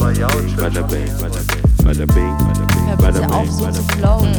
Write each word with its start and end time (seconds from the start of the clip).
Bada 0.00 0.26
bing, 0.28 0.56
bada 0.56 0.82
bing, 0.86 1.08
bada 1.84 2.06
bing, 3.20 3.30
auf, 3.32 3.50
so 3.50 3.70
zu 3.70 3.82
flowen. 3.82 4.32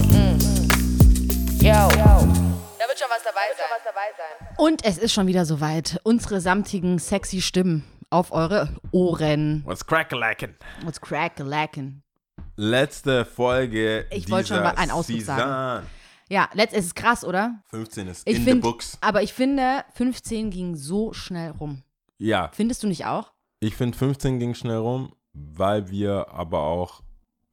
Yo. 1.59 1.69
Da 1.69 2.87
wird 2.87 2.97
schon 2.97 3.07
was 3.07 3.23
dabei 3.23 3.47
sein. 3.55 4.55
Und 4.57 4.83
es 4.83 4.97
ist 4.97 5.13
schon 5.13 5.27
wieder 5.27 5.45
soweit. 5.45 5.99
Unsere 6.03 6.41
samtigen, 6.41 6.97
sexy 6.97 7.41
Stimmen 7.41 7.83
auf 8.09 8.31
eure 8.31 8.69
Ohren. 8.91 9.61
What's 9.63 9.85
crack-a-lackin'? 9.85 10.55
What's 10.83 10.99
crack 10.99 11.37
lacken? 11.37 12.01
Letzte 12.55 13.23
Folge 13.23 14.07
Ich 14.09 14.31
wollte 14.31 14.47
schon 14.55 14.63
mal 14.63 14.71
einen 14.71 14.89
Ausdruck 14.89 15.19
Season. 15.19 15.37
sagen. 15.37 15.85
Ja, 16.27 16.49
letzt, 16.53 16.73
es 16.73 16.85
ist 16.85 16.95
krass, 16.95 17.23
oder? 17.23 17.61
15 17.69 18.07
ist 18.07 18.27
Ich 18.27 18.37
in 18.37 18.43
find, 18.45 18.63
the 18.63 18.69
books. 18.69 18.97
Aber 19.01 19.21
ich 19.21 19.31
finde, 19.33 19.85
15 19.93 20.49
ging 20.49 20.75
so 20.75 21.13
schnell 21.13 21.51
rum. 21.51 21.83
Ja, 22.17 22.49
Findest 22.51 22.81
du 22.81 22.87
nicht 22.87 23.05
auch? 23.05 23.31
ich 23.59 23.75
finde 23.75 23.95
15 23.95 24.39
ging 24.39 24.55
schnell 24.55 24.77
rum, 24.77 25.13
weil 25.33 25.89
wir 25.89 26.27
aber 26.29 26.59
auch 26.59 27.01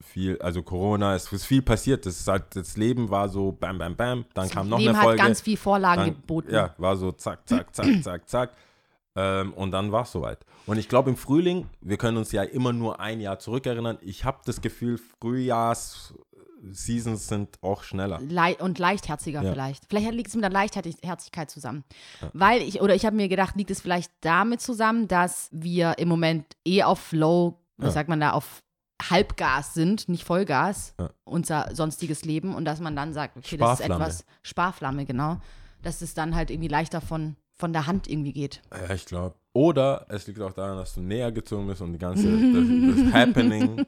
viel, 0.01 0.41
also 0.41 0.63
Corona, 0.63 1.15
es 1.15 1.31
ist 1.33 1.45
viel 1.45 1.63
passiert. 1.63 2.07
Das, 2.07 2.27
halt, 2.27 2.55
das 2.55 2.77
Leben 2.77 3.11
war 3.11 3.29
so 3.29 3.53
bam, 3.53 3.79
bam, 3.79 3.97
bam. 3.97 4.25
Dann 4.35 4.49
kam 4.49 4.69
noch 4.69 4.79
Leben 4.79 4.91
eine 4.91 4.99
hat 4.99 5.05
Folge. 5.05 5.23
ganz 5.23 5.41
viel 5.41 5.57
Vorlagen 5.57 6.03
dann, 6.03 6.15
geboten. 6.15 6.55
Ja, 6.55 6.75
war 6.79 6.97
so 6.97 7.13
zack, 7.13 7.47
zack, 7.49 7.75
zack, 7.75 7.87
zack, 8.03 8.29
zack. 8.29 8.51
Ähm, 9.17 9.53
und 9.55 9.73
dann 9.73 9.91
war 9.91 10.03
es 10.03 10.13
soweit. 10.13 10.39
Und 10.67 10.79
ich 10.79 10.89
glaube, 10.89 11.11
im 11.11 11.17
Frühling, 11.17 11.67
wir 11.81 11.97
können 11.97 12.17
uns 12.17 12.31
ja 12.31 12.45
immer 12.45 12.73
nur 12.73 13.01
ein 13.01 13.21
Jahr 13.21 13.39
zurückerinnern. 13.41 13.99
Ich 14.01 14.25
habe 14.25 14.39
das 14.45 14.61
Gefühl, 14.61 14.99
Frühjahrs-Seasons 15.21 17.27
sind 17.27 17.59
auch 17.63 17.83
schneller. 17.83 18.21
Lei 18.29 18.57
und 18.57 18.79
leichtherziger 18.79 19.43
Ja. 19.43 19.51
vielleicht. 19.53 19.85
Vielleicht 19.89 20.13
liegt 20.13 20.29
es 20.29 20.35
mit 20.35 20.45
der 20.45 20.51
Leichtherzigkeit 20.53 21.51
zusammen. 21.51 21.85
Weil 22.33 22.63
ich, 22.63 22.81
oder 22.81 22.95
ich 22.95 23.05
habe 23.07 23.17
mir 23.17 23.29
gedacht, 23.29 23.57
liegt 23.57 23.71
es 23.71 23.81
vielleicht 23.81 24.13
damit 24.21 24.61
zusammen, 24.61 25.09
dass 25.09 25.49
wir 25.53 25.99
im 25.99 26.09
Moment 26.09 26.45
eh 26.65 26.83
auf 26.85 27.01
Flow, 27.01 27.59
was 27.68 27.68
Ja. 27.81 27.91
sagt 27.91 28.09
man 28.09 28.21
da, 28.21 28.33
auf 28.33 28.63
Halbgas 29.11 29.75
sind, 29.75 30.09
nicht 30.09 30.25
Vollgas, 30.25 30.95
Ja. 30.99 31.11
unser 31.25 31.69
sonstiges 31.75 32.25
Leben 32.25 32.55
und 32.55 32.65
dass 32.65 32.81
man 32.81 32.97
dann 32.97 33.13
sagt, 33.13 33.37
okay, 33.37 33.57
das 33.57 33.81
ist 33.81 33.87
etwas, 33.87 34.25
Sparflamme, 34.43 35.05
genau, 35.05 35.37
dass 35.83 36.03
es 36.03 36.15
dann 36.15 36.35
halt 36.35 36.51
irgendwie 36.51 36.69
leichter 36.69 37.01
von, 37.01 37.37
von 37.55 37.73
der 37.73 37.87
Hand 37.87 38.09
irgendwie 38.09 38.33
geht. 38.33 38.61
Ja, 38.73 38.95
ich 38.95 39.07
glaube. 39.07 39.37
Oder 39.53 40.07
es 40.09 40.27
liegt 40.27 40.41
auch 40.41 40.53
daran, 40.53 40.77
dass 40.77 40.95
du 40.95 41.01
näher 41.01 41.31
gezogen 41.33 41.67
bist 41.69 41.81
und 41.81 41.93
die 41.93 41.99
ganze, 41.99 42.25
das, 42.31 43.05
das 43.05 43.13
Happening 43.13 43.85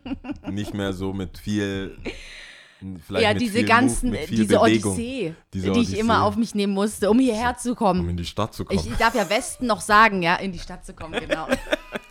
nicht 0.48 0.75
mehr 0.75 0.93
so 0.93 1.12
mit 1.12 1.39
viel, 1.39 1.97
vielleicht 3.06 3.25
ja, 3.25 3.34
diese 3.34 3.65
ganzen, 3.65 4.11
Move, 4.11 4.27
diese 4.28 4.59
Bewegung, 4.59 4.93
Odyssee, 4.93 5.34
Diese 5.53 5.72
die 5.72 5.81
ich 5.81 5.98
immer 5.98 6.22
auf 6.25 6.37
mich 6.37 6.55
nehmen 6.55 6.72
musste, 6.72 7.11
um 7.11 7.19
hierher 7.19 7.56
zu 7.56 7.70
um 7.70 7.77
kommen. 7.77 8.09
in 8.09 8.17
die 8.17 8.25
Stadt 8.25 8.55
zu 8.55 8.65
kommen, 8.65 8.78
Ich, 8.78 8.91
ich 8.91 8.97
darf 8.97 9.15
ja 9.15 9.28
Westen 9.28 9.67
noch 9.67 9.81
sagen, 9.81 10.22
ja, 10.22 10.37
in 10.37 10.53
die 10.53 10.59
Stadt 10.61 10.84
zu 10.87 10.95
kommen, 10.95 11.19
genau. 11.28 11.47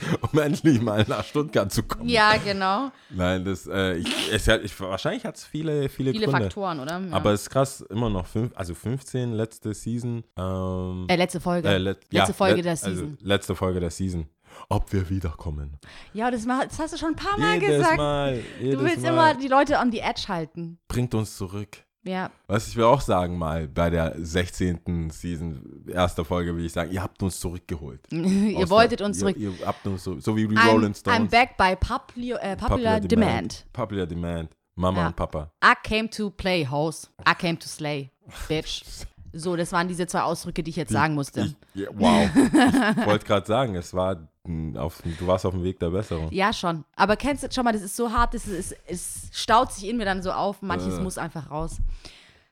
um 0.31 0.39
endlich 0.39 0.81
mal 0.81 1.05
nach 1.07 1.23
Stuttgart 1.23 1.71
zu 1.71 1.83
kommen. 1.83 2.07
ja, 2.09 2.35
genau. 2.37 2.91
Nein, 3.09 3.43
das, 3.45 3.67
äh, 3.67 3.95
ich, 3.97 4.31
es 4.31 4.47
hat, 4.47 4.63
ich, 4.63 4.79
wahrscheinlich 4.79 5.25
hat 5.25 5.35
es 5.37 5.45
viele, 5.45 5.89
viele, 5.89 6.11
Viele 6.11 6.25
Gründe. 6.27 6.41
Faktoren, 6.43 6.79
oder? 6.79 6.99
Ja. 6.99 7.11
Aber 7.13 7.31
es 7.33 7.43
ist 7.43 7.49
krass, 7.49 7.81
immer 7.89 8.09
noch 8.09 8.25
fünf, 8.27 8.51
also 8.55 8.73
15 8.75 9.33
letzte 9.33 9.73
Season. 9.73 10.23
Ähm, 10.37 11.05
Äh, 11.09 11.15
letzte 11.15 11.39
Folge. 11.39 11.67
äh, 11.67 11.77
let- 11.77 11.97
letzte 12.11 12.31
ja, 12.31 12.33
Folge 12.33 12.55
let- 12.57 12.65
der 12.65 12.71
also 12.71 12.89
Season. 12.89 13.17
letzte 13.21 13.55
Folge 13.55 13.79
der 13.79 13.91
Season. 13.91 14.27
Ob 14.67 14.91
wir 14.91 15.09
wiederkommen. 15.09 15.77
ja, 16.13 16.31
das, 16.31 16.45
das 16.45 16.79
hast 16.79 16.93
du 16.93 16.97
schon 16.97 17.09
ein 17.09 17.15
paar 17.15 17.37
Mal 17.39 17.55
jedes 17.61 17.77
gesagt. 17.77 17.97
Mal, 17.97 18.41
du 18.59 18.79
willst 18.83 19.01
Mal. 19.03 19.09
immer 19.09 19.35
die 19.35 19.47
Leute 19.47 19.77
on 19.77 19.91
the 19.91 19.99
edge 19.99 20.23
halten. 20.27 20.79
Bringt 20.87 21.13
uns 21.13 21.37
zurück. 21.37 21.77
Ja. 22.03 22.31
Was 22.47 22.67
ich 22.69 22.77
will 22.77 22.85
auch 22.85 23.01
sagen 23.01 23.37
mal, 23.37 23.67
bei 23.67 23.89
der 23.89 24.15
16. 24.17 25.09
Season, 25.11 25.83
erster 25.87 26.23
Folge 26.23 26.55
will 26.55 26.65
ich 26.65 26.71
sagen, 26.71 26.91
ihr 26.91 27.03
habt 27.03 27.21
uns 27.21 27.39
zurückgeholt. 27.39 28.01
ihr 28.11 28.69
wolltet 28.69 29.01
der- 29.01 29.07
uns 29.07 29.19
zurück. 29.19 29.35
Ihr, 29.37 29.51
ihr 29.51 29.67
habt 29.67 29.85
uns 29.85 30.03
so, 30.03 30.19
so 30.19 30.35
wie 30.35 30.47
die 30.47 30.55
I'm, 30.55 30.69
Rolling 30.71 30.93
Stones. 30.93 31.19
I'm 31.19 31.29
back 31.29 31.57
by 31.57 31.75
popular, 31.75 32.41
äh, 32.41 32.55
popular, 32.55 32.99
demand. 33.01 33.65
Popular 33.73 34.05
Demand. 34.05 34.49
Mama 34.75 35.01
Ja. 35.01 35.07
und 35.07 35.15
Papa. 35.17 35.51
I 35.63 35.73
came 35.83 36.09
to 36.09 36.29
play, 36.29 36.65
house. 36.65 37.11
I 37.27 37.33
came 37.33 37.59
to 37.59 37.67
slay, 37.67 38.11
bitch. 38.47 38.83
So, 39.33 39.55
das 39.55 39.71
waren 39.71 39.87
diese 39.87 40.07
zwei 40.07 40.21
Ausdrücke, 40.21 40.63
die 40.63 40.69
ich 40.71 40.75
jetzt 40.75 40.91
sagen 40.91 41.13
musste. 41.15 41.41
Ich, 41.73 41.81
ja, 41.81 41.87
wow. 41.93 42.29
ich 42.99 43.05
wollte 43.05 43.25
gerade 43.25 43.45
sagen, 43.45 43.75
es 43.75 43.93
war 43.93 44.27
auf, 44.75 45.01
du 45.03 45.27
warst 45.27 45.45
auf 45.45 45.53
dem 45.53 45.63
Weg 45.63 45.79
der 45.79 45.91
Besserung. 45.91 46.29
ja, 46.31 46.51
schon. 46.53 46.83
Aber 46.95 47.15
kennst 47.15 47.43
du 47.43 47.51
schon 47.51 47.63
mal, 47.63 47.73
das 47.73 47.83
ist 47.83 47.95
so 47.95 48.11
hart, 48.11 48.33
das 48.33 48.47
ist, 48.47 48.75
es 48.87 49.29
staut 49.31 49.71
sich 49.71 49.87
in 49.87 49.97
mir 49.97 50.05
dann 50.05 50.23
so 50.23 50.31
auf. 50.31 50.61
Manches 50.61 50.97
Äh. 50.97 51.01
muss 51.01 51.17
einfach 51.17 51.51
raus. 51.51 51.77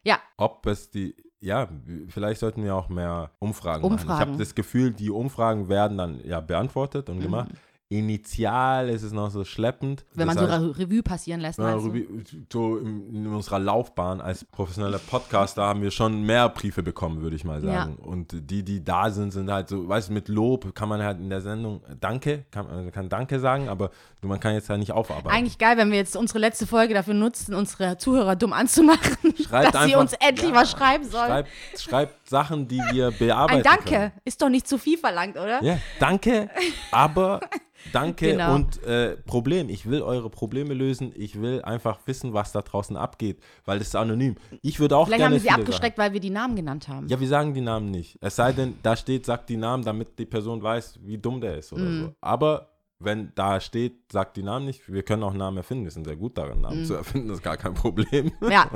Ja, 0.03 0.19
Ob 0.37 0.65
es 0.67 0.89
die, 0.91 1.15
ja, 1.39 1.67
vielleicht 2.07 2.39
sollten 2.39 2.63
wir 2.63 2.75
auch 2.75 2.89
mehr 2.89 3.31
Umfragen, 3.39 3.81
machen. 3.81 3.95
Ich 3.95 4.01
Umfragen. 4.03 4.19
habe 4.31 4.37
das 4.37 4.53
Gefühl, 4.55 4.91
die 4.91 5.09
Umfragen 5.09 5.69
werden 5.69 5.97
dann 5.97 6.21
ja 6.25 6.39
beantwortet 6.39 7.09
und 7.09 7.19
gemacht. 7.19 7.49
Initial 7.89 8.89
ist 8.89 9.03
es 9.03 9.11
noch 9.13 9.29
so 9.31 9.45
schleppend. 9.45 10.03
Wenn 10.13 10.27
Das 10.27 10.35
man 10.35 10.45
so 10.45 10.51
heißt, 10.51 10.61
Re 10.63 10.77
Revue 10.79 11.03
passieren 11.03 11.39
lässt. 11.39 11.57
Ja? 11.59 11.73
Ruby, 11.75 12.07
so 12.51 12.77
in, 12.77 13.15
in 13.15 13.27
unserer 13.27 13.59
Laufbahn 13.59 14.19
als 14.19 14.43
professioneller 14.43 14.99
Podcaster 14.99 15.63
haben 15.63 15.81
wir 15.81 15.91
schon 15.91 16.23
mehr 16.23 16.49
Briefe 16.49 16.83
bekommen, 16.83 17.21
würde 17.21 17.35
ich 17.35 17.43
mal 17.45 17.63
Ja. 17.63 17.73
sagen. 17.73 17.95
Und 17.97 18.49
die, 18.49 18.63
die 18.63 18.83
da 18.83 19.09
sind, 19.09 19.31
sind 19.31 19.49
halt 19.51 19.69
so, 19.69 19.87
weißt 19.87 20.09
du, 20.09 20.13
mit 20.13 20.27
Lob 20.27 20.75
kann 20.75 20.89
man 20.89 21.01
halt 21.01 21.19
in 21.19 21.29
der 21.29 21.41
Sendung 21.41 21.81
Danke, 21.99 22.45
kann, 22.51 22.67
man 22.67 22.91
kann 22.91 23.07
Danke 23.09 23.39
sagen, 23.39 23.69
aber 23.69 23.91
man 24.21 24.39
kann 24.39 24.53
jetzt 24.53 24.69
halt 24.69 24.79
nicht 24.79 24.91
aufarbeiten. 24.91 25.29
Eigentlich 25.29 25.57
geil, 25.57 25.77
wenn 25.77 25.89
wir 25.89 25.97
jetzt 25.97 26.17
unsere 26.17 26.39
letzte 26.39 26.67
Folge 26.67 26.93
dafür 26.93 27.13
nutzen, 27.13 27.53
unsere 27.55 27.97
Zuhörer 27.97 28.35
dumm 28.35 28.51
anzumachen, 28.51 29.15
Schreibt 29.47 29.73
dass 29.73 29.83
sie 29.85 29.89
einfach- 29.95 29.99
uns 30.01 30.13
endlich 30.13 30.49
Ja, 30.49 30.55
was 30.55 30.71
schreiben 30.71 31.05
sollen. 31.05 31.27
Schreibt, 31.29 31.49
schreibt 31.79 32.29
Sachen, 32.29 32.67
die 32.67 32.81
wir 32.91 33.11
bearbeiten 33.11 33.59
Ein 33.59 33.63
Danke 33.63 33.89
können. 33.89 34.11
ist 34.25 34.41
doch 34.41 34.49
nicht 34.49 34.67
zu 34.67 34.77
viel 34.77 34.97
verlangt, 34.97 35.37
oder? 35.37 35.63
Ja, 35.63 35.77
danke, 35.99 36.49
aber 36.91 37.39
danke 37.93 38.31
Genau. 38.31 38.55
und 38.55 38.83
äh, 38.83 39.15
Problem. 39.17 39.69
Ich 39.69 39.89
will 39.89 40.01
eure 40.01 40.29
Probleme 40.29 40.73
lösen. 40.73 41.11
Ich 41.15 41.39
will 41.41 41.61
einfach 41.61 41.99
wissen, 42.05 42.33
was 42.33 42.51
da 42.51 42.61
draußen 42.61 42.95
abgeht, 42.97 43.39
weil 43.65 43.79
das 43.79 43.89
ist 43.89 43.95
anonym. 43.95 44.35
Ich 44.61 44.79
würde 44.79 44.97
auch 44.97 45.07
Vielleicht 45.07 45.19
gerne 45.19 45.35
haben 45.35 45.43
wir 45.43 45.49
sie 45.51 45.55
abgeschreckt, 45.55 45.97
weil 45.97 46.13
wir 46.13 46.19
die 46.19 46.29
Namen 46.29 46.55
genannt 46.55 46.87
haben. 46.87 47.07
Ja, 47.07 47.19
wir 47.19 47.27
sagen 47.27 47.53
die 47.53 47.61
Namen 47.61 47.91
nicht. 47.91 48.17
Es 48.21 48.35
sei 48.35 48.51
denn, 48.53 48.75
da 48.83 48.95
steht, 48.95 49.25
sagt 49.25 49.49
die 49.49 49.57
Namen, 49.57 49.83
damit 49.83 50.17
die 50.19 50.25
Person 50.25 50.61
weiß, 50.61 50.99
wie 51.03 51.17
dumm 51.17 51.41
der 51.41 51.57
ist 51.57 51.73
oder 51.73 51.83
Mhm. 51.83 52.01
so. 52.03 52.13
Aber 52.21 52.69
wenn 52.99 53.31
da 53.35 53.59
steht, 53.59 54.11
sagt 54.11 54.37
die 54.37 54.43
Namen 54.43 54.65
nicht. 54.65 54.91
Wir 54.91 55.03
können 55.03 55.21
auch 55.23 55.33
Namen 55.33 55.57
erfinden. 55.57 55.83
Wir 55.83 55.91
sind 55.91 56.05
sehr 56.05 56.15
gut 56.15 56.35
darin, 56.37 56.61
Namen 56.61 56.83
zu 56.83 56.95
erfinden. 56.95 57.27
Das 57.27 57.37
ist 57.37 57.43
gar 57.43 57.55
kein 57.57 57.75
Problem. 57.75 58.31
Ja, 58.49 58.69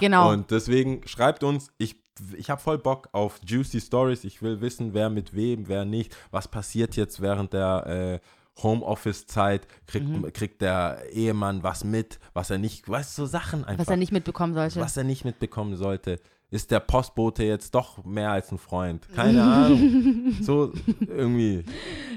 genau. 0.00 0.30
Und 0.32 0.50
deswegen 0.50 1.06
schreibt 1.06 1.44
uns, 1.44 1.70
ich, 1.78 1.94
ich 2.36 2.50
habe 2.50 2.60
voll 2.60 2.78
Bock 2.78 3.08
auf 3.12 3.40
Juicy 3.46 3.80
Stories. 3.80 4.24
Ich 4.24 4.42
will 4.42 4.60
wissen, 4.60 4.94
wer 4.94 5.10
mit 5.10 5.34
wem, 5.36 5.68
wer 5.68 5.84
nicht. 5.84 6.14
Was 6.32 6.48
passiert 6.48 6.96
jetzt 6.96 7.22
während 7.22 7.52
der 7.52 8.20
äh, 8.20 8.26
Homeoffice-Zeit? 8.62 9.66
Kriegt, 9.86 10.08
Mhm. 10.08 10.32
kriegt 10.32 10.60
der 10.62 11.02
Ehemann 11.12 11.62
was 11.62 11.84
mit, 11.84 12.18
was 12.32 12.50
er 12.50 12.58
nicht, 12.58 12.88
weißt 12.88 13.16
du, 13.18 13.22
so 13.22 13.26
Sachen 13.26 13.64
einfach. 13.64 13.86
was 13.86 13.90
er 13.90 13.96
nicht 13.96 14.12
mitbekommen 14.12 14.54
sollte. 14.54 14.80
was 14.80 14.96
er 14.96 15.04
nicht 15.04 15.24
mitbekommen 15.24 15.76
sollte. 15.76 16.20
Ist 16.50 16.70
der 16.70 16.80
Postbote 16.80 17.44
jetzt 17.44 17.74
doch 17.74 18.04
mehr 18.04 18.30
als 18.30 18.52
ein 18.52 18.58
Freund? 18.58 19.08
Keine 19.14 19.42
Ahnung. 19.42 20.36
So 20.42 20.72
irgendwie. 21.00 21.64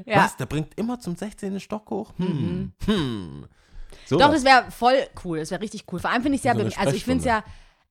Ja. 0.05 0.17
Mhm. 0.17 0.21
Was? 0.25 0.37
Der 0.37 0.45
bringt 0.45 0.77
immer 0.77 0.99
zum 0.99 1.15
16. 1.15 1.59
Stock 1.61 1.89
hoch? 1.89 2.11
Hm. 2.17 2.73
Hm. 2.85 3.45
So 4.05 4.17
Doch, 4.19 4.29
das 4.31 4.43
wäre 4.43 4.69
voll 4.71 4.97
cool. 5.23 5.39
Das 5.39 5.51
wäre 5.51 5.61
richtig 5.61 5.85
cool. 5.91 5.99
Vor 5.99 6.09
allem 6.11 6.21
finde 6.21 6.35
ich 6.35 6.41
es 6.41 6.45
ja, 6.45 6.53
So 6.53 6.79
also 6.79 6.95
ich 6.95 7.05
finde 7.05 7.19
es 7.19 7.25
ja 7.25 7.43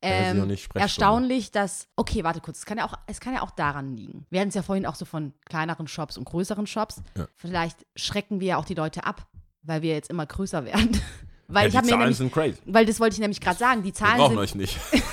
ähm, 0.04 0.56
erstaunlich, 0.74 1.50
dass, 1.50 1.88
okay, 1.96 2.24
warte 2.24 2.40
kurz, 2.40 2.58
es 2.58 2.66
kann 2.66 2.78
ja 2.78 2.86
auch, 2.86 2.94
es 3.06 3.20
kann 3.20 3.34
ja 3.34 3.42
auch 3.42 3.50
daran 3.50 3.96
liegen. 3.96 4.26
Wir 4.30 4.40
hatten 4.40 4.50
es 4.50 4.54
ja 4.54 4.62
vorhin 4.62 4.86
auch 4.86 4.94
so 4.94 5.04
von 5.04 5.32
kleineren 5.46 5.88
Shops 5.88 6.18
und 6.18 6.24
größeren 6.24 6.66
Shops. 6.66 7.02
Ja. 7.16 7.26
Vielleicht 7.36 7.86
schrecken 7.96 8.40
wir 8.40 8.48
ja 8.48 8.56
auch 8.58 8.64
die 8.64 8.74
Leute 8.74 9.04
ab, 9.04 9.26
weil 9.62 9.82
wir 9.82 9.94
jetzt 9.94 10.10
immer 10.10 10.26
größer 10.26 10.64
werden. 10.64 11.00
weil 11.48 11.64
ja, 11.64 11.66
ich 11.66 11.72
die 11.72 11.76
habe 11.78 11.86
mir 11.86 11.90
Zahlen 11.90 12.00
nämlich, 12.00 12.18
sind 12.18 12.32
crazy. 12.32 12.58
weil 12.66 12.86
das 12.86 13.00
wollte 13.00 13.14
ich 13.14 13.20
nämlich 13.20 13.40
gerade 13.40 13.58
sagen, 13.58 13.82
die 13.82 13.88
Wir 13.88 13.94
Zahlen 13.94 14.18
brauchen 14.18 14.30
sind, 14.30 14.38
euch 14.38 14.54
nicht. 14.54 14.78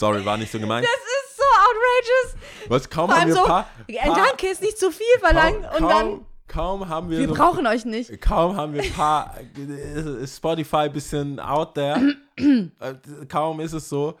Sorry, 0.00 0.24
war 0.24 0.38
nicht 0.38 0.50
so 0.50 0.58
gemeint. 0.58 0.86
das 0.86 0.92
ist 0.92 1.36
so 1.36 1.42
outrageous. 1.42 2.34
Was, 2.68 2.88
kaum 2.88 3.10
Vor 3.10 3.20
haben 3.20 3.28
wir 3.28 3.34
so, 3.34 3.44
paar, 3.44 3.68
paar 4.04 4.16
danke 4.16 4.46
ist 4.46 4.62
nicht 4.62 4.78
zu 4.78 4.90
viel 4.90 5.06
verlangt 5.18 5.62
kaum, 5.62 5.84
und 5.84 5.90
dann, 5.90 6.26
kaum, 6.50 6.88
haben 6.88 7.08
wir, 7.10 7.20
wir 7.20 7.28
so, 7.28 7.34
brauchen 7.34 7.66
euch 7.66 7.84
nicht. 7.84 8.20
kaum 8.20 8.56
haben 8.56 8.74
wir 8.74 8.82
paar 8.92 9.36
äh, 9.38 10.26
Spotify 10.26 10.88
bisschen 10.88 11.38
out 11.40 11.74
there. 11.74 12.16
Äh, 12.36 12.94
kaum 13.28 13.60
ist 13.60 13.74
es 13.74 13.86
so, 13.86 14.14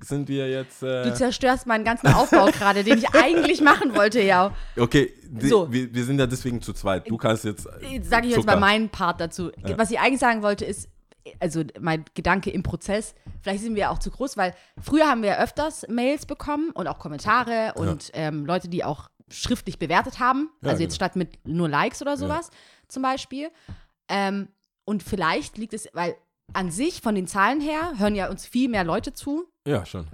sind 0.00 0.28
wir 0.28 0.48
jetzt 0.48 0.82
Du 0.82 0.86
äh, 0.86 1.12
zerstörst 1.14 1.66
meinen 1.66 1.84
ganzen 1.84 2.08
Aufbau 2.08 2.46
gerade, 2.46 2.82
den 2.82 2.98
ich 2.98 3.14
eigentlich 3.14 3.60
machen 3.60 3.94
wollte, 3.94 4.22
ja. 4.22 4.52
okay, 4.78 5.12
die, 5.28 5.48
So. 5.48 5.70
wir, 5.70 5.94
wir 5.94 6.04
sind 6.04 6.18
ja 6.18 6.26
deswegen 6.26 6.62
zu 6.62 6.72
zweit. 6.72 7.08
Du 7.08 7.16
kannst 7.16 7.44
jetzt 7.44 7.66
äh, 7.66 7.96
Jetzt 7.96 8.08
sage 8.10 8.28
ich 8.28 8.34
jetzt 8.34 8.46
mal 8.46 8.58
meinen 8.58 8.88
Part 8.88 9.20
dazu. 9.20 9.52
Was 9.76 9.90
ich 9.90 10.00
eigentlich 10.00 10.20
sagen 10.20 10.42
wollte, 10.42 10.64
ist, 10.64 10.88
also 11.38 11.62
mein 11.80 12.04
Gedanke 12.14 12.50
im 12.50 12.62
Prozess, 12.62 13.14
vielleicht 13.42 13.62
sind 13.62 13.74
wir 13.74 13.90
auch 13.90 13.98
zu 13.98 14.10
groß, 14.10 14.36
weil 14.36 14.54
früher 14.80 15.06
haben 15.06 15.22
wir 15.22 15.30
ja 15.30 15.38
öfters 15.42 15.86
Mails 15.88 16.24
bekommen 16.24 16.70
und 16.70 16.86
auch 16.86 16.98
Kommentare 16.98 17.74
und 17.74 18.10
ähm, 18.14 18.46
Leute, 18.46 18.68
die 18.68 18.84
auch 18.84 19.08
schriftlich 19.30 19.78
bewertet 19.78 20.18
haben. 20.20 20.50
Ja, 20.62 20.70
also 20.70 20.82
jetzt 20.82 20.92
genau. 20.98 21.06
statt 21.06 21.16
mit 21.16 21.46
nur 21.46 21.68
Likes 21.68 22.00
oder 22.02 22.16
sowas 22.16 22.50
zum 22.88 23.02
Beispiel. 23.02 23.50
Ähm, 24.08 24.48
und 24.84 25.02
vielleicht 25.02 25.58
liegt 25.58 25.74
es, 25.74 25.88
weil 25.92 26.16
an 26.52 26.70
sich 26.70 27.00
von 27.00 27.14
den 27.14 27.26
Zahlen 27.26 27.60
her 27.60 27.94
hören 27.96 28.14
ja 28.14 28.28
uns 28.30 28.46
viel 28.46 28.68
mehr 28.68 28.84
Leute 28.84 29.12
zu. 29.12 29.46
Ja, 29.66 29.84
schon. 29.84 30.06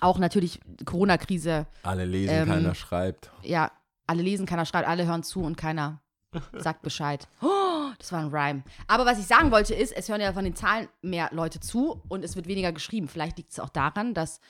Auch 0.00 0.18
natürlich 0.18 0.60
Corona-Krise, 0.84 1.66
Alle 1.82 2.04
lesen, 2.04 2.34
Ähm, 2.34 2.48
keiner 2.48 2.74
schreibt. 2.74 3.30
ja, 3.42 3.70
alle 4.06 4.22
lesen, 4.22 4.46
keiner 4.46 4.64
schreibt, 4.66 4.88
alle 4.88 5.06
hören 5.06 5.22
zu 5.22 5.42
und 5.42 5.56
keiner 5.56 6.00
Sagt 6.52 6.82
Bescheid. 6.82 7.26
Oh, 7.40 7.90
das 7.98 8.12
war 8.12 8.20
ein 8.20 8.28
Rhyme. 8.28 8.62
Aber 8.86 9.06
was 9.06 9.18
ich 9.18 9.26
sagen 9.26 9.50
wollte 9.50 9.74
ist, 9.74 9.92
es 9.96 10.08
hören 10.10 10.20
ja 10.20 10.32
von 10.32 10.44
den 10.44 10.54
Zahlen 10.54 10.88
mehr 11.00 11.30
Leute 11.32 11.58
zu 11.58 12.02
und 12.08 12.22
es 12.22 12.36
wird 12.36 12.46
weniger 12.46 12.70
geschrieben. 12.72 13.08
Vielleicht 13.08 13.38
liegt 13.38 13.52
es 13.52 13.58
auch 13.60 13.70
daran, 13.70 14.12
dass, 14.12 14.40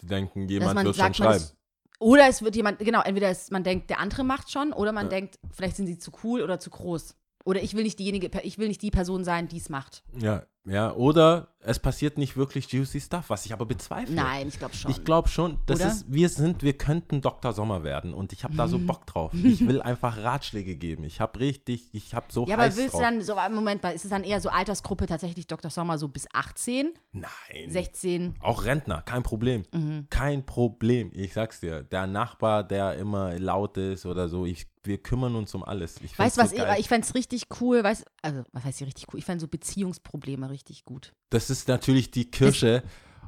Die 0.00 0.06
denken, 0.06 0.48
jemand 0.48 0.74
man 0.74 0.84
wird 0.86 0.96
schon 0.96 1.04
sagt, 1.04 1.18
man 1.18 1.32
schreiben. 1.40 1.57
Oder 1.98 2.28
es 2.28 2.42
wird 2.42 2.56
jemand, 2.56 2.78
genau, 2.78 3.02
entweder 3.02 3.30
ist, 3.30 3.50
man 3.50 3.64
denkt, 3.64 3.90
der 3.90 4.00
andere 4.00 4.24
macht 4.24 4.50
schon, 4.50 4.72
oder 4.72 4.92
man 4.92 5.06
Ja. 5.06 5.10
denkt, 5.10 5.38
vielleicht 5.52 5.76
sind 5.76 5.86
sie 5.86 5.98
zu 5.98 6.12
cool 6.22 6.42
oder 6.42 6.60
zu 6.60 6.70
groß. 6.70 7.16
Oder 7.44 7.62
ich 7.62 7.74
will 7.74 7.82
nicht 7.82 7.98
diejenige, 7.98 8.30
ich 8.42 8.58
will 8.58 8.68
nicht 8.68 8.82
die 8.82 8.90
Person 8.90 9.24
sein, 9.24 9.48
die 9.48 9.56
es 9.56 9.68
macht. 9.68 10.02
Ja, 10.18 10.44
ja. 10.68 10.92
Oder 10.94 11.48
es 11.60 11.78
passiert 11.78 12.18
nicht 12.18 12.36
wirklich 12.36 12.70
juicy 12.72 13.00
Stuff, 13.00 13.30
was 13.30 13.44
ich 13.44 13.52
aber 13.52 13.66
bezweifle. 13.66 14.14
Nein, 14.14 14.48
ich 14.48 14.58
glaube 14.58 14.74
schon. 14.74 14.90
Ich 14.90 15.04
glaube 15.04 15.28
schon, 15.28 15.58
das 15.66 15.80
Oder? 15.80 15.88
ist, 15.88 16.04
wir 16.08 16.28
sind, 16.28 16.62
wir 16.62 16.72
könnten 16.72 17.20
Dr. 17.20 17.52
Sommer 17.52 17.82
werden 17.82 18.14
und 18.14 18.32
ich 18.32 18.44
habe 18.44 18.54
da 18.54 18.68
so 18.68 18.78
Bock 18.78 19.06
drauf. 19.06 19.32
Ich 19.48 19.66
will 19.66 19.80
einfach 19.80 20.18
Ratschläge 20.18 20.76
geben. 20.76 21.04
Ich 21.04 21.20
habe 21.20 21.40
richtig, 21.40 21.88
ich 21.92 22.14
habe 22.14 22.26
so 22.28 22.46
ja, 22.46 22.54
aber 22.54 22.64
willst 22.76 22.92
drauf. 22.92 23.00
du 23.00 23.06
dann, 23.06 23.22
so, 23.22 23.34
Moment 23.50 23.82
mal, 23.82 23.90
ist 23.90 24.04
es 24.04 24.10
dann 24.10 24.24
eher 24.24 24.40
so 24.40 24.50
Altersgruppe 24.50 25.06
tatsächlich 25.06 25.46
Dr. 25.46 25.70
Sommer 25.70 25.98
so 25.98 26.08
bis 26.08 26.26
18, 26.32 26.92
Nein. 27.12 27.28
16? 27.66 28.34
Auch 28.40 28.64
Rentner, 28.64 29.02
kein 29.02 29.22
Problem. 29.22 29.64
Mhm. 29.72 30.06
Kein 30.10 30.44
Problem. 30.46 31.10
Ich 31.14 31.32
sag's 31.32 31.60
dir. 31.60 31.82
Der 31.82 32.06
Nachbar, 32.06 32.62
der 32.62 32.94
immer 32.96 33.38
laut 33.38 33.76
ist 33.78 34.06
oder 34.06 34.28
so, 34.28 34.44
ich, 34.44 34.66
wir 34.84 34.98
kümmern 34.98 35.34
uns 35.34 35.54
um 35.54 35.64
alles. 35.64 36.00
Ich 36.02 36.18
Weißt 36.18 36.36
du 36.36 36.42
was, 36.42 36.50
so 36.50 36.56
ich, 36.56 36.62
geil. 36.62 36.76
ich 36.78 36.88
fände 36.88 37.06
es 37.06 37.14
richtig 37.14 37.44
cool, 37.60 37.82
weißt 37.82 38.04
also, 38.22 38.44
was 38.52 38.64
heißt 38.64 38.78
hier 38.78 38.86
richtig 38.86 39.06
cool? 39.12 39.18
Ich 39.18 39.24
fände 39.24 39.40
so 39.40 39.48
Beziehungsprobleme 39.48 40.50
richtig 40.58 40.84
gut. 40.84 41.12
Das 41.30 41.50
ist 41.50 41.68
natürlich 41.68 42.10
die 42.10 42.28
Kirsche 42.30 42.82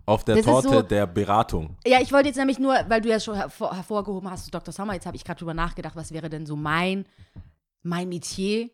auf 0.05 0.25
der 0.25 0.43
Torte 0.43 0.69
so- 0.69 0.83
der 0.83 1.07
Beratung. 1.07 1.77
Ja, 1.87 2.01
ich 2.01 2.13
wollte 2.13 2.29
jetzt 2.29 2.37
nämlich 2.37 2.59
nur, 2.59 2.75
weil 2.89 3.01
du 3.01 3.09
ja 3.09 3.21
schon 3.21 3.37
hervor, 3.37 3.75
hervorgehoben 3.77 4.29
hast, 4.29 4.53
Dr. 4.53 4.73
Sommer, 4.73 4.95
jetzt 4.95 5.07
habe 5.07 5.17
ich 5.17 5.25
gerade 5.25 5.39
drüber 5.39 5.55
nachgedacht, 5.55 5.95
was 5.95 6.11
wäre 6.13 6.29
denn 6.29 6.45
so 6.47 6.57
mein, 6.57 7.05
mein 7.83 8.09
Metier, 8.09 8.69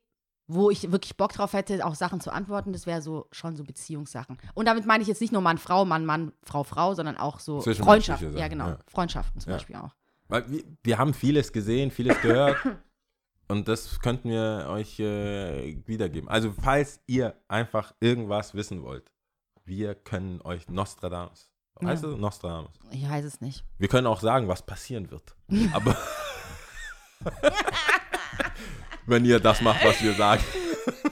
wo 0.47 0.71
ich 0.71 0.91
wirklich 0.91 1.17
Bock 1.17 1.33
drauf 1.33 1.53
hätte, 1.53 1.85
auch 1.85 1.95
Sachen 1.95 2.21
zu 2.21 2.33
antworten, 2.33 2.73
das 2.73 2.87
wäre 2.87 3.03
so 3.03 3.27
schon 3.33 3.55
so 3.57 3.65
Beziehungssachen. 3.65 4.39
Und 4.55 4.67
damit 4.67 4.87
meine 4.87 5.03
ich 5.03 5.09
jetzt 5.09 5.21
nicht 5.21 5.33
nur 5.33 5.43
Mann, 5.43 5.59
Frau, 5.59 5.85
Mann, 5.85 6.07
Mann, 6.07 6.33
Frau, 6.43 6.63
Frau, 6.63 6.95
sondern 6.95 7.17
auch 7.19 7.39
so 7.41 7.61
Freundschaften. 7.61 8.37
Ja, 8.37 8.49
genau. 8.49 8.69
ja. 8.69 8.79
Freundschaften 8.89 9.41
zum 9.41 9.51
Ja. 9.51 9.57
Beispiel 9.57 9.77
auch. 9.77 9.91
Weil 10.29 10.51
wir, 10.51 10.63
wir 10.83 10.99
haben 10.99 11.13
vieles 11.15 11.53
gesehen, 11.53 11.91
vieles 11.91 12.21
gehört. 12.23 12.57
Und 13.49 13.69
das 13.69 14.01
könnten 14.01 14.31
wir 14.31 14.67
euch 14.69 14.99
äh, 14.99 15.79
wiedergeben. 15.87 16.29
Also, 16.29 16.53
falls 16.63 17.01
ihr 17.07 17.35
einfach 17.49 17.95
irgendwas 18.01 18.55
wissen 18.55 18.83
wollt, 18.83 19.11
wir 19.65 19.95
können 19.95 20.41
euch 20.43 20.69
Nostradamus. 20.69 21.51
Weißt 21.77 22.03
Ja. 22.05 22.11
du, 22.11 22.17
Nostradamus. 22.17 22.73
Ich 22.91 23.09
weiß 23.09 23.25
es 23.25 23.41
nicht. 23.41 23.65
Wir 23.79 23.89
können 23.89 24.07
auch 24.07 24.21
sagen, 24.21 24.49
was 24.49 24.63
passieren 24.63 25.11
wird. 25.11 25.37
Aber 25.73 25.97
wenn 29.07 29.25
ihr 29.25 29.41
das 29.41 29.61
macht, 29.61 29.85
was 29.85 30.03
wir 30.03 30.15
sagen. 30.15 30.43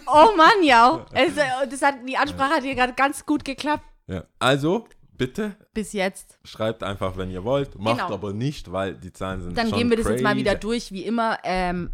Oh 0.06 0.30
Mann, 0.36 0.62
ja. 0.62 1.04
Es, 1.12 1.36
äh, 1.36 1.44
das 1.68 1.82
hat, 1.82 1.96
die 2.08 2.16
Ansprache 2.16 2.54
hat 2.54 2.62
hier 2.62 2.74
gerade 2.74 2.94
ganz 2.94 3.24
gut 3.26 3.44
geklappt 3.44 3.84
Ja. 4.06 4.24
Also, 4.38 4.86
bitte 5.16 5.56
bis 5.72 5.92
jetzt. 5.92 6.38
schreibt 6.44 6.82
einfach, 6.82 7.16
wenn 7.16 7.30
ihr 7.30 7.44
wollt. 7.44 7.78
Macht 7.78 7.98
Genau. 8.00 8.14
aber 8.14 8.32
nicht, 8.32 8.70
weil 8.72 8.94
die 8.94 9.12
Zahlen 9.12 9.42
sind 9.42 9.56
Dann 9.58 9.68
schon 9.68 9.78
gehen 9.78 9.90
wir 9.90 9.96
das 9.96 10.08
jetzt 10.08 10.22
mal 10.22 10.36
wieder 10.36 10.54
durch, 10.54 10.92
wie 10.92 11.02
immer. 11.04 11.38
Ähm, 11.44 11.90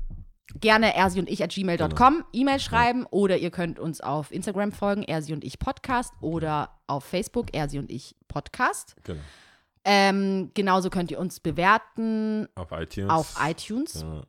gerne 0.60 0.94
ersi 0.94 1.18
und 1.18 1.28
ich 1.28 1.42
at 1.42 1.54
Genau. 1.54 1.76
gmail.com 1.76 2.24
E-Mail 2.32 2.60
schreiben 2.60 3.06
oder 3.10 3.38
ihr 3.38 3.50
könnt 3.50 3.78
uns 3.78 4.00
auf 4.00 4.30
Instagram 4.32 4.72
folgen, 4.72 5.02
ersi 5.02 5.32
und 5.32 5.44
ich 5.44 5.58
Podcast 5.58 6.12
oder 6.20 6.78
auf 6.86 7.04
Facebook 7.04 7.54
ersi 7.54 7.78
und 7.78 7.90
ich 7.90 8.16
Podcast. 8.28 8.96
Genau. 9.04 9.20
Ähm, 9.84 10.50
genauso 10.54 10.90
könnt 10.90 11.10
ihr 11.10 11.18
uns 11.18 11.40
bewerten 11.40 12.46
Auf 12.54 12.70
iTunes. 12.72 13.10
auf 13.10 13.36
iTunes 13.42 14.02
Ja. 14.02 14.22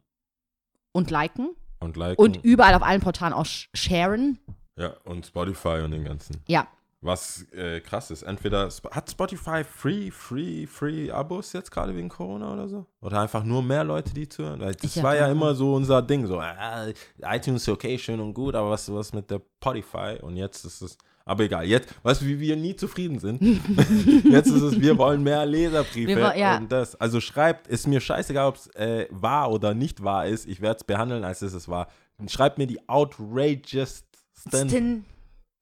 und 0.94 1.12
liken 1.12 1.50
Und 1.80 1.98
liken. 1.98 2.22
und 2.24 2.38
überall 2.44 2.74
auf 2.74 2.84
allen 2.84 3.02
Portalen 3.02 3.34
auch 3.34 3.46
sh- 3.46 3.68
sharen. 3.74 4.40
ja, 4.78 4.94
und 5.04 5.26
Spotify 5.26 5.82
und 5.84 5.92
den 5.92 6.06
ganzen. 6.06 6.42
Ja, 6.48 6.68
Was 7.04 7.48
äh, 7.54 7.80
krass 7.80 8.12
ist, 8.12 8.22
entweder 8.22 8.68
Sp- 8.70 8.92
hat 8.92 9.10
Spotify 9.10 9.64
free, 9.64 10.12
free, 10.12 10.68
free 10.68 11.10
Abos 11.10 11.52
jetzt 11.54 11.72
gerade 11.72 11.96
wegen 11.96 12.10
Corona 12.10 12.54
oder 12.54 12.68
so? 12.68 12.86
Oder 13.02 13.22
einfach 13.22 13.44
nur 13.44 13.64
mehr 13.64 13.84
Leute, 13.84 14.14
die 14.14 14.30
zuhören? 14.30 14.60
Weil 14.60 14.76
Das 14.76 14.96
Ich 14.96 15.02
war 15.02 15.16
ja 15.16 15.28
immer 15.32 15.56
so 15.56 15.74
unser 15.74 16.04
Ding, 16.04 16.28
so 16.28 16.40
äh, 16.40 16.94
iTunes 17.24 17.64
ist 17.64 17.70
okay, 17.70 17.98
schön 17.98 18.20
und 18.20 18.36
gut, 18.36 18.54
aber 18.54 18.70
was 18.70 18.92
was 18.94 19.14
mit 19.14 19.32
der 19.32 19.42
Spotify? 19.60 20.18
Und 20.22 20.38
jetzt 20.38 20.64
ist 20.64 20.80
es, 20.84 20.96
aber 21.26 21.44
egal, 21.46 21.66
jetzt, 21.66 21.90
weißt 22.04 22.22
du, 22.22 22.26
wie 22.28 22.40
wir 22.40 22.56
nie 22.56 22.76
zufrieden 22.76 23.18
sind? 23.18 23.42
jetzt 24.26 24.50
ist 24.50 24.62
es, 24.62 24.80
wir 24.80 24.96
wollen 25.00 25.24
mehr 25.24 25.44
Leserbriefe 25.44 26.08
Wir 26.08 26.18
woll- 26.22 26.38
ja. 26.38 26.58
und 26.58 26.72
das. 26.72 26.96
Also 27.02 27.20
schreibt, 27.20 27.68
ist 27.68 27.88
mir 27.88 28.00
scheißegal, 28.00 28.48
ob 28.48 28.58
es 28.58 28.68
äh, 28.76 29.08
wahr 29.10 29.50
oder 29.52 29.74
nicht 29.74 30.04
wahr 30.04 30.28
ist, 30.28 30.46
ich 30.48 30.62
werde 30.62 30.78
es 30.78 30.84
behandeln, 30.84 31.24
als 31.24 31.42
ist 31.42 31.54
es 31.54 31.68
wahr. 31.68 31.88
Schreibt 32.28 32.60
mir 32.60 32.68
die 32.68 32.88
outrageous 32.88 34.04
Stin 34.48 35.06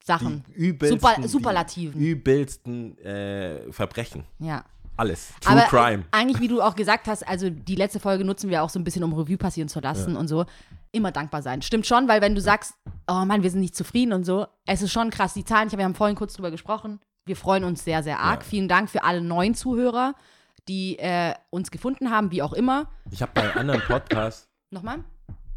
Sachen. 0.04 0.44
die 0.48 0.54
übelsten, 0.54 1.00
Super, 1.00 1.28
Superlativen. 1.28 2.00
Die 2.00 2.10
übelsten 2.10 2.98
äh, 3.00 3.72
Verbrechen. 3.72 4.24
Ja. 4.40 4.64
Alles. 4.98 5.32
True 5.40 5.54
Aber 5.54 5.62
Crime. 5.68 6.04
äh, 6.04 6.18
eigentlich, 6.18 6.42
wie 6.42 6.50
du 6.50 6.62
auch 6.62 6.76
gesagt 6.76 7.08
hast, 7.08 7.26
also 7.26 7.50
die 7.50 7.76
letzte 7.76 8.02
Folge 8.02 8.26
nutzen 8.26 8.50
wir 8.50 8.64
auch 8.64 8.70
so 8.70 8.80
ein 8.80 8.84
bisschen, 8.84 9.04
um 9.06 9.14
Revue 9.14 9.38
passieren 9.38 9.70
zu 9.70 9.80
lassen 9.80 10.18
und 10.18 10.28
so. 10.28 10.46
Immer 10.92 11.12
dankbar 11.12 11.42
sein. 11.42 11.62
Stimmt 11.62 11.88
schon, 11.88 12.08
weil 12.10 12.20
wenn 12.22 12.36
du 12.36 12.42
sagst, 12.42 12.74
oh 13.08 13.24
Mann, 13.26 13.42
wir 13.44 13.50
sind 13.50 13.62
nicht 13.62 13.76
zufrieden 13.78 14.12
und 14.12 14.26
so, 14.26 14.46
es 14.66 14.82
ist 14.82 14.92
schon 14.92 15.10
krass. 15.10 15.34
Die 15.36 15.46
Zahlen, 15.46 15.70
ich, 15.70 15.78
wir 15.78 15.86
haben 15.86 15.96
vorhin 15.96 16.18
kurz 16.18 16.34
drüber 16.34 16.52
gesprochen. 16.52 17.00
Wir 17.26 17.38
freuen 17.38 17.64
uns 17.64 17.84
sehr, 17.86 18.04
sehr 18.04 18.20
arg. 18.20 18.42
Ja. 18.42 18.50
Vielen 18.50 18.68
Dank 18.68 18.90
für 18.90 19.04
alle 19.04 19.22
neuen 19.22 19.54
Zuhörer, 19.56 20.16
die 20.68 20.98
äh, 21.00 21.34
uns 21.50 21.72
gefunden 21.72 22.10
haben, 22.10 22.32
wie 22.32 22.42
auch 22.42 22.54
immer. 22.54 22.90
Ich 23.12 23.22
habe 23.22 23.32
bei 23.34 23.54
anderen 23.54 23.82
Podcasts, 23.82 24.50
Nochmal? 24.72 25.04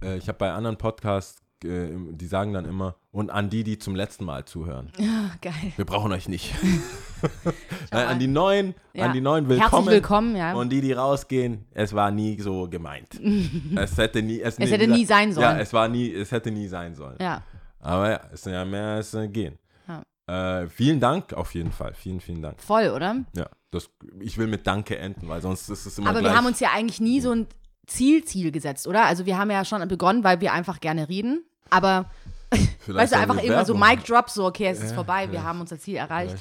äh, 0.04 0.18
ich 0.18 0.28
habe 0.28 0.38
bei 0.38 0.52
anderen 0.52 0.76
Podcasts, 0.76 1.42
äh, 1.64 1.90
die 2.12 2.26
sagen 2.26 2.52
dann 2.52 2.64
immer, 2.64 2.96
und 3.10 3.30
an 3.30 3.50
die, 3.50 3.64
die 3.64 3.78
zum 3.78 3.94
letzten 3.94 4.24
Mal 4.24 4.44
zuhören. 4.44 4.90
Ja, 4.98 5.30
geil. 5.40 5.72
Wir 5.76 5.84
brauchen 5.84 6.12
euch 6.12 6.28
nicht. 6.28 6.54
Nein, 7.90 8.06
an 8.06 8.18
die 8.18 8.26
neuen, 8.26 8.74
Ja. 8.94 9.06
an 9.06 9.12
die 9.12 9.20
neuen 9.20 9.48
willkommen. 9.48 9.70
Herzlich 9.70 9.94
willkommen, 9.94 10.36
ja. 10.36 10.54
Und 10.54 10.70
die, 10.70 10.80
die 10.80 10.92
rausgehen, 10.92 11.66
es 11.72 11.92
war 11.94 12.10
nie 12.10 12.40
so 12.40 12.68
gemeint. 12.68 13.20
es 13.76 13.96
hätte 13.96 14.22
nie, 14.22 14.40
es, 14.40 14.58
Es 14.58 14.70
hätte 14.70 14.88
nie 14.88 15.04
sein 15.04 15.28
Ja, 15.30 15.34
sollen. 15.34 15.58
es 15.60 15.72
war 15.72 15.88
nie, 15.88 16.10
es 16.12 16.32
hätte 16.32 16.50
nie 16.50 16.68
sein 16.68 16.94
sollen. 16.94 17.16
ja. 17.20 17.42
Aber 17.84 18.10
ja, 18.10 18.20
es 18.32 18.42
sind 18.42 18.52
ja 18.52 18.64
mehr 18.64 18.84
als 18.94 19.12
äh, 19.14 19.26
gehen. 19.26 19.58
Ja. 19.88 20.60
Äh, 20.62 20.68
vielen 20.68 21.00
Dank 21.00 21.32
auf 21.32 21.52
jeden 21.52 21.72
Fall. 21.72 21.94
Vielen, 21.94 22.20
vielen 22.20 22.40
Dank. 22.40 22.62
Voll, 22.62 22.90
oder? 22.90 23.16
Ja, 23.34 23.46
das, 23.72 23.90
ich 24.20 24.38
will 24.38 24.46
mit 24.46 24.68
Danke 24.68 24.96
enden, 24.98 25.28
weil 25.28 25.42
sonst 25.42 25.68
ist 25.68 25.84
es 25.86 25.98
immer 25.98 26.10
Aber 26.10 26.20
gleich. 26.20 26.30
wir 26.32 26.36
haben 26.38 26.46
uns 26.46 26.60
ja 26.60 26.68
eigentlich 26.72 27.00
nie 27.00 27.20
so 27.20 27.32
ein 27.32 27.48
Ziel, 27.88 28.22
Ziel 28.24 28.52
gesetzt, 28.52 28.86
oder? 28.86 29.04
Also 29.06 29.26
wir 29.26 29.36
haben 29.36 29.50
ja 29.50 29.64
schon 29.64 29.86
begonnen, 29.88 30.22
weil 30.22 30.40
wir 30.40 30.52
einfach 30.52 30.78
gerne 30.78 31.08
reden. 31.08 31.44
Aber 31.72 32.06
Vielleicht 32.50 32.88
weißt 32.88 33.12
du, 33.14 33.18
einfach 33.18 33.42
immer 33.42 33.64
so 33.64 33.74
Mic 33.74 34.04
Drop, 34.04 34.28
so, 34.28 34.44
okay, 34.46 34.66
es 34.66 34.78
ist 34.78 34.90
Ja, 34.90 34.94
vorbei, 34.96 35.28
wir 35.30 35.40
ja. 35.40 35.44
haben 35.44 35.60
unser 35.60 35.78
Ziel 35.78 35.96
erreicht. 35.96 36.36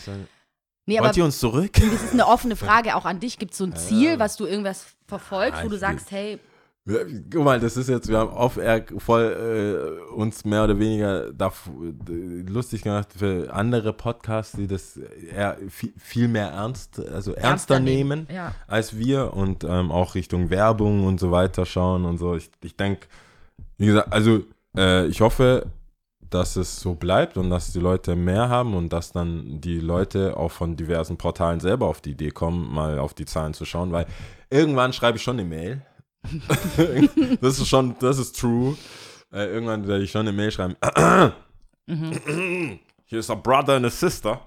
Nee, 0.85 0.97
aber 0.97 1.07
Wollt 1.07 1.17
ihr 1.17 1.25
uns 1.25 1.39
zurück? 1.39 1.71
das 1.73 2.03
ist 2.03 2.13
eine 2.13 2.27
offene 2.27 2.55
Frage 2.55 2.95
auch 2.95 3.05
an 3.05 3.19
dich. 3.19 3.39
Gibt 3.39 3.51
es 3.51 3.57
so 3.59 3.63
ein 3.63 3.75
Ziel, 3.75 4.19
was 4.19 4.35
du 4.35 4.45
irgendwas 4.45 4.87
verfolgst, 5.07 5.61
Ah, 5.61 5.63
wo 5.63 5.69
du 5.69 5.77
sagst, 5.77 6.11
hey, 6.11 6.39
Guck 6.83 7.43
mal, 7.43 7.59
das 7.59 7.77
ist 7.77 7.89
jetzt, 7.89 8.09
wir 8.09 8.17
haben 8.17 8.31
oft 8.31 8.57
eher 8.57 8.83
voll 8.97 10.01
äh, 10.09 10.13
uns 10.13 10.43
mehr 10.45 10.63
oder 10.63 10.79
weniger 10.79 11.31
da, 11.31 11.53
lustig 12.47 12.81
gemacht 12.81 13.09
für 13.15 13.53
andere 13.53 13.93
Podcasts, 13.93 14.57
die 14.57 14.65
das 14.65 14.97
eher 14.97 15.57
viel, 15.69 15.93
viel 15.95 16.27
mehr 16.27 16.47
ernst, 16.47 16.97
also 16.99 17.33
ernster, 17.33 17.75
Ernster 17.75 17.79
nehmen 17.79 18.27
ja. 18.33 18.55
als 18.65 18.97
wir 18.97 19.35
und 19.35 19.63
ähm, 19.63 19.91
auch 19.91 20.15
Richtung 20.15 20.49
Werbung 20.49 21.05
und 21.05 21.19
so 21.19 21.29
weiter 21.29 21.67
schauen 21.67 22.03
und 22.03 22.17
so. 22.17 22.35
Ich, 22.35 22.49
ich 22.63 22.75
denke, 22.75 23.05
wie 23.77 23.85
gesagt, 23.85 24.11
also 24.11 24.43
äh, 24.77 25.07
ich 25.07 25.21
hoffe, 25.21 25.71
dass 26.29 26.55
es 26.55 26.79
so 26.79 26.95
bleibt 26.95 27.37
und 27.37 27.49
dass 27.49 27.73
die 27.73 27.79
Leute 27.79 28.15
mehr 28.15 28.49
haben 28.49 28.73
und 28.73 28.91
dass 28.93 29.11
dann 29.11 29.59
die 29.59 29.79
Leute 29.79 30.37
auch 30.37 30.51
von 30.51 30.75
diversen 30.75 31.17
Portalen 31.17 31.59
selber 31.59 31.87
auf 31.87 32.01
die 32.01 32.11
Idee 32.11 32.31
kommen, 32.31 32.73
mal 32.73 32.99
auf 32.99 33.13
die 33.13 33.25
Zahlen 33.25 33.53
zu 33.53 33.65
schauen, 33.65 33.91
weil 33.91 34.05
irgendwann 34.49 34.93
schreibe 34.93 35.17
ich 35.17 35.23
schon 35.23 35.39
eine 35.39 35.47
Mail. 35.47 35.85
das 37.41 37.59
ist 37.59 37.67
schon, 37.67 37.95
das 37.99 38.17
ist 38.17 38.39
true. 38.39 38.77
Äh, 39.33 39.45
irgendwann 39.45 39.87
werde 39.87 40.03
ich 40.03 40.11
schon 40.11 40.21
eine 40.21 40.31
Mail 40.31 40.51
schreiben. 40.51 40.75
Hier 43.05 43.19
ist 43.19 43.29
a 43.29 43.35
brother 43.35 43.75
and 43.75 43.85
a 43.85 43.89
sister. 43.89 44.39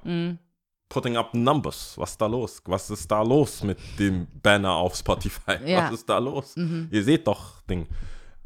Putting 0.89 1.17
up 1.17 1.35
numbers. 1.35 1.95
Was 1.97 2.13
ist 2.13 2.21
da 2.21 2.27
los? 2.27 2.63
Was 2.65 2.89
ist 2.89 3.11
da 3.11 3.23
los 3.23 3.63
mit 3.63 3.79
dem 3.99 4.27
Banner 4.43 4.73
auf 4.73 4.95
Spotify? 4.95 5.57
Ja. 5.67 5.87
Was 5.87 5.93
ist 5.93 6.09
da 6.09 6.19
los? 6.19 6.57
Ihr 6.91 7.03
seht 7.05 7.27
doch 7.27 7.61
Ding. 7.63 7.87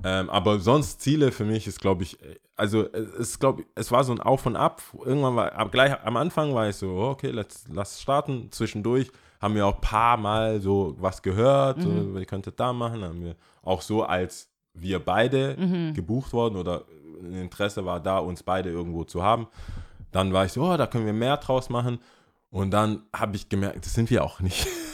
Ähm, 0.05 0.31
aber 0.31 0.61
sonst 0.61 1.01
Ziele 1.01 1.33
für 1.33 1.45
mich 1.45 1.67
ist, 1.67 1.81
glaube 1.81 2.05
ich, 2.05 2.23
äh, 2.23 2.37
also 2.57 2.85
es 2.93 3.15
ist, 3.15 3.41
glaube 3.41 3.65
es 3.75 3.91
war 3.91 4.05
so 4.05 4.13
ein 4.13 4.21
Auf 4.21 4.47
und 4.47 4.57
Ab. 4.57 4.83
Irgendwann 5.05 5.37
war, 5.37 5.53
aber 5.53 5.71
gleich 5.71 5.93
am 6.05 6.17
Anfang 6.17 6.55
war 6.55 6.69
ich 6.69 6.77
so, 6.77 6.91
oh, 6.91 7.11
okay, 7.11 7.31
let's, 7.31 7.65
lass 7.73 8.01
starten. 8.01 8.49
Zwischendurch 8.51 9.11
haben 9.41 9.55
wir 9.55 9.67
auch 9.67 9.77
ein 9.77 9.81
paar 9.81 10.17
Mal 10.17 10.61
so 10.61 10.97
was 10.99 11.23
gehört, 11.23 11.83
so, 11.83 12.19
ihr 12.19 12.27
könntet 12.27 12.59
da 12.59 12.73
machen. 12.73 13.03
Haben 13.03 13.25
wir 13.25 13.37
auch 13.63 13.83
so, 13.83 14.03
als 14.03 14.49
wir 14.75 14.99
beide 14.99 15.57
gebucht 15.95 16.33
worden 16.33 16.57
oder 16.57 16.85
ein 17.21 17.35
Interesse 17.35 17.85
war 17.85 18.01
da, 18.01 18.19
uns 18.19 18.43
beide 18.43 18.71
irgendwo 18.71 19.05
zu 19.05 19.23
haben. 19.23 19.47
Dann 20.11 20.33
war 20.33 20.45
ich 20.45 20.53
so, 20.53 20.63
oh, 20.63 20.77
da 20.77 20.87
können 20.87 21.07
wir 21.07 21.13
mehr 21.13 21.37
draus 21.37 21.69
machen. 21.69 21.99
Und 22.51 22.71
dann 22.71 23.03
habe 23.15 23.37
ich 23.37 23.49
gemerkt, 23.49 23.85
das 23.85 23.95
sind 23.95 24.11
wir 24.11 24.25
auch 24.25 24.41
nicht. 24.41 24.67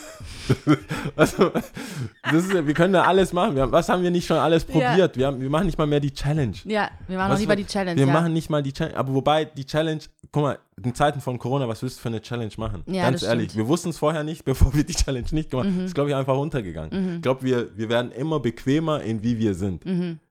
also, 1.17 1.51
das 1.51 2.33
ist, 2.33 2.53
ja- 2.53 2.67
wir 2.67 2.75
können 2.75 2.95
ja 2.95 3.03
alles 3.03 3.33
machen. 3.33 3.59
Haben, 3.59 3.73
was 3.73 3.89
haben 3.89 4.03
wir 4.03 4.11
nicht 4.11 4.27
schon 4.27 4.37
alles 4.39 4.67
Ja. 4.69 4.73
probiert? 4.91 5.17
Wir, 5.17 5.27
haben, 5.27 5.41
wir 5.41 5.51
machen 5.51 5.67
nicht 5.67 5.79
mal 5.79 5.87
mehr 5.87 6.01
die 6.01 6.13
Challenge. 6.13 6.55
Ja, 6.65 6.91
wir 7.07 7.17
machen 7.17 7.31
Was 7.31 7.37
noch 7.37 7.41
lieber 7.41 7.53
wir- 7.57 7.65
die 7.65 7.67
Challenge. 7.67 7.99
Wir 8.01 8.07
ja. 8.07 8.13
machen 8.13 8.33
nicht 8.33 8.51
mal 8.51 8.63
die 8.63 8.73
Challenge. 8.73 8.97
Aber 8.97 9.15
wobei, 9.15 9.45
die 9.45 9.65
Challenge, 9.65 10.01
guck 10.33 10.43
mal, 10.43 10.59
in 10.83 10.95
Zeiten 10.95 11.21
von 11.21 11.39
Corona, 11.39 11.69
was 11.69 11.83
willst 11.83 11.99
du 11.99 12.03
für 12.03 12.09
eine 12.09 12.21
Challenge 12.21 12.53
machen? 12.57 12.83
Ja, 12.87 13.05
Ganz 13.05 13.23
ehrlich, 13.23 13.51
stimmt. 13.53 13.65
wir 13.65 13.69
wussten 13.69 13.91
es 13.91 13.99
vorher 13.99 14.25
nicht, 14.25 14.45
bevor 14.45 14.75
wir 14.75 14.85
die 14.85 14.95
Challenge 14.95 15.27
nicht 15.31 15.51
gemacht 15.51 15.67
haben. 15.69 15.85
Ist, 15.85 15.95
glaube 15.95 16.11
ich, 16.11 16.17
einfach 16.17 16.37
untergegangen. 16.37 17.17
Ich 17.17 17.23
glaube, 17.23 17.43
wir, 17.43 17.77
wir 17.77 17.89
werden 17.89 18.11
immer 18.13 18.41
bequemer 18.41 19.01
in 19.03 19.23
wie 19.23 19.39
wir 19.39 19.55
sind. 19.55 19.85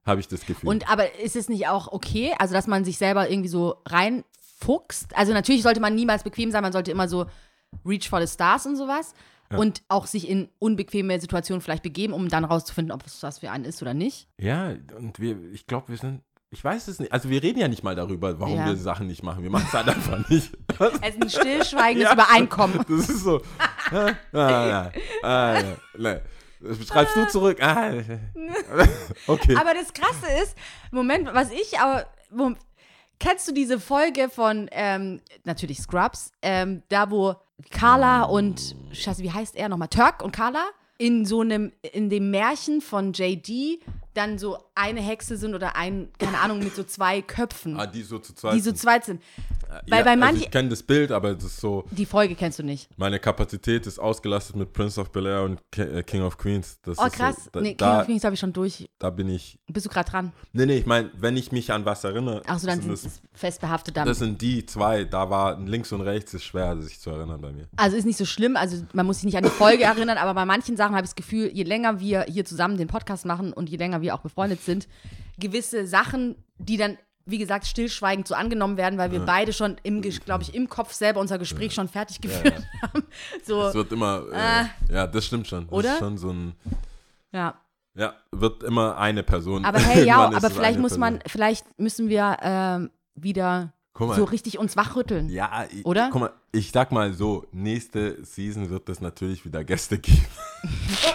Habe 0.06 0.20
ich 0.20 0.28
das 0.28 0.46
Gefühl. 0.46 0.70
Und 0.70 0.90
aber 0.92 1.20
ist 1.20 1.36
es 1.36 1.48
nicht 1.50 1.68
auch 1.70 1.92
okay, 1.92 2.34
also 2.38 2.54
dass 2.54 2.68
man 2.68 2.84
sich 2.84 2.98
selber 2.98 3.30
irgendwie 3.30 3.48
so 3.50 3.76
reinfuchst? 3.88 5.16
Also 5.16 5.34
natürlich 5.34 5.64
sollte 5.64 5.80
man 5.80 5.96
niemals 5.96 6.24
bequem 6.24 6.52
sein, 6.52 6.62
man 6.62 6.74
sollte 6.74 6.92
immer 6.92 7.08
so 7.08 7.26
reach 7.86 8.10
for 8.10 8.20
the 8.22 8.28
stars 8.32 8.66
und 8.66 8.76
sowas. 8.76 9.14
Und 9.50 9.84
auch 9.88 10.08
sich 10.08 10.28
in 10.30 10.50
unbequeme 10.60 11.20
Situationen 11.22 11.62
vielleicht 11.62 11.84
begeben, 11.84 12.14
um 12.14 12.28
dann 12.28 12.44
rauszufinden, 12.44 12.92
ob 12.92 13.06
es 13.06 13.22
was 13.22 13.40
für 13.40 13.52
einen 13.52 13.66
ist 13.66 13.82
oder 13.84 13.94
nicht. 13.94 14.28
ja, 14.40 14.74
und 14.98 15.20
wir, 15.20 15.38
ich 15.54 15.68
glaube, 15.68 15.90
wir 15.90 15.98
sind. 15.98 16.22
Ich 16.50 16.64
weiß 16.64 16.88
es 16.88 17.00
nicht. 17.00 17.12
Also 17.12 17.30
wir 17.30 17.42
reden 17.42 17.58
ja 17.60 17.68
nicht 17.68 17.84
mal 17.84 17.96
darüber, 17.96 18.40
warum 18.40 18.58
Ja. 18.58 18.68
wir 18.68 18.76
Sachen 18.76 19.08
nicht 19.08 19.24
machen. 19.24 19.42
Wir 19.44 19.50
machen 19.50 19.66
es 19.68 19.74
halt 19.74 19.88
einfach 19.90 20.30
nicht. 20.30 20.52
Es 21.02 21.16
ist 21.16 21.22
ein 21.24 21.30
stillschweigendes 21.30 22.10
Ja. 22.10 22.14
Übereinkommen. 22.14 22.80
Das 22.88 23.10
ist 23.10 23.24
so. 23.24 23.42
ah, 23.92 24.12
ah, 24.34 24.92
ah, 25.24 25.54
ja, 25.60 25.72
nee. 25.98 26.18
Schreibst 26.88 27.16
du 27.16 27.28
zurück? 27.28 27.58
Ah, 27.62 27.92
okay. 29.28 29.56
Aber 29.56 29.74
das 29.74 29.94
Krasse 29.94 30.28
ist, 30.44 30.56
Moment, 30.92 31.28
was 31.34 31.52
ich 31.52 31.80
aber. 31.80 32.06
Mom- 32.32 32.58
Kennst 33.20 33.48
du 33.48 33.54
diese 33.54 33.80
Folge 33.80 34.28
von, 34.30 34.68
ähm, 34.72 35.22
natürlich 35.46 35.78
Scrubs, 35.80 36.32
ähm, 36.42 36.84
da 36.90 37.10
wo 37.10 37.36
Carla 37.72 38.24
und, 38.24 38.76
scheiße, 38.92 39.24
wie 39.24 39.32
heißt 39.32 39.56
er 39.56 39.70
nochmal? 39.70 39.88
Turk 39.88 40.24
und 40.24 40.32
Carla 40.32 40.66
in 40.98 41.26
so 41.26 41.42
einem, 41.42 41.72
in 41.82 42.10
dem 42.10 42.32
Märchen 42.32 42.82
von 42.82 43.14
JD 43.14 43.82
dann 44.14 44.38
so 44.38 44.58
eine 44.76 45.02
Hexe 45.02 45.38
sind 45.38 45.56
oder 45.56 45.76
ein, 45.76 46.10
keine 46.20 46.40
Ahnung, 46.40 46.60
mit 46.60 46.76
so 46.76 46.84
zwei 46.84 47.22
Köpfen, 47.22 47.80
ah, 47.80 47.88
die 47.88 48.04
so 48.04 48.20
zu 48.20 48.34
zweit. 48.36 48.54
die 48.54 48.60
so 48.60 48.66
sind. 48.66 48.78
zweit 48.78 49.06
sind. 49.06 49.22
Weil 49.90 50.00
ja, 50.00 50.04
bei 50.04 50.12
also 50.12 50.20
manchen- 50.20 50.44
ich 50.44 50.52
kenne 50.52 50.70
das 50.70 50.84
Bild, 50.84 51.12
aber 51.12 51.32
es 51.38 51.44
ist 51.44 51.58
so. 51.60 51.86
Die 51.92 52.06
Folge 52.06 52.36
kennst 52.36 52.60
du 52.60 52.64
nicht. 52.64 52.90
Meine 52.98 53.20
Kapazität 53.20 53.88
ist 53.88 54.00
ausgelastet 54.00 54.56
mit 54.56 54.74
Prince 54.74 55.00
of 55.00 55.12
Bel 55.12 55.26
Air 55.26 55.44
und 55.44 55.60
äh, 55.78 56.04
King 56.04 56.22
of 56.24 56.38
Queens. 56.38 56.80
Das 56.82 56.98
Oh, 57.00 57.08
krass. 57.10 57.46
So, 57.46 57.50
da, 57.52 57.62
nee, 57.62 57.70
King 57.70 57.78
da, 57.78 58.00
of 58.02 58.06
Queens 58.06 58.24
habe 58.24 58.34
ich 58.36 58.40
schon 58.40 58.54
durch. 58.54 58.88
da 59.00 59.10
bin 59.10 59.30
ich. 59.30 59.60
Bist 59.72 59.86
du 59.86 59.90
gerade 59.90 60.10
dran? 60.10 60.34
Nee, 60.52 60.66
nee, 60.66 60.78
ich 60.78 60.86
meine, 60.86 61.12
wenn 61.18 61.36
ich 61.38 61.52
mich 61.52 61.72
an 61.72 61.86
was 61.86 62.04
erinnere, 62.04 62.42
Achso, 62.48 62.68
dann 62.68 62.80
sind 62.82 62.92
das, 62.92 63.06
es 63.06 63.22
fest 63.34 63.62
behaftet 63.62 63.98
dann. 63.98 64.08
das 64.08 64.20
sind 64.20 64.42
die 64.42 64.66
zwei. 64.66 65.04
Da 65.06 65.30
war 65.30 65.60
links 65.60 65.92
und 65.92 66.02
rechts 66.02 66.34
ist 66.34 66.44
schwer, 66.44 66.80
sich 66.82 67.00
zu 67.00 67.10
erinnern 67.10 67.42
bei 67.42 67.52
mir. 67.52 67.68
Also 67.76 67.98
ist 67.98 68.06
nicht 68.06 68.18
so 68.18 68.26
schlimm, 68.26 68.56
also 68.56 68.84
man 68.94 69.06
muss 69.06 69.18
sich 69.18 69.26
nicht 69.26 69.38
an 69.38 69.44
die 69.44 69.50
Folge 69.50 69.84
erinnern, 69.84 70.18
aber 70.18 70.34
bei 70.34 70.46
manchen 70.46 70.78
Sachen 70.78 70.96
habe 70.96 71.06
ich 71.06 71.10
das 71.12 71.16
Gefühl, 71.16 71.50
je 71.54 71.64
länger 71.64 72.00
wir 72.00 72.24
hier 72.24 72.46
zusammen 72.46 72.78
den 72.78 72.88
Podcast 72.88 73.26
machen 73.26 73.54
und 73.54 73.70
je 73.70 73.78
länger 73.78 74.02
wir 74.02 74.14
auch 74.16 74.22
befreundet 74.22 74.62
sind, 74.62 74.88
gewisse 75.40 75.88
Sachen, 75.88 76.36
die 76.58 76.78
dann, 76.78 76.98
wie 77.26 77.38
gesagt, 77.38 77.66
stillschweigend 77.66 78.28
so 78.28 78.36
angenommen 78.36 78.78
werden, 78.78 79.00
weil 79.00 79.12
wir 79.12 79.22
beide 79.22 79.54
schon 79.54 79.78
im, 79.84 80.02
glaube 80.02 80.44
ich, 80.44 80.54
im 80.54 80.68
Kopf 80.70 80.94
selber 80.94 81.20
unser 81.22 81.38
Gespräch 81.38 81.74
schon 81.74 81.88
fertig 81.88 82.20
geführt 82.22 82.62
haben. 82.82 83.04
So, 83.46 83.64
Es 83.68 83.74
wird 83.76 83.92
immer. 83.92 84.24
Äh, 84.32 84.36
Ah. 84.36 84.70
ja, 84.92 85.08
das 85.08 85.26
stimmt 85.26 85.48
schon. 85.48 85.66
Das 85.68 85.74
Oder? 85.74 85.94
ist 85.94 86.00
schon 86.00 86.18
so 86.18 86.30
ein. 86.32 86.54
ja. 87.32 87.56
Ja, 87.96 88.16
wird 88.32 88.64
immer 88.64 88.98
eine 88.98 89.22
Person. 89.22 89.66
Aber 89.66 89.78
hey, 89.80 90.04
ja, 90.04 90.26
aber 90.36 90.50
vielleicht 90.50 90.80
muss 90.80 90.98
man, 90.98 91.20
Person. 91.20 91.32
vielleicht 91.32 91.80
müssen 91.80 92.10
wir 92.10 92.38
ähm, 92.42 92.90
wieder 93.14 93.72
so 93.96 94.24
richtig 94.24 94.58
uns 94.58 94.76
wachrütteln. 94.76 95.30
Ja, 95.30 95.66
ich, 95.72 95.86
Oder? 95.86 96.10
Guck 96.12 96.22
mal, 96.22 96.32
ich 96.52 96.72
sag 96.72 96.92
mal 96.92 97.14
so, 97.14 97.46
nächste 97.52 98.26
Season 98.26 98.72
wird 98.72 98.90
es 98.90 99.00
natürlich 99.00 99.46
wieder 99.46 99.64
Gäste 99.64 100.00
geben. 100.00 100.26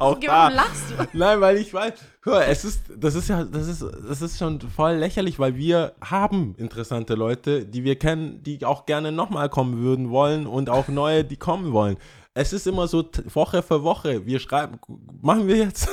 Auch 0.00 0.16
Warum 0.16 0.20
da. 0.26 0.48
lachst 0.48 0.90
du? 0.90 1.06
Nein, 1.18 1.40
weil 1.40 1.56
ich 1.58 1.72
weiß, 1.72 1.92
es 2.36 2.64
ist, 2.64 2.82
das 2.96 3.14
ist 3.14 3.28
ja, 3.28 3.44
das 3.44 3.66
ist, 3.68 3.82
das 3.82 4.22
ist 4.22 4.38
schon 4.38 4.60
voll 4.60 4.92
lächerlich, 4.94 5.38
weil 5.38 5.56
wir 5.56 5.92
haben 6.00 6.54
interessante 6.58 7.14
Leute, 7.14 7.64
die 7.64 7.84
wir 7.84 7.96
kennen, 7.98 8.42
die 8.42 8.64
auch 8.64 8.86
gerne 8.86 9.12
nochmal 9.12 9.48
kommen 9.48 9.78
würden 9.82 10.10
wollen 10.10 10.46
und 10.46 10.70
auch 10.70 10.88
neue, 10.88 11.24
die 11.24 11.36
kommen 11.36 11.72
wollen. 11.72 11.96
Es 12.34 12.52
ist 12.52 12.66
immer 12.66 12.86
so 12.88 13.04
Woche 13.32 13.62
für 13.62 13.82
Woche. 13.82 14.24
Wir 14.26 14.38
schreiben, 14.40 14.78
machen 15.22 15.46
wir 15.48 15.56
jetzt 15.56 15.88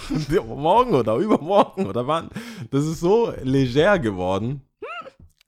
morgen 0.46 0.94
oder 0.94 1.16
übermorgen 1.16 1.86
oder 1.86 2.06
wann? 2.06 2.30
Das 2.70 2.84
ist 2.86 3.00
so 3.00 3.32
leger 3.42 3.98
geworden. 3.98 4.62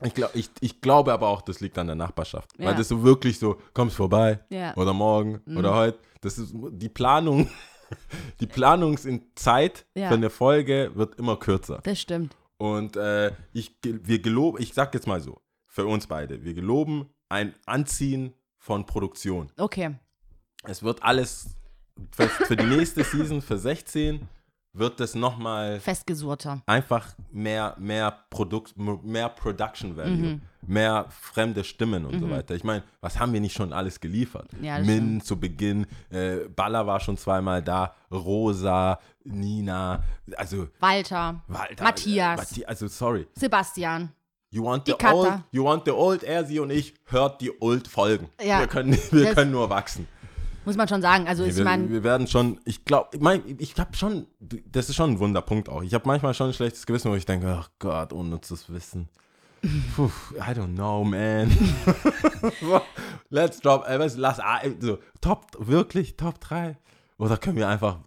Ich, 0.05 0.15
glaub, 0.15 0.35
ich, 0.35 0.51
ich 0.61 0.81
glaube 0.81 1.13
aber 1.13 1.29
auch, 1.29 1.43
das 1.43 1.61
liegt 1.61 1.79
an 1.79 1.87
der 1.87 1.95
Nachbarschaft. 1.97 2.51
Weil 2.59 2.67
Ja. 2.67 2.75
das 2.75 2.89
so 2.89 3.05
wirklich 3.05 3.39
so, 3.39 3.57
kommst 3.73 3.95
vorbei 3.97 4.41
Ja. 4.51 4.75
oder 4.77 4.93
morgen 4.93 5.41
Mhm. 5.47 5.57
oder 5.59 5.75
heute. 5.75 5.99
Das 6.21 6.39
ist 6.39 6.53
die 6.55 6.89
Planung, 6.89 7.49
die 8.41 8.47
Planungszeit 8.47 9.87
Ja. 9.95 10.09
für 10.09 10.15
eine 10.15 10.31
Folge 10.31 10.93
wird 10.95 11.17
immer 11.19 11.37
kürzer. 11.37 11.81
Das 11.83 12.01
stimmt. 12.01 12.37
Und 12.59 12.97
äh, 12.97 13.33
ich, 13.53 13.77
wir 13.83 14.21
geloben, 14.21 14.61
ich 14.63 14.73
sag 14.75 14.95
jetzt 14.95 15.07
mal 15.07 15.21
so, 15.21 15.41
für 15.67 15.87
uns 15.87 16.07
beide, 16.07 16.45
wir 16.45 16.55
geloben 16.55 17.09
ein 17.29 17.55
Anziehen 17.67 18.35
von 18.59 18.87
Produktion. 18.87 19.51
Okay. 19.57 19.97
Es 20.65 20.83
wird 20.83 21.03
alles 21.03 21.57
für, 22.13 22.29
für 22.29 22.57
die 22.57 22.65
nächste 22.67 23.03
Season, 23.05 23.43
für 23.43 23.59
16, 23.59 24.29
wird 24.75 25.01
es 25.01 25.15
nochmal 25.15 25.81
Festgesurrter. 25.81 26.63
einfach 26.67 27.09
mehr, 27.31 27.75
mehr 27.79 28.11
Produkt, 28.31 28.75
mehr 28.77 29.29
Production 29.29 29.97
Value, 29.97 30.11
Mhm. 30.17 30.41
mehr 30.67 31.07
fremde 31.11 31.63
Stimmen 31.65 32.07
und 32.07 32.21
so 32.21 32.31
weiter. 32.31 32.55
Ich 32.55 32.65
meine, 32.65 32.83
was 33.01 33.19
haben 33.19 33.33
wir 33.33 33.41
nicht 33.41 33.55
schon 33.57 33.73
alles 33.73 34.01
geliefert? 34.01 34.49
Ja, 34.63 34.79
das 34.79 34.87
Min 34.87 35.21
zu 35.21 35.39
Beginn, 35.39 35.87
äh, 36.11 36.49
Baller 36.55 36.87
war 36.87 37.01
schon 37.01 37.17
zweimal 37.19 37.63
da, 37.63 37.95
Rosa, 38.11 38.99
Nina, 39.25 40.03
also 40.37 40.69
Walter. 40.81 41.43
Walter, 41.49 41.85
Matthias. 41.85 42.39
Äh, 42.39 42.43
Matthias, 42.43 42.69
also 42.69 42.87
sorry. 42.89 43.27
Sebastian. 43.35 44.11
You 44.51 44.65
want 44.65 44.85
the 44.87 44.93
old, 45.07 45.33
you 45.51 45.65
want 45.65 45.85
the 45.87 45.93
old, 45.93 46.23
er, 46.25 46.45
sie 46.45 46.59
und 46.61 46.71
ich, 46.71 46.93
hört 47.07 47.41
die 47.41 47.51
old 47.63 47.89
Folgen. 47.89 48.29
Ja. 48.43 48.61
Wir 48.61 48.67
können, 48.67 48.93
wir 49.11 49.25
Das- 49.27 49.35
können 49.35 49.51
nur 49.51 49.71
wachsen. 49.71 50.07
Muss 50.65 50.77
man 50.77 50.89
schon 50.89 51.03
sagen. 51.03 51.27
Also, 51.27 51.43
Nee, 51.43 51.51
ich 51.51 51.57
wir, 51.57 51.65
meine, 51.65 51.91
wir 51.91 52.05
werden 52.05 52.27
schon, 52.27 52.61
ich 52.65 52.85
glaube, 52.85 53.11
ich, 53.13 53.21
mein, 53.21 53.43
ich 53.59 53.75
habe 53.79 53.97
schon, 53.97 54.27
das 54.41 54.89
ist 54.89 54.97
schon 54.97 55.13
ein 55.13 55.19
Wunderpunkt 55.19 55.69
auch. 55.69 55.83
Ich 55.83 55.95
habe 55.95 56.07
manchmal 56.07 56.35
schon 56.35 56.49
ein 56.49 56.53
schlechtes 56.55 56.87
Gewissen, 56.87 57.11
wo 57.11 57.15
ich 57.15 57.27
denke, 57.27 57.57
ach 57.59 57.71
Gott, 57.79 58.13
unnützes 58.13 58.73
Wissen. 58.73 59.09
Puh, 59.95 60.11
I 60.37 60.53
don't 60.55 60.75
know, 60.75 61.05
man. 61.05 61.51
Let's 63.31 63.61
drop, 63.61 63.89
äh, 63.89 63.97
du, 63.99 64.21
lass, 64.21 64.41
ah, 64.41 64.61
so, 64.81 64.99
Top, 65.21 65.47
wirklich, 65.59 66.17
Top 66.17 66.41
3. 66.41 66.77
Oder 67.19 67.37
können 67.37 67.57
wir 67.57 67.69
einfach 67.69 67.99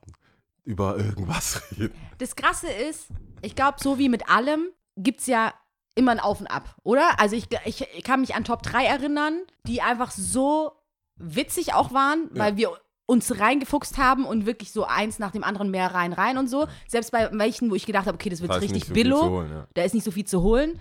über 0.66 0.98
irgendwas 0.98 1.62
reden? 1.72 1.96
das 2.18 2.36
Krasse 2.36 2.68
ist, 2.68 3.08
ich 3.42 3.56
glaube, 3.56 3.78
so 3.82 3.98
wie 3.98 4.10
mit 4.10 4.30
allem 4.30 4.68
gibt 4.98 5.22
es 5.22 5.28
ja 5.28 5.54
immer 5.96 6.12
ein 6.12 6.20
Auf 6.20 6.42
und 6.42 6.48
Ab, 6.48 6.76
oder? 6.84 7.20
Also, 7.20 7.38
ich, 7.38 7.48
ich, 7.64 7.88
ich 7.96 8.04
kann 8.04 8.20
mich 8.20 8.36
an 8.36 8.44
Top 8.44 8.62
3 8.64 8.86
erinnern, 8.86 9.40
die 9.66 9.82
einfach 9.82 10.12
so 10.12 10.74
witzig 11.18 11.74
auch 11.74 11.94
waren, 11.94 12.30
weil 12.32 12.58
wir 12.58 12.72
uns 13.06 13.40
reingefuchst 13.40 13.98
haben 13.98 14.26
und 14.26 14.46
wirklich 14.46 14.72
so 14.72 14.86
eins 14.86 15.20
nach 15.20 15.32
dem 15.32 15.44
anderen 15.44 15.70
mehr 15.70 15.94
rein, 15.94 16.14
rein 16.14 16.38
und 16.38 16.50
so. 16.50 16.68
Selbst 16.88 17.12
bei 17.12 17.30
welchen, 17.34 17.70
wo 17.70 17.76
ich 17.76 17.86
gedacht 17.86 18.08
habe, 18.08 18.16
okay, 18.16 18.30
das 18.30 18.42
wird 18.42 18.52
Da 18.52 18.56
richtig 18.56 18.86
so 18.86 18.94
billo. 18.94 19.22
holen, 19.30 19.52
ja. 19.52 19.68
da 19.74 19.84
ist 19.84 19.94
nicht 19.94 20.04
so 20.04 20.12
viel 20.12 20.26
zu 20.26 20.42
holen. 20.42 20.80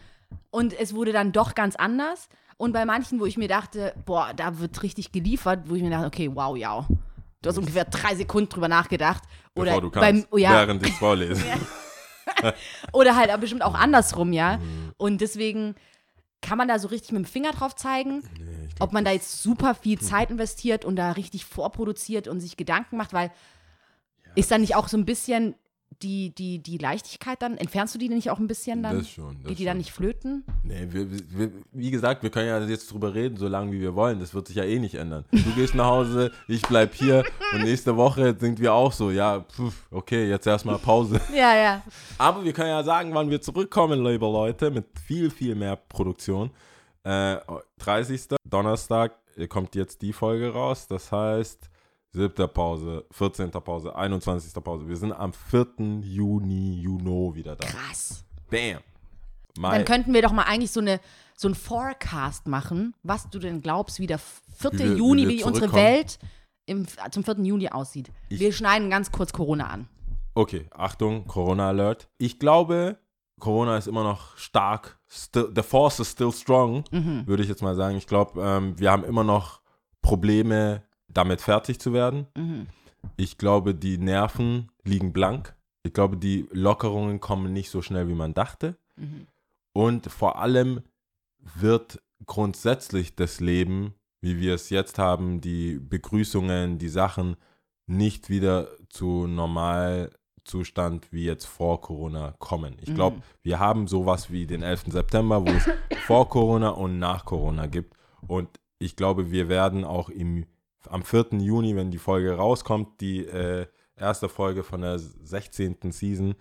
Und 0.51 0.79
es 0.79 0.95
wurde 0.95 1.13
dann 1.13 1.33
doch 1.33 1.55
ganz 1.55 1.77
anders. 1.77 2.29
Und 2.57 2.73
bei 2.73 2.85
manchen, 2.85 3.21
wo 3.21 3.27
ich 3.27 3.37
mir 3.37 3.49
dachte, 3.49 3.95
boah, 4.07 4.33
da 4.35 4.59
wird 4.59 4.83
richtig 4.83 5.13
geliefert, 5.13 5.65
wo 5.67 5.75
ich 5.75 5.83
mir 5.83 5.91
dachte, 5.91 6.07
okay, 6.07 6.31
wow, 6.33 6.57
ja. 6.57 6.87
Du 7.43 7.51
hast 7.51 7.59
ungefähr 7.59 7.85
drei 7.85 8.15
Sekunden 8.15 8.49
drüber 8.49 8.69
nachgedacht. 8.69 9.23
Oder 9.55 9.67
Bevor 9.67 9.83
du 9.83 9.91
beim, 9.91 10.03
kannst, 10.17 10.29
oh 10.31 10.39
ja, 10.39 10.53
während 10.53 10.87
ich 10.87 10.95
vorlese. 10.95 11.45
oder 12.93 13.17
halt 13.17 13.39
bestimmt 13.39 13.63
auch 13.63 13.75
andersrum, 13.75 14.33
ja. 14.33 14.57
Mhm. 14.57 14.93
Und 14.97 15.21
deswegen 15.21 15.75
kann 16.45 16.59
man 16.59 16.69
da 16.69 16.79
so 16.79 16.89
richtig 16.89 17.13
mit 17.13 17.25
dem 17.25 17.25
Finger 17.25 17.53
drauf 17.53 17.75
zeigen, 17.75 18.23
Nee, 18.39 18.69
ob 18.79 18.93
man 18.93 19.05
da 19.05 19.11
jetzt 19.11 19.43
super 19.43 19.75
viel 19.75 19.99
Zeit 19.99 20.31
investiert 20.31 20.85
und 20.85 20.97
da 20.97 21.13
richtig 21.13 21.45
vorproduziert 21.47 22.29
und 22.29 22.41
sich 22.41 22.57
Gedanken 22.57 22.97
macht, 22.97 23.13
weil 23.13 23.33
ist 24.35 24.51
dann 24.51 24.61
nicht 24.61 24.77
auch 24.77 24.89
so 24.89 24.97
ein 24.97 25.07
bisschen 25.07 25.55
die, 26.03 26.35
die, 26.35 26.59
die 26.59 26.79
Leichtigkeit 26.79 27.41
dann, 27.43 27.57
entfernst 27.57 27.95
du 27.95 27.99
die 27.99 28.09
nicht 28.09 28.31
auch 28.31 28.39
ein 28.39 28.47
bisschen 28.47 28.83
dann? 28.83 28.99
Das 28.99 29.09
schon, 29.09 29.37
das 29.41 29.49
Geht 29.49 29.59
die 29.59 29.65
dann 29.65 29.73
schon. 29.73 29.79
nicht 29.79 29.93
flöten? 29.93 30.45
Nee, 30.63 30.87
wir, 30.91 31.11
wir, 31.11 31.53
wie 31.73 31.91
gesagt, 31.91 32.23
wir 32.23 32.31
können 32.31 32.49
ja 32.49 32.61
jetzt 32.67 32.93
drüber 32.93 33.15
reden, 33.15 33.37
so 33.37 33.49
lange 33.49 33.73
wie 33.73 33.81
wir 33.81 33.95
wollen. 33.95 34.21
Das 34.21 34.35
wird 34.35 34.49
sich 34.49 34.57
ja 34.57 34.65
eh 34.65 34.79
nicht 34.79 34.95
ändern. 34.95 35.25
Du 35.31 35.53
gehst 35.55 35.75
nach 35.75 35.87
Hause, 35.87 36.33
ich 36.49 36.63
bleib 36.63 36.95
hier 36.95 37.25
und 37.53 37.63
nächste 37.63 37.97
Woche 37.97 38.37
sind 38.39 38.61
wir 38.61 38.73
auch 38.73 38.93
so, 38.93 39.11
ja, 39.11 39.41
pf, 39.41 39.87
okay, 39.91 40.29
jetzt 40.29 40.47
erstmal 40.47 40.79
Pause. 40.79 41.21
Ja, 41.35 41.57
ja. 41.57 41.83
Aber 42.17 42.45
wir 42.45 42.53
können 42.53 42.69
ja 42.69 42.83
sagen, 42.85 43.13
wann 43.13 43.29
wir 43.29 43.41
zurückkommen, 43.41 44.05
liebe 44.05 44.25
Leute, 44.27 44.71
mit 44.71 44.87
viel, 45.05 45.31
viel 45.31 45.55
mehr 45.55 45.77
Produktion. 45.77 46.51
Äh, 47.03 47.37
30. 47.79 48.37
Donnerstag 48.49 49.13
kommt 49.49 49.75
jetzt 49.75 50.01
die 50.03 50.13
Folge 50.13 50.53
raus. 50.53 50.87
Das 50.87 51.11
heißt, 51.11 51.71
7. 52.15 52.49
Pause, 52.49 53.05
14. 53.11 53.51
Pause, 53.51 53.95
21. 53.95 54.55
Pause. 54.63 54.89
Wir 54.89 54.97
sind 54.97 55.13
am 55.13 55.33
4. 55.33 55.67
Juni, 56.03 56.81
Juno 56.81 57.35
wieder 57.35 57.57
da. 57.57 57.67
Krass. 57.67 58.25
Bam. 58.51 58.79
Mai. 59.59 59.77
Dann 59.77 59.85
könnten 59.85 60.15
wir 60.15 60.23
doch 60.23 60.33
mal 60.33 60.45
eigentlich 60.45 60.71
so 60.71 60.81
eine 60.81 61.01
so 61.37 61.49
ein 61.49 61.55
Forecast 61.57 62.47
machen, 62.47 62.95
was 63.03 63.29
du 63.29 63.41
denn 63.41 63.61
glaubst, 63.61 63.99
wie 63.99 64.07
der 64.07 64.19
4. 64.19 64.73
Wie 64.73 64.79
wir- 64.79 64.91
wie 64.95 64.99
Juni, 64.99 65.23
wir 65.23 65.29
wie, 65.39 65.43
unsere. 65.45 65.73
Welt 65.73 66.19
im, 66.67 66.87
zum 67.11 67.25
4. 67.25 67.35
Juni 67.45 67.69
aussieht. 67.69 68.11
Ich- 68.29 68.39
wir 68.39 68.53
schneiden 68.53 68.89
ganz 68.89 69.11
kurz 69.11 69.33
Corona 69.33 69.67
an. 69.67 69.89
Okay, 70.37 70.67
Achtung, 70.73 71.27
Corona-Alert. 71.27 72.09
Ich 72.19 72.39
glaube, 72.39 72.99
Corona 73.41 73.77
ist 73.77 73.89
immer 73.89 74.05
noch 74.05 74.37
stark. 74.37 74.99
Still, 75.09 75.51
the 75.55 75.63
force 75.63 75.99
is 76.01 76.11
still 76.13 76.33
strong, 76.33 76.85
Mhm. 76.93 77.27
würde 77.27 77.43
ich 77.43 77.49
jetzt 77.49 77.63
mal 77.63 77.75
sagen. 77.75 77.97
Ich 77.97 78.07
glaube, 78.07 78.41
ähm, 78.41 78.79
wir 78.79 78.91
haben 78.93 79.03
immer 79.05 79.25
noch 79.25 79.61
Probleme, 80.03 80.83
damit 81.15 81.41
fertig 81.41 81.79
zu 81.81 81.93
werden. 81.93 82.27
Mhm. 82.37 82.67
Ich 83.17 83.39
glaube, 83.39 83.75
die 83.75 83.99
Nerven 83.99 84.71
liegen 84.85 85.13
blank. 85.13 85.55
Ich 85.87 85.93
glaube, 85.93 86.17
die 86.17 86.49
Lockerungen 86.53 87.21
kommen 87.21 87.53
nicht 87.53 87.71
so 87.71 87.83
schnell, 87.83 88.09
wie 88.09 88.15
man 88.15 88.35
dachte. 88.35 88.77
Mhm. 88.97 89.27
Und 89.77 90.07
vor 90.07 90.39
allem 90.39 90.83
wird 91.57 92.01
grundsätzlich 92.27 93.15
das 93.17 93.41
Leben, 93.41 93.95
wie 94.23 94.39
wir 94.41 94.55
es 94.55 94.71
jetzt 94.71 94.99
haben, 94.99 95.41
die 95.43 95.79
Begrüßungen, 95.79 96.79
die 96.79 96.89
Sachen, 96.89 97.37
nicht 97.87 98.31
wieder 98.31 98.69
zu 98.89 99.27
Normalzustand 99.27 101.13
wie 101.13 101.25
jetzt 101.25 101.45
vor 101.45 101.81
Corona 101.83 102.35
kommen. 102.39 102.77
Ich 102.81 102.95
glaube, 102.95 103.17
Mhm. 103.19 103.23
wir 103.43 103.59
haben 103.59 103.87
sowas 103.89 104.31
wie 104.31 104.47
den 104.47 104.63
11. 104.63 104.91
September, 104.93 105.43
wo 105.45 105.51
es 105.51 105.67
vor 106.07 106.29
Corona 106.29 106.71
und 106.71 106.99
nach 106.99 107.27
Corona 107.27 107.67
gibt. 107.67 107.95
Und 108.27 108.49
ich 108.79 108.97
glaube, 108.97 109.31
wir 109.31 109.49
werden 109.51 109.85
auch 109.85 110.09
im, 110.09 110.47
am 110.89 111.03
4. 111.03 111.27
Juni, 111.39 111.75
wenn 111.77 111.91
die 111.91 111.99
Folge 111.99 112.33
rauskommt, 112.37 113.01
die 113.01 113.25
äh, 113.27 113.67
erste 113.97 114.29
Folge 114.29 114.63
von 114.65 114.81
der 114.83 114.99
16. 114.99 115.93
Season, 115.93 116.35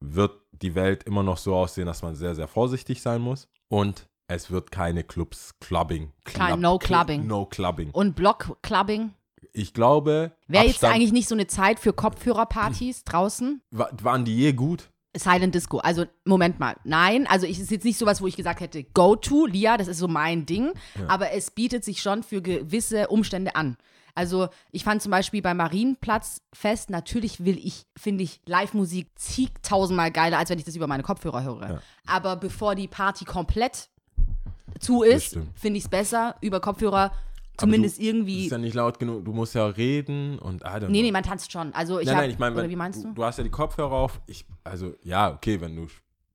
wird 0.00 0.32
die 0.52 0.74
Welt 0.74 1.04
immer 1.04 1.22
noch 1.22 1.38
so 1.38 1.54
aussehen, 1.54 1.86
dass 1.86 2.02
man 2.02 2.14
sehr, 2.14 2.34
sehr 2.34 2.48
vorsichtig 2.48 3.00
sein 3.02 3.20
muss. 3.20 3.48
Und 3.68 4.08
es 4.28 4.50
wird 4.50 4.70
keine 4.70 5.04
Clubs, 5.04 5.54
Clubbing. 5.60 6.12
Kein 6.24 6.60
No 6.60 6.78
Clubbing. 6.78 7.26
No 7.26 7.46
Clubbing. 7.46 7.90
Und 7.92 8.14
Blockclubbing. 8.16 9.12
Ich 9.52 9.72
glaube, 9.72 10.32
Wäre 10.48 10.66
jetzt 10.66 10.84
eigentlich 10.84 11.12
nicht 11.12 11.28
so 11.28 11.34
eine 11.34 11.46
Zeit 11.46 11.78
für 11.78 11.92
Kopfhörerpartys 11.92 13.04
draußen? 13.04 13.62
wa- 13.70 13.90
waren 14.02 14.24
die 14.24 14.36
je 14.36 14.52
gut? 14.52 14.90
Silent 15.16 15.54
Disco. 15.54 15.78
Also, 15.78 16.04
Moment 16.24 16.60
mal. 16.60 16.76
Nein, 16.84 17.26
also 17.26 17.46
ich 17.46 17.58
ist 17.58 17.70
jetzt 17.70 17.84
nicht 17.84 17.98
sowas, 17.98 18.20
wo 18.20 18.26
ich 18.26 18.36
gesagt 18.36 18.60
hätte, 18.60 18.84
go 18.84 19.16
to, 19.16 19.46
Lia, 19.46 19.76
das 19.76 19.88
ist 19.88 19.98
so 19.98 20.08
mein 20.08 20.46
Ding. 20.46 20.72
Aber 21.08 21.32
es 21.32 21.50
bietet 21.50 21.84
sich 21.84 22.02
schon 22.02 22.22
für 22.22 22.42
gewisse 22.42 23.08
Umstände 23.08 23.56
an. 23.56 23.76
Also, 24.14 24.48
ich 24.72 24.82
fand 24.82 25.02
zum 25.02 25.10
Beispiel 25.10 25.42
beim 25.42 25.58
Marienplatz 25.58 26.40
fest, 26.52 26.88
natürlich 26.88 27.44
will 27.44 27.58
ich, 27.58 27.84
finde 27.98 28.24
ich, 28.24 28.40
Live-Musik 28.46 29.08
zigtausendmal 29.14 30.10
geiler, 30.10 30.38
als 30.38 30.48
wenn 30.48 30.58
ich 30.58 30.64
das 30.64 30.74
über 30.74 30.86
meine 30.86 31.02
Kopfhörer 31.02 31.42
höre. 31.42 31.68
Ja. 31.68 31.82
Aber 32.06 32.36
bevor 32.36 32.74
die 32.74 32.88
Party 32.88 33.26
komplett 33.26 33.90
zu 34.80 35.02
ist, 35.02 35.38
finde 35.54 35.78
ich 35.78 35.84
es 35.84 35.90
besser, 35.90 36.36
über 36.40 36.60
Kopfhörer 36.60 37.12
zumindest 37.58 37.98
du, 37.98 38.02
irgendwie. 38.02 38.44
Ist 38.46 38.52
ja 38.52 38.58
nicht 38.58 38.74
laut 38.74 38.98
genug. 38.98 39.24
Du 39.24 39.32
musst 39.32 39.54
ja 39.54 39.66
reden 39.66 40.38
und 40.38 40.62
I 40.62 40.66
don't 40.66 40.88
Nee, 40.88 41.02
nee, 41.02 41.12
man 41.12 41.22
tanzt 41.22 41.50
schon. 41.52 41.72
Also 41.74 41.98
ich 42.00 42.06
nein, 42.06 42.14
hab, 42.16 42.22
nein, 42.22 42.30
ich 42.30 42.38
meine, 42.38 42.56
oder 42.56 42.68
wie 42.68 42.76
meinst 42.76 43.04
du? 43.04 43.12
Du 43.12 43.24
hast 43.24 43.38
ja 43.38 43.44
die 43.44 43.50
Kopfhörer 43.50 43.92
auf. 43.92 44.20
Ich, 44.26 44.44
also, 44.64 44.94
ja, 45.02 45.32
okay, 45.32 45.60
wenn 45.60 45.76
du, 45.76 45.86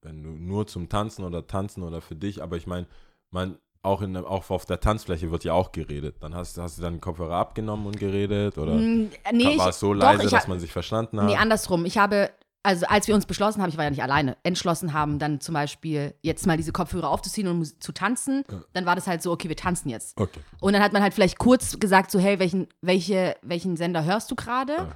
wenn 0.02 0.24
du 0.24 0.30
nur 0.30 0.68
zum 0.68 0.90
Tanzen 0.90 1.24
oder 1.24 1.46
tanzen 1.48 1.84
oder 1.84 2.02
für 2.02 2.16
dich, 2.16 2.42
aber 2.42 2.58
ich 2.58 2.68
meine, 2.68 2.88
man, 3.30 3.58
auch, 3.84 4.02
in, 4.02 4.16
auch 4.16 4.50
auf 4.50 4.66
der 4.66 4.80
Tanzfläche 4.80 5.32
wird 5.32 5.44
ja 5.44 5.54
auch 5.54 5.72
geredet. 5.72 6.18
Dann 6.20 6.36
hast, 6.36 6.58
hast 6.58 6.78
du 6.78 6.82
dann 6.84 6.96
die 6.96 7.00
Kopfhörer 7.00 7.36
abgenommen 7.36 7.88
und 7.88 8.00
geredet 8.00 8.58
oder 8.58 8.74
Mm, 8.76 9.10
nee, 9.34 9.58
war 9.58 9.70
es 9.70 9.80
so 9.80 9.94
doch, 9.94 10.00
leise, 10.02 10.26
ich 10.26 10.30
dass 10.30 10.44
hab- 10.44 10.50
man 10.50 10.60
sich 10.60 10.72
verstanden 10.72 11.20
hat? 11.20 11.28
Nee, 11.28 11.36
andersrum. 11.36 11.86
Ich 11.86 11.98
habe, 11.98 12.30
also 12.64 12.86
als 12.88 13.08
wir 13.08 13.16
uns 13.16 13.26
beschlossen 13.26 13.62
haben, 13.62 13.70
ich 13.70 13.78
war 13.78 13.86
ja 13.86 13.90
nicht 13.90 14.04
alleine, 14.04 14.38
entschlossen 14.44 14.94
haben, 14.94 15.18
dann 15.20 15.40
zum 15.42 15.54
Beispiel 15.54 16.14
jetzt 16.22 16.46
mal 16.46 16.58
diese 16.58 16.72
Kopfhörer 16.72 17.10
aufzuziehen 17.10 17.48
und 17.48 17.84
zu 17.84 17.92
tanzen, 17.92 18.44
dann 18.74 18.86
war 18.86 18.96
das 18.96 19.08
halt 19.08 19.24
so, 19.24 19.32
okay, 19.32 19.50
wir 19.50 19.56
tanzen 19.56 19.90
jetzt. 19.90 20.18
okay. 20.20 20.40
Und 20.60 20.74
dann 20.74 20.84
hat 20.84 20.94
man 20.94 21.02
halt 21.02 21.14
vielleicht 21.14 21.40
kurz 21.40 21.80
gesagt, 21.80 22.12
so, 22.12 22.20
hey, 22.20 22.38
welchen, 22.40 22.68
welche, 22.82 23.36
welchen 23.42 23.78
Sender 23.78 24.04
hörst 24.04 24.30
du 24.30 24.36
gerade? 24.36 24.94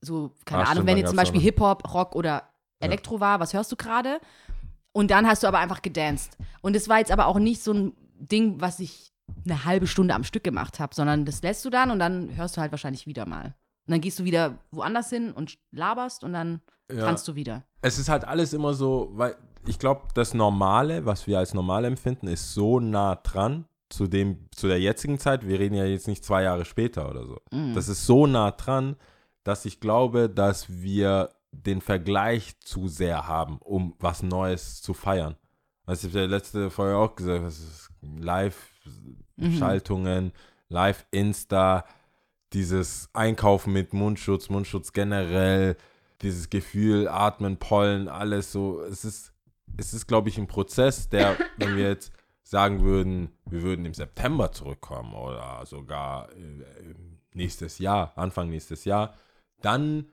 So, 0.00 0.32
keine 0.44 0.60
Ah, 0.62 0.64
Ahnung, 0.64 0.74
stimmt, 0.76 0.86
wenn 0.88 0.96
jetzt 0.98 1.08
zum 1.10 1.16
Beispiel 1.16 1.40
Hip-Hop, 1.40 1.92
Rock 1.92 2.14
oder 2.14 2.44
Elektro 2.80 3.20
war, 3.20 3.40
was 3.40 3.54
hörst 3.54 3.70
du 3.72 3.76
gerade? 3.76 4.18
Und 4.92 5.10
dann 5.10 5.26
hast 5.26 5.42
du 5.42 5.46
aber 5.46 5.58
einfach 5.58 5.82
gedanced. 5.82 6.36
Und 6.60 6.76
es 6.76 6.88
war 6.88 6.98
jetzt 6.98 7.10
aber 7.10 7.26
auch 7.26 7.38
nicht 7.38 7.62
so 7.62 7.72
ein 7.72 7.92
Ding, 8.18 8.60
was 8.60 8.80
ich 8.80 9.12
eine 9.44 9.64
halbe 9.64 9.86
Stunde 9.86 10.14
am 10.14 10.24
Stück 10.24 10.44
gemacht 10.44 10.80
habe, 10.80 10.94
sondern 10.94 11.24
das 11.24 11.42
lässt 11.42 11.64
du 11.64 11.70
dann 11.70 11.90
und 11.90 11.98
dann 11.98 12.36
hörst 12.36 12.56
du 12.56 12.60
halt 12.60 12.70
wahrscheinlich 12.72 13.06
wieder 13.06 13.26
mal. 13.26 13.54
Und 13.86 13.92
dann 13.92 14.00
gehst 14.00 14.18
du 14.18 14.24
wieder 14.24 14.58
woanders 14.70 15.10
hin 15.10 15.32
und 15.32 15.58
laberst 15.72 16.24
und 16.24 16.32
dann 16.32 16.60
Ja. 16.90 17.04
tanzt 17.04 17.26
du 17.28 17.34
wieder. 17.34 17.64
Es 17.82 17.98
ist 17.98 18.08
halt 18.08 18.24
alles 18.24 18.52
immer 18.52 18.74
so, 18.74 19.10
weil 19.12 19.36
ich 19.66 19.78
glaube, 19.78 20.02
das 20.14 20.34
Normale, 20.34 21.06
was 21.06 21.26
wir 21.26 21.38
als 21.38 21.54
normal 21.54 21.84
empfinden, 21.84 22.26
ist 22.28 22.52
so 22.54 22.80
nah 22.80 23.16
dran 23.16 23.66
zu 23.88 24.06
dem, 24.06 24.48
zu 24.54 24.68
der 24.68 24.80
jetzigen 24.80 25.18
Zeit. 25.18 25.46
Wir 25.46 25.58
reden 25.58 25.74
ja 25.74 25.84
jetzt 25.84 26.08
nicht 26.08 26.24
zwei 26.24 26.42
Jahre 26.42 26.64
später 26.64 27.08
oder 27.10 27.24
so. 27.26 27.38
Mhm. 27.52 27.74
Das 27.74 27.88
ist 27.88 28.04
so 28.06 28.26
nah 28.26 28.50
dran, 28.50 28.96
dass 29.44 29.64
ich 29.66 29.80
glaube, 29.80 30.28
dass 30.30 30.68
wir 30.70 31.30
den 31.52 31.80
Vergleich 31.80 32.58
zu 32.60 32.88
sehr 32.88 33.28
haben, 33.28 33.58
um 33.58 33.94
was 34.00 34.22
Neues 34.22 34.82
zu 34.82 34.92
feiern. 34.94 35.36
Was 35.86 36.02
ich 36.04 36.12
der 36.12 36.26
letzte 36.26 36.70
Folge 36.70 36.96
auch 36.96 37.14
gesagt 37.14 37.42
habe, 37.44 37.52
Live-Schaltungen, 39.38 40.32
Live-Insta, 40.68 41.84
dieses 42.54 43.10
Einkaufen 43.12 43.72
mit 43.72 43.92
Mundschutz, 43.92 44.48
Mundschutz 44.48 44.92
generell, 44.92 45.76
dieses 46.22 46.48
Gefühl, 46.48 47.08
Atmen, 47.08 47.58
Pollen, 47.58 48.08
alles 48.08 48.52
so. 48.52 48.80
Es 48.82 49.04
ist, 49.04 49.32
es 49.76 49.92
ist, 49.92 50.06
glaube 50.06 50.28
ich, 50.28 50.38
ein 50.38 50.46
Prozess, 50.46 51.08
der, 51.08 51.36
wenn 51.58 51.76
wir 51.76 51.88
jetzt 51.88 52.12
sagen 52.42 52.82
würden, 52.82 53.30
wir 53.46 53.62
würden 53.62 53.84
im 53.84 53.94
September 53.94 54.52
zurückkommen 54.52 55.14
oder 55.14 55.64
sogar 55.66 56.30
äh, 56.32 56.64
nächstes 57.32 57.78
Jahr, 57.78 58.12
Anfang 58.16 58.48
nächstes 58.48 58.84
Jahr, 58.84 59.14
dann 59.60 60.06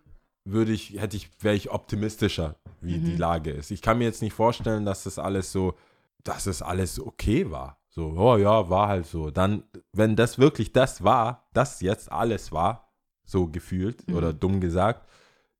würde 0.43 0.71
ich, 0.71 0.99
hätte 0.99 1.17
ich, 1.17 1.30
wäre 1.39 1.56
ich 1.56 1.69
optimistischer, 1.69 2.56
wie 2.80 2.97
die 2.97 3.15
Lage 3.15 3.51
ist. 3.51 3.69
Ich 3.69 3.84
kann 3.84 3.99
mir 3.99 4.06
jetzt 4.06 4.23
nicht 4.23 4.34
vorstellen, 4.34 4.86
dass 4.86 5.04
das 5.04 5.19
alles 5.19 5.51
so, 5.51 5.75
dass 6.23 6.47
es 6.47 6.63
alles 6.63 6.99
okay 6.99 7.51
war. 7.51 7.81
So, 7.93 8.13
oh 8.15 8.38
ja, 8.38 8.69
war 8.69 8.88
halt 8.88 9.06
so. 9.06 9.32
Dann, 9.32 9.63
wenn 9.91 10.15
das 10.15 10.39
wirklich 10.39 10.71
das 10.71 11.04
war, 11.04 11.49
das 11.54 11.82
jetzt 11.82 12.10
alles 12.10 12.54
war, 12.54 12.88
so 13.25 13.47
gefühlt 13.47 14.08
oder 14.13 14.32
dumm 14.34 14.62
gesagt, 14.62 15.08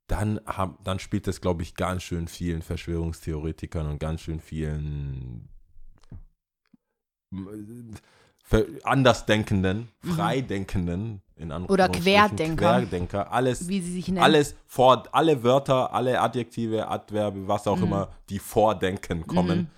dann, 0.08 0.40
haben, 0.46 0.78
dann 0.84 1.00
spielt 1.00 1.28
das, 1.28 1.42
glaube 1.42 1.62
ich, 1.64 1.76
ganz 1.76 2.04
schön 2.04 2.30
vielen 2.30 2.62
Verschwörungstheoretikern 2.62 3.86
und 3.86 4.00
ganz 4.00 4.22
schön 4.22 4.40
vielen 4.40 5.50
Ver- 8.44 8.66
Andersdenkenden, 8.84 9.90
Freidenkenden, 10.02 11.22
in 11.36 11.52
Oder 11.52 11.86
Anführungsstrichen, 11.86 12.02
Querdenker. 12.02 12.56
Querdenker, 12.56 13.32
alles, 13.32 13.68
Wie 13.68 13.82
sie 13.82 13.94
sich 13.94 14.08
nennen. 14.08 14.24
alles 14.24 14.56
vor, 14.68 15.04
alle 15.14 15.44
Wörter, 15.44 15.94
alle 15.94 16.20
Adjektive, 16.20 16.88
Adverbe, 16.88 17.48
was 17.48 17.66
Mhm. 17.66 17.72
auch 17.72 17.82
immer, 17.82 18.10
die 18.30 18.40
vor 18.40 18.76
Denken 18.76 19.26
kommen, 19.28 19.70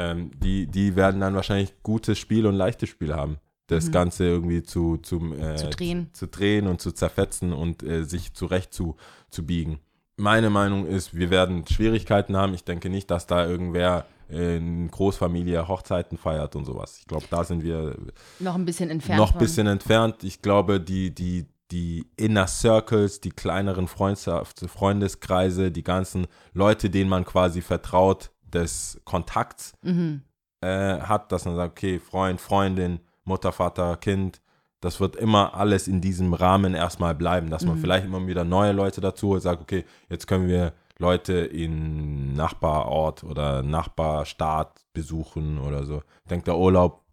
ähm, 0.00 0.30
die, 0.42 0.66
die 0.66 0.96
werden 0.96 1.20
dann 1.20 1.34
wahrscheinlich 1.34 1.74
gutes 1.82 2.18
Spiel 2.18 2.46
und 2.46 2.54
leichtes 2.54 2.88
Spiel 2.88 3.14
haben. 3.14 3.36
Das 3.66 3.92
Ganze 3.92 4.24
irgendwie 4.24 4.62
zu, 4.64 4.96
zum, 4.96 5.32
äh, 5.32 5.52
Mhm. 5.52 5.56
Zu 5.56 5.68
drehen. 5.70 6.08
zu 6.12 6.26
drehen 6.26 6.66
und 6.66 6.80
zu 6.80 6.90
zerfetzen 6.90 7.52
und 7.52 7.82
äh, 7.84 8.02
sich 8.04 8.32
zurecht 8.34 8.74
zu, 8.74 8.96
zu 9.30 9.46
biegen. 9.46 9.78
Meine 10.16 10.50
Meinung 10.50 10.86
ist, 10.86 11.14
wir 11.14 11.30
werden 11.30 11.64
Schwierigkeiten 11.66 12.36
haben. 12.36 12.52
Ich 12.54 12.64
denke 12.64 12.90
nicht, 12.90 13.10
dass 13.12 13.26
da 13.28 13.46
irgendwer 13.46 14.06
in 14.28 14.88
Großfamilie 14.90 15.66
Hochzeiten 15.68 16.18
feiert 16.18 16.56
und 16.56 16.64
sowas. 16.64 16.98
Ich 16.98 17.06
glaube, 17.06 17.26
da 17.30 17.42
sind 17.44 17.62
wir 17.62 17.96
Noch 18.40 18.54
ein 18.56 18.64
bisschen 18.64 18.90
entfernt. 18.90 19.18
noch 19.20 19.32
ein 19.34 19.38
bisschen 19.38 19.66
entfernt. 19.68 20.24
Ich 20.24 20.42
glaube, 20.42 20.80
die, 20.80 21.14
die, 21.14 21.46
die 21.70 22.06
Inner 22.16 22.46
Circles, 22.48 23.20
die 23.20 23.30
kleineren 23.30 23.86
Freundschaft, 23.88 24.60
Freundeskreise, 24.68 25.70
die 25.70 25.82
ganzen 25.84 26.26
Leute, 26.52 26.90
denen 26.90 27.08
man 27.08 27.24
quasi 27.24 27.60
vertraut, 27.62 28.30
des 28.50 29.00
Kontakts 29.04 29.72
Mhm. 29.82 30.22
äh, 30.62 31.00
hat, 31.00 31.32
dass 31.32 31.44
man 31.44 31.56
sagt, 31.56 31.72
okay, 31.72 31.98
Freund, 31.98 32.40
Freundin, 32.40 33.00
Mutter, 33.24 33.52
Vater, 33.52 33.96
Kind, 33.96 34.40
das 34.80 34.98
wird 35.00 35.16
immer 35.16 35.54
alles 35.54 35.88
in 35.88 36.00
diesem 36.00 36.32
Rahmen 36.34 36.74
erstmal 36.74 37.14
bleiben, 37.14 37.50
dass 37.50 37.64
man 37.66 37.76
vielleicht 37.78 38.06
immer 38.06 38.26
wieder 38.26 38.44
neue 38.44 38.72
Leute 38.72 39.00
dazu 39.00 39.28
holt, 39.28 39.42
sagt, 39.42 39.60
okay, 39.60 39.84
jetzt 40.08 40.26
können 40.26 40.48
wir 40.48 40.72
Leute 40.98 41.34
in 41.34 42.32
Nachbarort 42.34 43.24
oder 43.24 43.62
Nachbarstaat 43.62 44.84
besuchen 44.92 45.58
oder 45.58 45.84
so. 45.84 46.02
Ich 46.24 46.28
denke, 46.28 46.44
der 46.46 46.56
Urlaub 46.58 47.04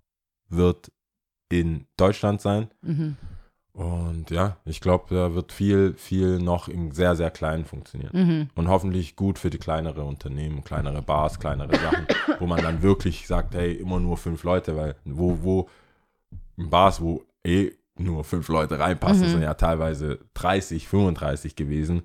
wird 0.50 0.92
in 1.50 1.88
Deutschland 1.98 2.42
sein. 2.42 2.70
Mhm. 2.82 3.18
Und 3.78 4.32
ja, 4.32 4.58
ich 4.66 4.82
glaube, 4.82 5.14
da 5.14 5.36
wird 5.36 5.52
viel, 5.52 5.94
viel 5.94 6.40
noch 6.40 6.68
im 6.68 6.92
sehr, 6.92 7.16
sehr 7.16 7.30
Kleinen 7.30 7.64
funktionieren. 7.64 8.10
Mhm. 8.12 8.50
Und 8.56 8.70
hoffentlich 8.70 9.16
gut 9.16 9.38
für 9.38 9.52
die 9.52 9.60
kleinere 9.60 10.04
Unternehmen, 10.04 10.64
kleinere 10.64 11.04
Bars, 11.04 11.40
kleinere 11.40 11.76
Sachen, 11.78 12.08
wo 12.40 12.48
man 12.48 12.60
dann 12.64 12.82
wirklich 12.82 13.28
sagt, 13.28 13.54
hey, 13.54 13.74
immer 13.74 14.00
nur 14.00 14.18
fünf 14.18 14.44
Leute, 14.44 14.76
weil 14.76 14.96
wo, 15.06 15.38
wo 15.44 15.70
Bars, 16.56 17.02
wo 17.02 17.24
eh 17.46 17.72
nur 18.00 18.24
fünf 18.24 18.48
Leute 18.48 18.80
reinpassen, 18.80 19.28
Mhm. 19.28 19.32
sind 19.32 19.42
ja 19.44 19.54
teilweise 19.54 20.20
30, 20.34 20.88
35 20.88 21.56
gewesen. 21.56 22.02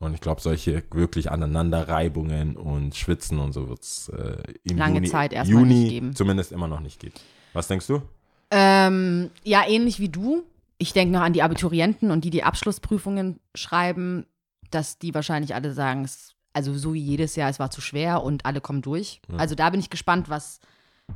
Und 0.00 0.14
ich 0.14 0.20
glaube, 0.20 0.40
solche 0.40 0.82
wirklich 0.90 1.30
Aneinanderreibungen 1.30 2.56
und 2.56 2.96
Schwitzen 2.96 3.38
und 3.38 3.52
so 3.52 3.68
wird 3.68 3.82
es 3.82 4.08
äh, 4.08 4.38
im 4.64 4.76
Lange 4.76 4.96
Juni, 4.96 5.08
Zeit 5.08 5.32
erstmal 5.32 5.60
Juni 5.62 5.74
nicht 5.74 5.90
geben. 5.90 6.16
zumindest 6.16 6.50
immer 6.50 6.66
noch 6.66 6.80
nicht 6.80 6.98
geben. 6.98 7.14
Was 7.52 7.68
denkst 7.68 7.86
du? 7.86 8.02
Ähm, 8.50 9.30
ja, 9.44 9.62
ähnlich 9.68 10.00
wie 10.00 10.08
du. 10.08 10.42
Ich 10.82 10.92
denke 10.92 11.12
noch 11.12 11.20
an 11.20 11.32
die 11.32 11.44
Abiturienten 11.44 12.10
und 12.10 12.24
die, 12.24 12.30
die 12.30 12.42
Abschlussprüfungen 12.42 13.38
schreiben, 13.54 14.26
dass 14.72 14.98
die 14.98 15.14
wahrscheinlich 15.14 15.54
alle 15.54 15.72
sagen, 15.72 16.02
es, 16.02 16.34
also 16.54 16.76
so 16.76 16.92
wie 16.92 17.00
jedes 17.00 17.36
Jahr, 17.36 17.48
es 17.48 17.60
war 17.60 17.70
zu 17.70 17.80
schwer 17.80 18.24
und 18.24 18.44
alle 18.46 18.60
kommen 18.60 18.82
durch. 18.82 19.22
Also 19.38 19.54
da 19.54 19.70
bin 19.70 19.78
ich 19.78 19.90
gespannt, 19.90 20.28
was, 20.28 20.58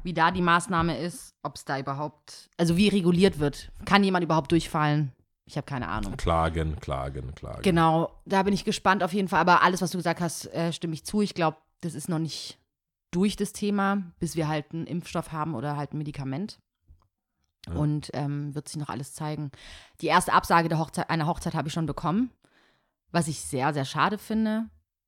wie 0.04 0.14
da 0.14 0.30
die 0.30 0.40
Maßnahme 0.40 0.96
ist, 0.96 1.34
ob 1.42 1.56
es 1.56 1.64
da 1.64 1.80
überhaupt, 1.80 2.48
also 2.56 2.76
wie 2.76 2.86
reguliert 2.86 3.40
wird. 3.40 3.72
Kann 3.84 4.04
jemand 4.04 4.22
überhaupt 4.22 4.52
durchfallen? 4.52 5.10
Ich 5.46 5.56
habe 5.56 5.64
keine 5.66 5.88
Ahnung. 5.88 6.16
Klagen, 6.16 6.76
klagen, 6.78 7.34
klagen. 7.34 7.62
Genau, 7.62 8.12
da 8.24 8.44
bin 8.44 8.54
ich 8.54 8.64
gespannt 8.64 9.02
auf 9.02 9.12
jeden 9.12 9.26
Fall. 9.26 9.40
Aber 9.40 9.64
alles, 9.64 9.82
was 9.82 9.90
du 9.90 9.98
gesagt 9.98 10.20
hast, 10.20 10.46
äh, 10.54 10.72
stimme 10.72 10.94
ich 10.94 11.04
zu. 11.04 11.22
Ich 11.22 11.34
glaube, 11.34 11.56
das 11.80 11.94
ist 11.94 12.08
noch 12.08 12.20
nicht 12.20 12.60
durch 13.10 13.34
das 13.34 13.52
Thema, 13.52 14.12
bis 14.20 14.36
wir 14.36 14.46
halt 14.46 14.66
einen 14.72 14.86
Impfstoff 14.86 15.32
haben 15.32 15.56
oder 15.56 15.76
halt 15.76 15.92
ein 15.92 15.98
Medikament. 15.98 16.60
Ja. 17.68 17.74
Und 17.74 18.10
ähm, 18.14 18.54
wird 18.54 18.68
sich 18.68 18.78
noch 18.78 18.88
alles 18.88 19.12
zeigen. 19.14 19.50
Die 20.00 20.06
erste 20.06 20.32
Absage 20.32 20.68
der 20.68 20.78
Hochzeit, 20.78 21.10
einer 21.10 21.26
Hochzeit 21.26 21.54
habe 21.54 21.68
ich 21.68 21.74
schon 21.74 21.86
bekommen, 21.86 22.30
was 23.10 23.26
ich 23.28 23.40
sehr, 23.40 23.72
sehr 23.74 23.84
schade 23.84 24.18
finde. 24.18 24.66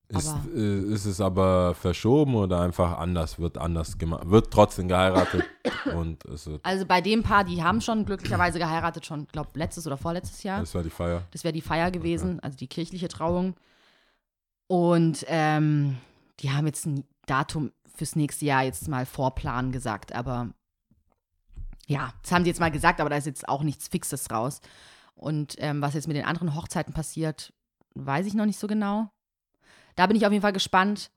Ist, 0.08 0.28
aber- 0.28 0.44
äh, 0.56 0.80
ist 0.94 1.04
es 1.04 1.20
aber 1.20 1.74
verschoben 1.74 2.34
oder 2.34 2.62
einfach 2.62 2.98
anders, 2.98 3.38
wird 3.38 3.58
anders 3.58 3.98
gemacht, 3.98 4.30
wird 4.30 4.50
trotzdem 4.50 4.88
geheiratet 4.88 5.44
und 5.94 6.24
Also 6.62 6.86
bei 6.86 7.02
dem 7.02 7.22
Paar, 7.22 7.44
die 7.44 7.62
haben 7.62 7.82
schon 7.82 8.06
glücklicherweise 8.06 8.58
geheiratet, 8.58 9.04
schon, 9.04 9.26
glaube 9.28 9.50
letztes 9.54 9.86
oder 9.86 9.98
vorletztes 9.98 10.42
Jahr. 10.42 10.60
das 10.60 10.74
war 10.74 10.82
die 10.82 10.88
Feier. 10.90 11.22
Das 11.32 11.44
wäre 11.44 11.52
die 11.52 11.60
Feier 11.60 11.90
gewesen, 11.90 12.40
also 12.40 12.56
die 12.56 12.68
kirchliche 12.68 13.08
Trauung. 13.08 13.54
Und 14.66 15.24
ähm, 15.28 15.98
die 16.40 16.50
haben 16.52 16.66
jetzt 16.66 16.86
ein 16.86 17.04
Datum 17.26 17.72
fürs 17.94 18.16
nächste 18.16 18.46
Jahr 18.46 18.62
jetzt 18.64 18.88
mal 18.88 19.04
Vorplan 19.06 19.72
gesagt, 19.72 20.14
aber 20.14 20.50
ja, 21.88 22.12
das 22.22 22.32
haben 22.32 22.44
sie 22.44 22.50
jetzt 22.50 22.60
mal 22.60 22.70
gesagt, 22.70 23.00
aber 23.00 23.10
da 23.10 23.16
ist 23.16 23.26
jetzt 23.26 23.48
auch 23.48 23.62
nichts 23.62 23.88
Fixes 23.88 24.30
raus. 24.30 24.60
Und 25.14 25.56
ähm, 25.58 25.82
was 25.82 25.94
jetzt 25.94 26.06
mit 26.06 26.16
den 26.16 26.26
anderen 26.26 26.54
Hochzeiten 26.54 26.94
passiert, 26.94 27.52
weiß 27.94 28.26
ich 28.26 28.34
noch 28.34 28.46
nicht 28.46 28.58
so 28.58 28.66
genau. 28.68 29.10
Da 29.96 30.06
bin 30.06 30.16
ich 30.16 30.24
auf 30.26 30.30
jeden 30.32 30.42
Fall 30.42 30.52
gespannt. 30.52 31.10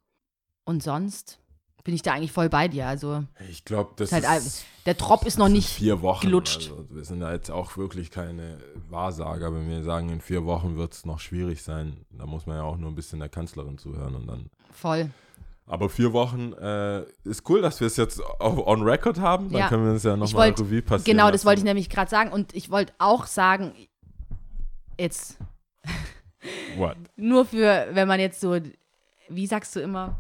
Und 0.64 0.82
sonst 0.82 1.40
bin 1.84 1.94
ich 1.94 2.02
da 2.04 2.14
eigentlich 2.14 2.32
voll 2.32 2.48
bei 2.50 2.68
dir. 2.68 2.88
Also 2.88 3.26
Ich 3.50 3.66
glaube, 3.66 3.94
das 3.98 4.12
ist 4.12 4.28
halt, 4.28 4.42
ist 4.42 4.66
der 4.86 4.98
Trop 4.98 5.26
ist 5.26 5.38
noch 5.38 5.50
nicht 5.50 5.68
vier 5.68 6.02
Wochen. 6.02 6.22
gelutscht. 6.28 6.72
Also 6.72 6.88
wir 6.90 7.04
sind 7.04 7.20
da 7.20 7.34
jetzt 7.34 7.52
auch 7.52 7.76
wirklich 7.78 8.10
keine 8.10 8.60
Wahrsager, 8.90 9.54
wenn 9.54 9.68
wir 9.68 9.84
sagen, 9.84 10.10
in 10.10 10.22
vier 10.22 10.46
Wochen 10.46 10.78
wird 10.78 10.94
es 10.94 11.06
noch 11.06 11.20
schwierig 11.20 11.64
sein. 11.64 12.06
Da 12.12 12.26
muss 12.26 12.46
man 12.46 12.58
ja 12.58 12.64
auch 12.64 12.78
nur 12.78 12.90
ein 12.90 12.96
bisschen 12.96 13.20
der 13.20 13.30
Kanzlerin 13.30 13.78
zuhören 13.78 14.16
und 14.16 14.28
dann. 14.28 14.50
voll. 14.72 15.10
Aber 15.72 15.90
vier 15.90 16.12
Wochen 16.12 16.52
äh, 16.54 17.04
ist 17.24 17.50
cool, 17.50 17.62
dass 17.62 17.80
wir 17.80 17.88
es 17.88 17.96
jetzt 17.96 18.20
auf, 18.22 18.58
on 18.68 18.82
record 18.84 19.20
haben. 19.20 19.50
Dann 19.52 19.62
Ja. 19.62 19.70
können 19.70 19.86
wir 19.86 19.92
uns 19.94 20.04
ja 20.04 20.18
nochmal 20.18 20.50
Revue 20.50 20.82
passieren. 20.82 21.06
Genau, 21.18 21.28
das 21.28 21.34
lassen. 21.42 21.46
wollte 21.46 21.60
ich 21.60 21.66
nämlich 21.66 21.90
gerade 21.90 22.10
sagen. 22.12 22.32
Und 22.34 22.54
ich 22.54 22.70
wollte 22.70 22.92
auch 22.98 23.26
sagen, 23.26 23.74
jetzt 25.00 25.38
What? 26.78 26.98
nur 27.16 27.46
für, 27.46 27.88
wenn 27.92 28.08
man 28.08 28.20
jetzt 28.20 28.42
so, 28.42 28.58
wie 29.30 29.48
sagst 29.48 29.74
du 29.76 29.80
immer, 29.80 30.18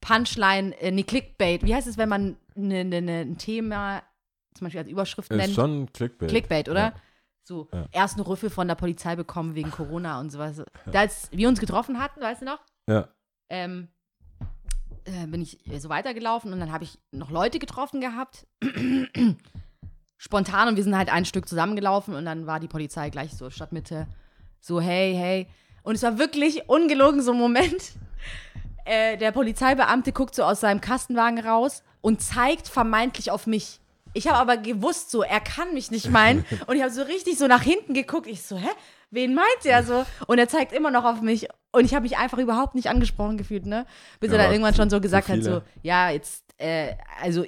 Punchline, 0.00 0.78
äh, 0.80 0.90
nee, 0.92 1.02
Clickbait. 1.02 1.64
Wie 1.64 1.74
heißt 1.74 1.86
es, 1.88 1.96
wenn 1.98 2.08
man 2.08 2.36
ne, 2.54 2.84
ne, 2.84 3.02
ne, 3.02 3.20
ein 3.22 3.38
Thema 3.38 4.02
zum 4.54 4.66
Beispiel 4.66 4.80
als 4.80 4.90
Überschrift 4.90 5.30
Ist 5.32 5.36
nennt? 5.38 5.54
schon 5.54 5.92
Clickbait. 5.92 6.28
Clickbait, 6.28 6.68
oder? 6.68 6.80
Ja. 6.80 6.92
So, 7.44 7.68
Ja. 7.72 7.86
erst 7.90 8.14
einen 8.16 8.26
Rüffel 8.26 8.48
von 8.50 8.68
der 8.68 8.74
Polizei 8.76 9.16
bekommen 9.16 9.54
wegen 9.56 9.70
Corona 9.72 10.20
und 10.20 10.30
sowas. 10.30 10.62
Als 10.92 11.28
wir 11.32 11.48
uns 11.48 11.58
getroffen 11.58 11.98
hatten, 11.98 12.20
weißt 12.20 12.42
du 12.42 12.46
noch? 12.46 12.60
Ja. 12.88 13.08
ähm, 13.48 13.88
äh, 15.04 15.26
bin 15.26 15.42
ich 15.42 15.58
so 15.78 15.88
weitergelaufen 15.88 16.52
und 16.52 16.60
dann 16.60 16.72
habe 16.72 16.84
ich 16.84 16.98
noch 17.10 17.30
Leute 17.30 17.58
getroffen 17.58 18.00
gehabt. 18.00 18.46
Spontan 20.16 20.68
und 20.68 20.76
wir 20.76 20.84
sind 20.84 20.96
halt 20.96 21.12
ein 21.12 21.24
Stück 21.24 21.48
zusammengelaufen 21.48 22.14
und 22.14 22.24
dann 22.24 22.46
war 22.46 22.60
die 22.60 22.68
Polizei 22.68 23.10
gleich 23.10 23.32
so 23.36 23.50
Stadtmitte, 23.50 24.06
so 24.60 24.80
hey, 24.80 25.14
hey. 25.14 25.48
Und 25.82 25.96
es 25.96 26.02
war 26.02 26.18
wirklich 26.18 26.68
ungelogen 26.68 27.22
so 27.22 27.32
ein 27.32 27.38
Moment. 27.38 27.92
Äh, 28.84 29.16
der 29.16 29.30
Polizeibeamte 29.30 30.10
guckt 30.10 30.34
so 30.34 30.42
aus 30.42 30.58
seinem 30.58 30.80
Kastenwagen 30.80 31.38
raus 31.38 31.84
und 32.00 32.20
zeigt 32.20 32.66
vermeintlich 32.66 33.30
auf 33.30 33.46
mich. 33.46 33.78
Ich 34.12 34.26
habe 34.26 34.38
aber 34.38 34.56
gewusst, 34.56 35.10
so, 35.10 35.22
er 35.22 35.40
kann 35.40 35.72
mich 35.72 35.90
nicht 35.90 36.10
meinen. 36.10 36.44
Und 36.66 36.76
ich 36.76 36.82
habe 36.82 36.92
so 36.92 37.02
richtig 37.02 37.38
so 37.38 37.46
nach 37.46 37.62
hinten 37.62 37.94
geguckt. 37.94 38.26
Ich 38.26 38.42
so, 38.42 38.56
hä? 38.56 38.68
Wen 39.12 39.34
meint 39.34 39.64
er 39.64 39.84
so? 39.84 40.04
Und 40.26 40.38
er 40.38 40.48
zeigt 40.48 40.72
immer 40.72 40.90
noch 40.90 41.04
auf 41.04 41.20
mich. 41.20 41.46
Und 41.70 41.84
ich 41.84 41.94
habe 41.94 42.02
mich 42.02 42.16
einfach 42.16 42.38
überhaupt 42.38 42.74
nicht 42.74 42.88
angesprochen 42.88 43.36
gefühlt, 43.36 43.66
ne? 43.66 43.86
Bis 44.20 44.30
Ja, 44.30 44.38
er 44.38 44.44
dann 44.44 44.52
irgendwann 44.52 44.74
schon 44.74 44.90
so 44.90 45.00
gesagt 45.00 45.28
hat, 45.28 45.42
so, 45.44 45.62
ja, 45.82 46.10
jetzt, 46.10 46.44
äh, 46.58 46.94
also, 47.22 47.44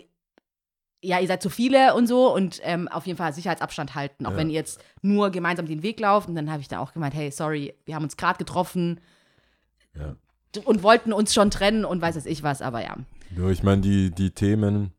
ja, 1.03 1.19
ihr 1.21 1.27
seid 1.27 1.43
zu 1.43 1.51
viele 1.51 1.95
und 1.95 2.07
so 2.07 2.33
und 2.35 2.61
ähm, 2.65 2.87
auf 2.89 3.07
jeden 3.07 3.17
Fall 3.19 3.33
Sicherheitsabstand 3.33 3.95
halten, 3.95 4.25
auch 4.27 4.31
Ja. 4.33 4.37
wenn 4.37 4.49
ihr 4.49 4.55
jetzt 4.57 4.83
nur 5.03 5.31
gemeinsam 5.31 5.67
den 5.67 5.83
Weg 5.83 6.01
lauft. 6.01 6.29
Und 6.29 6.35
dann 6.35 6.51
habe 6.51 6.61
ich 6.61 6.69
da 6.69 6.79
auch 6.81 6.93
gemeint, 6.93 7.15
hey, 7.15 7.31
sorry, 7.31 7.75
wir 7.87 7.95
haben 7.95 8.05
uns 8.05 8.17
gerade 8.17 8.39
getroffen 8.39 9.01
Ja. 9.95 10.17
und 10.65 10.83
wollten 10.83 11.13
uns 11.13 11.33
schon 11.35 11.51
trennen 11.51 11.85
und 11.85 12.01
weiß 12.01 12.17
es 12.17 12.27
ich 12.27 12.43
was, 12.43 12.63
aber 12.63 12.83
ja. 12.83 12.97
Ja, 13.37 13.49
ich 13.51 13.63
meine, 13.63 13.81
die, 13.83 14.11
die 14.11 14.31
Themen, 14.31 14.93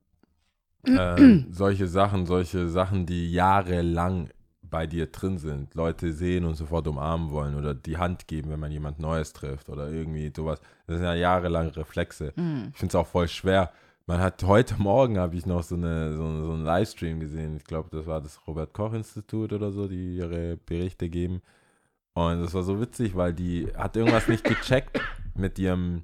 äh, 0.84 1.40
solche 1.50 1.88
Sachen, 1.88 2.26
solche 2.26 2.70
Sachen, 2.70 3.06
die 3.06 3.32
jahrelang 3.32 4.30
bei 4.76 4.88
dir 4.88 5.08
drin 5.08 5.38
sind, 5.38 5.74
Leute 5.74 6.12
sehen 6.12 6.44
und 6.44 6.56
sofort 6.56 6.86
umarmen 6.86 7.32
wollen 7.32 7.56
oder 7.56 7.74
die 7.74 7.98
Hand 7.98 8.28
geben, 8.28 8.50
wenn 8.50 8.60
man 8.60 8.74
jemand 8.74 9.00
Neues 9.00 9.32
trifft 9.32 9.70
oder 9.70 9.90
irgendwie 9.90 10.34
sowas. 10.36 10.60
Das 10.86 10.98
sind 10.98 11.06
ja 11.06 11.14
jahrelang 11.14 11.70
Reflexe. 11.70 12.34
Ich 12.74 12.78
finde 12.78 12.92
es 12.92 12.96
auch 12.96 13.08
voll 13.08 13.30
schwer. 13.30 13.72
Man 14.06 14.20
hat 14.20 14.44
heute 14.44 14.76
Morgen 14.78 15.18
habe 15.18 15.38
ich 15.38 15.46
noch 15.46 15.64
so, 15.64 15.76
eine, 15.76 16.12
so, 16.18 16.24
so 16.46 16.52
einen 16.52 16.66
Livestream 16.66 17.22
gesehen. 17.22 17.56
Ich 17.56 17.64
glaube, 17.64 17.88
das 17.90 18.06
war 18.06 18.20
das 18.20 18.46
Robert 18.48 18.74
Koch 18.74 18.92
Institut 18.92 19.54
oder 19.54 19.72
so, 19.72 19.88
die 19.88 20.18
ihre 20.18 20.58
Berichte 20.58 21.08
geben. 21.08 21.42
Und 22.14 22.42
das 22.42 22.54
war 22.54 22.64
so 22.64 22.82
witzig, 22.82 23.16
weil 23.16 23.34
die 23.34 23.70
hat 23.78 23.96
irgendwas 23.96 24.28
nicht 24.28 24.44
gecheckt 24.44 25.00
mit 25.36 25.58
ihrem 25.58 26.04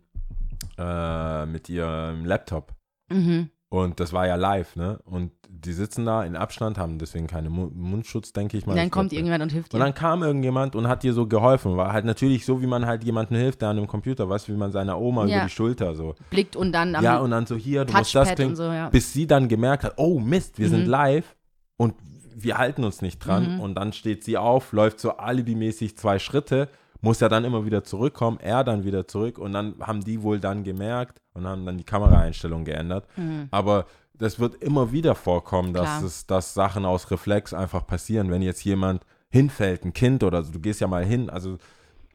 äh, 0.78 1.46
mit 1.46 1.68
ihrem 1.68 2.24
Laptop. 2.24 2.74
Mhm. 3.10 3.50
Und 3.74 4.02
das 4.02 4.12
war 4.12 4.28
ja 4.28 4.36
live, 4.36 4.76
ne? 4.76 5.00
Und 5.06 5.32
die 5.50 5.72
sitzen 5.72 6.06
da 6.06 6.26
in 6.26 6.36
Abstand, 6.36 6.78
haben 6.78 6.98
deswegen 7.00 7.28
keinen 7.28 7.50
Mu 7.54 7.70
Mundschutz, 7.74 8.34
denke 8.34 8.58
ich 8.58 8.66
mal. 8.66 8.74
Und 8.74 8.80
dann 8.80 8.92
kommt 8.92 9.14
irgendjemand 9.14 9.44
und 9.44 9.50
hilft 9.54 9.74
Und 9.74 9.80
dir. 9.80 9.86
dann 9.86 9.94
kam 9.94 10.24
irgendjemand 10.24 10.76
und 10.76 10.90
hat 10.90 11.04
dir 11.04 11.14
so 11.14 11.26
geholfen. 11.26 11.78
War 11.78 11.94
halt 11.94 12.04
natürlich 12.04 12.46
so, 12.46 12.62
wie 12.62 12.68
man 12.68 12.86
halt 12.86 13.06
jemandem 13.06 13.38
hilft, 13.38 13.62
der 13.62 13.70
an 13.70 13.78
einem 13.78 13.88
Computer, 13.88 14.28
weißt 14.28 14.50
du, 14.50 14.52
wie 14.54 14.58
man 14.58 14.74
seiner 14.74 15.00
Oma 15.00 15.26
Ja. 15.26 15.38
über 15.38 15.46
die 15.46 15.52
Schulter 15.54 15.96
so. 15.96 16.16
Blickt 16.30 16.58
und 16.58 16.74
dann 16.74 16.94
am 16.96 17.02
ja, 17.04 17.20
und 17.20 17.32
dann 17.32 17.46
so 17.46 17.56
hier, 17.56 17.86
du 17.86 17.94
musst 17.94 18.14
das 18.14 18.38
und 18.38 18.58
so, 18.58 18.64
ja. 18.64 18.90
Bis 18.90 19.14
sie 19.14 19.26
dann 19.26 19.48
gemerkt 19.48 19.86
hat, 19.86 19.94
oh 19.96 20.20
Mist, 20.20 20.60
wir 20.60 20.68
sind 20.68 20.84
Mhm. 20.84 20.90
live 20.90 21.36
und 21.78 21.94
wir 22.36 22.58
halten 22.58 22.84
uns 22.84 23.02
nicht 23.02 23.20
dran. 23.20 23.54
Mhm. 23.56 23.60
Und 23.62 23.76
dann 23.76 23.94
steht 23.94 24.26
sie 24.26 24.38
auf, 24.38 24.74
läuft 24.74 25.00
so 25.00 25.12
alibimäßig 25.12 25.98
zwei 25.98 26.20
Schritte, 26.20 26.68
muss 27.02 27.20
ja 27.20 27.30
dann 27.30 27.44
immer 27.44 27.66
wieder 27.66 27.84
zurückkommen, 27.84 28.40
er 28.40 28.64
dann 28.64 28.84
wieder 28.84 29.08
zurück 29.08 29.38
und 29.38 29.54
dann 29.54 29.76
haben 29.82 30.02
die 30.04 30.22
wohl 30.22 30.40
dann 30.40 30.64
gemerkt 30.64 31.22
und 31.34 31.46
haben 31.48 31.66
dann 31.66 31.78
die 31.78 31.84
Kameraeinstellung 31.84 32.64
geändert. 32.64 33.06
Mhm. 33.18 33.48
Aber 33.52 33.86
das 34.14 34.40
wird 34.40 34.56
immer 34.64 34.92
wieder 34.92 35.16
vorkommen, 35.16 35.74
dass, 35.74 35.86
Klar. 35.86 36.04
es, 36.04 36.28
dass 36.28 36.54
Sachen 36.54 36.86
aus 36.86 37.10
Reflex 37.10 37.54
einfach 37.54 37.88
passieren. 37.88 38.30
Wenn 38.30 38.44
jetzt 38.44 38.64
jemand 38.64 39.04
hinfällt, 39.30 39.84
ein 39.84 39.94
Kind 39.94 40.24
oder 40.24 40.44
so, 40.44 40.52
du 40.52 40.60
gehst 40.60 40.80
ja 40.80 40.88
mal 40.88 41.04
hin, 41.04 41.30
also 41.30 41.58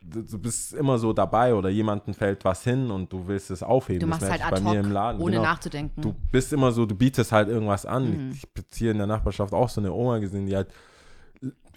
du, 0.03 0.39
bist 0.39 0.73
immer 0.73 0.99
so 0.99 1.13
dabei 1.13 1.55
oder 1.55 1.69
jemanden 1.69 2.15
fällt 2.15 2.45
was 2.45 2.63
hin 2.63 2.91
und 2.91 3.13
du 3.13 3.27
willst 3.27 3.51
es 3.51 3.63
aufheben. 3.63 4.01
Du 4.01 4.07
Das 4.07 4.21
machst 4.21 4.31
halt 4.31 4.41
merke 4.41 4.55
ich 4.55 4.61
ad 4.61 4.65
bei 4.65 4.71
mir 4.71 4.79
hoc, 4.79 4.87
im 4.87 4.93
Laden. 4.93 5.21
ohne 5.21 5.37
genau. 5.37 5.43
nachzudenken. 5.43 6.01
Du 6.01 6.15
bist 6.31 6.53
immer 6.53 6.73
so, 6.73 6.87
du 6.87 6.95
bietest 6.95 7.33
halt 7.33 7.49
irgendwas 7.49 7.87
an. 7.87 8.29
Mhm. 8.29 8.31
Ich 8.33 8.43
habe 8.43 8.67
hier 8.73 8.91
in 8.93 8.99
der 8.99 9.07
Nachbarschaft 9.07 9.53
auch 9.53 9.69
so 9.69 9.81
eine 9.81 9.93
Oma 9.93 10.19
gesehen, 10.19 10.47
die 10.47 10.55
halt, 10.55 10.69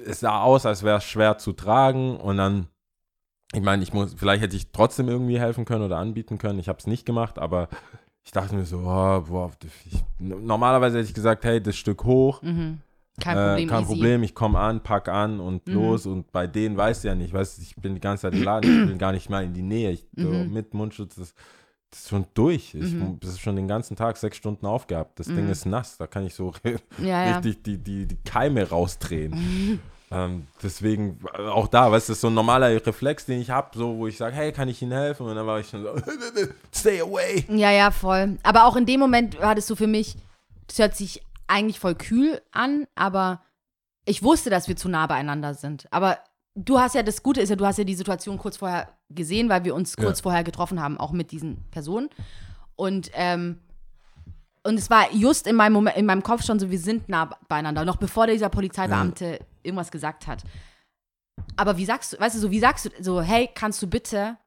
es 0.06 0.20
sah 0.22 0.42
aus, 0.42 0.66
als 0.66 0.84
wäre 0.84 0.98
es 0.98 1.04
schwer 1.04 1.38
zu 1.38 1.54
tragen 1.54 2.18
und 2.18 2.38
dann, 2.38 2.68
ich 3.54 3.62
meine, 3.62 3.82
ich 3.84 3.94
muss, 3.94 4.14
vielleicht 4.16 4.44
hätte 4.44 4.56
ich 4.56 4.72
trotzdem 4.72 5.08
irgendwie 5.10 5.40
helfen 5.40 5.66
können 5.66 5.84
oder 5.84 5.98
anbieten 5.98 6.38
können. 6.38 6.60
Ich 6.60 6.70
habe 6.70 6.80
es 6.80 6.88
nicht 6.88 7.06
gemacht, 7.06 7.40
aber 7.40 7.68
ich 8.24 8.32
dachte 8.32 8.56
mir 8.56 8.66
so, 8.66 8.78
oh, 8.80 9.22
boah, 9.22 9.52
ich, 9.90 10.04
normalerweise 10.20 10.98
hätte 11.00 11.08
ich 11.10 11.16
gesagt, 11.16 11.44
hey, 11.46 11.62
das 11.62 11.76
Stück 11.76 12.04
hoch, 12.04 12.42
mhm. 12.42 12.80
Kein 13.20 13.36
äh, 13.38 13.48
Problem, 13.50 13.70
kein. 13.70 13.86
Problem, 13.86 14.24
ich 14.24 14.34
komme 14.34 14.60
an, 14.60 14.82
pack 14.82 15.10
an 15.10 15.42
und 15.42 15.68
Mhm. 15.68 15.74
los. 15.74 16.06
Und 16.06 16.32
bei 16.32 16.48
denen 16.48 16.78
weiß 16.78 17.00
ich 17.00 17.04
ja 17.04 17.16
nicht, 17.16 17.34
weißt 17.34 17.60
ich 17.62 17.76
bin 17.76 17.94
die 17.96 18.00
ganze 18.00 18.22
Zeit 18.22 18.34
im 18.34 18.44
Laden, 18.44 18.80
ich 18.80 18.86
bin 18.88 18.98
gar 18.98 19.12
nicht 19.12 19.30
mal 19.30 19.44
in 19.44 19.54
die 19.54 19.62
Nähe. 19.62 19.92
Ich, 19.92 20.08
so, 20.16 20.30
Mhm. 20.30 20.54
mit 20.54 20.74
Mundschutz, 20.74 21.16
das, 21.16 21.34
das 21.90 22.00
ist 22.02 22.10
schon 22.10 22.26
durch. 22.34 22.74
Ich, 22.76 22.94
Mhm. 22.94 23.20
Das 23.20 23.32
ist 23.32 23.42
schon 23.42 23.58
den 23.58 23.68
ganzen 23.68 23.98
Tag 23.98 24.16
sechs 24.16 24.38
Stunden 24.38 24.66
aufgehabt. 24.66 25.20
Das 25.20 25.28
Ding 25.28 25.46
Mhm. 25.48 25.52
ist 25.52 25.66
nass, 25.66 25.98
da 25.98 26.08
kann 26.08 26.26
ich 26.26 26.34
so 26.34 26.54
Ja, 26.64 27.26
ja. 27.26 27.38
richtig 27.40 27.62
die, 27.64 27.78
die, 27.78 28.06
die 28.06 28.18
Keime 28.24 28.70
rausdrehen. 28.70 29.82
ähm, 30.12 30.48
deswegen, 30.64 31.20
auch 31.38 31.68
da, 31.68 31.92
weißt 31.92 32.10
du, 32.10 32.12
das 32.12 32.18
ist 32.18 32.22
so 32.22 32.28
ein 32.28 32.34
normaler 32.34 32.70
Reflex, 32.86 33.26
den 33.26 33.42
ich 33.42 33.50
habe, 33.52 33.78
so, 33.78 33.98
wo 33.98 34.08
ich 34.08 34.18
sage, 34.18 34.36
hey, 34.36 34.52
kann 34.52 34.68
ich 34.68 34.82
Ihnen 34.82 34.92
helfen? 34.92 35.28
Und 35.28 35.36
dann 35.36 35.46
war 35.46 35.60
ich 35.60 35.70
schon 35.70 35.84
so, 35.84 35.90
stay 36.74 37.00
away. 37.02 37.46
Ja, 37.50 37.72
ja, 37.72 37.92
voll. 37.92 38.38
Aber 38.44 38.66
auch 38.66 38.76
in 38.76 38.86
dem 38.86 39.00
Moment 39.00 39.38
das 39.40 39.68
so 39.68 39.76
für 39.76 39.88
mich, 39.88 40.16
das 40.68 40.80
hört 40.80 40.96
sich 40.96 41.22
eigentlich 41.48 41.80
voll 41.80 41.96
kühl 41.96 42.42
an, 42.52 42.86
aber 42.96 43.42
ich 44.06 44.24
wusste, 44.24 44.50
dass 44.50 44.68
wir 44.68 44.76
zu 44.76 44.90
nah 44.90 45.06
beieinander 45.08 45.54
sind. 45.54 45.88
Aber 45.92 46.18
du 46.56 46.80
hast 46.80 46.96
ja 46.96 47.04
das 47.04 47.22
Gute 47.24 47.42
ist 47.42 47.50
ja, 47.50 47.56
du 47.56 47.66
hast 47.66 47.78
ja 47.78 47.84
die 47.84 47.96
Situation 47.96 48.38
kurz 48.38 48.58
vorher 48.58 48.90
gesehen, 49.10 49.50
weil 49.50 49.64
wir 49.64 49.76
uns 49.76 49.96
kurz 49.96 50.20
Ja. 50.20 50.24
vorher 50.24 50.44
getroffen 50.44 50.82
haben, 50.82 50.98
auch 51.00 51.12
mit 51.12 51.32
diesen 51.32 51.64
Personen. 51.72 52.10
Und, 52.76 53.12
ähm, 53.14 53.60
und 54.64 54.76
es 54.78 54.90
war 54.90 55.12
just 55.14 55.48
in 55.48 55.56
meinem, 55.56 55.74
Moment, 55.74 55.98
in 55.98 56.06
meinem 56.06 56.24
Kopf 56.24 56.44
schon 56.44 56.60
so, 56.60 56.70
wir 56.70 56.80
sind 56.80 57.08
nah 57.10 57.30
beieinander, 57.48 57.86
noch 57.86 57.98
bevor 57.98 58.28
dieser 58.28 58.50
Polizeibeamte 58.50 59.40
irgendwas 59.64 59.92
gesagt 59.92 60.28
hat. 60.28 60.44
Aber 61.56 61.78
wie 61.78 61.86
sagst 61.86 62.14
du, 62.14 62.20
weißt 62.20 62.36
du, 62.36 62.40
so, 62.40 62.52
wie 62.52 62.60
sagst 62.60 62.86
du, 62.86 62.90
so, 63.04 63.22
hey, 63.22 63.50
kannst 63.54 63.82
du 63.82 63.88
bitte 63.88 64.38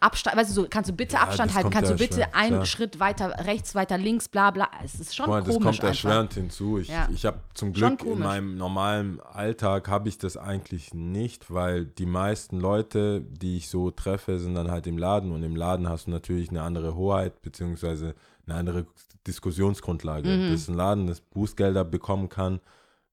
Abstand, 0.00 0.36
weißt 0.36 0.50
du, 0.50 0.54
so, 0.54 0.66
kannst 0.70 0.88
du 0.88 0.94
bitte 0.94 1.14
Ja, 1.14 1.22
Abstand 1.22 1.54
halten, 1.54 1.70
kannst 1.70 1.90
du 1.90 1.94
ja 1.94 1.98
bitte 1.98 2.14
schwer, 2.14 2.34
einen 2.36 2.52
klar. 2.52 2.66
Schritt 2.66 3.00
weiter 3.00 3.34
rechts, 3.46 3.74
weiter 3.74 3.98
links, 3.98 4.28
bla 4.28 4.52
bla. 4.52 4.68
Es 4.84 4.94
ist 5.00 5.16
schon 5.16 5.24
Guck 5.26 5.34
mal, 5.34 5.42
das 5.42 5.48
komisch 5.48 5.62
kommt 5.64 5.74
einfach. 5.76 5.88
erschwerend 5.88 6.34
hinzu. 6.34 6.78
Ich, 6.78 6.86
Ja. 6.86 7.08
ich 7.12 7.26
habe 7.26 7.40
zum 7.54 7.72
Glück 7.72 7.90
in 7.90 7.96
komisch. 7.98 8.18
meinem 8.24 8.56
normalen 8.56 9.20
Alltag 9.20 9.88
habe 9.88 10.08
ich 10.08 10.16
das 10.16 10.36
eigentlich 10.36 10.94
nicht, 10.94 11.52
weil 11.52 11.84
die 11.84 12.06
meisten 12.06 12.60
Leute, 12.60 13.22
die 13.22 13.56
ich 13.56 13.68
so 13.68 13.90
treffe, 13.90 14.38
sind 14.38 14.54
dann 14.54 14.70
halt 14.70 14.86
im 14.86 14.98
Laden 14.98 15.32
und 15.32 15.42
im 15.42 15.56
Laden 15.56 15.88
hast 15.88 16.06
du 16.06 16.12
natürlich 16.12 16.50
eine 16.50 16.62
andere 16.62 16.94
Hoheit 16.94 17.42
beziehungsweise 17.42 18.14
eine 18.46 18.54
andere 18.56 18.86
Diskussionsgrundlage. 19.28 20.28
Mhm. 20.28 20.50
Das 20.52 20.60
ist 20.62 20.68
ein 20.68 20.74
Laden, 20.74 21.06
das 21.06 21.20
Bußgelder 21.20 21.84
bekommen 21.84 22.28
kann. 22.28 22.60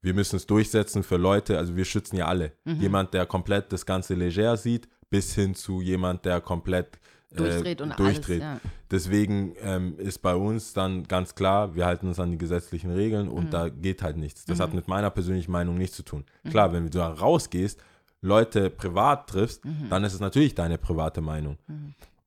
Wir 0.01 0.13
müssen 0.13 0.35
es 0.35 0.45
durchsetzen 0.45 1.03
für 1.03 1.17
Leute, 1.17 1.57
also 1.57 1.75
wir 1.75 1.85
schützen 1.85 2.15
ja 2.17 2.25
alle. 2.27 2.51
Mhm. 2.63 2.79
Jemand, 2.81 3.13
der 3.13 3.25
komplett 3.25 3.71
das 3.73 3.85
Ganze 3.85 4.13
leger 4.13 4.55
sieht, 4.57 4.87
bis 5.09 5.33
hin 5.35 5.55
zu 5.55 5.81
jemand, 5.81 6.25
der 6.25 6.41
komplett 6.41 6.99
äh, 7.31 7.35
Durchdreht 7.37 7.81
und 7.81 7.97
durchdreht. 7.99 8.41
alles. 8.41 8.61
Ja. 8.63 8.69
Deswegen 8.91 9.55
ähm, 9.61 9.97
ist 9.97 10.21
bei 10.21 10.35
uns 10.35 10.73
dann 10.73 11.03
ganz 11.03 11.33
klar, 11.35 11.73
wir 11.75 11.85
halten 11.85 12.07
uns 12.07 12.19
an 12.19 12.31
die 12.31 12.37
gesetzlichen 12.37 12.91
Regeln 12.91 13.27
Mhm. 13.27 13.33
und 13.33 13.53
da 13.53 13.69
geht 13.69 14.03
halt 14.03 14.17
nichts. 14.17 14.45
Das 14.45 14.59
hat 14.59 14.73
mit 14.73 14.87
meiner 14.87 15.09
persönlichen 15.09 15.51
Meinung 15.51 15.77
nichts 15.77 15.95
zu 15.95 16.03
tun. 16.03 16.23
Klar, 16.49 16.71
wenn 16.71 16.83
du 16.83 16.89
da 16.91 17.07
rausgehst, 17.09 17.81
Leute 18.21 18.69
privat 18.69 19.27
triffst, 19.29 19.65
Mhm. 19.65 19.89
dann 19.89 20.03
ist 20.03 20.13
es 20.13 20.19
natürlich 20.19 20.53
deine 20.55 20.77
private 20.77 21.21
Meinung. 21.21 21.57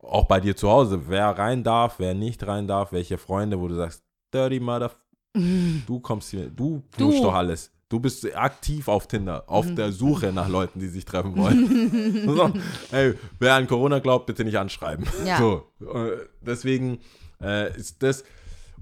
Auch 0.00 0.26
bei 0.26 0.40
dir 0.40 0.56
zu 0.56 0.68
Hause, 0.70 1.02
wer 1.08 1.26
rein 1.30 1.64
darf, 1.64 1.98
wer 1.98 2.14
nicht 2.14 2.46
rein 2.46 2.66
darf, 2.66 2.92
welche 2.92 3.18
Freunde, 3.18 3.58
wo 3.60 3.68
du 3.68 3.74
sagst, 3.74 4.02
dirty 4.32 4.60
mother, 4.60 4.92
du 5.34 6.00
kommst 6.00 6.30
hier, 6.30 6.48
du 6.50 6.82
knuschst 6.92 7.20
Du. 7.20 7.24
doch 7.24 7.34
alles. 7.34 7.72
Du 7.90 7.98
bist 8.00 8.36
aktiv 8.36 8.86
auf 8.86 9.06
Tinder, 9.08 9.44
auf 9.46 9.66
der 9.74 9.92
Suche 9.92 10.30
nach 10.30 10.46
Leuten, 10.46 10.78
die 10.78 10.88
sich 10.88 11.06
treffen 11.06 11.34
wollen. 11.38 12.26
so, 12.36 12.52
hey, 12.90 13.14
wer 13.38 13.54
an 13.54 13.66
Corona 13.66 13.98
glaubt, 13.98 14.26
bitte 14.26 14.44
nicht 14.44 14.58
anschreiben. 14.58 15.06
Ja. 15.24 15.38
So, 15.38 15.64
äh, 15.86 16.18
deswegen 16.42 16.98
äh, 17.40 17.74
ist 17.78 18.02
das, 18.02 18.24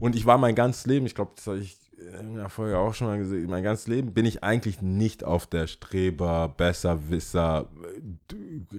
und 0.00 0.16
ich 0.16 0.26
war 0.26 0.38
mein 0.38 0.57
ganzes 0.57 0.87
Leben, 0.87 1.07
ich 1.07 1.14
glaube, 1.14 1.31
das 1.37 1.46
habe 1.46 1.59
ich 1.59 1.79
in 2.20 2.35
der 2.35 2.48
Folge 2.48 2.79
auch 2.79 2.94
schon 2.94 3.07
mal 3.07 3.18
gesehen, 3.18 3.48
mein 3.48 3.62
ganzes 3.62 3.87
Leben 3.87 4.12
bin 4.12 4.26
ich 4.26 4.42
eigentlich 4.42 4.83
nicht 4.83 5.22
auf 5.22 5.46
der 5.46 5.68
Streber, 5.68 6.52
Besserwisser, 6.57 7.68
äh, 8.33 8.76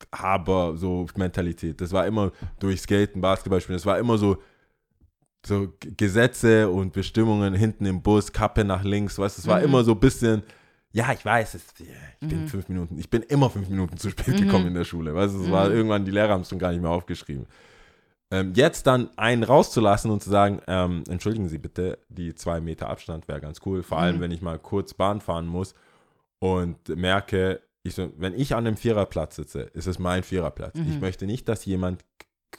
Rechtshaber, 0.00 0.76
so 0.76 1.06
Mentalität. 1.16 1.80
Das 1.80 1.92
war 1.92 2.06
immer 2.06 2.32
durch 2.58 2.80
Skaten, 2.80 3.20
Basketball 3.20 3.60
spielen, 3.60 3.76
das 3.76 3.86
war 3.86 3.98
immer 3.98 4.18
so, 4.18 4.38
so 5.44 5.72
Gesetze 5.96 6.68
und 6.68 6.92
Bestimmungen 6.92 7.54
hinten 7.54 7.86
im 7.86 8.02
Bus, 8.02 8.32
Kappe 8.32 8.64
nach 8.64 8.84
links, 8.84 9.18
weißt 9.18 9.38
du, 9.38 9.42
es 9.42 9.46
war 9.46 9.58
Mhm. 9.58 9.64
immer 9.64 9.84
so 9.84 9.92
ein 9.92 10.00
bisschen, 10.00 10.42
ja, 10.92 11.12
ich 11.12 11.24
weiß, 11.24 11.54
es, 11.54 11.64
ich 12.20 12.28
bin 12.28 12.46
fünf 12.46 12.68
Minuten, 12.68 12.98
ich 12.98 13.08
bin 13.08 13.22
immer 13.22 13.48
fünf 13.48 13.68
Minuten 13.68 13.96
zu 13.96 14.10
spät 14.10 14.28
Mhm. 14.28 14.44
gekommen 14.44 14.66
in 14.68 14.74
der 14.74 14.84
Schule, 14.84 15.14
weißt 15.14 15.34
du, 15.34 15.42
es 15.44 15.50
war 15.50 15.70
irgendwann, 15.70 16.04
die 16.04 16.10
Lehrer 16.10 16.32
haben 16.34 16.42
es 16.42 16.48
schon 16.50 16.58
gar 16.58 16.72
nicht 16.72 16.82
mehr 16.82 16.90
aufgeschrieben. 16.90 17.46
Ähm, 18.32 18.52
jetzt 18.54 18.86
dann 18.86 19.08
einen 19.16 19.42
rauszulassen 19.42 20.10
und 20.10 20.22
zu 20.22 20.30
sagen, 20.30 20.60
ähm, 20.68 21.02
entschuldigen 21.08 21.48
Sie 21.48 21.58
bitte, 21.58 21.98
die 22.08 22.32
zwei 22.34 22.60
Meter 22.60 22.88
Abstand 22.88 23.26
wäre 23.26 23.40
ganz 23.40 23.60
cool, 23.66 23.82
vor 23.82 23.98
allem 23.98 24.20
wenn 24.20 24.30
ich 24.30 24.40
mal 24.40 24.58
kurz 24.58 24.94
Bahn 24.94 25.20
fahren 25.20 25.46
muss 25.46 25.74
und 26.38 26.88
merke, 26.90 27.60
ich 27.82 27.94
so, 27.94 28.10
wenn 28.16 28.34
ich 28.38 28.54
an 28.54 28.66
einem 28.66 28.76
Viererplatz 28.76 29.36
sitze, 29.36 29.60
ist 29.60 29.86
es 29.86 29.98
mein 29.98 30.22
Viererplatz. 30.22 30.76
Ich 30.78 31.00
möchte 31.00 31.26
nicht, 31.26 31.48
dass 31.48 31.64
jemand 31.64 32.04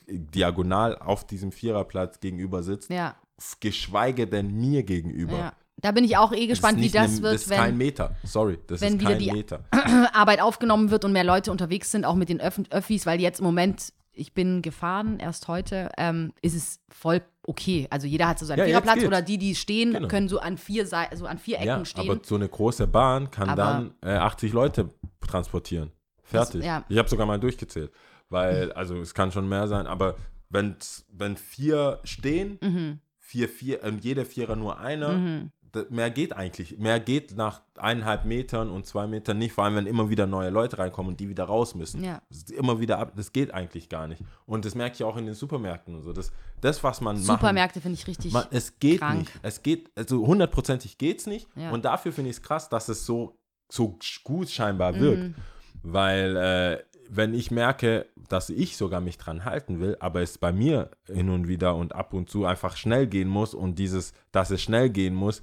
diagonal 0.07 0.97
auf 0.97 1.25
diesem 1.27 1.51
Viererplatz 1.51 2.19
gegenüber 2.19 2.63
sitzt, 2.63 2.89
Ja, 2.89 3.15
geschweige 3.59 4.27
denn 4.27 4.51
mir 4.59 4.83
gegenüber. 4.83 5.37
ja. 5.37 5.53
Da 5.81 5.91
bin 5.91 6.03
ich 6.03 6.15
auch 6.17 6.31
eh 6.31 6.41
Das 6.41 6.49
gespannt, 6.59 6.77
ist 6.79 6.83
wie 6.85 6.89
das 6.97 7.11
eine- 7.13 7.21
wird, 7.23 7.33
Das 7.35 7.41
ist 7.43 7.49
kein 7.51 7.69
wenn 7.71 7.77
Meter. 7.77 8.15
Sorry, 8.23 8.59
das 8.67 8.81
wenn 8.81 8.93
ist 8.95 8.99
wieder 8.99 9.09
kein 9.11 9.19
die- 9.19 9.31
Meter. 9.31 9.63
Arbeit 10.13 10.39
aufgenommen 10.41 10.91
wird 10.91 11.05
und 11.05 11.11
mehr 11.11 11.23
Leute 11.23 11.49
unterwegs 11.51 11.89
sind, 11.91 12.05
auch 12.05 12.13
mit 12.15 12.29
den 12.29 12.39
Öff 12.39 12.59
Öffis, 12.69 13.05
weil 13.07 13.19
jetzt 13.19 13.39
im 13.39 13.45
Moment, 13.45 13.91
ich 14.13 14.33
bin 14.33 14.61
gefahren, 14.61 15.19
erst 15.19 15.47
heute, 15.47 15.89
ähm, 15.97 16.33
ist 16.43 16.53
es 16.55 16.79
voll 16.89 17.21
okay. 17.47 17.87
Also 17.89 18.05
jeder 18.05 18.27
hat 18.27 18.37
so 18.37 18.45
seinen 18.45 18.59
Ja, 18.59 18.65
Viererplatz 18.65 19.03
oder 19.05 19.23
die, 19.23 19.39
die 19.39 19.55
stehen, 19.55 19.93
Genau. 19.93 20.07
können 20.07 20.27
so 20.29 20.37
an 20.39 20.57
vier, 20.59 20.85
so 20.85 20.95
an 21.25 21.39
vier 21.39 21.55
Ecken 21.57 21.67
Ja, 21.67 21.85
stehen. 21.85 22.09
aber 22.11 22.19
so 22.23 22.35
eine 22.35 22.47
große 22.47 22.85
Bahn 22.85 23.31
kann 23.31 23.49
Aber- 23.49 23.63
dann 23.63 23.93
äh, 24.05 24.17
80 24.17 24.53
Leute 24.53 24.89
transportieren. 25.27 25.91
Fertig. 26.23 26.61
Das- 26.61 26.65
ja. 26.65 26.85
Ich 26.89 26.97
habe 26.97 27.09
sogar 27.09 27.25
mal 27.25 27.39
durchgezählt. 27.39 27.91
Weil, 28.29 28.71
also 28.73 28.95
es 29.01 29.13
kann 29.13 29.31
schon 29.31 29.49
mehr 29.49 29.67
sein, 29.67 29.87
aber 29.87 30.15
wenn, 30.49 30.75
wenn 31.11 31.35
vier 31.35 31.99
stehen, 32.05 32.57
Mhm. 32.61 32.99
vier, 33.19 33.49
vier, 33.49 33.83
und 33.83 34.03
jeder 34.05 34.25
Vierer 34.25 34.55
nur 34.55 34.79
einer, 34.79 35.49
da- 35.73 35.83
mehr 35.89 36.09
geht 36.11 36.31
eigentlich. 36.33 36.77
Mehr 36.77 36.99
geht 37.01 37.35
nach 37.35 37.61
eineinhalb 37.77 38.23
Metern 38.25 38.69
und 38.69 38.85
zwei 38.85 39.07
Metern 39.07 39.37
nicht, 39.37 39.51
vor 39.53 39.63
allem 39.65 39.75
wenn 39.75 39.85
immer 39.85 40.09
wieder 40.09 40.27
neue 40.27 40.49
Leute 40.49 40.77
reinkommen 40.77 41.11
und 41.11 41.19
die 41.19 41.27
wieder 41.29 41.43
raus 41.45 41.75
müssen. 41.75 42.03
Ja. 42.03 42.21
Immer 42.55 42.79
wieder 42.79 42.99
ab, 42.99 43.13
das 43.17 43.33
geht 43.33 43.53
eigentlich 43.53 43.89
gar 43.89 44.07
nicht. 44.07 44.21
Und 44.45 44.63
das 44.65 44.75
merke 44.75 44.95
ich 44.95 45.03
auch 45.03 45.17
in 45.17 45.25
den 45.25 45.35
Supermärkten 45.35 45.95
und 45.95 46.03
so. 46.03 46.13
Das, 46.13 46.31
das 46.61 46.81
was 46.85 47.01
man 47.01 47.15
machen 47.17 47.25
Supermärkte 47.25 47.81
finde 47.81 47.95
ich 47.99 48.07
richtig. 48.07 48.31
man, 48.33 48.45
es 48.51 48.79
geht 48.79 48.99
krank. 48.99 49.19
nicht. 49.19 49.31
Es 49.41 49.61
geht, 49.61 49.89
also 49.97 50.25
hundertprozentig 50.25 50.97
geht 50.97 51.19
es 51.19 51.27
nicht. 51.27 51.47
Ja. 51.55 51.71
Und 51.71 51.83
dafür 51.85 52.11
finde 52.13 52.29
ich 52.31 52.37
es 52.37 52.41
krass, 52.41 52.67
dass 52.69 52.87
es 52.89 53.05
so, 53.05 53.37
so 53.71 53.97
gut 54.23 54.49
scheinbar 54.49 54.93
Mhm. 54.93 54.99
wirkt. 54.99 55.35
Weil, 55.83 56.35
äh, 56.37 56.83
wenn 57.09 57.33
ich 57.33 57.51
merke, 57.51 58.05
dass 58.29 58.49
ich 58.49 58.77
sogar 58.77 59.01
mich 59.01 59.17
dran 59.17 59.43
halten 59.43 59.79
will, 59.81 59.97
aber 59.99 60.21
es 60.21 60.37
bei 60.37 60.51
mir 60.53 60.91
hin 61.07 61.29
und 61.29 61.47
wieder 61.47 61.75
und 61.75 61.93
ab 61.93 62.13
und 62.13 62.29
zu 62.29 62.45
einfach 62.45 62.77
schnell 62.77 63.07
gehen 63.07 63.27
muss 63.27 63.53
und 63.53 63.75
dieses, 63.79 64.13
dass 64.31 64.49
es 64.51 64.61
schnell 64.61 64.89
gehen 64.89 65.13
muss, 65.15 65.41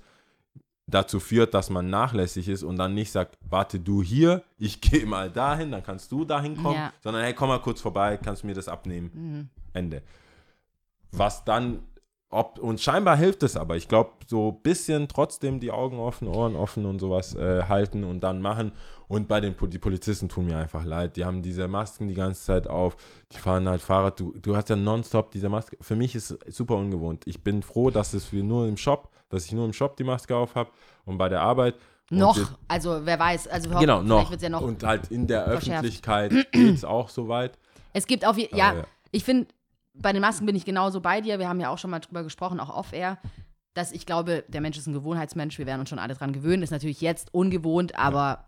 dazu 0.86 1.20
führt, 1.20 1.52
dass 1.52 1.68
man 1.68 1.90
nachlässig 1.90 2.48
ist 2.48 2.62
und 2.62 2.76
dann 2.76 2.94
nicht 2.94 3.12
sagt, 3.12 3.36
warte 3.50 3.78
du 3.78 4.02
hier, 4.02 4.42
ich 4.56 4.80
gehe 4.80 5.04
mal 5.04 5.30
dahin, 5.30 5.70
dann 5.70 5.82
kannst 5.82 6.10
du 6.12 6.24
dahin 6.24 6.56
kommen, 6.56 6.76
Ja. 6.76 6.92
sondern 7.02 7.22
hey, 7.24 7.34
komm 7.34 7.48
mal 7.48 7.60
kurz 7.60 7.80
vorbei, 7.82 8.16
kannst 8.16 8.42
du 8.42 8.46
mir 8.46 8.54
das 8.54 8.68
abnehmen. 8.68 9.10
Mhm. 9.12 9.48
Ende. 9.74 10.02
Was 11.12 11.44
dann, 11.44 11.80
ob, 12.30 12.58
und 12.58 12.80
scheinbar 12.80 13.16
hilft 13.16 13.42
es 13.42 13.56
aber. 13.56 13.76
Ich 13.76 13.88
glaube, 13.88 14.10
so 14.26 14.50
ein 14.50 14.62
bisschen 14.62 15.08
trotzdem 15.08 15.60
die 15.60 15.70
Augen 15.70 15.98
offen, 15.98 16.28
Ohren 16.28 16.56
offen 16.56 16.84
und 16.84 16.98
sowas 16.98 17.34
äh, 17.34 17.62
halten 17.64 18.04
und 18.04 18.20
dann 18.20 18.42
machen. 18.42 18.72
Und 19.08 19.28
bei 19.28 19.40
den 19.40 19.54
die 19.70 19.78
Polizisten 19.78 20.28
tun 20.28 20.44
mir 20.46 20.58
einfach 20.58 20.84
leid. 20.84 21.16
Die 21.16 21.24
haben 21.24 21.40
diese 21.40 21.66
Masken 21.68 22.08
die 22.08 22.14
ganze 22.14 22.42
Zeit 22.44 22.66
auf. 22.66 22.96
Die 23.32 23.38
fahren 23.38 23.66
halt 23.66 23.80
Fahrrad. 23.80 24.20
Du, 24.20 24.34
du 24.42 24.54
hast 24.54 24.68
ja 24.68 24.76
nonstop 24.76 25.30
diese 25.30 25.48
Maske. 25.48 25.78
Für 25.80 25.96
mich 25.96 26.14
ist 26.14 26.30
es 26.46 26.56
super 26.56 26.76
ungewohnt. 26.76 27.22
Ich 27.26 27.42
bin 27.42 27.62
froh, 27.62 27.88
dass 27.90 28.12
es 28.12 28.30
wir 28.32 28.44
nur 28.44 28.68
im 28.68 28.76
Shop, 28.76 29.08
dass 29.30 29.46
ich 29.46 29.52
nur 29.52 29.64
im 29.64 29.72
Shop 29.72 29.96
die 29.96 30.04
Maske 30.04 30.36
auf 30.36 30.54
habe 30.54 30.70
und 31.06 31.16
bei 31.16 31.30
der 31.30 31.40
Arbeit. 31.40 31.76
Noch, 32.10 32.36
jetzt- 32.36 32.52
also 32.68 33.00
wer 33.04 33.18
weiß, 33.18 33.48
also 33.48 33.70
Genau, 33.70 34.02
noch. 34.02 34.30
ja 34.42 34.48
noch 34.50 34.60
Und 34.62 34.82
halt 34.82 35.10
in 35.10 35.26
der. 35.26 35.46
Öffentlichkeit 35.46 36.30
geht 36.52 36.74
es 36.74 36.84
auch 36.84 37.08
so 37.08 37.28
weit. 37.28 37.58
Es 37.94 38.06
gibt 38.06 38.24
je- 38.36 38.48
ja, 38.52 38.74
ja. 38.74 38.84
ich 39.10 39.24
finde, 39.24 39.46
bei 40.00 40.12
den 40.12 40.20
Masken 40.22 40.46
bin 40.46 40.56
ich 40.56 40.64
genauso 40.64 41.00
bei 41.00 41.20
dir. 41.20 41.38
Wir 41.38 41.48
haben 41.48 41.60
ja 41.60 41.70
auch 41.70 41.78
schon 41.78 41.90
mal 41.90 42.00
drüber 42.00 42.22
gesprochen, 42.22 42.60
auch 42.60 42.74
off-air, 42.74 43.18
dass 43.74 43.92
ich 43.92 44.06
glaube, 44.06 44.44
der 44.48 44.60
Mensch 44.60 44.78
ist 44.78 44.86
ein 44.86 44.92
Gewohnheitsmensch. 44.92 45.58
Wir 45.58 45.66
werden 45.66 45.80
uns 45.80 45.88
schon 45.88 45.98
alle 45.98 46.14
dran 46.14 46.32
gewöhnen. 46.32 46.62
Ist 46.62 46.70
natürlich 46.70 47.00
jetzt 47.00 47.32
ungewohnt, 47.32 47.98
aber 47.98 48.44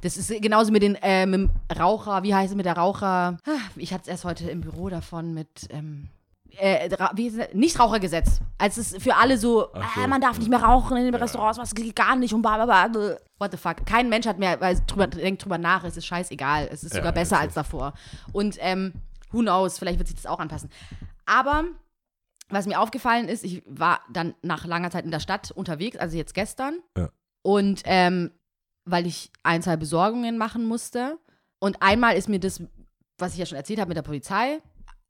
das 0.00 0.16
ist 0.16 0.30
genauso 0.40 0.72
mit 0.72 0.82
den 0.82 0.94
äh, 0.96 1.26
mit 1.26 1.40
dem 1.40 1.50
Raucher. 1.78 2.22
Wie 2.22 2.34
heißt 2.34 2.50
es 2.50 2.56
mit 2.56 2.66
der 2.66 2.76
Raucher? 2.76 3.38
Ich 3.76 3.92
hatte 3.92 4.02
es 4.02 4.08
erst 4.08 4.24
heute 4.24 4.50
im 4.50 4.60
Büro 4.60 4.88
davon 4.88 5.34
mit. 5.34 5.68
Ähm, 5.70 6.08
äh, 6.56 6.90
wie 7.14 7.26
ist 7.26 7.38
es? 7.38 7.54
Nichtrauchergesetz. 7.54 8.40
Als 8.56 8.78
es 8.78 8.96
für 8.98 9.14
alle 9.14 9.38
so, 9.38 9.68
Ach 9.74 9.94
so, 9.94 10.00
ah, 10.00 10.06
man 10.06 10.20
darf 10.20 10.38
nicht 10.38 10.48
mehr 10.48 10.62
rauchen 10.62 10.96
in 10.96 11.04
den 11.04 11.14
Restaurants, 11.14 11.58
was 11.58 11.74
geht 11.74 11.94
gar 11.94 12.16
nicht 12.16 12.32
und 12.32 12.42
bla 12.42 12.64
bla 12.64 12.88
bla. 12.88 13.16
What 13.38 13.52
the 13.52 13.56
fuck. 13.56 13.86
Kein 13.86 14.08
Mensch 14.08 14.26
hat 14.26 14.38
mehr, 14.38 14.60
weil 14.60 14.80
drüber, 14.86 15.06
denkt 15.06 15.44
drüber 15.44 15.58
nach, 15.58 15.84
es 15.84 15.96
ist 15.96 16.06
scheißegal. 16.06 16.68
Es 16.72 16.82
ist 16.82 16.94
Ja, 16.94 17.00
sogar 17.00 17.12
besser 17.12 17.36
das 17.36 17.44
als 17.44 17.54
davor. 17.54 17.92
Und 18.32 18.56
ähm, 18.60 18.92
who 19.30 19.40
knows, 19.40 19.78
vielleicht 19.78 19.98
wird 19.98 20.08
sich 20.08 20.16
das 20.16 20.26
auch 20.26 20.38
anpassen. 20.38 20.70
Aber 21.26 21.64
was 22.48 22.66
mir 22.66 22.80
aufgefallen 22.80 23.28
ist, 23.28 23.44
ich 23.44 23.62
war 23.66 24.00
dann 24.10 24.34
nach 24.42 24.64
langer 24.64 24.90
Zeit 24.90 25.04
in 25.04 25.10
der 25.10 25.20
Stadt 25.20 25.50
unterwegs, 25.50 25.98
also 25.98 26.16
jetzt 26.16 26.34
gestern. 26.34 26.78
Ja. 26.96 27.10
Und 27.42 27.82
ähm, 27.84 28.30
weil 28.84 29.06
ich 29.06 29.30
ein, 29.42 29.62
zwei 29.62 29.76
Besorgungen 29.76 30.38
machen 30.38 30.64
musste. 30.64 31.18
Und 31.58 31.82
einmal 31.82 32.16
ist 32.16 32.28
mir 32.28 32.40
das, 32.40 32.62
was 33.18 33.32
ich 33.32 33.38
ja 33.38 33.46
schon 33.46 33.58
erzählt 33.58 33.80
habe 33.80 33.88
mit 33.88 33.96
der 33.96 34.02
Polizei, 34.02 34.60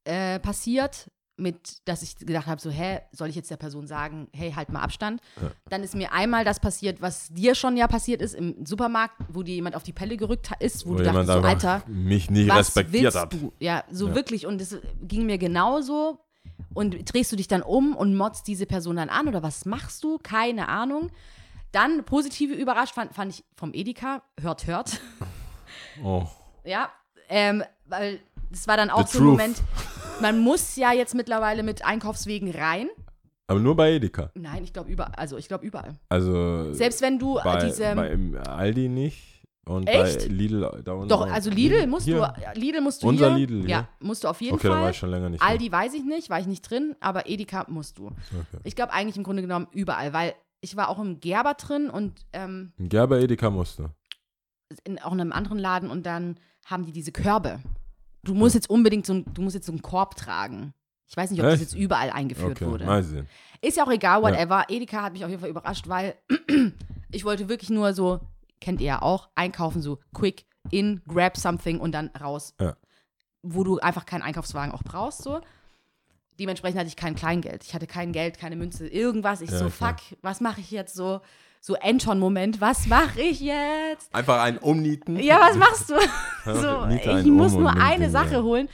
äh, 0.05 0.41
passiert, 0.41 1.11
mit, 1.39 1.87
dass 1.89 2.03
ich 2.03 2.17
gedacht 2.17 2.47
habe, 2.47 2.61
so, 2.61 2.71
hä, 2.71 3.01
soll 3.13 3.29
ich 3.29 3.37
jetzt 3.37 3.51
der 3.51 3.57
Person 3.57 3.87
sagen, 3.87 4.29
hey, 4.33 4.53
halt 4.53 4.71
mal 4.71 4.81
Abstand? 4.83 5.21
Ja. 5.41 5.51
Dann 5.69 5.83
ist 5.83 5.95
mir 5.95 6.13
einmal 6.13 6.45
das 6.45 6.61
passiert, 6.61 7.01
was 7.01 7.29
dir 7.29 7.55
schon 7.55 7.77
ja 7.77 7.87
passiert 7.87 8.21
ist 8.23 8.35
im 8.35 8.67
Supermarkt, 8.67 9.15
wo 9.29 9.43
dir 9.43 9.55
jemand 9.55 9.77
auf 9.77 9.83
die 9.83 9.93
Pelle 9.93 10.17
gerückt 10.17 10.51
ist, 10.61 10.87
wo, 10.87 10.91
Wo 10.91 10.95
du 10.97 11.05
dachtest, 11.05 11.29
jemand 11.29 11.43
so, 11.45 11.49
Alter, 11.49 11.83
mich 11.87 12.31
nie 12.31 12.49
was 12.49 12.59
respektiert 12.69 13.03
willst 13.05 13.19
hat. 13.19 13.33
du? 13.33 13.53
Ja, 13.61 13.85
so 13.91 14.09
Ja. 14.09 14.15
wirklich. 14.15 14.47
Und 14.47 14.61
es 14.61 14.77
ging 15.03 15.27
mir 15.27 15.39
genauso. 15.39 16.19
Und 16.75 17.13
drehst 17.15 17.31
du 17.31 17.37
dich 17.37 17.47
dann 17.49 17.63
um 17.63 17.95
und 17.97 18.17
motzt 18.17 18.47
diese 18.49 18.67
Person 18.67 18.97
dann 18.97 19.09
an 19.11 19.29
oder 19.29 19.43
was 19.43 19.65
machst 19.65 20.03
du? 20.03 20.19
Keine 20.19 20.69
Ahnung. 20.69 21.11
Dann 21.71 22.05
positive 22.05 22.55
überrascht 22.55 22.95
fand, 22.95 23.15
fand 23.15 23.33
ich 23.33 23.45
vom 23.55 23.73
Edeka, 23.75 24.23
hört, 24.41 24.67
hört. 24.67 25.01
Oh. 26.03 26.27
Ja, 26.65 26.91
ähm, 27.29 27.63
weil 27.87 28.21
das 28.51 28.67
war 28.67 28.77
dann 28.77 28.91
auch 28.91 29.07
The 29.07 29.19
so 29.19 29.25
ein. 29.25 29.27
Moment, 29.31 29.63
man 30.21 30.39
muss 30.39 30.77
ja 30.77 30.93
jetzt 30.93 31.15
mittlerweile 31.15 31.63
mit 31.63 31.85
Einkaufswegen 31.85 32.51
rein. 32.51 32.89
Aber 33.47 33.61
nur 33.61 33.77
bei 33.77 33.93
Edeka. 33.93 34.31
Nein, 34.35 34.65
ich 34.65 34.73
glaube 34.73 34.91
überall. 34.91 35.15
Also 35.17 35.39
ich 35.39 35.49
glaube 35.49 35.65
überall. 35.65 35.95
Also 36.09 36.73
Selbst 36.75 37.01
wenn 37.01 37.19
du 37.19 37.39
bei, 37.43 37.65
diese. 37.65 37.95
bei 37.95 38.11
im 38.11 38.37
Aldi 38.37 38.89
nicht 38.89 39.43
und 39.67 39.87
Echt? 39.87 40.19
bei 40.21 40.25
Lidl 40.27 40.83
da 40.85 40.93
unten. 40.93 41.09
doch, 41.09 41.27
also 41.31 41.49
Lidl 41.51 41.87
musst 41.87 42.05
Hier. 42.05 42.35
du. 42.55 42.61
Lidl 42.61 42.81
musst 42.83 43.03
du 43.03 43.09
Unser 43.09 43.35
hier. 43.37 43.47
Lidl, 43.47 43.63
Ja, 43.69 43.79
ja. 43.81 43.89
musst 44.01 44.25
du 44.25 44.29
auf 44.29 44.41
jeden 44.43 44.55
Okay, 44.57 44.69
dann 44.69 44.77
war 44.77 44.83
Fall. 44.83 44.91
ich 44.91 44.99
schon 44.99 45.11
länger 45.11 45.31
nicht. 45.31 45.43
Aldi 45.43 45.73
weiß 45.73 45.95
ich 45.95 46.05
nicht, 46.05 46.29
war 46.29 46.41
ich 46.41 46.47
nicht 46.47 46.63
drin, 46.63 46.95
aber 47.01 47.27
Edeka 47.29 47.65
musst 47.69 47.97
du. 47.99 48.07
Okay. 48.09 48.61
Ich 48.65 48.77
glaube 48.77 48.93
eigentlich 48.93 49.17
im 49.17 49.23
Grunde 49.25 49.43
genommen 49.43 49.67
überall, 49.73 50.13
weil 50.13 50.35
ich 50.61 50.77
war 50.77 50.89
auch 50.91 50.99
im 50.99 51.21
Gerber 51.21 51.55
drin 51.55 51.89
und 51.89 52.27
ähm, 52.35 52.73
Gerber 52.79 53.19
Edeka 53.21 53.49
musste. 53.49 53.91
in 54.85 54.99
auch 54.99 55.13
in 55.13 55.21
einem 55.23 55.33
anderen 55.33 55.59
Laden 55.59 55.91
und 55.91 56.05
dann 56.05 56.39
haben 56.67 56.85
die 56.85 56.93
diese 56.93 57.13
Körbe. 57.13 57.61
Du 58.25 58.35
musst 58.35 58.55
jetzt 58.55 58.69
unbedingt 58.71 59.07
so 59.07 59.21
du 59.23 59.43
musst 59.43 59.55
jetzt 59.55 59.67
so 59.67 59.73
einen 59.73 59.83
Korb 59.83 60.17
tragen. 60.17 60.75
Ich 61.07 61.17
weiß 61.17 61.31
nicht, 61.31 61.41
ob 61.41 61.47
das 61.47 61.55
Echt? 61.55 61.63
jetzt 61.63 61.75
überall 61.75 62.11
eingeführt 62.11 62.53
Okay, 62.61 62.67
wurde. 62.67 62.85
mal 62.85 63.03
sehen. 63.03 63.27
Ist 63.63 63.77
ja 63.79 63.85
auch 63.87 63.91
egal, 63.91 64.23
whatever. 64.23 64.65
Edeka 64.69 65.03
hat 65.03 65.13
mich 65.15 65.25
auf 65.25 65.31
jeden 65.31 65.41
Fall 65.41 65.51
überrascht, 65.51 65.89
weil 65.89 66.15
ich 67.11 67.25
wollte 67.25 67.49
wirklich 67.49 67.71
nur 67.71 67.95
so, 67.95 68.21
kennt 68.61 68.81
ihr 68.81 68.87
ja 68.89 69.03
auch, 69.03 69.29
einkaufen, 69.35 69.81
so 69.81 69.99
quick 70.13 70.45
in, 70.71 71.01
grab 71.09 71.37
something 71.39 71.81
und 71.81 71.93
dann 71.93 72.09
raus. 72.21 72.55
Ja. 72.61 72.77
Wo 73.43 73.65
du 73.65 73.79
einfach 73.79 74.05
keinen 74.05 74.23
Einkaufswagen 74.23 74.73
auch 74.75 74.83
brauchst, 74.83 75.23
so. 75.23 75.41
Dementsprechend 76.39 76.79
hatte 76.79 76.89
ich 76.89 76.97
kein 76.97 77.15
Kleingeld. 77.17 77.65
Ich 77.65 77.75
hatte 77.75 77.87
kein 77.87 78.13
Geld, 78.13 78.39
keine 78.39 78.55
Münze, 78.57 78.87
irgendwas. 78.87 79.41
Ich 79.41 79.51
Ja, 79.51 79.59
so, 79.59 79.71
klar. 79.71 79.97
fuck, 79.97 80.19
was 80.23 80.41
mache 80.41 80.61
ich 80.61 80.71
jetzt 80.71 80.95
so? 80.95 81.21
So 81.69 81.75
Anton-Moment, 81.75 82.63
was 82.63 82.87
mache 82.87 83.21
ich 83.21 83.41
jetzt? 83.41 84.15
Einfach 84.15 84.41
ein 84.41 84.57
Umnieten. 84.57 85.19
Ja, 85.19 85.39
was 85.39 85.55
machst 85.55 85.91
du? 85.91 85.97
so, 86.47 86.89
ich 86.89 87.07
einen 87.07 87.31
muss 87.33 87.53
nur 87.53 87.69
eine 87.69 88.07
den, 88.07 88.11
Sache 88.11 88.37
ja. 88.37 88.43
holen. 88.43 88.71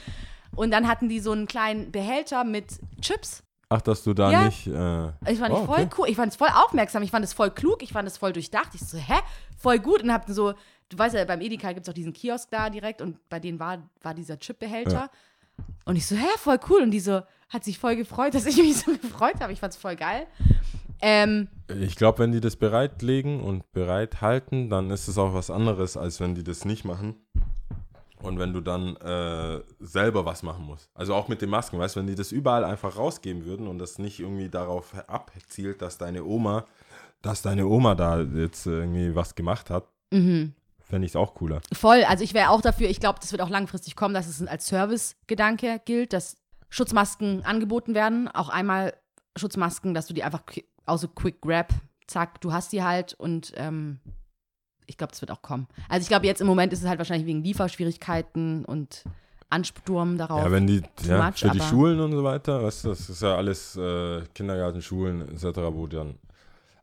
Und 0.54 0.70
dann 0.70 0.86
hatten 0.86 1.08
die 1.08 1.18
so 1.18 1.32
einen 1.32 1.48
kleinen 1.48 1.90
Behälter 1.90 2.44
mit 2.44 2.66
Chips. 3.00 3.42
Ach, 3.68 3.82
dass 3.82 4.04
du 4.04 4.14
da 4.14 4.30
Ja. 4.30 4.44
nicht. 4.44 4.68
Äh, 4.68 5.08
Ich 5.28 5.40
fand 5.40 5.52
oh, 5.52 5.62
ich 5.62 5.66
voll 5.66 5.80
okay. 5.80 5.88
cool. 5.98 6.08
Ich 6.08 6.14
fand 6.14 6.30
es 6.30 6.36
voll 6.36 6.50
aufmerksam. 6.54 7.02
Ich 7.02 7.10
fand 7.10 7.24
es 7.24 7.32
voll 7.32 7.50
klug. 7.50 7.82
Ich 7.82 7.92
fand 7.92 8.06
es 8.06 8.16
voll 8.16 8.32
durchdacht. 8.32 8.68
Ich 8.74 8.82
so, 8.82 8.96
hä? 8.96 9.18
Voll 9.58 9.80
gut. 9.80 10.04
Und 10.04 10.12
hab 10.12 10.28
so, 10.28 10.54
du 10.88 10.96
weißt 10.96 11.16
ja, 11.16 11.24
beim 11.24 11.40
Edeka 11.40 11.72
gibt 11.72 11.88
es 11.88 11.90
auch 11.90 11.94
diesen 11.94 12.12
Kiosk 12.12 12.48
da 12.52 12.70
direkt 12.70 13.02
und 13.02 13.28
bei 13.28 13.40
denen 13.40 13.58
war, 13.58 13.78
war 14.02 14.14
dieser 14.14 14.38
Chipbehälter. 14.38 14.92
Ja. 14.92 15.10
Und 15.84 15.96
ich 15.96 16.06
so, 16.06 16.14
hä, 16.14 16.28
voll 16.36 16.60
cool. 16.70 16.82
Und 16.82 16.92
die 16.92 17.00
so, 17.00 17.22
hat 17.48 17.64
sich 17.64 17.76
voll 17.76 17.96
gefreut, 17.96 18.34
dass 18.34 18.46
ich 18.46 18.56
mich 18.56 18.76
so 18.76 18.92
gefreut 19.02 19.40
habe. 19.40 19.52
Ich 19.52 19.58
fand 19.58 19.72
es 19.72 19.80
voll 19.80 19.96
geil. 19.96 20.28
Ähm, 21.06 21.48
Ich 21.68 21.96
glaube, 21.96 22.20
wenn 22.20 22.32
die 22.32 22.40
das 22.40 22.56
bereitlegen 22.56 23.40
und 23.40 23.70
bereithalten, 23.72 24.70
dann 24.70 24.90
ist 24.90 25.06
es 25.06 25.18
auch 25.18 25.34
was 25.34 25.50
anderes, 25.50 25.98
als 25.98 26.18
wenn 26.18 26.34
die 26.34 26.42
das 26.42 26.64
nicht 26.64 26.86
machen. 26.86 27.16
Und 28.22 28.38
wenn 28.38 28.54
du 28.54 28.62
dann 28.62 28.96
äh, 28.96 29.60
selber 29.80 30.24
was 30.24 30.42
machen 30.42 30.64
musst. 30.64 30.88
Also 30.94 31.14
auch 31.14 31.28
mit 31.28 31.42
den 31.42 31.50
Masken, 31.50 31.78
weißt 31.78 31.96
du, 31.96 32.00
wenn 32.00 32.06
die 32.06 32.14
das 32.14 32.32
überall 32.32 32.64
einfach 32.64 32.96
rausgeben 32.96 33.44
würden 33.44 33.66
und 33.68 33.78
das 33.78 33.98
nicht 33.98 34.18
irgendwie 34.18 34.48
darauf 34.48 34.94
abzielt, 35.06 35.82
dass 35.82 35.98
deine 35.98 36.24
Oma, 36.24 36.64
dass 37.20 37.42
deine 37.42 37.66
Oma 37.66 37.94
da 37.94 38.22
jetzt 38.22 38.66
irgendwie 38.66 39.14
was 39.14 39.34
gemacht 39.34 39.68
hat, 39.68 39.84
mhm. 40.10 40.54
fände 40.80 41.04
ich 41.04 41.12
es 41.12 41.16
auch 41.16 41.34
cooler. 41.34 41.60
Voll, 41.74 42.02
also 42.04 42.24
ich 42.24 42.32
wäre 42.32 42.48
auch 42.48 42.62
dafür, 42.62 42.88
ich 42.88 42.98
glaube, 42.98 43.18
das 43.20 43.30
wird 43.30 43.42
auch 43.42 43.50
langfristig 43.50 43.94
kommen, 43.94 44.14
dass 44.14 44.26
es 44.26 44.40
als 44.46 44.68
Service-Gedanke 44.68 45.82
gilt, 45.84 46.14
dass 46.14 46.38
Schutzmasken 46.70 47.44
angeboten 47.44 47.94
werden. 47.94 48.28
Auch 48.28 48.48
einmal 48.48 48.94
Schutzmasken, 49.36 49.92
dass 49.92 50.06
du 50.06 50.14
die 50.14 50.22
einfach 50.22 50.44
qui- 50.84 50.92
auch 50.92 50.98
so 50.98 51.08
quick 51.08 51.40
grab, 51.40 51.72
zack, 52.06 52.40
du 52.40 52.52
hast 52.52 52.72
die 52.72 52.82
halt 52.82 53.14
und 53.14 53.52
ähm, 53.56 54.00
ich 54.86 54.98
glaube, 54.98 55.12
das 55.12 55.20
wird 55.20 55.30
auch 55.30 55.42
kommen. 55.42 55.66
Also 55.88 56.02
ich 56.02 56.08
glaube, 56.08 56.26
jetzt 56.26 56.40
im 56.40 56.46
Moment 56.46 56.72
ist 56.72 56.82
es 56.82 56.88
halt 56.88 56.98
wahrscheinlich 56.98 57.26
wegen 57.26 57.42
Lieferschwierigkeiten 57.42 58.64
und 58.64 59.04
Ansturm 59.50 60.18
darauf. 60.18 60.42
Ja, 60.42 60.50
wenn 60.50 60.66
die, 60.66 60.82
ja, 61.06 61.26
much, 61.30 61.38
für 61.38 61.50
die 61.50 61.60
Schulen 61.60 62.00
und 62.00 62.12
so 62.12 62.24
weiter, 62.24 62.62
weißt 62.62 62.84
du, 62.84 62.88
das 62.88 63.08
ist 63.08 63.22
ja 63.22 63.36
alles 63.36 63.76
äh, 63.76 64.22
Kindergarten, 64.34 64.82
Schulen 64.82 65.28
etc., 65.28 65.44
wo 65.70 65.86
dann. 65.86 66.18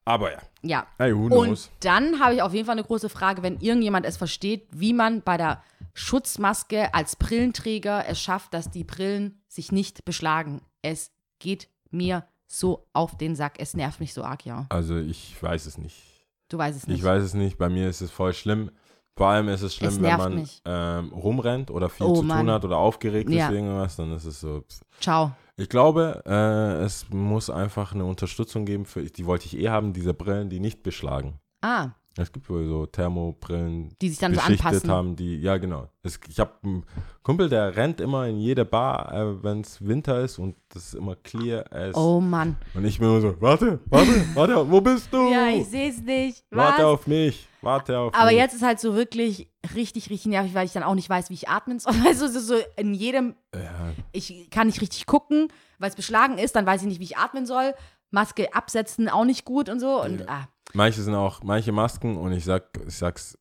Aber 0.03 0.31
ja, 0.31 0.39
ja. 0.63 0.87
hey, 0.97 1.15
who 1.15 1.27
knows? 1.27 1.67
Und 1.67 1.69
dann 1.81 2.19
habe 2.19 2.33
ich 2.33 2.41
auf 2.41 2.53
jeden 2.53 2.65
Fall 2.65 2.73
eine 2.73 2.83
große 2.83 3.09
Frage, 3.09 3.43
wenn 3.43 3.59
irgendjemand 3.59 4.05
es 4.05 4.17
versteht, 4.17 4.67
wie 4.71 4.93
man 4.93 5.21
bei 5.21 5.37
der 5.37 5.61
Schutzmaske 5.93 6.93
als 6.93 7.15
Brillenträger 7.17 8.05
es 8.07 8.19
schafft, 8.19 8.53
dass 8.53 8.71
die 8.71 8.83
Brillen 8.83 9.41
sich 9.47 9.71
nicht 9.71 10.03
beschlagen. 10.05 10.61
Es 10.81 11.11
geht 11.39 11.69
mir 11.91 12.25
so 12.51 12.85
auf 12.93 13.17
den 13.17 13.35
Sack. 13.35 13.55
Es 13.59 13.73
nervt 13.75 13.99
mich 13.99 14.13
so 14.13 14.23
arg, 14.23 14.45
ja. 14.45 14.65
Also 14.69 14.97
ich 14.97 15.41
weiß 15.41 15.65
es 15.65 15.77
nicht. 15.77 16.27
Du 16.49 16.57
weißt 16.57 16.77
es 16.77 16.87
nicht. 16.87 16.97
Ich 16.99 17.03
weiß 17.03 17.23
es 17.23 17.33
nicht. 17.33 17.57
Bei 17.57 17.69
mir 17.69 17.89
ist 17.89 18.01
es 18.01 18.11
voll 18.11 18.33
schlimm. 18.33 18.71
Vor 19.17 19.27
allem 19.27 19.49
ist 19.49 19.61
es 19.61 19.75
schlimm, 19.75 19.89
Es 19.89 20.01
wenn 20.01 20.17
man 20.17 20.49
ähm, 20.65 21.13
rumrennt 21.13 21.69
oder 21.69 21.89
viel 21.89 22.05
Oh, 22.07 22.15
zu 22.15 22.23
Mann. 22.23 22.39
tun 22.45 22.51
hat 22.51 22.65
oder 22.65 22.77
aufgeregt 22.77 23.29
ist 23.29 23.35
Ja. 23.35 23.51
wegen 23.51 23.65
irgendwas, 23.67 23.95
dann 23.95 24.11
ist 24.13 24.25
es 24.25 24.39
so. 24.41 24.61
pff. 24.61 24.81
Ciao. 24.99 25.31
Ich 25.57 25.69
glaube, 25.69 26.23
äh, 26.25 26.83
es 26.83 27.09
muss 27.09 27.49
einfach 27.49 27.93
eine 27.93 28.05
Unterstützung 28.05 28.65
geben 28.65 28.85
für, 28.85 29.03
die 29.03 29.25
wollte 29.25 29.45
ich 29.45 29.57
eh 29.57 29.69
haben, 29.69 29.93
diese 29.93 30.13
Brillen, 30.13 30.49
die 30.49 30.59
nicht 30.59 30.81
beschlagen. 30.81 31.39
Ah, 31.61 31.89
Es 32.17 32.31
gibt 32.33 32.49
wohl 32.49 32.67
so 32.67 32.85
Thermobrillen, 32.85 33.95
die 34.01 34.09
sich 34.09 34.19
dann 34.19 34.33
so 34.35 34.41
anpassen. 34.41 34.91
haben, 34.91 35.15
die, 35.15 35.37
ja 35.39 35.57
genau. 35.57 35.87
Es, 36.03 36.19
ich 36.27 36.39
habe 36.41 36.51
einen 36.63 36.85
Kumpel, 37.23 37.47
der 37.47 37.75
rennt 37.77 38.01
immer 38.01 38.27
in 38.27 38.37
jede 38.37 38.65
Bar, 38.65 39.13
äh, 39.13 39.43
wenn 39.43 39.61
es 39.61 39.85
Winter 39.85 40.19
ist 40.21 40.37
und 40.37 40.55
das 40.69 40.87
ist 40.87 40.93
immer 40.95 41.15
clear 41.15 41.63
as. 41.71 41.95
Oh 41.95 42.19
Mann. 42.19 42.57
Und 42.73 42.83
ich 42.83 42.99
bin 42.99 43.07
immer 43.07 43.21
so, 43.21 43.39
warte, 43.39 43.79
warte, 43.85 44.11
warte, 44.35 44.69
wo 44.69 44.81
bist 44.81 45.07
du? 45.13 45.31
Ja, 45.31 45.47
ich 45.49 45.67
sehe 45.67 45.89
es 45.89 46.01
nicht. 46.01 46.43
warte 46.51 46.79
Was? 46.79 46.85
auf 46.85 47.07
mich, 47.07 47.47
warte 47.61 47.97
auf 47.97 48.13
Aber 48.13 48.27
mich. 48.27 48.35
jetzt 48.37 48.55
ist 48.55 48.63
halt 48.63 48.81
so 48.81 48.93
wirklich 48.93 49.47
richtig, 49.73 50.09
richtig 50.09 50.25
nervig, 50.25 50.53
weil 50.53 50.65
ich 50.65 50.73
dann 50.73 50.83
auch 50.83 50.95
nicht 50.95 51.09
weiß, 51.09 51.29
wie 51.29 51.35
ich 51.35 51.47
atmen 51.47 51.79
soll. 51.79 51.93
Also 52.05 52.27
so, 52.27 52.39
so 52.41 52.55
in 52.75 52.93
jedem, 52.93 53.35
Ja, 53.55 53.93
ich 54.11 54.49
kann 54.49 54.67
nicht 54.67 54.81
richtig 54.81 55.05
gucken, 55.05 55.47
weil 55.79 55.89
es 55.89 55.95
beschlagen 55.95 56.37
ist, 56.37 56.57
dann 56.57 56.65
weiß 56.65 56.81
ich 56.81 56.87
nicht, 56.89 56.99
wie 56.99 57.05
ich 57.05 57.17
atmen 57.17 57.45
soll. 57.45 57.73
Maske 58.13 58.53
absetzen 58.53 59.07
auch 59.07 59.23
nicht 59.23 59.45
gut 59.45 59.69
und 59.69 59.79
so. 59.79 60.01
Und 60.03 60.19
Ja. 60.19 60.25
ah, 60.27 60.47
manche 60.73 61.01
sind 61.01 61.15
auch, 61.15 61.43
manche 61.43 61.71
Masken 61.71 62.17
und 62.17 62.31
ich 62.31 62.45
sag, 62.45 62.65
ich 62.87 62.97
sag's, 62.97 63.37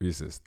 wie 0.00 0.08
es 0.08 0.20
ist. 0.20 0.44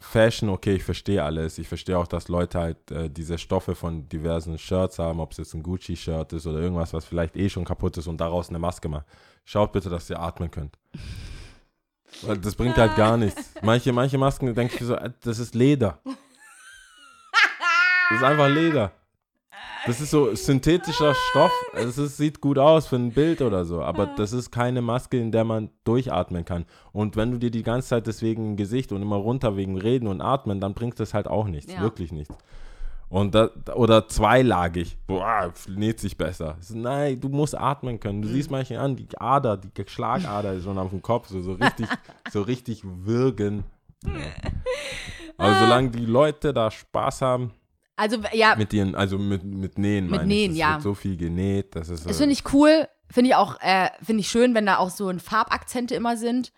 Fashion, 0.00 0.48
okay, 0.48 0.74
ich 0.74 0.84
verstehe 0.84 1.22
alles. 1.22 1.58
Ich 1.58 1.68
verstehe 1.68 1.96
auch, 1.96 2.06
dass 2.06 2.28
Leute 2.28 2.58
halt 2.58 2.90
äh, 2.90 3.08
diese 3.08 3.38
Stoffe 3.38 3.74
von 3.74 4.08
diversen 4.08 4.58
Shirts 4.58 4.98
haben, 4.98 5.20
ob 5.20 5.32
es 5.32 5.38
jetzt 5.38 5.54
ein 5.54 5.62
Gucci-Shirt 5.62 6.32
ist 6.32 6.46
oder 6.46 6.58
irgendwas, 6.58 6.92
was 6.92 7.04
vielleicht 7.04 7.36
eh 7.36 7.48
schon 7.48 7.64
kaputt 7.64 7.96
ist 7.96 8.08
und 8.08 8.20
daraus 8.20 8.48
eine 8.48 8.58
Maske 8.58 8.88
macht. 8.88 9.06
Schaut 9.44 9.72
bitte, 9.72 9.88
dass 9.88 10.10
ihr 10.10 10.18
atmen 10.18 10.50
könnt. 10.50 10.76
Das 12.42 12.54
bringt 12.54 12.76
halt 12.76 12.96
gar 12.96 13.16
nichts. 13.16 13.52
Manche, 13.62 13.92
manche 13.92 14.18
Masken, 14.18 14.54
denke 14.54 14.74
ich 14.74 14.86
so, 14.86 14.94
äh, 14.94 15.10
das 15.20 15.38
ist 15.38 15.54
Leder. 15.54 16.00
Das 18.10 18.18
ist 18.18 18.22
einfach 18.22 18.48
Leder. 18.48 18.92
Das 19.86 20.00
ist 20.00 20.10
so 20.10 20.34
synthetischer 20.34 21.14
Stoff. 21.14 21.52
Es 21.74 21.98
ist, 21.98 22.16
sieht 22.16 22.40
gut 22.40 22.58
aus 22.58 22.86
für 22.86 22.96
ein 22.96 23.12
Bild 23.12 23.42
oder 23.42 23.64
so, 23.66 23.82
aber 23.82 24.06
das 24.06 24.32
ist 24.32 24.50
keine 24.50 24.80
Maske, 24.80 25.18
in 25.18 25.30
der 25.30 25.44
man 25.44 25.68
durchatmen 25.84 26.44
kann. 26.44 26.64
Und 26.92 27.16
wenn 27.16 27.32
du 27.32 27.38
dir 27.38 27.50
die 27.50 27.62
ganze 27.62 27.88
Zeit 27.88 28.06
deswegen 28.06 28.52
im 28.52 28.56
Gesicht 28.56 28.92
und 28.92 29.02
immer 29.02 29.16
runter 29.16 29.56
wegen 29.56 29.76
Reden 29.78 30.08
und 30.08 30.22
Atmen, 30.22 30.60
dann 30.60 30.72
bringt 30.72 30.98
das 31.00 31.12
halt 31.12 31.26
auch 31.26 31.46
nichts, 31.46 31.72
Ja. 31.72 31.80
wirklich 31.82 32.12
nichts. 32.12 32.34
Und 33.10 33.34
da, 33.34 33.50
oder 33.74 34.08
zweilagig, 34.08 34.96
boah, 35.06 35.52
näht 35.68 36.00
sich 36.00 36.16
besser. 36.16 36.56
Nein, 36.72 37.20
du 37.20 37.28
musst 37.28 37.56
atmen 37.56 38.00
können. 38.00 38.22
Du 38.22 38.28
siehst 38.28 38.50
manche 38.50 38.80
an, 38.80 38.96
die 38.96 39.06
Ader, 39.18 39.58
die 39.58 39.70
Schlagader 39.86 40.54
ist 40.54 40.64
schon 40.64 40.78
auf 40.78 40.90
dem 40.90 41.02
Kopf, 41.02 41.28
so, 41.28 41.40
so 41.42 41.52
richtig, 41.52 41.86
so 42.32 42.40
richtig 42.42 42.82
würgen. 42.84 43.64
Ja. 44.04 44.12
Aber 45.36 45.54
solange 45.60 45.90
die 45.90 46.06
Leute 46.06 46.54
da 46.54 46.70
Spaß 46.70 47.20
haben, 47.22 47.52
also 47.96 48.18
ja, 48.32 48.54
mit 48.56 48.72
ihren, 48.72 48.94
also 48.94 49.18
mit, 49.18 49.44
mit 49.44 49.78
Nähen. 49.78 50.10
Mit 50.10 50.26
Nähen. 50.26 50.52
Es 50.52 50.58
ja. 50.58 50.72
Wird 50.74 50.82
so 50.82 50.94
viel 50.94 51.16
genäht, 51.16 51.74
das 51.76 51.88
ist. 51.88 52.06
das 52.06 52.16
äh, 52.16 52.18
finde 52.18 52.32
ich 52.32 52.52
cool. 52.52 52.88
Finde 53.10 53.30
ich 53.30 53.36
auch, 53.36 53.60
äh, 53.60 53.90
finde 54.02 54.20
ich 54.20 54.28
schön, 54.28 54.54
wenn 54.54 54.66
da 54.66 54.78
auch 54.78 54.90
so 54.90 55.08
ein 55.08 55.20
Farbakzente 55.20 55.94
immer 55.94 56.16
sind. 56.16 56.52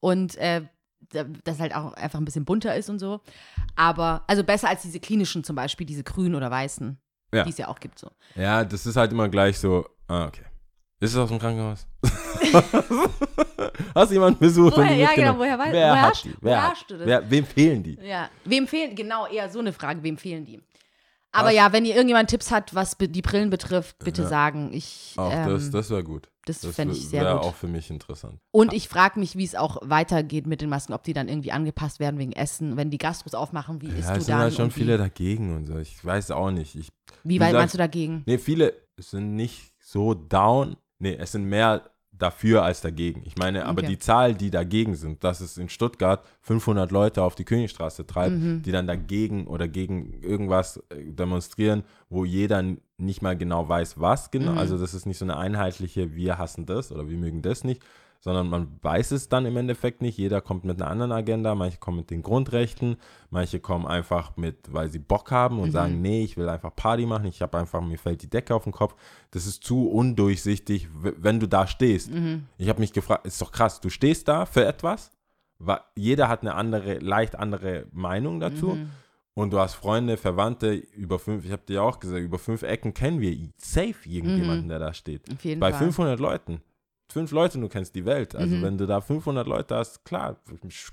Und 0.00 0.36
äh, 0.36 0.62
da- 1.10 1.24
das 1.44 1.60
halt 1.60 1.74
auch 1.74 1.92
einfach 1.94 2.18
ein 2.18 2.24
bisschen 2.24 2.44
bunter 2.44 2.74
ist 2.76 2.90
und 2.90 2.98
so. 2.98 3.20
Aber, 3.76 4.24
also 4.26 4.44
besser 4.44 4.68
als 4.68 4.82
diese 4.82 5.00
klinischen 5.00 5.44
zum 5.44 5.56
Beispiel, 5.56 5.86
diese 5.86 6.02
grünen 6.02 6.34
oder 6.34 6.50
weißen, 6.50 6.98
Ja. 7.32 7.44
die 7.44 7.50
es 7.50 7.58
ja 7.58 7.68
auch 7.68 7.78
gibt 7.80 7.98
so. 7.98 8.10
Ja, 8.34 8.64
das 8.64 8.84
ist 8.84 8.96
halt 8.96 9.12
immer 9.12 9.28
gleich 9.28 9.58
so. 9.58 9.86
Ah, 10.08 10.26
okay. 10.26 10.42
Ist 11.00 11.12
es 11.12 11.16
aus 11.16 11.30
dem 11.30 11.38
Krankenhaus? 11.38 11.86
Hast 13.94 14.10
du 14.10 14.14
jemanden 14.14 14.38
besucht? 14.38 14.76
Woher- 14.76 14.94
ja, 14.94 15.14
genau, 15.14 15.38
woher 15.38 15.58
wei- 15.58 15.72
Wer 15.72 15.90
woher 15.92 16.02
hast- 16.02 16.24
die? 16.24 16.34
woher 16.40 16.70
hast 16.70 16.90
du 16.90 16.96
das? 16.98 17.06
wer, 17.06 17.30
wem 17.30 17.44
fehlen 17.44 17.82
die? 17.82 17.98
Ja. 18.02 18.28
Wem 18.44 18.66
fehlen, 18.66 18.94
genau, 18.94 19.26
eher 19.26 19.48
so 19.50 19.58
eine 19.60 19.72
Frage, 19.72 20.02
wem 20.02 20.16
fehlen 20.16 20.44
die? 20.44 20.60
Aber 21.32 21.50
ja, 21.50 21.72
wenn 21.72 21.84
ihr 21.84 21.94
irgendjemand 21.94 22.30
Tipps 22.30 22.50
hat, 22.50 22.74
was 22.74 22.96
die 22.98 23.22
Brillen 23.22 23.50
betrifft, 23.50 23.98
bitte 24.00 24.22
Ja. 24.22 24.28
sagen. 24.28 24.72
Ich, 24.72 25.14
Auch 25.16 25.32
ähm, 25.32 25.48
das, 25.48 25.70
das 25.70 25.90
wäre 25.90 26.04
gut. 26.04 26.28
das 26.44 26.60
Das 26.60 26.74
fände 26.74 26.94
ich 26.94 27.08
sehr 27.08 27.22
wäre 27.22 27.34
gut. 27.34 27.42
auch 27.44 27.54
für 27.54 27.68
mich 27.68 27.88
interessant. 27.90 28.38
Und 28.50 28.72
ich 28.72 28.88
frage 28.88 29.18
mich, 29.18 29.36
wie 29.36 29.44
es 29.44 29.54
auch 29.54 29.78
weitergeht 29.82 30.46
mit 30.46 30.60
den 30.60 30.68
Masken, 30.68 30.92
ob 30.92 31.02
die 31.04 31.14
dann 31.14 31.28
irgendwie 31.28 31.52
angepasst 31.52 32.00
werden 32.00 32.18
wegen 32.18 32.32
Essen. 32.32 32.76
Wenn 32.76 32.90
die 32.90 32.98
Gastros 32.98 33.34
aufmachen, 33.34 33.80
wie 33.80 33.86
Ja, 33.88 33.92
du 34.14 34.18
es 34.18 34.26
sind 34.26 34.36
halt 34.36 34.54
schon 34.54 34.70
viele 34.70 34.98
dagegen 34.98 35.56
und 35.56 35.64
so. 35.66 35.78
Ich 35.78 36.04
weiß 36.04 36.30
auch 36.32 36.50
nicht. 36.50 36.74
Ich, 36.76 36.88
Wie 37.24 37.36
wie 37.36 37.40
weit 37.40 37.54
meinst 37.54 37.74
du 37.74 37.78
dagegen? 37.78 38.22
nee, 38.26 38.38
viele 38.38 38.74
sind 38.98 39.34
nicht 39.34 39.72
so 39.80 40.14
down. 40.14 40.76
Nee, 40.98 41.16
es 41.18 41.32
sind 41.32 41.44
mehr 41.44 41.90
dafür 42.22 42.62
als 42.62 42.80
dagegen. 42.80 43.22
Ich 43.24 43.36
meine, 43.36 43.66
aber 43.66 43.80
Okay. 43.82 43.90
die 43.90 43.98
Zahl, 43.98 44.34
die 44.34 44.50
dagegen 44.50 44.94
sind, 44.94 45.24
dass 45.24 45.40
es 45.40 45.58
in 45.58 45.68
Stuttgart 45.68 46.24
500 46.40 46.90
Leute 46.92 47.22
auf 47.22 47.34
die 47.34 47.44
Königstraße 47.44 48.06
treibt, 48.06 48.36
Mhm. 48.36 48.62
die 48.62 48.72
dann 48.72 48.86
dagegen 48.86 49.46
oder 49.46 49.68
gegen 49.68 50.22
irgendwas 50.22 50.76
äh, 50.90 51.04
demonstrieren, 51.04 51.82
wo 52.08 52.24
jeder 52.24 52.62
nicht 52.98 53.22
mal 53.22 53.36
genau 53.36 53.68
weiß, 53.68 54.00
was 54.00 54.26
Mhm. 54.26 54.30
genau. 54.38 54.52
Also 54.54 54.78
das 54.78 54.94
ist 54.94 55.06
nicht 55.06 55.18
so 55.18 55.24
eine 55.24 55.36
einheitliche, 55.36 56.14
wir 56.14 56.38
hassen 56.38 56.64
das 56.66 56.92
oder 56.92 57.08
wir 57.08 57.18
mögen 57.18 57.42
das 57.42 57.64
nicht, 57.64 57.82
sondern 58.24 58.48
man 58.48 58.78
weiß 58.82 59.10
es 59.10 59.28
dann 59.28 59.44
im 59.46 59.56
Endeffekt 59.56 60.00
nicht. 60.00 60.16
Jeder 60.16 60.40
kommt 60.40 60.64
mit 60.64 60.80
einer 60.80 60.90
anderen 60.90 61.12
Agenda, 61.12 61.54
manche 61.54 61.76
kommen 61.78 61.98
mit 61.98 62.10
den 62.10 62.22
Grundrechten, 62.22 62.96
manche 63.30 63.60
kommen 63.60 63.86
einfach 63.86 64.36
mit, 64.36 64.72
weil 64.72 64.88
sie 64.88 65.00
Bock 65.00 65.30
haben 65.30 65.58
und 65.58 65.72
sagen, 65.72 66.00
nee, 66.00 66.22
ich 66.22 66.36
will 66.36 66.48
einfach 66.48 66.74
Party 66.74 67.04
machen, 67.04 67.26
ich 67.26 67.42
habe 67.42 67.58
einfach, 67.58 67.80
mir 67.82 67.98
fällt 67.98 68.22
die 68.22 68.30
Decke 68.30 68.54
auf 68.54 68.62
den 68.64 68.72
Kopf. 68.72 68.94
Das 69.32 69.46
ist 69.46 69.64
zu 69.64 69.88
undurchsichtig, 69.90 70.88
wenn 70.94 71.40
du 71.40 71.46
da 71.48 71.66
stehst. 71.66 72.10
Ich 72.58 72.68
habe 72.68 72.80
mich 72.80 72.92
gefragt, 72.92 73.26
ist 73.26 73.42
doch 73.42 73.50
krass, 73.52 73.80
du 73.80 73.90
stehst 73.90 74.28
da 74.28 74.46
für 74.46 74.64
etwas, 74.64 75.10
wa- 75.58 75.84
jeder 75.96 76.28
hat 76.28 76.42
eine 76.42 76.54
andere, 76.54 76.98
leicht 77.00 77.36
andere 77.36 77.86
Meinung 77.92 78.40
dazu. 78.40 78.68
Mhm. 78.70 78.90
Und 79.34 79.50
du 79.50 79.58
hast 79.58 79.74
Freunde, 79.74 80.18
Verwandte 80.18 80.74
über 80.74 81.18
fünf, 81.18 81.46
ich 81.46 81.52
habe 81.52 81.62
dir 81.66 81.74
ja 81.76 81.80
auch 81.82 81.98
gesagt, 82.00 82.20
über 82.22 82.38
fünf 82.38 82.62
Ecken 82.62 82.92
kennen 82.92 83.18
wir 83.22 83.34
safe 83.56 83.94
irgendjemanden, 84.06 84.68
der 84.68 84.78
da 84.78 84.92
steht. 84.92 85.22
Auf 85.32 85.42
jeden 85.42 85.58
Bei 85.58 85.70
Fall. 85.70 85.78
500 85.84 86.20
Leuten. 86.20 86.60
Fünf 87.12 87.30
Leute, 87.30 87.58
du 87.58 87.68
kennst 87.68 87.94
die 87.94 88.04
Welt. 88.04 88.34
Also 88.34 88.56
Mhm. 88.56 88.62
wenn 88.62 88.78
du 88.78 88.86
da 88.86 89.00
500 89.00 89.46
Leute 89.46 89.76
hast, 89.76 90.04
klar, 90.04 90.36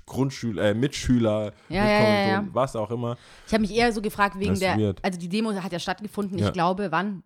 Grundschüler, 0.06 0.70
äh, 0.70 0.74
Mitschüler, 0.74 1.52
Ja, 1.68 1.84
ja, 1.86 2.00
ja, 2.00 2.28
ja. 2.28 2.46
Was 2.52 2.76
auch 2.76 2.90
immer. 2.90 3.16
Ich 3.46 3.52
habe 3.52 3.62
mich 3.62 3.74
eher 3.74 3.92
so 3.92 4.00
gefragt 4.02 4.38
wegen 4.38 4.58
der, 4.58 4.76
weird. 4.78 5.04
also 5.04 5.18
die 5.18 5.28
Demo 5.28 5.52
hat 5.54 5.72
ja 5.72 5.78
stattgefunden, 5.78 6.38
Ja. 6.38 6.46
ich 6.48 6.52
glaube, 6.52 6.90
wann? 6.92 7.22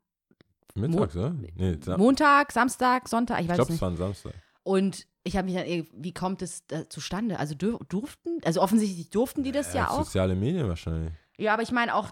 Mittags, 0.75 1.17
oder? 1.17 1.35
Nee, 1.57 1.79
Sa- 1.85 1.97
Montag, 1.97 2.51
Samstag, 2.53 3.09
Sonntag, 3.09 3.39
ich 3.39 3.45
ich 3.45 3.49
weiß 3.51 3.57
glaube, 3.57 3.69
es 3.69 3.69
es 3.69 3.73
nicht. 3.75 3.83
war 3.83 3.91
ein 3.91 3.97
Samstag. 3.97 4.33
Und 4.65 5.07
ich 5.23 5.37
habe 5.37 5.49
mich 5.51 5.55
dann, 5.57 5.87
wie 6.03 6.13
kommt 6.13 6.43
es 6.43 6.65
zustande? 6.89 7.39
Also 7.39 7.55
durften, 7.55 8.39
also 8.45 8.61
offensichtlich 8.61 9.11
durften 9.11 9.43
die 9.45 9.53
das 9.53 9.73
ja, 9.75 9.85
Äh, 9.85 9.89
auch. 9.89 10.05
Soziale 10.05 10.35
Medien 10.35 10.69
wahrscheinlich. 10.69 11.13
Ja, 11.39 11.53
aber 11.55 11.63
ich 11.63 11.71
meine 11.73 11.95
auch 11.95 12.11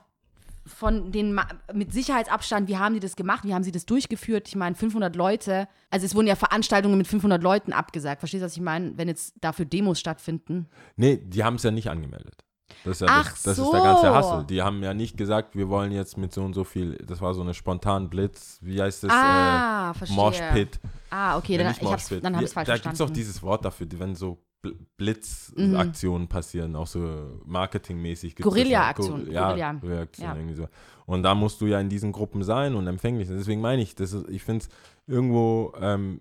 von 0.67 1.11
den 1.13 1.33
Ma 1.35 1.47
mit 1.73 1.93
Sicherheitsabstand, 1.93 2.69
wie 2.69 2.79
haben 2.79 2.95
die 2.95 3.01
das 3.01 3.17
gemacht? 3.17 3.45
Wie 3.45 3.53
haben 3.55 3.65
sie 3.65 3.73
das 3.73 3.85
durchgeführt? 3.87 4.49
Ich 4.49 4.57
meine, 4.57 4.75
500 4.77 5.17
Leute, 5.17 5.69
also 5.91 6.07
es 6.07 6.15
wurden 6.15 6.27
ja 6.29 6.37
Veranstaltungen 6.37 6.97
mit 6.99 7.07
500 7.09 7.43
Leuten 7.43 7.73
abgesagt. 7.73 8.21
Verstehst 8.21 8.43
du, 8.43 8.47
was 8.47 8.57
ich 8.57 8.63
meine? 8.63 8.97
Wenn 8.97 9.09
jetzt 9.09 9.35
dafür 9.41 9.65
Demos 9.65 9.99
stattfinden. 9.99 10.69
Nee, 10.97 11.17
die 11.17 11.43
haben 11.45 11.57
es 11.57 11.63
ja 11.65 11.71
nicht 11.71 11.91
angemeldet. 11.91 12.45
Das 12.85 12.93
ist 12.97 13.01
ja 13.03 13.07
Ach 13.11 13.31
das, 13.31 13.43
das 13.43 13.57
so. 13.59 13.65
ist 13.67 13.73
der 13.73 13.83
ganze 13.83 14.13
Hassel. 14.15 14.45
Die 14.47 14.63
haben 14.63 14.83
ja 14.83 14.95
nicht 14.95 15.17
gesagt, 15.17 15.55
wir 15.57 15.69
wollen 15.69 15.93
jetzt 15.93 16.17
mit 16.17 16.33
so 16.33 16.43
und 16.43 16.55
so 16.55 16.65
viel, 16.65 16.97
das 17.07 17.21
war 17.21 17.35
so 17.35 17.43
eine 17.43 17.55
spontan 17.55 18.09
Blitz, 18.09 18.59
wie 18.63 18.81
heißt 18.81 19.05
das? 19.05 19.11
ah, 19.13 19.91
äh, 19.91 19.95
verstehe. 19.95 20.17
Moshpit. 20.17 20.81
Ah, 21.11 21.37
okay, 21.37 21.57
Ja, 21.59 21.65
dann, 21.65 21.73
ich 21.81 21.93
hab's, 21.93 22.09
dann 22.09 22.25
habe 22.25 22.35
Ja, 22.37 22.41
ich 22.41 22.45
es 22.47 22.53
falsch 22.55 22.67
Da 22.67 22.73
verstanden. 22.73 22.83
gibt 22.83 22.95
es 22.95 23.01
auch 23.01 23.11
dieses 23.15 23.43
Wort 23.43 23.65
dafür, 23.65 23.87
wenn 23.99 24.15
so 24.15 24.39
Mhm. 24.65 24.87
Blitzaktionen 24.97 26.29
passieren, 26.29 26.77
auch 26.77 26.87
so 26.87 27.41
marketingmäßig. 27.45 28.37
gibt's 28.37 28.49
das 28.49 28.55
Guerilla-Aktion, 28.55 29.25
Gu- 29.27 29.33
Ja, 29.33 29.49
Guerilla. 29.73 30.07
Ja. 30.19 30.35
irgendwie 30.37 30.55
so. 30.55 30.69
Und 31.07 31.23
da 31.25 31.35
musst 31.35 31.61
du 31.61 31.67
ja 31.67 31.81
in 31.81 31.89
diesen 31.89 32.13
Gruppen 32.13 32.43
sein 32.45 32.75
und 32.75 32.87
empfänglich 32.87 33.29
sein. 33.29 33.39
Deswegen 33.39 33.61
meine 33.61 33.83
ich, 33.83 33.95
das 33.95 34.13
ist, 34.13 34.29
ich 34.29 34.43
finde 34.43 34.65
es 34.65 34.69
irgendwo 35.07 35.73
ähm, 35.81 36.21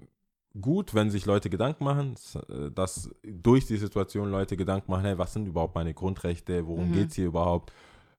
gut, 0.60 0.94
wenn 0.96 1.10
sich 1.12 1.26
Leute 1.26 1.50
Gedanken 1.50 1.84
machen, 1.84 2.16
äh, 2.50 2.72
dass 2.72 3.10
durch 3.24 3.68
die 3.68 3.78
Situation 3.78 4.32
Leute 4.32 4.58
Gedanken 4.58 4.92
machen, 4.92 5.06
hey, 5.06 5.18
was 5.18 5.34
sind 5.34 5.48
überhaupt 5.48 5.76
meine 5.76 5.94
Grundrechte, 5.94 6.66
worum 6.66 6.89
Mhm. 6.89 6.94
geht 6.94 7.10
es 7.10 7.16
hier 7.16 7.28
überhaupt? 7.28 7.72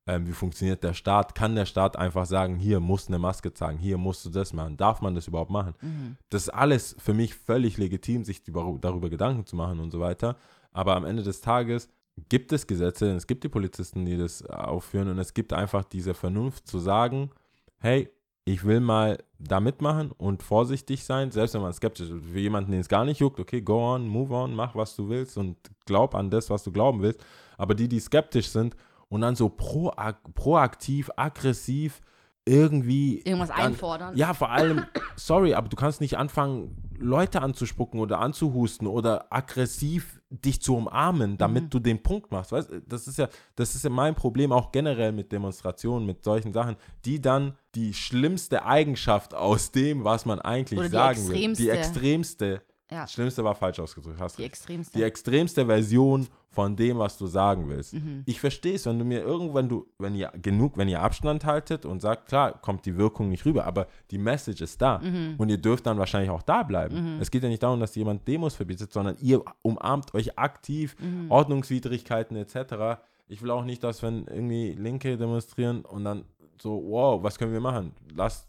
Ähm, 0.07 0.27
wie 0.27 0.33
funktioniert 0.33 0.83
der 0.83 0.95
Staat? 0.95 1.35
Kann 1.35 1.55
der 1.55 1.67
Staat 1.67 1.97
einfach 1.97 2.27
sagen, 2.27 2.57
hier 2.57 2.81
musst 2.81 3.09
du 3.09 3.13
eine 3.13 3.21
Maske 3.21 3.55
tragen, 3.55 3.79
hier 3.79 3.99
musst 3.99 4.25
du 4.25 4.31
das 4.31 4.53
machen? 4.53 4.77
Darf 4.77 5.01
man 5.01 5.15
das 5.15 5.29
überhaupt 5.29 5.51
machen? 5.51 5.75
Mhm. 5.81 6.17
Das 6.29 6.43
ist 6.43 6.49
alles 6.49 6.97
für 6.99 7.15
mich 7.15 7.35
völlig 7.35 7.79
legitim, 7.79 8.25
sich 8.25 8.47
über, 8.49 8.77
darüber 8.81 9.11
Gedanken 9.11 9.47
zu 9.47 9.55
machen 9.55 9.79
und 9.79 9.93
so 9.93 10.01
weiter. 10.01 10.37
Aber 10.73 10.97
am 10.97 11.05
Ende 11.05 11.23
des 11.23 11.41
Tages 11.41 11.89
gibt 12.29 12.53
es 12.53 12.67
Gesetze, 12.67 13.13
es 13.13 13.27
gibt 13.27 13.45
die 13.45 13.49
Polizisten, 13.49 14.05
die 14.05 14.17
das 14.17 14.45
aufführen 14.47 15.09
und 15.09 15.19
es 15.19 15.35
gibt 15.35 15.53
einfach 15.53 15.85
diese 15.85 16.15
Vernunft 16.15 16.67
zu 16.67 16.79
sagen, 16.79 17.31
hey, 17.79 18.11
ich 18.45 18.65
will 18.65 18.81
mal 18.81 19.19
da 19.39 19.61
mitmachen 19.61 20.11
und 20.11 20.43
vorsichtig 20.43 21.05
sein, 21.05 21.31
selbst 21.31 21.55
wenn 21.55 21.63
man 21.63 21.73
skeptisch 21.73 22.11
ist. 22.11 22.25
Für 22.25 22.39
jemanden, 22.41 22.73
den 22.73 22.81
es 22.81 22.89
gar 22.89 23.05
nicht 23.05 23.21
juckt, 23.21 23.39
okay, 23.39 23.61
go 23.61 23.95
on, 23.95 24.09
move 24.09 24.35
on, 24.35 24.55
mach, 24.55 24.75
was 24.75 24.97
du 24.97 25.09
willst 25.09 25.39
und 25.39 25.57
glaub 25.87 26.15
an 26.17 26.29
das, 26.29 26.51
was 26.51 26.65
du 26.65 26.73
glauben 26.73 27.03
willst. 27.03 27.25
Aber 27.57 27.75
die, 27.77 27.89
die 27.89 28.01
skeptisch 28.01 28.49
sind 28.49 28.75
und 29.13 29.21
dann 29.21 29.37
so 29.37 29.49
proak 29.51 30.35
proaktiv, 30.35 31.11
aggressiv 31.17 32.01
irgendwie 32.45 33.19
Irgendwas 33.21 33.51
dann, 33.51 33.59
einfordern. 33.61 34.17
ja, 34.17 34.35
vor 34.35 34.51
allem, 34.51 34.85
sorry, 35.15 35.55
aber 35.55 35.69
du 35.69 35.77
kannst 35.77 36.01
nicht 36.01 36.19
anfangen, 36.19 36.77
Leute 36.99 37.41
anzuspucken 37.41 38.01
oder 38.01 38.19
anzuhusten 38.19 38.87
oder 38.89 39.27
aggressiv 39.33 40.21
dich 40.31 40.61
zu 40.63 40.75
umarmen, 40.77 41.37
damit 41.37 41.65
Mhm. 41.65 41.71
du 41.71 41.79
den 41.79 42.03
Punkt 42.03 42.33
machst. 42.33 42.51
Weißt? 42.53 42.71
Das 42.89 43.07
ist 43.07 43.19
ja, 43.19 43.29
das 43.55 43.75
ist 43.77 43.85
ja 43.85 43.91
mein 43.91 44.15
Problem 44.17 44.51
auch 44.51 44.73
generell 44.73 45.13
mit 45.13 45.31
Demonstrationen, 45.31 46.05
mit 46.07 46.25
solchen 46.25 46.53
Sachen, 46.53 46.77
die 47.05 47.21
dann 47.21 47.55
die 47.77 47.93
schlimmste 47.95 48.65
Eigenschaft 48.65 49.35
aus 49.35 49.71
dem, 49.71 50.03
was 50.05 50.25
man 50.27 50.41
eigentlich 50.41 50.91
sagen 50.91 51.29
will, 51.29 51.55
die 51.55 51.69
extremste. 51.69 52.63
Ja. 52.93 53.07
schlimmste 53.07 53.43
war 53.43 53.55
falsch 53.55 53.81
ausgedrückt, 53.81 54.21
hast 54.21 54.39
Die 54.39 54.43
recht 54.43 54.53
extremste. 54.53 54.99
die 54.99 55.05
extremste 55.05 55.67
Version 55.67 56.27
von 56.51 56.77
dem, 56.77 56.99
was 56.99 57.17
du 57.17 57.27
sagen 57.27 57.67
willst. 57.69 57.95
Mhm. 57.95 58.23
Ich 58.27 58.39
verstehe 58.39 58.75
es, 58.75 58.85
wenn 58.85 58.99
du 58.99 59.05
mir 59.07 59.23
irgendwann 59.23 59.69
du, 59.71 59.87
wenn 59.99 60.15
ihr 60.15 60.31
genug, 60.43 60.77
wenn 60.77 60.87
ihr 60.89 61.01
Abstand 61.01 61.47
haltet 61.47 61.87
und 61.87 62.01
sagt, 62.01 62.27
klar, 62.29 62.61
kommt 62.61 62.85
die 62.85 62.97
Wirkung 62.99 63.31
nicht 63.31 63.47
rüber, 63.47 63.65
aber 63.65 63.87
die 64.11 64.19
Message 64.19 64.61
ist 64.61 64.81
da 64.83 64.99
Mhm. 64.99 65.37
und 65.39 65.49
ihr 65.49 65.57
dürft 65.57 65.87
dann 65.87 65.99
wahrscheinlich 65.99 66.31
auch 66.31 66.43
da 66.43 66.63
bleiben. 66.63 67.17
Es 67.21 67.31
geht 67.31 67.43
ja 67.43 67.49
nicht 67.49 67.63
darum, 67.63 67.81
dass 67.81 67.95
jemand 67.95 68.29
Demos 68.29 68.55
verbietet, 68.55 68.93
sondern 68.93 69.17
ihr 69.21 69.43
umarmt 69.63 70.13
euch 70.15 70.39
aktiv, 70.39 70.95
Mhm. 71.01 71.31
Ordnungswidrigkeiten 71.31 72.37
etc. 72.37 73.01
Ich 73.29 73.41
will 73.41 73.51
auch 73.51 73.65
nicht, 73.65 73.83
dass 73.83 74.03
wenn 74.03 74.27
irgendwie 74.27 74.73
Linke 74.73 75.17
demonstrieren 75.17 75.87
und 75.87 76.05
dann 76.05 76.27
so, 76.61 76.83
wow, 76.87 77.23
was 77.23 77.39
können 77.39 77.55
wir 77.55 77.61
machen? 77.61 77.93
Lass 78.15 78.47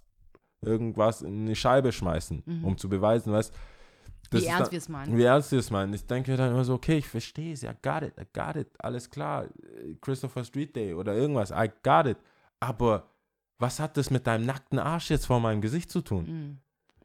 irgendwas 0.61 1.21
in 1.21 1.45
eine 1.45 1.55
Scheibe 1.55 1.91
schmeißen, 1.91 2.43
um 2.63 2.77
zu 2.77 2.87
beweisen, 2.89 3.31
was 3.33 3.51
Wie 4.41 4.45
ernst 4.45 4.71
wir 4.71 4.77
es 4.77 4.89
meinen. 4.89 5.17
wie 5.17 5.23
ernst 5.23 5.51
wir 5.51 5.59
es 5.59 5.69
meinen. 5.71 5.93
Ich 5.93 6.05
denke 6.05 6.35
dann 6.37 6.51
immer 6.51 6.63
so, 6.65 6.73
okay, 6.73 6.97
ich 6.97 7.07
verstehe 7.07 7.53
es, 7.53 7.61
ja, 7.61 7.73
got 7.73 8.03
it, 8.03 8.13
I 8.19 8.25
got 8.33 8.55
it, 8.55 8.67
alles 8.79 9.09
klar, 9.09 9.45
Christopher 10.01 10.43
Street 10.43 10.75
Day 10.75 10.93
oder 10.93 11.13
irgendwas, 11.15 11.51
I 11.51 11.69
got 11.83 12.05
it. 12.07 12.17
Aber 12.59 13.09
was 13.59 13.79
hat 13.79 13.97
das 13.97 14.09
mit 14.09 14.25
deinem 14.27 14.45
nackten 14.45 14.79
Arsch 14.79 15.09
jetzt 15.09 15.25
vor 15.25 15.39
meinem 15.39 15.61
Gesicht 15.61 15.89
zu 15.91 16.01
tun? 16.01 16.25
Mhm. 16.25 16.57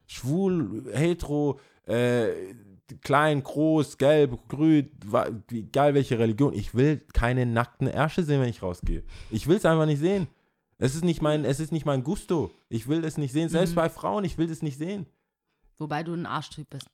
Schwul, 0.06 0.90
hetero, 0.94 1.60
äh, 1.86 2.28
klein, 3.02 3.42
groß, 3.42 3.98
gelb, 3.98 4.38
grün, 4.48 4.90
egal 5.52 5.92
welche 5.94 6.18
Religion, 6.18 6.54
ich 6.54 6.74
will 6.74 6.98
keine 7.12 7.44
nackten 7.44 7.86
Ärsche 7.86 8.22
sehen, 8.22 8.40
wenn 8.40 8.48
ich 8.48 8.62
rausgehe. 8.62 9.02
Ich 9.30 9.46
will 9.46 9.56
es 9.58 9.66
einfach 9.66 9.84
nicht 9.86 9.98
sehen. 10.00 10.26
Es 10.78 10.94
ist 10.94 11.04
nicht 11.04 11.20
mein, 11.20 11.44
es 11.44 11.60
ist 11.60 11.72
nicht 11.72 11.84
mein 11.84 12.04
Gusto. 12.04 12.50
Ich 12.68 12.88
will 12.88 13.04
es 13.04 13.18
nicht 13.18 13.32
sehen. 13.32 13.48
Selbst 13.48 13.72
Mhm. 13.72 13.76
bei 13.76 13.90
Frauen, 13.90 14.24
ich 14.24 14.38
will 14.38 14.46
das 14.46 14.62
nicht 14.62 14.78
sehen. 14.78 15.06
Wobei 15.76 16.02
du 16.02 16.14
ein 16.14 16.24
Arschtyp 16.24 16.70
bist. 16.70 16.88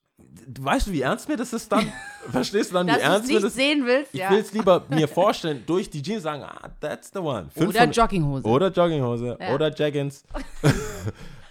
Weißt 0.61 0.87
du, 0.87 0.93
wie 0.93 1.01
ernst 1.01 1.29
mir 1.29 1.37
das 1.37 1.53
ist 1.53 1.71
dann? 1.73 1.91
Verstehst 2.31 2.71
du 2.71 2.75
dann, 2.75 2.87
wie 2.87 2.93
Dass 2.93 3.01
ernst 3.03 3.29
mir 3.31 3.41
das 3.41 3.55
sehen 3.55 3.85
willst, 3.87 4.15
Ich 4.15 4.21
ja. 4.21 4.31
will 4.31 4.39
es 4.39 4.53
lieber 4.53 4.85
mir 4.89 5.09
vorstellen, 5.09 5.62
durch 5.67 5.89
die 5.91 6.03
Jeans 6.03 6.23
sagen, 6.23 6.43
ah, 6.43 6.69
that's 6.81 7.11
the 7.12 7.19
one. 7.19 7.49
Oder 7.57 7.67
500 7.73 7.97
Jogginghose. 7.97 8.45
oder 8.47 8.69
Jogginghose 8.71 9.37
Ja. 9.41 9.55
oder 9.55 9.75
Jaggins. 9.75 10.25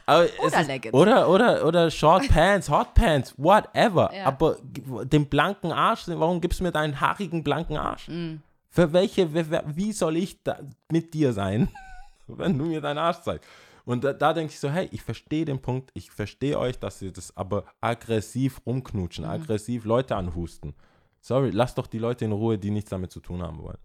Oder 0.06 0.26
ist- 0.26 0.68
Leggings. 0.68 0.94
Oder, 0.94 1.30
oder, 1.30 1.66
oder 1.66 1.90
Short 1.90 2.28
Pants, 2.28 2.70
Hot 2.70 2.94
Pants, 2.94 3.34
whatever. 3.38 4.12
Ja. 4.14 4.26
Aber 4.26 4.58
den 5.06 5.28
blanken 5.28 5.72
Arsch, 5.72 6.04
warum 6.08 6.42
gibst 6.42 6.60
du 6.60 6.66
mir 6.66 6.74
deinen 6.74 7.00
haarigen 7.00 7.42
blanken 7.42 7.78
Arsch? 7.78 8.10
Mhm. 8.10 8.42
Für 8.70 8.92
welche, 8.92 9.34
wie, 9.34 9.94
soll 9.94 10.18
ich 10.18 10.38
mit 10.92 11.14
dir 11.14 11.32
sein, 11.32 11.70
wenn 12.28 12.58
du 12.58 12.66
mir 12.66 12.82
deinen 12.82 12.98
Arsch 12.98 13.22
zeigst? 13.22 13.48
Und 13.86 14.04
da, 14.04 14.14
da 14.14 14.34
denke 14.34 14.54
ich 14.54 14.60
so, 14.60 14.70
hey, 14.70 14.88
ich 14.92 15.02
verstehe 15.02 15.46
den 15.46 15.62
Punkt, 15.62 15.92
ich 15.94 16.12
verstehe 16.12 16.58
euch, 16.58 16.80
dass 16.80 17.02
ihr 17.02 17.12
das 17.12 17.36
aber 17.36 17.66
aggressiv 17.82 18.62
rumknutschen, 18.66 19.26
aggressiv 19.26 19.86
Leute 19.86 20.16
anhusten. 20.16 20.74
Sorry, 21.20 21.50
lasst 21.52 21.78
doch 21.78 21.88
die 21.88 22.00
Leute 22.00 22.26
in 22.26 22.32
Ruhe, 22.32 22.58
die 22.58 22.72
nichts 22.72 22.90
damit 22.90 23.12
zu 23.12 23.20
tun 23.20 23.42
haben 23.42 23.62
wollen. 23.62 23.78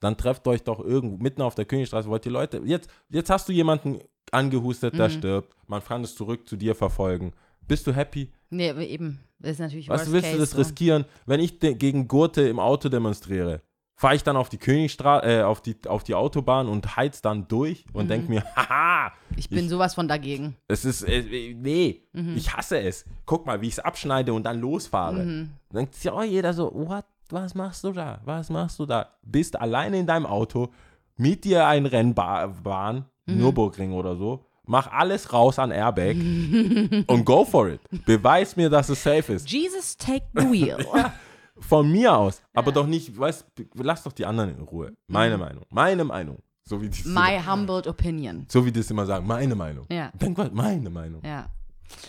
Dann 0.00 0.16
trefft 0.16 0.46
euch 0.48 0.62
doch 0.62 0.80
irgendwo 0.80 1.22
mitten 1.22 1.42
auf 1.42 1.54
der 1.54 1.64
Königstraße, 1.64 2.08
wollt 2.08 2.26
ihr 2.26 2.32
Leute. 2.32 2.62
Jetzt, 2.64 2.90
jetzt 3.10 3.30
hast 3.30 3.48
du 3.48 3.52
jemanden 3.52 3.98
angehustet, 4.32 4.98
der 4.98 5.10
stirbt. 5.10 5.54
Man 5.66 5.84
kann 5.84 6.02
es 6.02 6.14
zurück 6.14 6.48
zu 6.48 6.56
dir 6.56 6.74
verfolgen. 6.74 7.32
Bist 7.66 7.86
du 7.86 7.94
happy? 7.94 8.30
Nee, 8.48 8.70
aber 8.70 8.80
eben. 8.80 9.20
Das 9.38 9.52
ist 9.52 9.58
natürlich 9.60 9.88
Was 9.88 10.10
willst 10.10 10.26
case, 10.26 10.36
du 10.36 10.40
das 10.40 10.56
riskieren, 10.56 11.04
wenn 11.26 11.40
ich 11.40 11.60
gegen 11.60 12.08
Gurte 12.08 12.42
im 12.42 12.58
Auto 12.58 12.88
demonstriere? 12.88 13.62
Fahre 14.00 14.14
ich 14.14 14.22
dann 14.22 14.38
auf 14.38 14.48
die 14.48 14.56
Königstraße, 14.56 15.26
äh, 15.26 15.42
auf 15.42 15.60
die, 15.60 15.76
auf 15.86 16.04
die 16.04 16.14
Autobahn 16.14 16.68
und 16.68 16.96
heiz 16.96 17.20
dann 17.20 17.46
durch 17.48 17.84
und 17.92 18.04
Mhm. 18.04 18.08
denk 18.08 18.28
mir, 18.30 18.42
haha, 18.56 19.12
Ich 19.36 19.50
bin 19.50 19.68
sowas 19.68 19.94
von 19.94 20.08
dagegen. 20.08 20.56
es 20.68 20.86
ist, 20.86 21.02
äh, 21.02 21.52
nee, 21.54 22.00
Mhm. 22.14 22.34
ich 22.34 22.56
hasse 22.56 22.80
es. 22.80 23.04
Guck 23.26 23.44
mal, 23.44 23.60
wie 23.60 23.66
ich 23.66 23.74
es 23.74 23.78
abschneide 23.78 24.32
und 24.32 24.44
dann 24.44 24.58
losfahre. 24.58 25.22
Mhm. 25.22 25.50
Dann 25.68 25.76
denkt 25.80 25.96
sich 25.96 26.10
auch 26.10 26.22
jeder 26.22 26.54
so, 26.54 26.72
what, 26.74 27.04
was 27.28 27.54
machst 27.54 27.84
du 27.84 27.92
da? 27.92 28.20
Was 28.24 28.48
machst 28.48 28.78
du 28.78 28.86
da? 28.86 29.10
Bist 29.22 29.60
alleine 29.60 29.98
in 29.98 30.06
deinem 30.06 30.24
Auto, 30.24 30.70
miet 31.18 31.44
dir 31.44 31.66
eine 31.66 31.92
Rennbahn, 31.92 33.04
Mhm. 33.26 33.36
Nürburgring 33.36 33.92
oder 33.92 34.16
so, 34.16 34.46
mach 34.64 34.90
alles 34.90 35.30
raus 35.30 35.58
an 35.58 35.72
Airbag 35.72 36.16
und 37.06 37.24
go 37.26 37.44
for 37.44 37.68
it. 37.68 37.80
Beweis 38.06 38.56
mir, 38.56 38.70
dass 38.70 38.88
es 38.88 39.02
safe 39.02 39.34
ist. 39.34 39.50
Jesus, 39.52 39.94
take 39.98 40.24
the 40.34 40.50
wheel. 40.50 40.78
Von 41.60 41.90
mir 41.92 42.16
aus. 42.16 42.42
Aber 42.54 42.72
doch 42.72 42.86
nicht, 42.86 43.18
weißt 43.18 43.44
lass 43.74 44.02
doch 44.02 44.12
die 44.12 44.26
anderen 44.26 44.56
in 44.56 44.62
Ruhe. 44.62 44.92
Meine 45.06 45.38
Meinung. 45.38 45.64
Meine 45.70 46.04
Meinung. 46.04 46.38
So 46.64 46.80
wie 46.80 46.88
die 46.88 47.06
My 47.08 47.40
humbled 47.44 47.86
opinion. 47.86 48.46
so 48.48 48.64
wie 48.64 48.70
die 48.72 48.80
es 48.80 48.90
immer 48.90 49.04
sagen, 49.06 49.26
meine 49.26 49.54
Meinung. 49.54 49.86
Ja. 49.90 50.10
Denk 50.14 50.38
mal, 50.38 50.50
meine 50.52 50.88
Meinung. 50.90 51.20
Ja. 51.24 51.50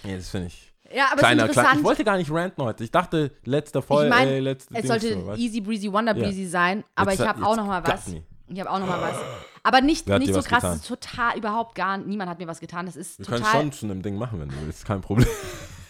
Ja, 0.03 0.15
das 0.15 0.29
finde 0.29 0.47
ich. 0.47 0.71
Ja, 0.93 1.05
aber 1.11 1.19
Kleiner, 1.19 1.43
es 1.45 1.51
ist 1.51 1.55
interessant. 1.57 1.79
ich 1.79 1.85
wollte 1.85 2.03
gar 2.03 2.17
nicht 2.17 2.29
ranten 2.31 2.61
heute. 2.63 2.83
Ich 2.83 2.91
dachte, 2.91 3.31
letzte 3.45 3.79
Ich 3.79 3.85
Folge, 3.85 4.09
meine, 4.09 4.31
ey, 4.31 4.39
letzte 4.41 4.73
es 4.75 4.81
Dings 4.81 4.87
sollte 4.87 5.13
so, 5.13 5.33
easy 5.33 5.61
breezy 5.61 5.91
wonder 5.91 6.15
Ja. 6.15 6.23
breezy 6.23 6.45
sein, 6.45 6.83
aber 6.95 7.11
Jetzt 7.11 7.21
ich 7.21 7.27
habe 7.27 7.45
auch 7.45 7.55
noch 7.55 7.65
mal 7.65 7.81
was. 7.87 8.07
Ich 8.47 8.59
habe 8.59 8.69
auch 8.69 8.79
noch 8.79 8.87
mal 8.87 9.01
was. 9.01 9.15
Aber 9.63 9.79
nicht, 9.81 10.07
Wer 10.07 10.19
nicht 10.19 10.33
so 10.33 10.41
krass, 10.41 10.61
getan? 10.61 10.73
es 10.75 10.81
ist 10.81 10.87
total 10.87 11.37
überhaupt 11.37 11.75
gar 11.75 11.97
niemand 11.97 12.29
hat 12.29 12.39
mir 12.39 12.47
was 12.47 12.59
getan. 12.59 12.85
Das 12.85 12.95
ist 12.95 13.19
Wir 13.19 13.25
können 13.25 13.43
total 13.43 13.61
schon 13.61 13.71
zu 13.71 13.85
einem 13.85 14.01
Ding 14.01 14.17
machen, 14.17 14.39
wenn 14.41 14.49
du 14.49 14.55
willst. 14.65 14.85
Kein 14.85 15.01
Problem. 15.01 15.27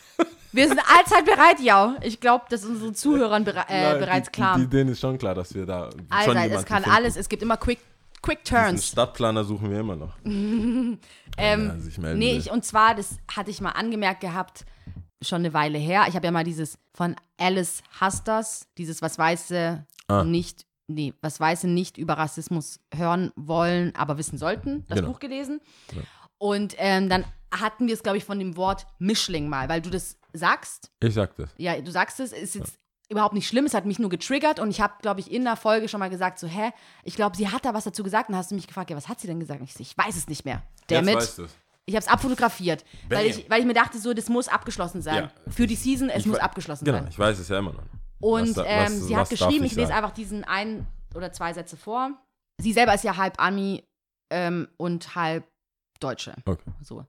Wir 0.51 0.67
sind 0.67 0.79
allzeit 0.79 1.25
bereit, 1.25 1.59
ja. 1.61 1.95
Ich 2.01 2.19
glaube, 2.19 2.45
das 2.49 2.63
ist 2.63 2.69
unseren 2.69 2.93
Zuhörern 2.95 3.43
bere 3.43 3.65
äh, 3.69 3.97
bereits 3.99 4.31
klar. 4.31 4.57
Die, 4.57 4.67
denen 4.67 4.91
ist 4.91 4.99
schon 4.99 5.17
klar, 5.17 5.33
dass 5.35 5.53
wir 5.53 5.65
da 5.65 5.89
schon 5.91 6.05
Allseits, 6.09 6.55
es 6.55 6.65
kann 6.65 6.83
finden. 6.83 6.97
alles, 6.97 7.15
es 7.15 7.29
gibt 7.29 7.41
immer 7.43 7.57
Quick, 7.57 7.79
quick 8.21 8.43
Diesen 8.43 8.55
Turns. 8.57 8.87
Stadtplaner 8.87 9.43
suchen 9.43 9.69
wir 9.71 9.79
immer 9.79 9.95
noch. 9.95 10.13
Ähm, 11.37 11.79
sich 11.79 11.97
melden 11.97 12.19
nee, 12.19 12.33
will. 12.33 12.39
ich, 12.39 12.51
und 12.51 12.65
zwar, 12.65 12.93
das 12.95 13.17
hatte 13.33 13.49
ich 13.51 13.61
mal 13.61 13.69
angemerkt 13.71 14.19
gehabt, 14.21 14.65
schon 15.21 15.39
eine 15.39 15.53
Weile 15.53 15.77
her. 15.77 16.05
Ich 16.09 16.15
habe 16.15 16.25
ja 16.25 16.31
mal 16.31 16.43
dieses 16.43 16.77
von 16.93 17.15
Alice 17.37 17.81
Hasters, 17.99 18.67
dieses 18.77 19.01
was 19.01 19.17
Weiße 19.17 19.85
Ah. 20.07 20.23
nicht, 20.25 20.65
nee, 20.87 21.13
was 21.21 21.39
Weiße 21.39 21.67
nicht 21.69 21.97
über 21.97 22.15
Rassismus 22.15 22.79
hören 22.93 23.31
wollen, 23.37 23.95
aber 23.95 24.17
wissen 24.17 24.37
sollten, 24.37 24.83
das 24.89 24.97
Genau. 24.97 25.11
Buch 25.11 25.19
gelesen. 25.19 25.61
Und 26.41 26.73
ähm, 26.79 27.07
dann 27.07 27.23
hatten 27.53 27.85
wir 27.85 27.93
es, 27.93 28.01
glaube 28.01 28.17
ich, 28.17 28.25
von 28.25 28.39
dem 28.39 28.57
Wort 28.57 28.87
Mischling 28.97 29.47
mal, 29.47 29.69
weil 29.69 29.79
du 29.79 29.91
das 29.91 30.17
sagst. 30.33 30.89
Ich 30.99 31.13
sag 31.13 31.35
das. 31.35 31.51
Ja, 31.57 31.79
du 31.79 31.91
sagst 31.91 32.19
es, 32.19 32.31
ist 32.31 32.55
jetzt 32.55 32.79
überhaupt 33.09 33.35
nicht 33.35 33.47
schlimm, 33.47 33.65
es 33.65 33.75
hat 33.75 33.85
mich 33.85 33.99
nur 33.99 34.09
getriggert 34.09 34.59
und 34.59 34.71
ich 34.71 34.81
habe, 34.81 34.93
glaube 35.03 35.19
ich, 35.19 35.29
in 35.31 35.43
der 35.43 35.55
Folge 35.55 35.87
schon 35.87 35.99
mal 35.99 36.09
gesagt, 36.09 36.39
so, 36.39 36.47
hä, 36.47 36.71
ich 37.03 37.15
glaube, 37.15 37.37
sie 37.37 37.49
hat 37.49 37.63
da 37.63 37.75
was 37.75 37.83
dazu 37.83 38.01
gesagt 38.01 38.29
und 38.29 38.33
dann 38.33 38.39
hast 38.39 38.49
du 38.49 38.55
mich 38.55 38.65
gefragt, 38.65 38.89
ja, 38.89 38.95
was 38.97 39.07
hat 39.07 39.19
sie 39.19 39.27
denn 39.27 39.39
gesagt? 39.39 39.59
Und 39.61 39.69
ich 39.69 39.79
ich 39.79 39.95
weiß 39.95 40.15
es 40.15 40.27
nicht 40.29 40.43
mehr. 40.45 40.63
Jetzt 40.89 40.91
Damit. 40.91 41.15
weißt 41.17 41.37
du's. 41.37 41.51
Ich 41.85 41.93
habe 41.95 42.03
es 42.05 42.11
abfotografiert, 42.11 42.85
weil 43.09 43.27
ich, 43.27 43.47
weil 43.49 43.59
ich 43.59 43.65
mir 43.67 43.73
dachte, 43.75 43.99
so, 43.99 44.13
das 44.13 44.27
muss 44.29 44.47
abgeschlossen 44.47 45.01
sein. 45.03 45.29
Ja. 45.45 45.51
Für 45.51 45.67
die 45.67 45.75
Season, 45.75 46.09
es 46.09 46.21
Ich 46.21 46.25
muss 46.25 46.39
abgeschlossen 46.39 46.85
Genau, 46.85 46.99
sein. 46.99 47.07
ich 47.09 47.19
weiß 47.19 47.37
es 47.37 47.49
ja 47.49 47.59
immer 47.59 47.73
noch. 47.73 47.83
Und 48.19 48.55
Was 48.55 48.65
ähm, 48.67 48.83
was- 48.85 49.07
sie 49.07 49.15
hat 49.15 49.21
was 49.21 49.29
darf 49.29 49.39
geschrieben, 49.39 49.65
ich 49.65 49.73
ich 49.73 49.77
lese 49.77 49.93
einfach 49.93 50.11
diesen 50.11 50.43
ein 50.43 50.87
oder 51.13 51.31
zwei 51.33 51.53
Sätze 51.53 51.75
vor. 51.77 52.11
Sie 52.61 52.71
selber 52.73 52.93
ist 52.95 53.03
ja 53.03 53.17
halb 53.17 53.39
Ami 53.41 53.83
ähm, 54.31 54.67
und 54.77 55.15
halb 55.15 55.43
Deutsche. 56.03 56.33
Okay. 56.45 56.71
So. 56.81 57.05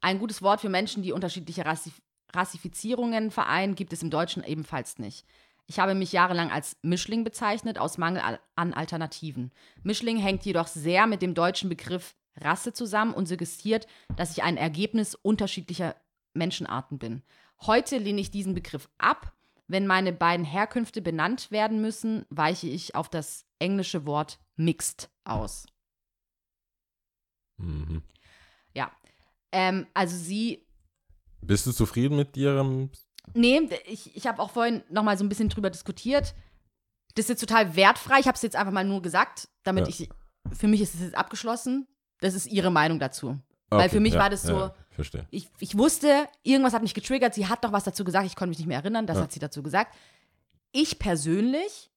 Ein 0.00 0.18
gutes 0.18 0.42
Wort 0.42 0.60
für 0.60 0.68
Menschen, 0.68 1.02
die 1.02 1.12
unterschiedliche 1.12 1.64
Rassif 1.64 2.00
Rassifizierungen 2.34 3.30
vereinen, 3.30 3.76
gibt 3.76 3.92
es 3.92 4.02
im 4.02 4.10
Deutschen 4.10 4.42
ebenfalls 4.42 4.98
nicht. 4.98 5.24
Ich 5.66 5.78
habe 5.78 5.94
mich 5.94 6.12
jahrelang 6.12 6.50
als 6.50 6.76
Mischling 6.82 7.24
bezeichnet, 7.24 7.78
aus 7.78 7.98
Mangel 7.98 8.38
an 8.54 8.74
Alternativen. 8.74 9.52
Mischling 9.82 10.16
hängt 10.16 10.44
jedoch 10.44 10.66
sehr 10.66 11.06
mit 11.06 11.22
dem 11.22 11.34
deutschen 11.34 11.68
Begriff 11.68 12.14
Rasse 12.36 12.72
zusammen 12.72 13.14
und 13.14 13.26
suggestiert, 13.26 13.86
dass 14.16 14.32
ich 14.32 14.42
ein 14.42 14.56
Ergebnis 14.56 15.14
unterschiedlicher 15.14 15.96
Menschenarten 16.34 16.98
bin. 16.98 17.22
Heute 17.62 17.98
lehne 17.98 18.20
ich 18.20 18.30
diesen 18.30 18.54
Begriff 18.54 18.88
ab. 18.98 19.32
Wenn 19.68 19.86
meine 19.86 20.12
beiden 20.12 20.46
Herkünfte 20.46 21.02
benannt 21.02 21.50
werden 21.50 21.80
müssen, 21.80 22.24
weiche 22.28 22.68
ich 22.68 22.94
auf 22.94 23.08
das 23.08 23.44
englische 23.58 24.06
Wort 24.06 24.38
mixed 24.54 25.10
aus. 25.24 25.66
Mhm. 27.56 28.02
Ja. 28.76 28.90
Ähm, 29.52 29.86
also 29.94 30.16
sie 30.16 30.66
Bist 31.40 31.66
du 31.66 31.72
zufrieden 31.72 32.16
mit 32.16 32.36
ihrem. 32.36 32.90
Nee, 33.34 33.68
ich, 33.86 34.14
ich 34.16 34.26
habe 34.26 34.40
auch 34.42 34.50
vorhin 34.50 34.82
noch 34.90 35.02
mal 35.02 35.16
so 35.18 35.24
ein 35.24 35.28
bisschen 35.28 35.48
drüber 35.48 35.70
diskutiert. 35.70 36.34
Das 37.14 37.24
ist 37.24 37.28
jetzt 37.30 37.40
total 37.40 37.74
wertfrei. 37.74 38.20
Ich 38.20 38.26
habe 38.26 38.36
es 38.36 38.42
jetzt 38.42 38.54
einfach 38.56 38.72
mal 38.72 38.84
nur 38.84 39.00
gesagt, 39.02 39.48
damit 39.64 39.84
Ja. 39.84 39.88
ich. 39.88 40.08
Für 40.56 40.68
mich 40.68 40.80
ist 40.80 40.94
es 40.94 41.00
jetzt 41.00 41.14
abgeschlossen. 41.16 41.88
Das 42.20 42.34
ist 42.34 42.46
ihre 42.46 42.70
Meinung 42.70 42.98
dazu. 42.98 43.38
Weil 43.68 43.88
für 43.90 43.98
mich 44.00 44.14
ja, 44.14 44.20
war 44.20 44.30
das 44.30 44.42
so- 44.42 44.58
Ja, 44.60 44.74
verstehe. 44.90 45.26
Ich, 45.30 45.48
ich 45.58 45.76
wusste, 45.76 46.28
irgendwas 46.44 46.72
hat 46.72 46.82
mich 46.82 46.94
getriggert. 46.94 47.34
Sie 47.34 47.46
hat 47.48 47.64
doch 47.64 47.72
was 47.72 47.82
dazu 47.84 48.04
gesagt. 48.04 48.26
Ich 48.26 48.36
konnte 48.36 48.50
mich 48.50 48.58
nicht 48.58 48.68
mehr 48.68 48.78
erinnern. 48.78 49.06
Das 49.06 49.18
hat 49.18 49.32
sie 49.32 49.40
dazu 49.40 49.62
gesagt. 49.62 49.92
Ich 50.72 50.98
persönlich 50.98 51.90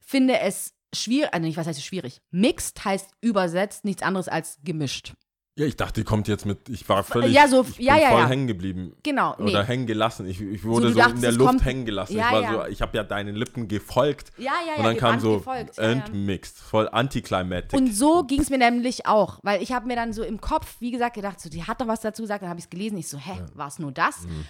finde 0.00 0.40
es 0.40 0.74
schwierig, 0.94 1.32
also 1.32 1.46
nicht, 1.46 1.56
was 1.56 1.66
heißt 1.66 1.82
schwierig? 1.84 2.20
Mixed 2.30 2.84
heißt 2.84 3.10
übersetzt 3.20 3.84
nichts 3.84 4.02
anderes 4.02 4.28
als 4.28 4.58
gemischt. 4.64 5.14
Ja, 5.54 5.66
ich 5.66 5.76
dachte, 5.76 6.00
die 6.00 6.04
kommt 6.04 6.28
jetzt 6.28 6.46
mit. 6.46 6.70
Ich 6.70 6.88
war 6.88 7.04
völlig. 7.04 7.30
Ja, 7.30 7.46
so- 7.46 7.66
ja, 7.76 7.98
ja, 7.98 8.08
voll 8.08 8.20
ja. 8.20 8.28
hängen 8.28 8.46
geblieben. 8.46 8.96
Genau, 9.02 9.34
nee. 9.38 9.50
Oder 9.50 9.64
hängen 9.64 9.86
gelassen. 9.86 10.26
Ich, 10.26 10.40
ich 10.40 10.64
wurde 10.64 10.86
du 10.86 10.92
so, 10.94 10.98
dachtest, 10.98 11.16
in 11.16 11.22
der 11.22 11.32
Luft 11.32 11.62
hängen 11.62 11.84
gelassen. 11.84 12.16
Ja, 12.16 12.28
ich 12.28 12.32
war 12.32 12.42
ja. 12.42 12.64
so, 12.64 12.70
ich 12.70 12.80
habe 12.80 12.96
ja 12.96 13.04
deinen 13.04 13.34
Lippen 13.34 13.68
gefolgt. 13.68 14.32
Ja, 14.38 14.52
ja, 14.66 14.72
ja. 14.72 14.76
und 14.78 14.84
dann 14.84 14.96
kam 14.96 15.20
so. 15.20 15.42
Ja, 15.44 15.56
ja. 15.58 15.90
entmixed, 15.90 16.56
voll 16.56 16.88
anticlimactic. 16.88 17.78
Und 17.78 17.94
so 17.94 18.24
ging 18.24 18.40
es 18.40 18.48
mir 18.48 18.56
nämlich 18.56 19.04
auch, 19.04 19.40
weil 19.42 19.62
ich 19.62 19.72
habe 19.72 19.86
mir 19.86 19.96
dann 19.96 20.14
so 20.14 20.22
im 20.22 20.40
Kopf, 20.40 20.76
wie 20.80 20.90
gesagt, 20.90 21.16
gedacht, 21.16 21.38
so, 21.38 21.50
die 21.50 21.64
hat 21.64 21.82
doch 21.82 21.86
was 21.86 22.00
dazu 22.00 22.22
gesagt, 22.22 22.42
dann 22.42 22.48
habe 22.48 22.58
ich 22.58 22.64
es 22.64 22.70
gelesen, 22.70 22.96
ich 22.96 23.08
so, 23.08 23.18
hä, 23.18 23.42
war 23.52 23.68
es 23.68 23.78
nur 23.78 23.92
das? 23.92 24.22
Mhm. 24.22 24.46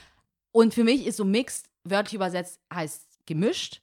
Und 0.52 0.72
für 0.72 0.84
mich 0.84 1.04
ist 1.04 1.16
so 1.16 1.24
mixed, 1.24 1.66
wörtlich 1.82 2.14
übersetzt, 2.14 2.60
heißt 2.72 3.26
gemischt. 3.26 3.82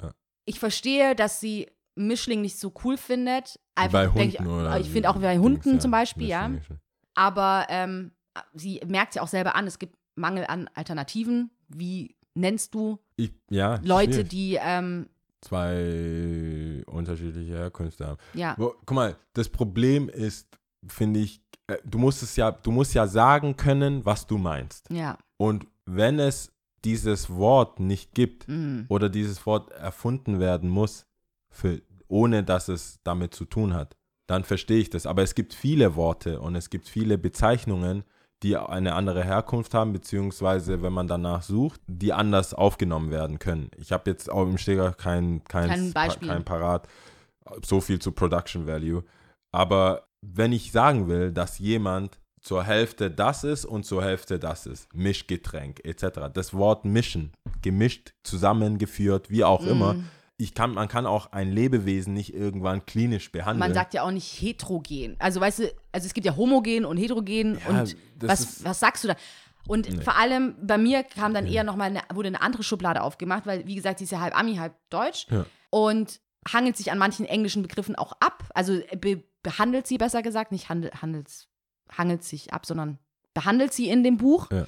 Ja. 0.00 0.12
Ich 0.44 0.60
verstehe, 0.60 1.16
dass 1.16 1.40
sie 1.40 1.66
Mischling 1.96 2.42
nicht 2.42 2.60
so 2.60 2.72
cool 2.84 2.96
findet. 2.96 3.58
Einfach, 3.84 3.98
bei 4.00 4.08
Hunden 4.08 4.28
ich, 4.28 4.40
oder 4.40 4.80
ich 4.80 4.90
finde 4.90 5.10
auch 5.10 5.16
bei 5.16 5.38
Hunden 5.38 5.80
zum 5.80 5.90
Beispiel, 5.90 6.28
ja. 6.28 6.50
Aber 7.14 7.66
ähm, 7.68 8.12
sie 8.54 8.80
merkt 8.86 9.14
ja 9.14 9.22
auch 9.22 9.28
selber 9.28 9.54
an, 9.54 9.66
es 9.66 9.78
gibt 9.78 9.96
Mangel 10.14 10.44
an 10.46 10.68
Alternativen. 10.74 11.50
Wie 11.68 12.16
nennst 12.34 12.74
du 12.74 12.98
Ich, 13.16 13.32
ja, 13.50 13.80
Leute, 13.82 14.12
schwierig. 14.12 14.28
die, 14.28 14.58
ähm, 14.60 15.08
zwei 15.40 16.82
unterschiedliche 16.86 17.54
Herkünfte 17.54 18.06
haben. 18.06 18.18
ja, 18.34 18.54
Wo, 18.58 18.74
guck 18.84 18.94
mal, 18.94 19.16
das 19.32 19.48
Problem 19.48 20.08
ist, 20.08 20.48
finde 20.86 21.20
ich, 21.20 21.42
äh, 21.66 21.76
du 21.84 21.98
musst 21.98 22.22
es 22.22 22.36
ja, 22.36 22.50
du 22.50 22.70
musst 22.70 22.94
ja 22.94 23.06
sagen 23.06 23.56
können, 23.56 24.04
was 24.04 24.26
du 24.26 24.38
meinst. 24.38 24.90
ja, 24.90 25.18
Und 25.36 25.66
wenn 25.86 26.18
es 26.18 26.52
dieses 26.84 27.30
Wort 27.30 27.80
nicht 27.80 28.14
gibt 28.14 28.48
mm, 28.48 28.82
oder 28.88 29.08
dieses 29.08 29.44
Wort 29.46 29.70
erfunden 29.72 30.40
werden 30.40 30.70
muss, 30.70 31.06
für, 31.50 31.82
ohne 32.10 32.44
dass 32.44 32.68
es 32.68 33.00
damit 33.04 33.34
zu 33.34 33.44
tun 33.44 33.74
hat, 33.74 33.96
dann 34.26 34.44
verstehe 34.44 34.78
ich 34.78 34.90
das. 34.90 35.06
Aber 35.06 35.22
es 35.22 35.34
gibt 35.34 35.54
viele 35.54 35.96
Worte 35.96 36.40
und 36.40 36.54
es 36.54 36.70
gibt 36.70 36.88
viele 36.88 37.18
Bezeichnungen, 37.18 38.04
die 38.42 38.56
eine 38.56 38.94
andere 38.94 39.22
Herkunft 39.22 39.74
haben, 39.74 39.92
beziehungsweise, 39.92 40.82
wenn 40.82 40.92
man 40.92 41.08
danach 41.08 41.42
sucht, 41.42 41.80
die 41.86 42.12
anders 42.12 42.54
aufgenommen 42.54 43.10
werden 43.10 43.38
können. 43.38 43.70
Ich 43.76 43.92
habe 43.92 44.10
jetzt 44.10 44.30
auch 44.30 44.44
im 44.44 44.56
Steger 44.56 44.92
kein, 44.92 45.44
kein, 45.44 45.68
Kein 45.68 45.92
Beispiel. 45.92 46.28
kein 46.28 46.44
Parat, 46.44 46.88
so 47.64 47.80
viel 47.80 47.98
zu 47.98 48.12
Production 48.12 48.66
Value. 48.66 49.02
Aber 49.52 50.06
wenn 50.22 50.52
ich 50.52 50.72
sagen 50.72 51.08
will, 51.08 51.32
dass 51.32 51.58
jemand 51.58 52.18
zur 52.40 52.64
Hälfte 52.64 53.10
das 53.10 53.44
ist 53.44 53.66
und 53.66 53.84
zur 53.84 54.02
Hälfte 54.02 54.38
das 54.38 54.66
ist, 54.66 54.94
Mischgetränk 54.94 55.84
etc. 55.84 56.30
Das 56.32 56.54
Wort 56.54 56.86
mischen, 56.86 57.32
gemischt, 57.60 58.14
zusammengeführt, 58.22 59.28
wie 59.28 59.44
auch 59.44 59.66
immer. 59.66 59.96
Ich 60.40 60.54
kann, 60.54 60.72
man 60.72 60.88
kann 60.88 61.04
auch 61.06 61.32
ein 61.32 61.52
Lebewesen 61.52 62.14
nicht 62.14 62.32
irgendwann 62.34 62.86
klinisch 62.86 63.30
behandeln. 63.30 63.58
Man 63.58 63.74
sagt 63.74 63.92
ja 63.94 64.02
auch 64.02 64.10
nicht 64.10 64.40
heterogen. 64.40 65.16
Also 65.18 65.40
weißt 65.40 65.58
du, 65.60 65.72
also 65.92 66.06
es 66.06 66.14
gibt 66.14 66.24
ja 66.26 66.34
homogen 66.36 66.84
und 66.86 66.96
heterogen 66.96 67.58
Ja, 67.68 67.68
und 67.80 67.96
was, 68.16 68.64
was 68.64 68.80
sagst 68.80 69.04
du 69.04 69.08
da? 69.08 69.16
Und 69.68 69.88
Nee. 69.90 70.00
vor 70.02 70.16
allem 70.16 70.54
bei 70.62 70.78
mir 70.78 71.02
kam 71.04 71.34
dann 71.34 71.46
eher 71.46 71.62
nochmal 71.64 71.88
eine, 71.90 72.00
wurde 72.14 72.28
eine 72.28 72.40
andere 72.40 72.62
Schublade 72.62 73.02
aufgemacht, 73.02 73.44
weil 73.46 73.66
wie 73.66 73.74
gesagt, 73.74 73.98
sie 73.98 74.04
ist 74.04 74.10
ja 74.12 74.20
halb 74.20 74.34
Ami, 74.36 74.56
halb 74.56 74.74
Deutsch 74.88 75.26
Ja. 75.30 75.44
und 75.68 76.20
hangelt 76.50 76.76
sich 76.78 76.90
an 76.90 76.96
manchen 76.98 77.26
englischen 77.26 77.60
Begriffen 77.62 77.94
auch 77.94 78.12
ab. 78.20 78.44
Also 78.54 78.80
be 78.98 79.22
behandelt 79.42 79.86
sie 79.86 79.98
besser 79.98 80.22
gesagt, 80.22 80.52
nicht 80.52 80.68
handel, 80.70 80.90
handelt, 81.02 81.28
hangelt 81.96 82.24
sich 82.24 82.52
ab, 82.54 82.64
sondern 82.66 82.98
behandelt 83.34 83.72
sie 83.74 83.88
in 83.88 84.02
dem 84.04 84.16
Buch. 84.16 84.50
Ja. 84.50 84.66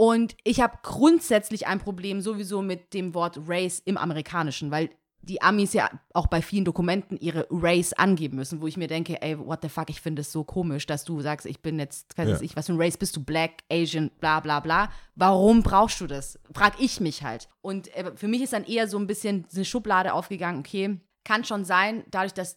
Und 0.00 0.36
ich 0.44 0.60
habe 0.60 0.78
grundsätzlich 0.84 1.66
ein 1.66 1.80
Problem 1.80 2.20
sowieso 2.20 2.62
mit 2.62 2.94
dem 2.94 3.14
Wort 3.14 3.36
Race 3.48 3.82
im 3.84 3.96
Amerikanischen, 3.96 4.70
weil 4.70 4.90
die 5.22 5.42
Amis 5.42 5.72
ja 5.72 5.90
auch 6.14 6.28
bei 6.28 6.40
vielen 6.40 6.64
Dokumenten 6.64 7.18
ihre 7.18 7.48
Race 7.50 7.92
angeben 7.94 8.36
müssen, 8.36 8.60
wo 8.60 8.68
ich 8.68 8.76
mir 8.76 8.86
denke, 8.86 9.20
ey, 9.20 9.36
what 9.36 9.58
the 9.62 9.68
fuck, 9.68 9.90
ich 9.90 10.00
finde 10.00 10.22
es 10.22 10.30
so 10.30 10.44
komisch, 10.44 10.86
dass 10.86 11.04
du 11.04 11.20
sagst, 11.20 11.46
ich 11.46 11.60
bin 11.62 11.80
jetzt, 11.80 12.16
weiß 12.16 12.28
Ja. 12.28 12.40
ich, 12.40 12.54
was 12.54 12.66
für 12.66 12.74
ein 12.74 12.80
Race 12.80 12.96
bist 12.96 13.16
du, 13.16 13.24
Black, 13.24 13.64
Asian, 13.72 14.12
bla 14.20 14.38
bla 14.38 14.60
bla. 14.60 14.92
Warum 15.16 15.64
brauchst 15.64 16.00
du 16.00 16.06
das? 16.06 16.38
Frag 16.54 16.74
ich 16.80 17.00
mich 17.00 17.24
halt. 17.24 17.48
Und 17.60 17.92
äh, 17.96 18.12
für 18.14 18.28
mich 18.28 18.40
ist 18.42 18.52
dann 18.52 18.64
eher 18.64 18.86
so 18.86 18.98
ein 19.00 19.08
bisschen 19.08 19.46
eine 19.52 19.64
Schublade 19.64 20.12
aufgegangen, 20.14 20.60
okay, 20.60 21.00
kann 21.24 21.42
schon 21.42 21.64
sein, 21.64 22.04
dadurch, 22.12 22.34
dass 22.34 22.56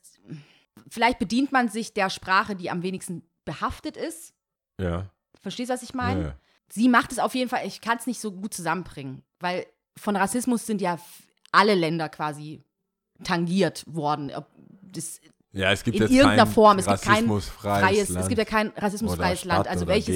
vielleicht 0.89 1.17
bedient 1.17 1.51
man 1.51 1.69
sich 1.69 1.95
der 1.95 2.11
Sprache, 2.11 2.55
die 2.55 2.69
am 2.69 2.83
wenigsten 2.83 3.23
behaftet 3.45 3.97
ist. 3.97 4.35
ja. 4.79 5.09
Verstehst 5.41 5.71
du, 5.71 5.73
was 5.73 5.81
ich 5.81 5.95
meine? 5.95 6.21
ja, 6.21 6.27
ja. 6.27 6.35
Sie 6.74 6.89
macht 6.89 7.11
es 7.11 7.19
auf 7.19 7.36
jeden 7.36 7.49
Fall, 7.49 7.65
ich 7.67 7.82
kann 7.82 7.97
es 7.97 8.07
nicht 8.07 8.19
so 8.22 8.32
gut 8.32 8.53
zusammenbringen, 8.53 9.24
weil 9.39 9.65
von 9.97 10.15
Rassismus 10.15 10.65
sind 10.65 10.82
ja 10.82 10.99
alle 11.51 11.76
Länder 11.76 12.09
quasi 12.09 12.61
tangiert 13.24 13.84
worden. 13.88 14.32
Das 14.82 15.19
Ja, 15.51 15.72
es 15.72 15.84
gibt 15.84 15.97
in 15.97 16.03
jetzt 16.03 16.11
irgendeiner 16.11 16.45
kein 16.45 16.53
Form. 16.53 16.80
Es 16.80 16.86
gibt 16.88 17.01
kein 17.01 17.13
rassismusfreies 17.13 17.82
freies, 17.82 18.09
Land 18.09 18.22
es 18.24 18.28
gibt 18.30 18.39
ja 18.39 18.45
kein 18.45 18.67
rassismusfreies 18.69 19.45
Land. 19.45 19.67
Also 19.67 19.88
welches, 19.88 20.15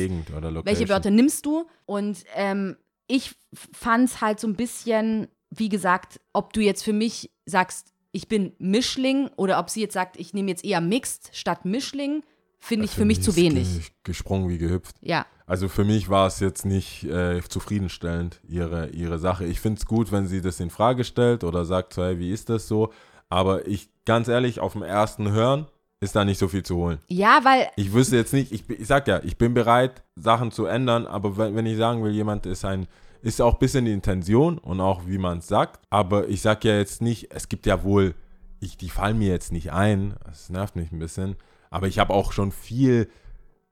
welche 0.63 0.89
Wörter 0.89 1.11
nimmst 1.11 1.45
du? 1.45 1.67
Und 1.85 2.23
ähm, 2.35 2.77
ich 3.07 3.35
fand 3.73 4.09
es 4.09 4.21
halt 4.21 4.39
so 4.39 4.47
ein 4.47 4.55
bisschen, 4.55 5.27
wie 5.51 5.69
gesagt, 5.69 6.19
ob 6.33 6.53
du 6.53 6.61
jetzt 6.61 6.83
für 6.83 6.93
mich 6.93 7.31
sagst, 7.45 7.93
ich 8.11 8.27
bin 8.29 8.53
Mischling 8.59 9.29
oder 9.35 9.59
ob 9.59 9.69
sie 9.69 9.81
jetzt 9.81 9.93
sagt, 9.93 10.17
ich 10.17 10.33
nehme 10.33 10.49
jetzt 10.49 10.63
eher 10.63 10.79
Mixed 10.81 11.29
statt 11.33 11.65
Mischling, 11.65 12.23
finde 12.59 12.85
ich 12.85 12.91
für 12.91 13.05
mich 13.05 13.21
zu 13.21 13.31
ist 13.31 13.35
wenig. 13.35 13.67
ge- 13.73 13.81
Gesprungen 14.03 14.47
wie 14.49 14.57
gehüpft. 14.57 14.95
Ja, 15.01 15.25
Also 15.47 15.67
für 15.67 15.83
mich 15.83 16.09
war 16.09 16.27
es 16.27 16.39
jetzt 16.39 16.65
nicht 16.65 17.03
äh, 17.03 17.41
zufriedenstellend, 17.47 18.39
ihre, 18.47 18.87
ihre 18.89 19.19
Sache. 19.19 19.45
Ich 19.45 19.59
finde 19.59 19.79
es 19.79 19.85
gut, 19.85 20.11
wenn 20.11 20.27
sie 20.27 20.41
das 20.41 20.59
in 20.59 20.71
Frage 20.71 21.03
stellt 21.03 21.43
oder 21.43 21.65
sagt, 21.65 21.93
so, 21.93 22.03
hey, 22.03 22.17
wie 22.17 22.31
ist 22.31 22.49
das 22.49 22.67
so? 22.67 22.91
Aber 23.29 23.67
ich, 23.67 23.89
ganz 24.05 24.27
ehrlich, 24.27 24.59
auf 24.59 24.73
dem 24.73 24.81
ersten 24.81 25.31
Hören 25.31 25.67
ist 25.99 26.15
da 26.15 26.25
nicht 26.25 26.39
so 26.39 26.47
viel 26.47 26.63
zu 26.63 26.77
holen. 26.77 26.99
ja, 27.07 27.39
weil 27.43 27.67
Ich 27.75 27.93
wüsste 27.93 28.15
jetzt 28.15 28.33
nicht, 28.33 28.51
ich, 28.51 28.69
ich 28.69 28.87
sag 28.87 29.07
ja, 29.07 29.21
ich 29.23 29.37
bin 29.37 29.53
bereit, 29.53 30.03
Sachen 30.15 30.51
zu 30.51 30.65
ändern, 30.65 31.05
aber 31.05 31.37
wenn, 31.37 31.55
wenn 31.55 31.65
ich 31.65 31.77
sagen 31.77 32.03
will, 32.03 32.11
jemand 32.11 32.45
ist 32.45 32.65
ein, 32.65 32.87
ist 33.21 33.41
auch 33.41 33.53
ein 33.53 33.59
bisschen 33.59 33.85
die 33.85 33.93
Intention 33.93 34.57
und 34.57 34.81
auch 34.81 35.03
wie 35.07 35.17
man 35.17 35.39
es 35.39 35.47
sagt, 35.47 35.79
aber 35.89 36.27
ich 36.27 36.41
sag 36.41 36.63
ja 36.63 36.77
jetzt 36.77 37.01
nicht, 37.01 37.33
es 37.33 37.49
gibt 37.49 37.65
ja 37.65 37.83
wohl, 37.83 38.13
ich, 38.59 38.77
die 38.77 38.89
fallen 38.89 39.17
mir 39.17 39.29
jetzt 39.29 39.51
nicht 39.51 39.71
ein, 39.71 40.15
das 40.25 40.49
nervt 40.49 40.75
mich 40.75 40.91
ein 40.91 40.99
bisschen, 40.99 41.35
aber 41.69 41.87
ich 41.87 41.97
habe 41.97 42.13
auch 42.13 42.31
schon 42.31 42.51
viel 42.51 43.09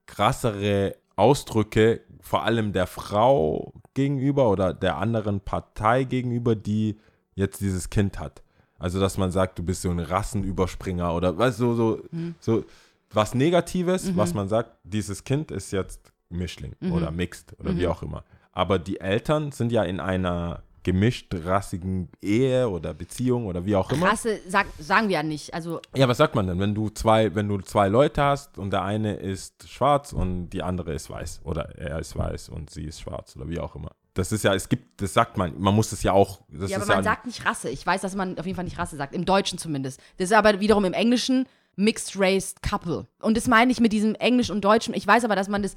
krassere 0.06 0.96
Ausdrücke, 1.16 2.00
vor 2.20 2.44
allem 2.44 2.72
der 2.72 2.86
Frau 2.86 3.72
gegenüber 3.94 4.50
oder 4.50 4.74
der 4.74 4.96
anderen 4.96 5.40
Partei 5.40 6.04
gegenüber, 6.04 6.56
die 6.56 6.96
jetzt 7.34 7.60
dieses 7.60 7.90
Kind 7.90 8.18
hat. 8.18 8.42
Also, 8.78 9.00
dass 9.00 9.18
man 9.18 9.30
sagt, 9.30 9.58
du 9.58 9.62
bist 9.62 9.82
so 9.82 9.90
ein 9.90 10.00
Rassenüberspringer 10.00 11.14
oder 11.14 11.36
weißt 11.36 11.60
du, 11.60 11.74
so, 11.74 12.02
so 12.40 12.64
was 13.10 13.34
Negatives, 13.34 14.16
was 14.16 14.34
man 14.34 14.48
sagt, 14.48 14.76
dieses 14.82 15.24
Kind 15.24 15.50
ist 15.50 15.70
jetzt 15.70 16.12
Mischling 16.28 16.74
oder 16.90 17.10
Mixed 17.10 17.58
oder 17.60 17.76
wie 17.76 17.86
auch 17.86 18.02
immer. 18.02 18.24
Aber 18.52 18.78
die 18.78 19.00
Eltern 19.00 19.52
sind 19.52 19.72
ja 19.72 19.84
in 19.84 20.00
einer 20.00 20.62
gemischt 20.84 21.34
rassigen 21.34 22.10
Ehe 22.22 22.68
oder 22.68 22.94
Beziehung 22.94 23.46
oder 23.46 23.66
wie 23.66 23.74
auch 23.74 23.90
immer. 23.90 24.10
Rasse 24.10 24.38
sag, 24.46 24.66
sagen 24.78 25.08
wir 25.08 25.14
ja 25.14 25.22
nicht. 25.22 25.52
Also 25.52 25.80
Ja, 25.96 26.06
was 26.06 26.18
sagt 26.18 26.34
man 26.34 26.46
denn, 26.46 26.60
wenn 26.60 26.74
du 26.74 26.90
zwei, 26.90 27.34
wenn 27.34 27.48
du 27.48 27.58
zwei 27.58 27.88
Leute 27.88 28.22
hast 28.22 28.58
und 28.58 28.70
der 28.70 28.82
eine 28.82 29.14
ist 29.14 29.68
schwarz 29.68 30.12
und 30.12 30.50
die 30.50 30.62
andere 30.62 30.92
ist 30.92 31.10
weiß 31.10 31.40
oder 31.44 31.76
er 31.76 31.98
ist 31.98 32.16
weiß 32.16 32.50
und 32.50 32.70
sie 32.70 32.84
ist 32.84 33.00
schwarz 33.00 33.34
oder 33.36 33.48
wie 33.48 33.58
auch 33.58 33.74
immer. 33.74 33.90
Das 34.12 34.30
ist 34.30 34.44
ja, 34.44 34.54
es 34.54 34.68
gibt, 34.68 35.02
das 35.02 35.12
sagt 35.12 35.36
man, 35.36 35.58
man 35.58 35.74
muss 35.74 35.90
es 35.90 36.04
ja 36.04 36.12
auch. 36.12 36.42
Das 36.48 36.70
ja, 36.70 36.76
ist 36.76 36.84
aber 36.84 36.94
man 36.94 37.04
ja, 37.04 37.10
sagt 37.10 37.26
nicht 37.26 37.44
Rasse. 37.44 37.68
Ich 37.68 37.84
weiß, 37.84 38.00
dass 38.00 38.14
man 38.14 38.38
auf 38.38 38.46
jeden 38.46 38.54
Fall 38.54 38.64
nicht 38.64 38.78
Rasse 38.78 38.96
sagt. 38.96 39.12
Im 39.12 39.24
Deutschen 39.24 39.58
zumindest. 39.58 40.00
Das 40.18 40.30
ist 40.30 40.36
aber 40.36 40.60
wiederum 40.60 40.84
im 40.84 40.92
Englischen 40.92 41.46
Mixed 41.74 42.14
Race 42.16 42.54
Couple. 42.62 43.08
Und 43.20 43.36
das 43.36 43.48
meine 43.48 43.72
ich 43.72 43.80
mit 43.80 43.92
diesem 43.92 44.14
Englisch 44.14 44.50
und 44.50 44.64
Deutschen. 44.64 44.94
Ich 44.94 45.04
weiß 45.04 45.24
aber, 45.24 45.34
dass 45.34 45.48
man 45.48 45.62
das. 45.62 45.74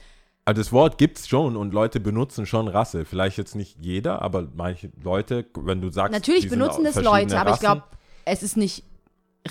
Also 0.48 0.62
das 0.62 0.72
Wort 0.72 0.98
gibt's 0.98 1.28
schon 1.28 1.58
und 1.58 1.74
Leute 1.74 2.00
benutzen 2.00 2.45
schon 2.45 2.70
Rasse. 2.70 3.04
Vielleicht 3.04 3.38
jetzt 3.38 3.54
nicht 3.54 3.78
jeder, 3.82 4.22
aber 4.22 4.48
manche 4.56 4.89
Leute, 5.04 5.45
wenn 5.56 5.82
du 5.82 5.89
sagst, 5.89 6.14
Natürlich 6.14 6.48
benutzen 6.48 6.86
das 6.86 6.93
verschiedene 6.93 7.22
Leute, 7.24 7.39
aber 7.39 7.50
ich 7.50 7.54
Rassen. 7.56 7.62
glaube, 7.66 7.84
es 8.24 8.43
ist 8.43 8.56
nicht 8.56 8.84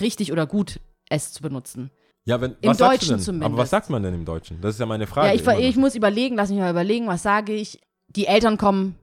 richtig 0.01 0.31
oder 0.31 0.47
gut, 0.47 0.79
es 1.07 1.33
zu 1.33 1.43
benutzen. 1.43 1.91
ja, 2.25 2.41
wenn, 2.41 2.55
im 2.61 2.71
was 2.71 2.77
Deutschen 2.77 3.19
zumindest. 3.19 3.51
Aber 3.51 3.57
was 3.61 3.69
sagt 3.69 3.91
man 3.91 4.01
denn 4.01 4.15
im 4.15 4.25
Deutschen? 4.25 4.59
Das 4.59 4.73
ist 4.73 4.79
ja 4.79 4.87
meine 4.87 5.05
Frage. 5.05 5.27
ja, 5.27 5.33
ich, 5.59 5.65
ich 5.69 5.75
muss 5.75 5.93
überlegen, 5.93 6.35
lass 6.35 6.49
mich 6.49 6.57
mal 6.57 6.71
überlegen, 6.71 7.05
was 7.07 7.21
sage 7.21 7.53
ich. 7.53 7.79
Die 8.07 8.25
Eltern 8.25 8.57
kommen 8.57 8.95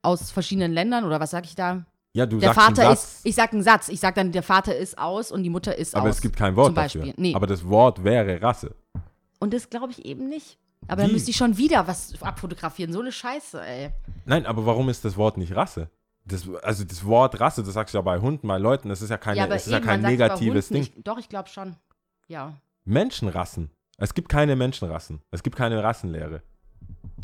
aus 0.00 0.30
verschiedenen 0.30 0.72
Ländern 0.72 1.04
oder 1.04 1.20
was 1.20 1.32
sage 1.32 1.44
ich 1.46 1.54
da? 1.54 1.84
ja, 2.14 2.24
du 2.24 2.38
Der 2.38 2.54
sagst 2.54 2.66
Vater 2.66 2.82
einen 2.84 2.92
ist, 2.94 3.02
Satz, 3.02 3.20
ich 3.24 3.34
sage 3.34 3.52
einen 3.52 3.62
Satz. 3.62 3.88
Ich 3.90 4.00
sage 4.00 4.14
dann, 4.14 4.32
der 4.32 4.42
Vater 4.42 4.74
ist 4.74 4.96
aus 4.96 5.30
und 5.30 5.42
die 5.42 5.50
Mutter 5.50 5.76
ist 5.76 5.94
aber 5.94 6.08
aus. 6.08 6.16
es 6.16 6.22
gibt 6.22 6.36
kein 6.36 6.56
Wort 6.56 6.68
zum 6.68 6.74
Beispiel. 6.74 7.00
dafür. 7.02 7.14
Nee. 7.18 7.34
Aber 7.34 7.46
das 7.46 7.68
Wort 7.68 8.04
wäre 8.04 8.40
Rasse. 8.40 8.74
Und 9.38 9.52
das 9.52 9.68
glaube 9.68 9.92
ich 9.92 10.04
eben 10.06 10.28
nicht. 10.30 10.58
Aber 10.88 11.02
dann 11.02 11.12
müsste 11.12 11.30
ich 11.30 11.36
schon 11.36 11.56
wieder 11.56 11.86
was 11.86 12.20
abfotografieren. 12.20 12.92
So 12.92 13.00
eine 13.00 13.12
Scheiße, 13.12 13.64
ey. 13.64 13.90
Nein, 14.24 14.46
aber 14.46 14.66
warum 14.66 14.88
ist 14.88 15.04
das 15.04 15.16
Wort 15.16 15.36
nicht 15.36 15.54
Rasse? 15.54 15.90
Das, 16.24 16.48
also 16.62 16.84
das 16.84 17.04
Wort 17.04 17.40
Rasse, 17.40 17.62
das 17.62 17.74
sagst 17.74 17.94
du 17.94 17.98
ja 17.98 18.02
bei 18.02 18.20
Hunden, 18.20 18.46
bei 18.46 18.58
Leuten, 18.58 18.88
das 18.88 19.02
ist 19.02 19.10
ja, 19.10 19.16
keine, 19.16 19.38
ja, 19.38 19.46
es 19.46 19.66
ist 19.66 19.72
ja 19.72 19.80
kein 19.80 20.02
negatives 20.02 20.68
Ding. 20.68 20.82
Ich, 20.82 20.92
doch, 21.02 21.18
ich 21.18 21.28
glaube 21.28 21.48
schon. 21.48 21.76
Ja. 22.28 22.54
Menschenrassen. 22.84 23.70
Es 23.98 24.14
gibt 24.14 24.28
keine 24.28 24.56
Menschenrassen. 24.56 25.20
Es 25.30 25.42
gibt 25.42 25.56
keine 25.56 25.82
Rassenlehre. 25.82 26.42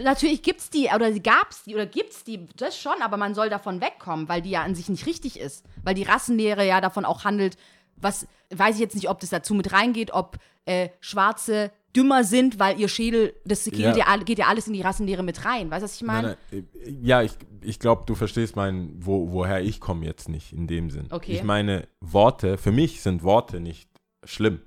Natürlich 0.00 0.42
gibt's 0.42 0.70
die, 0.70 0.88
oder 0.94 1.11
gab's 1.18 1.64
die, 1.64 1.74
oder 1.74 1.86
gibt's 1.86 2.22
die, 2.24 2.46
das 2.56 2.78
schon, 2.78 3.02
aber 3.02 3.16
man 3.16 3.34
soll 3.34 3.50
davon 3.50 3.80
wegkommen, 3.80 4.28
weil 4.28 4.42
die 4.42 4.50
ja 4.50 4.62
an 4.62 4.74
sich 4.74 4.88
nicht 4.88 5.06
richtig 5.06 5.38
ist. 5.38 5.64
Weil 5.82 5.94
die 5.94 6.04
Rassenlehre 6.04 6.66
ja 6.66 6.80
davon 6.80 7.04
auch 7.04 7.24
handelt, 7.24 7.56
was, 7.96 8.26
weiß 8.50 8.76
ich 8.76 8.80
jetzt 8.80 8.94
nicht, 8.94 9.09
ob 9.09 9.18
das 9.20 9.30
dazu 9.30 9.54
mit 9.54 9.72
reingeht, 9.72 10.12
ob 10.12 10.38
äh, 10.66 10.90
Schwarze 11.00 11.72
dümmer 11.97 12.22
sind, 12.24 12.59
weil 12.59 12.78
ihr 12.78 12.89
Schädel, 12.89 13.34
das 13.45 13.64
geht 13.64 13.78
ja, 13.78 13.97
Ja. 13.97 14.16
geht 14.18 14.39
ja 14.39 14.47
alles 14.47 14.66
in 14.66 14.72
die 14.74 14.82
Rassenlehre 14.82 15.22
mit 15.22 15.45
rein. 15.45 15.70
Weißt 15.70 15.82
du, 15.82 15.84
was 15.84 15.97
ich 15.97 16.03
meine? 16.03 16.36
Nein, 16.51 16.68
ja, 17.03 17.22
ich, 17.22 17.32
ich 17.62 17.78
glaube, 17.80 18.03
du 18.07 18.14
verstehst 18.14 18.57
mein, 18.57 18.93
wo, 18.99 19.32
woher 19.32 19.61
ich 19.62 19.80
komme 19.80 20.05
jetzt 20.05 20.28
nicht 20.28 20.53
in 20.53 20.66
dem 20.66 20.91
Sinn. 20.91 21.07
Okay. 21.11 21.32
Ich 21.32 21.43
meine, 21.43 21.89
Worte, 22.01 22.59
für 22.59 22.72
mich 22.72 23.01
sind 23.03 23.22
Worte 23.22 23.61
nicht 23.61 23.89
schlimm. 24.24 24.61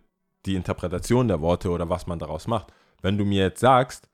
Die 0.45 0.55
Interpretation 0.55 1.28
der 1.28 1.39
Worte 1.41 1.69
oder 1.69 1.89
was 1.89 2.07
man 2.07 2.17
daraus 2.17 2.47
macht. 2.47 2.74
Wenn 3.03 3.17
du 3.17 3.26
mir 3.26 3.43
jetzt 3.43 3.59
sagst, 3.59 4.09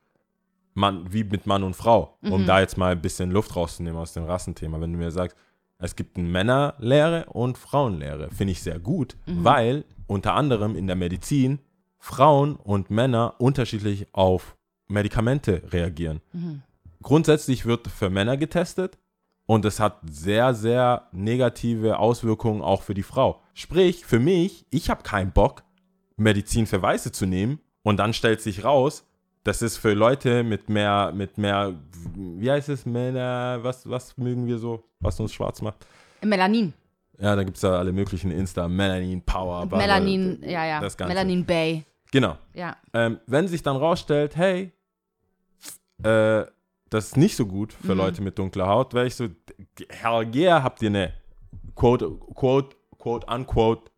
Mann, 0.73 1.11
wie 1.11 1.23
mit 1.23 1.47
Mann 1.47 1.63
und 1.63 1.75
Frau, 1.75 2.17
um 2.21 2.41
Mhm. 2.43 2.45
da 2.45 2.59
jetzt 2.59 2.77
mal 2.77 2.91
ein 2.91 3.01
bisschen 3.01 3.31
Luft 3.31 3.55
rauszunehmen 3.55 3.99
aus 3.99 4.13
dem 4.13 4.25
Rassenthema, 4.25 4.79
wenn 4.79 4.91
du 4.91 4.97
mir 4.99 5.11
sagst, 5.11 5.35
es 5.79 5.95
gibt 5.95 6.17
eine 6.17 6.27
Männerlehre 6.27 7.25
und 7.29 7.57
Frauenlehre, 7.57 8.29
finde 8.31 8.51
ich 8.51 8.61
sehr 8.61 8.79
gut, 8.79 9.15
Mhm. 9.25 9.43
weil 9.43 9.85
unter 10.07 10.33
anderem 10.35 10.75
in 10.75 10.85
der 10.87 10.95
Medizin 10.95 11.59
Frauen 12.07 12.55
und 12.55 12.89
Männer 12.89 13.35
unterschiedlich 13.37 14.07
auf 14.13 14.55
Medikamente 14.87 15.61
reagieren. 15.71 16.21
Mhm. 16.31 16.63
Grundsätzlich 17.03 17.65
wird 17.65 17.89
für 17.89 18.09
Männer 18.09 18.37
getestet 18.37 18.97
und 19.45 19.65
es 19.65 19.81
hat 19.81 19.99
sehr, 20.09 20.53
sehr 20.53 21.09
negative 21.11 21.99
Auswirkungen 21.99 22.61
auch 22.61 22.81
für 22.81 22.93
die 22.93 23.03
Frau. 23.03 23.41
Sprich, 23.53 24.05
für 24.05 24.19
mich, 24.19 24.65
ich 24.69 24.89
habe 24.89 25.03
keinen 25.03 25.33
Bock, 25.33 25.63
Medizin 26.15 26.65
für 26.65 26.81
Weiße 26.81 27.11
zu 27.11 27.25
nehmen 27.25 27.59
und 27.83 27.97
dann 27.97 28.13
stellt 28.13 28.41
sich 28.41 28.63
raus, 28.63 29.05
das 29.43 29.61
ist 29.61 29.75
für 29.75 29.93
Leute 29.93 30.43
mit 30.43 30.69
mehr, 30.69 31.11
mit 31.13 31.37
mehr, 31.37 31.75
wie 32.15 32.49
heißt 32.49 32.69
es, 32.69 32.85
Männer, 32.85 33.59
was, 33.61 33.87
was 33.89 34.17
mögen 34.17 34.47
wir 34.47 34.59
so, 34.59 34.81
was 35.01 35.19
uns 35.19 35.33
schwarz 35.33 35.61
macht? 35.61 35.85
Melanin. 36.23 36.73
Ja, 37.19 37.35
da 37.35 37.43
gibt 37.43 37.57
es 37.57 37.63
ja 37.63 37.71
alle 37.71 37.91
möglichen 37.91 38.31
Insta, 38.31 38.67
Melanin, 38.69 39.21
Power, 39.21 39.65
Melanin, 39.65 40.39
ja, 40.43 40.65
ja. 40.65 40.79
Das 40.79 40.95
Ganze. 40.95 41.13
Melanin 41.13 41.45
Bay. 41.45 41.83
Genau. 42.11 42.37
Ja. 42.53 42.77
Ähm, 42.93 43.19
wenn 43.27 43.47
sich 43.47 43.63
dann 43.63 43.75
rausstellt, 43.77 44.35
hey, 44.35 44.71
äh, 46.03 46.45
das 46.89 47.07
ist 47.07 47.17
nicht 47.17 47.35
so 47.35 47.45
gut 47.45 47.73
für 47.73 47.93
Mhm. 47.93 47.97
Leute 47.97 48.21
mit 48.21 48.39
dunkler 48.39 48.67
Haut, 48.67 48.93
wäre 48.93 49.07
ich 49.07 49.15
so, 49.15 49.27
Herr 49.89 50.21
yeah, 50.33 50.63
habt 50.63 50.81
ihr 50.81 50.89
eine 50.89 51.13
quote, 51.75 52.09
quote, 52.33 52.75
quote, 52.97 53.27
unquote 53.27 53.91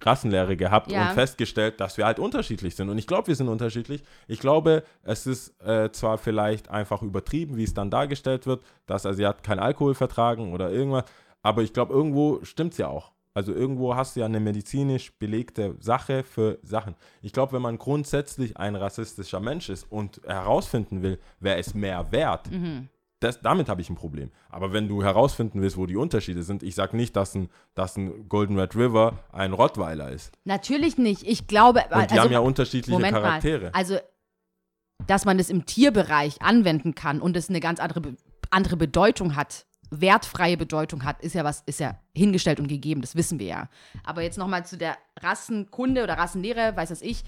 Rassenlehre 0.00 0.56
gehabt 0.56 0.90
Ja. 0.90 1.08
und 1.08 1.14
festgestellt, 1.14 1.78
dass 1.80 1.96
wir 1.96 2.04
halt 2.06 2.18
unterschiedlich 2.18 2.74
sind. 2.74 2.88
Und 2.88 2.98
ich 2.98 3.06
glaube, 3.06 3.28
wir 3.28 3.36
sind 3.36 3.46
unterschiedlich. 3.48 4.02
Ich 4.26 4.40
glaube, 4.40 4.82
es 5.04 5.28
ist 5.28 5.60
äh, 5.62 5.92
zwar 5.92 6.18
vielleicht 6.18 6.68
einfach 6.68 7.02
übertrieben, 7.02 7.56
wie 7.56 7.62
es 7.62 7.74
dann 7.74 7.90
dargestellt 7.90 8.46
wird, 8.46 8.64
dass 8.86 9.06
Asiaten 9.06 9.42
kein 9.42 9.60
Alkohol 9.60 9.94
vertragen 9.94 10.52
oder 10.52 10.70
irgendwas, 10.70 11.04
aber 11.42 11.62
ich 11.62 11.72
glaube, 11.72 11.94
irgendwo 11.94 12.40
stimmt 12.44 12.72
es 12.72 12.78
ja 12.78 12.88
auch. 12.88 13.12
Also 13.34 13.54
irgendwo 13.54 13.94
hast 13.96 14.14
du 14.16 14.20
ja 14.20 14.26
eine 14.26 14.40
medizinisch 14.40 15.12
belegte 15.18 15.76
Sache 15.80 16.22
für 16.22 16.58
Sachen. 16.62 16.94
Ich 17.22 17.32
glaube, 17.32 17.52
wenn 17.52 17.62
man 17.62 17.78
grundsätzlich 17.78 18.56
ein 18.58 18.76
rassistischer 18.76 19.40
Mensch 19.40 19.68
ist 19.70 19.90
und 19.90 20.20
herausfinden 20.26 21.02
will, 21.02 21.18
wer 21.40 21.58
ist 21.58 21.74
mehr 21.74 22.12
wert, 22.12 22.50
Mhm. 22.50 22.88
das, 23.20 23.40
damit 23.40 23.68
habe 23.70 23.80
ich 23.80 23.88
ein 23.88 23.94
Problem. 23.96 24.30
Aber 24.50 24.72
wenn 24.74 24.86
du 24.86 25.02
herausfinden 25.02 25.62
willst, 25.62 25.78
wo 25.78 25.86
die 25.86 25.96
Unterschiede 25.96 26.42
sind, 26.42 26.62
ich 26.62 26.74
sage 26.74 26.94
nicht, 26.96 27.16
dass 27.16 27.34
ein, 27.34 27.48
dass 27.74 27.96
ein 27.96 28.28
Golden 28.28 28.58
Red 28.58 28.76
River 28.76 29.18
ein 29.32 29.54
Rottweiler 29.54 30.10
ist. 30.10 30.32
Natürlich 30.44 30.98
nicht. 30.98 31.22
Ich 31.22 31.46
glaube, 31.46 31.80
Und 31.90 32.10
die 32.10 32.14
also, 32.14 32.24
haben 32.24 32.32
ja 32.32 32.40
unterschiedliche 32.40 32.92
Moment 32.92 33.14
Charaktere. 33.14 33.64
Mal. 33.66 33.70
Also, 33.72 33.96
dass 35.06 35.24
man 35.24 35.38
das 35.38 35.48
im 35.50 35.64
Tierbereich 35.64 36.42
anwenden 36.42 36.94
kann 36.94 37.20
und 37.20 37.36
es 37.36 37.48
eine 37.48 37.60
ganz 37.60 37.80
andere, 37.80 38.14
andere 38.50 38.76
Bedeutung 38.76 39.36
hat, 39.36 39.64
wertfreie 40.00 40.56
Bedeutung 40.56 41.04
hat, 41.04 41.20
ist 41.22 41.34
ja 41.34 41.44
was, 41.44 41.62
ist 41.66 41.80
ja 41.80 41.98
hingestellt 42.14 42.58
und 42.60 42.66
gegeben, 42.68 43.00
das 43.02 43.14
wissen 43.14 43.38
wir 43.38 43.46
ja. 43.46 43.68
Aber 44.04 44.22
jetzt 44.22 44.38
nochmal 44.38 44.64
zu 44.66 44.76
der 44.76 44.96
Rassenkunde 45.20 46.02
oder 46.02 46.14
Rassenlehre, 46.18 46.74
weiß 46.76 46.88
das 46.88 47.02
ich. 47.02 47.22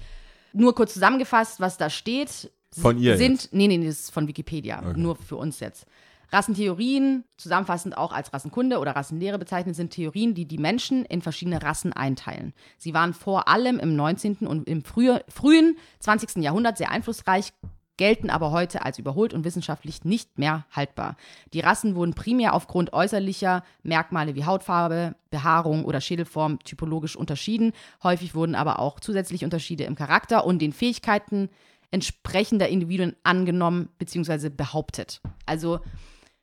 Nur 0.53 0.73
kurz 0.75 0.93
zusammengefasst, 0.93 1.59
was 1.59 1.77
da 1.77 1.89
steht. 1.89 2.51
Von 2.71 2.97
ihr 2.97 3.17
Sind, 3.17 3.43
jetzt? 3.43 3.53
nee, 3.53 3.67
nee, 3.67 3.77
das 3.77 3.99
ist 3.99 4.11
von 4.11 4.27
Wikipedia, 4.27 4.79
Okay. 4.79 4.99
nur 4.99 5.15
für 5.15 5.37
uns 5.37 5.59
jetzt. 5.59 5.85
Rassentheorien, 6.31 7.23
zusammenfassend 7.37 7.97
auch 7.97 8.11
als 8.11 8.33
Rassenkunde 8.33 8.79
oder 8.79 8.95
Rassenlehre 8.95 9.39
bezeichnet, 9.39 9.75
sind 9.75 9.91
Theorien, 9.91 10.33
die 10.33 10.45
die 10.45 10.57
Menschen 10.57 11.05
in 11.05 11.21
verschiedene 11.21 11.61
Rassen 11.61 11.93
einteilen. 11.93 12.53
Sie 12.77 12.93
waren 12.93 13.13
vor 13.13 13.47
allem 13.47 13.79
im 13.79 13.95
19. 13.95 14.37
und 14.47 14.67
im 14.67 14.83
frühe, 14.83 15.23
frühen 15.29 15.77
20. 15.99 16.43
Jahrhundert 16.43 16.77
sehr 16.77 16.91
einflussreich, 16.91 17.53
gelten 17.97 18.29
aber 18.29 18.51
heute 18.51 18.83
als 18.83 18.99
überholt 18.99 19.33
und 19.33 19.45
wissenschaftlich 19.45 20.03
nicht 20.03 20.37
mehr 20.37 20.65
haltbar. 20.71 21.15
Die 21.53 21.59
Rassen 21.59 21.95
wurden 21.95 22.13
primär 22.13 22.53
aufgrund 22.53 22.93
äußerlicher 22.93 23.63
Merkmale 23.83 24.35
wie 24.35 24.45
Hautfarbe, 24.45 25.15
Behaarung 25.29 25.85
oder 25.85 26.01
Schädelform 26.01 26.59
typologisch 26.59 27.15
unterschieden. 27.15 27.73
Häufig 28.03 28.35
wurden 28.35 28.55
aber 28.55 28.79
auch 28.79 28.99
zusätzliche 28.99 29.45
Unterschiede 29.45 29.85
im 29.85 29.95
Charakter 29.95 30.45
und 30.45 30.61
den 30.61 30.73
Fähigkeiten 30.73 31.49
entsprechender 31.91 32.67
Individuen 32.67 33.15
angenommen 33.23 33.89
bzw. 33.97 34.49
behauptet. 34.49 35.21
Also 35.45 35.79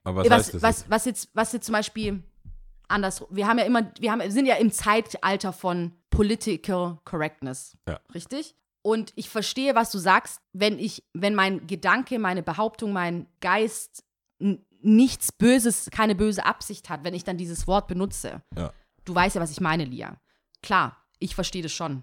was, 0.04 0.30
was, 0.30 0.62
was, 0.62 0.90
was, 0.90 1.04
jetzt, 1.04 1.30
was 1.34 1.52
jetzt 1.52 1.66
zum 1.66 1.74
Beispiel 1.74 2.22
anders, 2.88 3.24
wir 3.30 3.46
haben 3.46 3.58
ja 3.58 3.64
immer, 3.64 3.90
wir 4.00 4.12
haben, 4.12 4.30
sind 4.30 4.46
ja 4.46 4.56
im 4.56 4.70
Zeitalter 4.70 5.52
von 5.52 5.92
Political 6.10 6.98
Correctness. 7.04 7.76
Ja. 7.88 8.00
Richtig? 8.14 8.54
Und 8.82 9.12
ich 9.14 9.28
verstehe, 9.28 9.74
was 9.76 9.90
du 9.92 9.98
sagst, 9.98 10.40
wenn 10.52 10.78
ich, 10.78 11.04
wenn 11.12 11.34
mein 11.34 11.66
Gedanke, 11.66 12.18
meine 12.18 12.42
Behauptung, 12.42 12.92
mein 12.92 13.26
Geist 13.40 14.04
nichts 14.80 15.30
Böses, 15.30 15.88
keine 15.92 16.16
böse 16.16 16.44
Absicht 16.44 16.90
hat, 16.90 17.04
wenn 17.04 17.14
ich 17.14 17.22
dann 17.22 17.36
dieses 17.36 17.68
Wort 17.68 17.86
benutze. 17.86 18.42
Ja. 18.56 18.72
Du 19.04 19.14
weißt 19.14 19.36
ja, 19.36 19.40
was 19.40 19.52
ich 19.52 19.60
meine, 19.60 19.84
Lia. 19.84 20.20
Klar, 20.62 20.96
ich 21.20 21.34
verstehe 21.36 21.62
das 21.62 21.72
schon. 21.72 22.02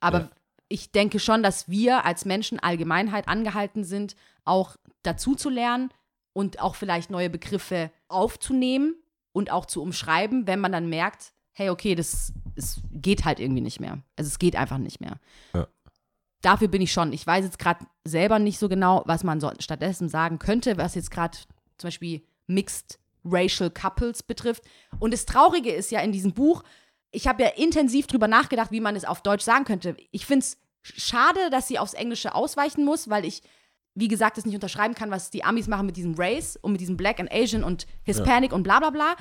Aber 0.00 0.20
Ja. 0.20 0.30
ich 0.68 0.92
denke 0.92 1.18
schon, 1.18 1.42
dass 1.42 1.68
wir 1.70 2.04
als 2.04 2.26
Menschen 2.26 2.60
Allgemeinheit 2.60 3.28
angehalten 3.28 3.84
sind, 3.84 4.14
auch 4.44 4.76
dazu 5.02 5.34
zu 5.34 5.48
lernen 5.48 5.90
und 6.34 6.60
auch 6.60 6.74
vielleicht 6.74 7.08
neue 7.10 7.30
Begriffe 7.30 7.90
aufzunehmen 8.08 8.94
und 9.32 9.50
auch 9.50 9.64
zu 9.64 9.80
umschreiben, 9.80 10.46
wenn 10.46 10.60
man 10.60 10.72
dann 10.72 10.90
merkt, 10.90 11.32
hey, 11.52 11.70
okay, 11.70 11.94
das 11.94 12.34
es 12.58 12.80
geht 12.90 13.24
halt 13.24 13.38
irgendwie 13.40 13.60
nicht 13.62 13.80
mehr. 13.80 14.02
Also 14.16 14.28
es 14.28 14.38
geht 14.38 14.56
einfach 14.56 14.78
nicht 14.78 15.00
mehr. 15.00 15.18
Ja. 15.54 15.66
Dafür 16.46 16.68
bin 16.68 16.80
ich 16.80 16.92
schon. 16.92 17.12
Ich 17.12 17.26
weiß 17.26 17.44
jetzt 17.44 17.58
gerade 17.58 17.84
selber 18.04 18.38
nicht 18.38 18.60
so 18.60 18.68
genau, 18.68 19.02
was 19.04 19.24
man 19.24 19.40
so 19.40 19.50
stattdessen 19.58 20.08
sagen 20.08 20.38
könnte, 20.38 20.76
was 20.76 20.94
jetzt 20.94 21.10
gerade 21.10 21.36
zum 21.76 21.88
Beispiel 21.88 22.22
Mixed 22.46 23.00
Racial 23.24 23.68
Couples 23.68 24.22
betrifft. 24.22 24.62
Und 25.00 25.12
das 25.12 25.26
Traurige 25.26 25.72
ist 25.72 25.90
ja 25.90 25.98
in 25.98 26.12
diesem 26.12 26.34
Buch, 26.34 26.62
ich 27.10 27.26
habe 27.26 27.42
ja 27.42 27.48
intensiv 27.48 28.06
drüber 28.06 28.28
nachgedacht, 28.28 28.70
wie 28.70 28.80
man 28.80 28.94
es 28.94 29.04
auf 29.04 29.22
Deutsch 29.22 29.42
sagen 29.42 29.64
könnte. 29.64 29.96
Ich 30.12 30.24
finde 30.24 30.44
es 30.44 30.58
schade, 30.82 31.50
dass 31.50 31.66
sie 31.66 31.80
aufs 31.80 31.94
Englische 31.94 32.32
ausweichen 32.32 32.84
muss, 32.84 33.10
weil 33.10 33.24
ich, 33.24 33.42
wie 33.96 34.06
gesagt, 34.06 34.36
das 34.36 34.46
nicht 34.46 34.54
unterschreiben 34.54 34.94
kann, 34.94 35.10
was 35.10 35.30
die 35.30 35.42
Amis 35.42 35.66
machen 35.66 35.86
mit 35.86 35.96
diesem 35.96 36.14
Race 36.14 36.56
und 36.62 36.70
mit 36.70 36.80
diesem 36.80 36.96
Black 36.96 37.18
and 37.18 37.32
Asian 37.32 37.64
und 37.64 37.88
Hispanic 38.04 38.52
und 38.52 38.62
bla 38.62 38.78
bla 38.78 38.90
bla. 38.90 39.16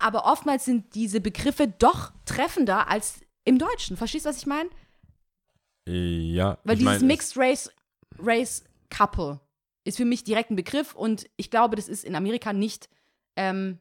Aber 0.00 0.24
oftmals 0.24 0.64
sind 0.64 0.96
diese 0.96 1.20
Begriffe 1.20 1.68
doch 1.68 2.10
treffender 2.24 2.88
als 2.90 3.20
im 3.44 3.60
Deutschen. 3.60 3.96
Verstehst 3.96 4.26
du, 4.26 4.30
was 4.30 4.38
ich 4.38 4.46
meine? 4.46 4.68
Ja, 5.88 6.58
Weil 6.64 6.76
dieses 6.76 7.00
mein, 7.00 7.06
Mixed 7.06 7.36
Race, 7.36 7.70
Race 8.18 8.64
Couple 8.90 9.40
ist 9.84 9.96
für 9.96 10.04
mich 10.04 10.24
direkt 10.24 10.50
ein 10.50 10.56
Begriff 10.56 10.94
und 10.94 11.28
ich 11.36 11.50
glaube, 11.50 11.76
das 11.76 11.88
ist 11.88 12.04
in 12.04 12.14
Amerika 12.16 12.52
nicht. 12.52 12.88
Ähm, 13.36 13.78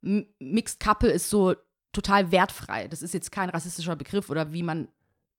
Mixed 0.00 0.78
Couple 0.80 1.10
ist 1.10 1.28
so 1.30 1.54
total 1.92 2.30
wertfrei. 2.30 2.88
Das 2.88 3.02
ist 3.02 3.14
jetzt 3.14 3.32
kein 3.32 3.48
rassistischer 3.50 3.96
Begriff 3.96 4.30
oder 4.30 4.52
wie 4.52 4.62
man. 4.62 4.88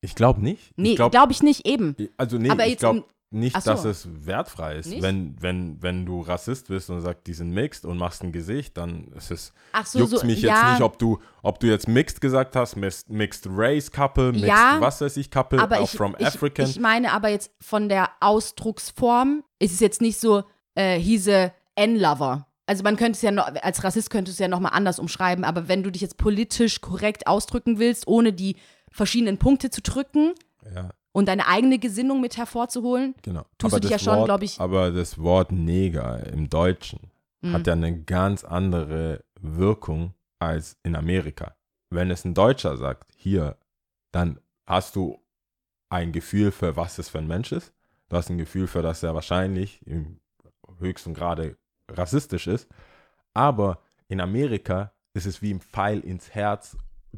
Ich 0.02 0.16
glaube 0.16 0.42
nicht. 0.42 0.78
Nee, 0.78 0.96
glaube 0.96 1.12
glaube 1.12 1.32
ich 1.32 1.44
nicht 1.44 1.66
eben. 1.68 1.96
Also 2.18 2.38
nee, 2.38 2.50
Aber 2.50 2.66
jetzt 2.66 2.80
glaube 2.80 3.00
im- 3.00 3.06
nicht, 3.32 3.62
so. 3.62 3.70
dass 3.70 3.86
es 3.86 4.08
wertfrei 4.26 4.78
ist. 4.78 4.88
Nicht? 4.88 5.04
Wenn, 5.04 5.36
wenn, 5.40 5.82
wenn 5.82 6.06
du 6.06 6.22
Rassist 6.22 6.68
bist 6.68 6.90
und 6.90 7.02
sagst, 7.02 7.28
die 7.28 7.34
sind 7.34 7.52
mixed 7.52 7.86
und 7.86 7.98
machst 7.98 8.24
ein 8.24 8.32
Gesicht, 8.32 8.76
dann 8.78 9.10
ist 9.16 9.30
es, 9.30 9.54
Ach 9.72 9.86
so, 9.86 10.00
juckt's 10.00 10.22
so, 10.22 10.26
mich 10.26 10.42
ja, 10.42 10.54
jetzt 10.54 10.72
nicht, 10.74 10.82
ob 10.82 10.98
du, 10.98 11.20
ob 11.44 11.60
du 11.60 11.68
jetzt 11.68 11.88
mixed 11.88 12.22
gesagt 12.22 12.56
hast, 12.56 12.76
mixed, 12.76 13.48
race 13.50 13.92
couple, 13.92 14.32
mixed 14.32 14.48
Ja, 14.48 14.78
was 14.80 15.02
weiß 15.02 15.18
ich 15.18 15.30
couple, 15.30 15.60
aber 15.60 15.80
auch 15.80 15.84
ich, 15.84 15.92
from 15.92 16.16
ich, 16.18 16.26
African. 16.26 16.66
ich 16.66 16.80
meine 16.80 17.12
aber 17.12 17.30
jetzt 17.30 17.52
von 17.62 17.88
der 17.88 18.10
Ausdrucksform 18.20 19.44
ist 19.60 19.74
es 19.74 19.80
jetzt 19.80 20.02
nicht 20.02 20.20
so, 20.20 20.44
äh, 20.76 21.00
a 21.00 21.52
N-Lover. 21.76 22.48
Also 22.66 22.84
man 22.84 22.98
könnte 22.98 23.14
es 23.14 23.22
ja 23.22 23.32
noch, 23.32 23.48
als 23.62 23.84
Rassist 23.84 24.10
könntest 24.10 24.40
du 24.40 24.44
es 24.44 24.46
ja 24.46 24.48
nochmal 24.48 24.74
anders 24.74 25.00
umschreiben, 25.00 25.44
aber 25.44 25.68
wenn 25.68 25.84
du 25.84 25.92
dich 25.92 26.02
jetzt 26.02 26.18
politisch 26.18 26.82
korrekt 26.82 27.28
ausdrücken 27.28 27.80
willst, 27.80 28.08
ohne 28.08 28.34
die 28.34 28.58
verschiedenen 28.92 29.38
Punkte 29.38 29.70
zu 29.70 29.82
drücken 29.82 30.34
ja, 30.74 30.90
und 31.12 31.28
deine 31.28 31.48
eigene 31.48 31.80
Gesinnung 31.80 32.22
mit 32.22 32.38
hervorzuholen, 32.38 33.16
genau. 33.22 33.46
Tust 33.58 33.74
aber 33.74 33.80
du 33.82 33.88
dich 33.88 33.92
ja 33.92 34.00
schon, 34.00 34.18
Wort, 34.18 34.26
glaub 34.26 34.42
ich- 34.44 34.60
Aber 34.60 34.92
das 34.92 35.18
Wort 35.18 35.52
Neger 35.52 36.26
im 36.28 36.50
Deutschen 36.50 37.00
Mhm. 37.42 37.54
hat 37.54 37.68
ja 37.68 37.74
eine 37.74 38.02
ganz 38.04 38.44
andere 38.44 39.24
Wirkung 39.42 40.14
als 40.40 40.78
in 40.84 40.96
Amerika. 40.96 41.56
Wenn 41.90 42.12
es 42.12 42.26
ein 42.26 42.34
Deutscher 42.34 42.76
sagt, 42.78 43.10
hier, 43.16 43.58
dann 44.12 44.40
hast 44.68 44.96
du 44.96 45.20
ein 45.90 46.12
Gefühl 46.12 46.52
für, 46.52 46.76
was 46.76 46.98
das 46.98 47.10
für 47.10 47.18
ein 47.20 47.28
Mensch 47.28 47.52
ist. 47.52 47.74
Du 48.10 48.18
hast 48.18 48.30
ein 48.30 48.38
Gefühl 48.38 48.68
für, 48.68 48.82
dass 48.82 49.02
er 49.04 49.16
wahrscheinlich 49.16 49.86
im 49.88 50.20
höchsten 50.80 51.14
Grade 51.14 51.58
rassistisch 51.90 52.48
ist. 52.48 52.68
Aber 53.34 53.80
in 54.08 54.22
Amerika 54.22 54.92
ist 55.14 55.26
es 55.26 55.42
wie 55.42 55.54
ein 55.54 55.62
Pfeil 55.62 56.00
ins 56.02 56.34
Herz 56.36 56.78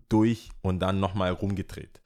durch 0.10 0.50
und 0.62 0.80
dann 0.80 1.00
nochmal 1.00 1.32
rumgedreht. 1.32 2.01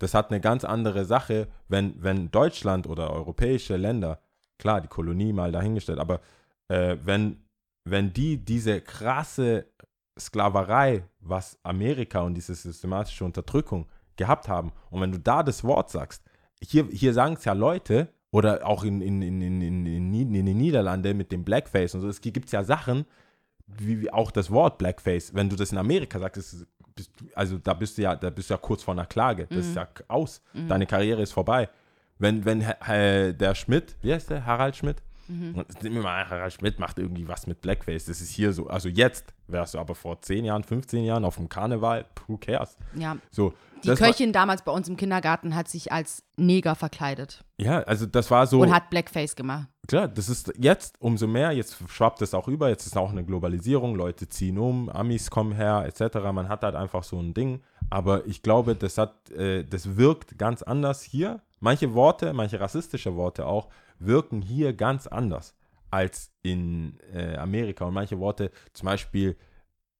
Das 0.00 0.14
hat 0.14 0.30
eine 0.30 0.40
ganz 0.40 0.64
andere 0.64 1.04
Sache, 1.04 1.46
wenn, 1.68 2.02
wenn 2.02 2.30
Deutschland 2.30 2.86
oder 2.86 3.10
europäische 3.10 3.76
Länder, 3.76 4.18
klar, 4.58 4.80
die 4.80 4.88
Kolonie 4.88 5.32
mal 5.32 5.52
dahingestellt, 5.52 5.98
aber 5.98 6.20
äh, 6.68 6.96
wenn, 7.04 7.44
wenn 7.84 8.12
die 8.12 8.38
diese 8.38 8.80
krasse 8.80 9.66
Sklaverei, 10.18 11.04
was 11.20 11.58
Amerika 11.62 12.20
und 12.22 12.34
diese 12.34 12.54
systematische 12.54 13.24
Unterdrückung 13.24 13.86
gehabt 14.16 14.48
haben, 14.48 14.72
und 14.90 15.02
wenn 15.02 15.12
du 15.12 15.18
da 15.18 15.42
das 15.42 15.62
Wort 15.64 15.90
sagst, 15.90 16.24
hier, 16.62 16.86
hier 16.90 17.12
sagen 17.12 17.34
es 17.34 17.44
ja 17.44 17.52
Leute, 17.52 18.08
oder 18.30 18.66
auch 18.66 18.84
in, 18.84 19.02
in, 19.02 19.20
in, 19.20 19.42
in, 19.42 19.60
in, 19.60 19.86
in, 19.86 20.34
in 20.34 20.46
den 20.46 20.56
Niederlanden 20.56 21.16
mit 21.16 21.30
dem 21.30 21.44
Blackface 21.44 21.94
und 21.94 22.00
so, 22.00 22.08
es 22.08 22.20
gibt 22.22 22.50
ja 22.52 22.64
Sachen, 22.64 23.04
wie, 23.66 24.00
wie 24.00 24.12
auch 24.12 24.30
das 24.30 24.50
Wort 24.50 24.78
Blackface, 24.78 25.34
wenn 25.34 25.50
du 25.50 25.56
das 25.56 25.72
in 25.72 25.78
Amerika 25.78 26.18
sagst, 26.18 26.38
ist, 26.38 26.60
du, 26.62 26.66
also 27.34 27.58
da 27.58 27.74
bist 27.74 27.98
du 27.98 28.02
ja, 28.02 28.16
da 28.16 28.30
bist 28.30 28.50
du 28.50 28.54
ja 28.54 28.58
kurz 28.58 28.82
vor 28.82 28.94
einer 28.94 29.06
Klage. 29.06 29.46
Das 29.46 29.66
ist 29.66 29.76
ja 29.76 29.88
aus. 30.08 30.42
Deine 30.68 30.86
Karriere 30.86 31.22
ist 31.22 31.32
vorbei. 31.32 31.68
Wenn, 32.18 32.44
wenn 32.44 32.60
äh, 32.60 33.32
der 33.32 33.54
Schmidt, 33.54 33.96
wie 34.02 34.12
heißt 34.12 34.30
der? 34.30 34.44
Harald 34.44 34.76
Schmidt? 34.76 35.02
Und 35.56 35.82
nehmen 35.82 35.96
wir 35.96 36.02
mal, 36.02 36.28
Harald 36.28 36.52
Schmidt 36.52 36.78
macht 36.78 36.98
irgendwie 36.98 37.28
was 37.28 37.46
mit 37.46 37.60
Blackface. 37.60 38.06
Das 38.06 38.20
ist 38.20 38.30
hier 38.30 38.52
so. 38.52 38.66
Also 38.66 38.88
jetzt 38.88 39.32
wärst 39.46 39.74
du 39.74 39.78
aber 39.78 39.94
vor 39.94 40.20
10 40.20 40.44
Jahren, 40.44 40.64
15 40.64 41.04
Jahren 41.04 41.24
auf 41.24 41.36
dem 41.36 41.48
Karneval, 41.48 42.06
who 42.26 42.36
cares? 42.36 42.76
ja. 42.94 43.16
So, 43.30 43.52
Die 43.82 43.88
das 43.88 44.00
war, 44.00 44.08
Köchin 44.08 44.32
damals 44.32 44.62
bei 44.62 44.72
uns 44.72 44.88
im 44.88 44.96
Kindergarten 44.96 45.54
hat 45.54 45.68
sich 45.68 45.92
als 45.92 46.22
Neger 46.36 46.74
verkleidet 46.74 47.44
ja, 47.60 47.80
also 47.80 48.06
das 48.06 48.30
war 48.30 48.46
so. 48.46 48.60
und 48.60 48.72
hat 48.72 48.90
Blackface 48.90 49.36
gemacht. 49.36 49.68
Klar, 49.86 50.08
das 50.08 50.28
ist 50.28 50.52
jetzt 50.58 50.94
umso 51.00 51.26
mehr, 51.26 51.52
jetzt 51.52 51.76
schwappt 51.88 52.22
es 52.22 52.32
auch 52.32 52.48
über, 52.48 52.68
jetzt 52.68 52.86
ist 52.86 52.96
auch 52.96 53.10
eine 53.10 53.24
Globalisierung, 53.24 53.94
Leute 53.94 54.28
ziehen 54.28 54.58
um, 54.58 54.88
Amis 54.88 55.30
kommen 55.30 55.52
her, 55.52 55.84
etc. 55.86 56.18
Man 56.32 56.48
hat 56.48 56.62
halt 56.62 56.74
einfach 56.74 57.02
so 57.02 57.20
ein 57.20 57.34
Ding. 57.34 57.60
Aber 57.90 58.26
ich 58.26 58.42
glaube, 58.42 58.76
das 58.76 58.98
hat, 58.98 59.30
äh, 59.30 59.64
das 59.64 59.96
wirkt 59.96 60.38
ganz 60.38 60.62
anders 60.62 61.02
hier. 61.02 61.40
Manche 61.58 61.92
Worte, 61.92 62.32
manche 62.32 62.60
rassistische 62.60 63.16
Worte 63.16 63.46
auch, 63.46 63.68
wirken 64.00 64.42
hier 64.42 64.72
ganz 64.72 65.06
anders 65.06 65.54
als 65.90 66.30
in 66.42 66.98
äh, 67.12 67.36
Amerika. 67.36 67.84
Und 67.84 67.94
manche 67.94 68.18
Worte, 68.18 68.50
zum 68.72 68.86
Beispiel, 68.86 69.36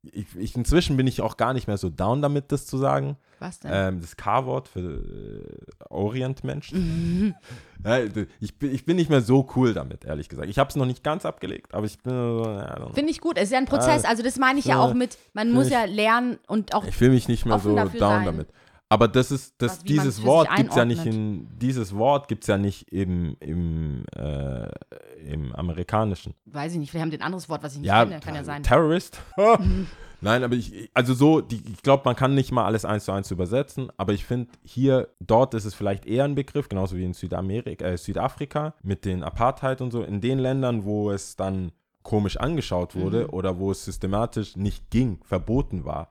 ich, 0.03 0.35
ich, 0.37 0.57
inzwischen 0.57 0.97
bin 0.97 1.07
ich 1.07 1.21
auch 1.21 1.37
gar 1.37 1.53
nicht 1.53 1.67
mehr 1.67 1.77
so 1.77 1.91
down 1.91 2.23
damit, 2.23 2.53
das 2.53 2.65
zu 2.65 2.79
sagen. 2.79 3.17
Was 3.39 3.61
denn? 3.61 3.71
Ähm, 3.73 4.01
das 4.01 4.17
K-Wort 4.17 4.69
für 4.69 4.81
äh, 4.81 5.85
Orientmenschen. 5.89 7.35
Ja, 7.83 7.99
ich, 8.41 8.59
bin, 8.59 8.75
ich 8.75 8.85
bin 8.85 8.97
nicht 8.97 9.09
mehr 9.09 9.23
so 9.23 9.49
cool 9.57 9.73
damit, 9.73 10.05
ehrlich 10.05 10.29
gesagt. 10.29 10.51
Ich 10.51 10.59
habe 10.59 10.69
es 10.69 10.77
noch 10.77 10.85
nicht 10.85 11.03
ganz 11.03 11.25
abgelegt, 11.25 11.73
aber 11.73 11.87
ich 11.87 11.99
bin 12.03 12.13
know. 12.13 12.91
Finde 12.93 13.11
ich 13.11 13.23
gut. 13.23 13.39
Es 13.39 13.45
ist 13.45 13.53
ja 13.53 13.59
ein 13.59 13.65
Prozess. 13.65 14.05
Also 14.05 14.23
das 14.23 14.37
meine 14.37 14.59
ich 14.59 14.67
ja 14.67 14.79
auch 14.79 14.93
mit, 14.93 15.17
man 15.33 15.51
muss 15.51 15.71
ja 15.71 15.85
lernen 15.85 16.39
und 16.47 16.75
auch 16.75 16.85
ich 16.85 17.01
will 17.01 17.09
mich 17.09 17.27
nicht 17.27 17.47
mehr 17.47 17.59
so 17.59 17.75
down 17.75 17.91
sein. 17.99 18.27
damit. 18.27 18.49
Aber 18.93 19.07
das 19.07 19.31
ist, 19.31 19.55
das, 19.63 19.79
man 19.79 19.87
dieses 19.87 20.23
Wort 20.25 20.49
gibt 20.57 20.71
es 20.71 20.77
ja 20.77 20.85
nicht 20.85 21.07
in, 21.07 21.49
dieses 21.59 21.95
Wort 21.95 22.27
gibt 22.27 22.45
ja 22.49 22.59
nicht 22.59 22.93
im, 22.93 23.37
im, 23.39 24.05
äh, 24.17 24.69
im 25.25 25.55
Amerikanischen. 25.55 26.35
weiß 26.47 26.73
ich 26.73 26.79
nicht, 26.79 26.91
vielleicht 26.91 27.05
haben 27.07 27.13
ein 27.13 27.23
anderes 27.23 27.49
Wort, 27.49 27.63
was 27.63 27.75
ich 27.75 27.81
nicht 27.81 27.89
Ja, 27.89 28.05
kenne, 28.05 28.19
kann 28.21 28.35
ja 28.35 28.43
sein. 28.45 28.65
Terrorist. 28.65 29.21
Nein, 30.21 30.43
aber 30.45 30.55
ich, 30.55 30.91
also 30.93 31.15
so, 31.15 31.41
die, 31.41 31.63
ich 31.73 31.83
glaube, 31.83 32.03
man 32.05 32.17
kann 32.17 32.35
nicht 32.35 32.51
mal 32.53 32.65
alles 32.67 32.85
eins 32.85 33.05
zu 33.05 33.13
eins 33.13 33.31
übersetzen, 33.31 33.91
aber 33.97 34.13
ich 34.13 34.25
finde, 34.27 34.51
hier, 34.65 35.09
dort 35.21 35.55
ist 35.55 35.65
es 35.65 35.75
vielleicht 35.75 36.05
eher 36.05 36.25
ein 36.25 36.35
Begriff, 36.35 36.69
genauso 36.69 36.97
wie 36.97 37.05
in 37.05 37.15
Südamerika, 37.15 37.85
äh, 37.87 37.97
Südafrika 37.97 38.75
mit 38.83 39.05
den 39.05 39.23
Apartheid 39.23 39.81
und 39.81 39.93
so. 39.93 40.03
In 40.03 40.21
den 40.21 40.39
Ländern, 40.41 40.85
wo 40.85 41.11
es 41.13 41.37
dann 41.37 41.71
komisch 42.03 42.39
angeschaut 42.39 42.97
wurde 42.97 43.25
Mhm. 43.25 43.31
oder 43.31 43.59
wo 43.59 43.71
es 43.71 43.85
systematisch 43.85 44.57
nicht 44.57 44.91
ging, 44.91 45.21
verboten 45.23 45.85
war. 45.85 46.09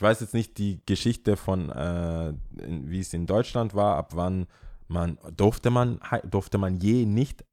Ich 0.00 0.02
weiß 0.02 0.20
jetzt 0.20 0.32
nicht 0.32 0.56
die 0.56 0.80
Geschichte 0.86 1.36
von, 1.36 1.68
äh, 1.68 2.32
wie 2.52 3.00
es 3.00 3.12
in 3.12 3.26
Deutschland 3.26 3.74
war, 3.74 3.96
ab 3.96 4.12
wann 4.14 4.46
man, 4.88 5.18
durfte 5.36 5.68
man, 5.68 6.00
durfte 6.24 6.56
man 6.56 6.78
je 6.78 7.04
nicht 7.04 7.44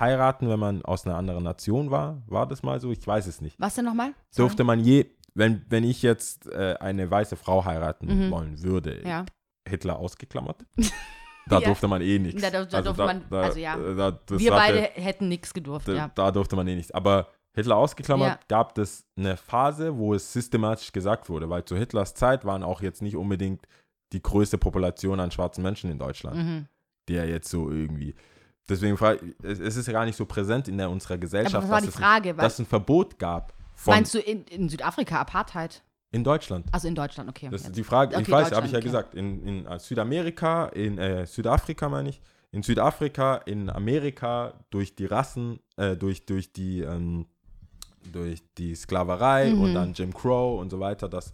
heiraten, 0.00 0.48
wenn 0.48 0.58
man 0.58 0.82
aus 0.82 1.04
einer 1.04 1.16
anderen 1.18 1.44
Nation 1.44 1.90
war? 1.90 2.22
War 2.26 2.46
das 2.48 2.62
mal 2.62 2.80
so? 2.80 2.90
Ich 2.90 3.06
weiß 3.06 3.26
es 3.26 3.42
nicht. 3.42 3.60
Was 3.60 3.74
denn 3.74 3.84
nochmal? 3.84 4.14
Durfte 4.34 4.64
man 4.64 4.80
je, 4.80 5.04
wenn, 5.34 5.66
wenn 5.68 5.84
ich 5.84 6.00
jetzt 6.00 6.46
äh, 6.50 6.74
eine 6.80 7.10
weiße 7.10 7.36
Frau 7.36 7.66
heiraten 7.66 8.06
Mhm. 8.28 8.30
wollen 8.30 8.62
würde, 8.62 9.02
Ja. 9.06 9.26
Hitler 9.68 9.98
ausgeklammert, 9.98 10.64
Da 11.46 11.58
Ja. 11.58 11.66
durfte 11.66 11.86
man 11.86 12.00
eh 12.00 12.18
nichts. 12.18 12.40
Da- 12.40 12.48
da- 12.48 12.64
da 12.64 12.80
durfte 12.80 13.04
man- 13.04 13.22
also 13.30 13.58
ja. 13.58 13.76
Das 14.24 14.38
Wir 14.40 14.52
beide 14.52 14.80
hätten 14.80 15.28
nichts 15.28 15.52
gedurft, 15.52 15.88
da, 15.88 15.92
ja. 15.92 16.10
da 16.14 16.30
durfte 16.30 16.56
man 16.56 16.66
eh 16.66 16.76
nichts. 16.76 16.92
Aber 16.92 17.28
Hitler 17.54 17.76
ausgeklammert, 17.76 18.28
Ja. 18.28 18.38
gab 18.48 18.76
es 18.78 19.04
eine 19.16 19.36
Phase, 19.36 19.96
wo 19.96 20.12
es 20.14 20.32
systematisch 20.32 20.92
gesagt 20.92 21.28
wurde, 21.28 21.48
weil 21.48 21.64
zu 21.64 21.76
Hitlers 21.76 22.14
Zeit 22.14 22.44
waren 22.44 22.62
auch 22.62 22.82
jetzt 22.82 23.00
nicht 23.02 23.16
unbedingt 23.16 23.66
die 24.12 24.22
größte 24.22 24.58
Population 24.58 25.20
an 25.20 25.30
schwarzen 25.30 25.62
Menschen 25.62 25.90
in 25.90 25.98
Deutschland, 25.98 26.36
Mhm. 26.36 26.66
der 27.08 27.26
jetzt 27.28 27.48
so 27.48 27.70
irgendwie. 27.70 28.14
Deswegen 28.68 28.94
ich, 28.94 29.34
es 29.44 29.58
es 29.60 29.76
ist 29.76 29.86
ja 29.86 29.92
gar 29.92 30.04
nicht 30.04 30.16
so 30.16 30.24
präsent 30.26 30.68
in 30.68 30.78
der, 30.78 30.90
unserer 30.90 31.18
Gesellschaft, 31.18 31.64
Aber 31.64 31.68
war 31.74 31.80
die 31.80 31.86
dass, 31.86 31.96
Frage? 31.96 32.30
es, 32.30 32.36
dass 32.36 32.52
es 32.54 32.58
ein 32.60 32.66
Verbot 32.66 33.18
gab 33.18 33.52
von, 33.74 33.94
meinst 33.94 34.14
du 34.14 34.18
in, 34.20 34.44
in 34.44 34.68
Südafrika 34.68 35.20
Apartheid? 35.20 35.82
in 36.12 36.22
Deutschland. 36.22 36.66
Also 36.72 36.86
in 36.86 36.94
Deutschland, 36.94 37.28
okay. 37.28 37.48
Das 37.50 37.62
ist 37.62 37.76
die 37.76 37.82
Frage. 37.82 38.14
ich 38.14 38.20
Okay, 38.22 38.30
weiß, 38.32 38.52
habe 38.52 38.66
ich 38.66 38.72
ja 38.72 38.78
Deutschland, 38.80 39.10
gesagt. 39.10 39.14
In, 39.16 39.42
in 39.46 39.66
äh, 39.66 39.78
Südamerika, 39.80 40.66
in 40.66 40.96
äh, 40.96 41.26
Südafrika 41.26 41.88
meine 41.88 42.08
ich, 42.10 42.22
in 42.52 42.62
Südafrika, 42.62 43.38
in 43.38 43.68
Amerika 43.68 44.54
durch 44.70 44.94
die 44.94 45.06
Rassen, 45.06 45.58
äh, 45.76 45.96
durch, 45.96 46.24
durch 46.24 46.52
die 46.52 46.82
ähm, 46.82 47.26
durch 48.12 48.42
die 48.58 48.74
Sklaverei 48.74 49.50
Mhm. 49.52 49.60
und 49.60 49.74
dann 49.74 49.92
Jim 49.92 50.12
Crow 50.12 50.60
und 50.60 50.70
so 50.70 50.80
weiter, 50.80 51.08
dass 51.08 51.32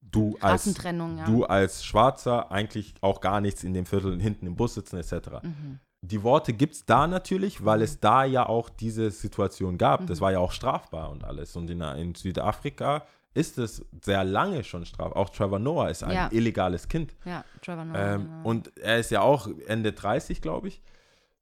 du 0.00 0.36
als 0.40 0.64
ja. 0.82 1.24
du 1.26 1.44
als 1.44 1.84
Schwarzer 1.84 2.50
eigentlich 2.50 2.94
auch 3.00 3.20
gar 3.20 3.40
nichts 3.40 3.64
in 3.64 3.74
dem 3.74 3.84
Viertel 3.86 4.20
hinten 4.20 4.46
im 4.46 4.56
Bus 4.56 4.74
sitzen 4.74 4.96
etc. 4.96 5.42
Mhm. 5.42 5.80
Die 6.00 6.22
Worte 6.22 6.52
gibt 6.52 6.74
es 6.74 6.86
da 6.86 7.06
natürlich, 7.06 7.64
weil 7.64 7.82
es 7.82 7.98
da 8.00 8.24
ja 8.24 8.46
auch 8.46 8.68
diese 8.70 9.10
Situation 9.10 9.76
gab. 9.78 10.02
Mhm. 10.02 10.06
Das 10.06 10.20
war 10.20 10.32
ja 10.32 10.38
auch 10.38 10.52
strafbar 10.52 11.10
und 11.10 11.24
alles. 11.24 11.56
Und 11.56 11.68
in, 11.70 11.80
in 11.80 12.14
Südafrika 12.14 13.04
ist 13.34 13.58
es 13.58 13.84
sehr 14.02 14.24
lange 14.24 14.64
schon 14.64 14.86
strafbar. 14.86 15.16
Auch 15.16 15.28
Trevor 15.30 15.58
Noah 15.58 15.90
ist 15.90 16.02
ein 16.02 16.12
Ja. 16.14 16.28
illegales 16.32 16.88
Kind. 16.88 17.14
Ja, 17.24 17.44
Trevor 17.60 17.84
Noah. 17.84 17.98
Ähm, 17.98 18.28
ja. 18.30 18.42
und 18.44 18.76
er 18.78 18.98
ist 18.98 19.10
ja 19.10 19.20
auch 19.20 19.48
Ende 19.66 19.92
30, 19.92 20.40
glaube 20.40 20.68
ich. 20.68 20.82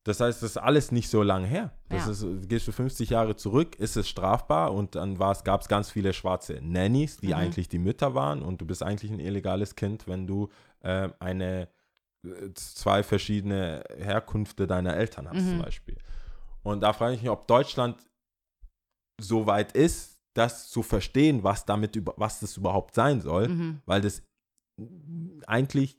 Das 0.07 0.21
heißt, 0.21 0.41
das 0.41 0.51
ist 0.53 0.57
alles 0.57 0.93
nicht 0.93 1.09
so 1.11 1.25
lang 1.25 1.45
her. 1.45 1.73
Das 1.89 2.05
Ja. 2.07 2.13
ist, 2.13 2.49
gehst 2.49 2.69
du 2.69 2.73
50 2.73 3.11
Jahre 3.11 3.35
zurück, 3.35 3.75
ist 3.75 3.97
es 3.97 4.09
strafbar 4.09 4.73
und 4.73 4.95
dann 4.95 5.19
gab 5.19 5.61
es 5.63 5.69
ganz 5.69 5.91
viele 5.91 6.13
schwarze 6.13 6.61
Nannies, 6.63 7.17
die 7.17 7.29
Mhm. 7.29 7.33
eigentlich 7.35 7.69
die 7.69 7.81
Mütter 7.81 8.15
waren 8.15 8.41
und 8.43 8.61
du 8.61 8.67
bist 8.67 8.85
eigentlich 8.85 9.11
ein 9.11 9.19
illegales 9.19 9.75
Kind, 9.75 10.07
wenn 10.07 10.29
du 10.29 10.49
ähm, 10.85 11.13
eine 11.19 11.69
äh, 12.25 12.55
zwei 12.55 13.03
verschiedene 13.03 13.83
Herkünfte 13.99 14.69
deiner 14.69 14.95
Eltern 14.97 15.29
hast 15.29 15.49
zum 15.49 15.59
Mhm. 15.59 15.63
Beispiel. 15.63 15.99
Und 16.63 16.83
da 16.83 16.93
frage 16.93 17.15
ich 17.17 17.23
mich, 17.23 17.31
ob 17.31 17.49
Deutschland 17.49 17.97
so 19.21 19.47
weit 19.49 19.73
ist, 19.73 20.19
das 20.35 20.69
zu 20.69 20.85
verstehen, 20.85 21.43
was 21.43 21.65
damit 21.65 22.01
was 22.17 22.39
das 22.39 22.57
überhaupt 22.57 22.95
sein 22.95 23.21
soll, 23.21 23.49
Mhm. 23.49 23.81
weil 23.87 24.03
das 24.03 24.23
eigentlich, 25.47 25.97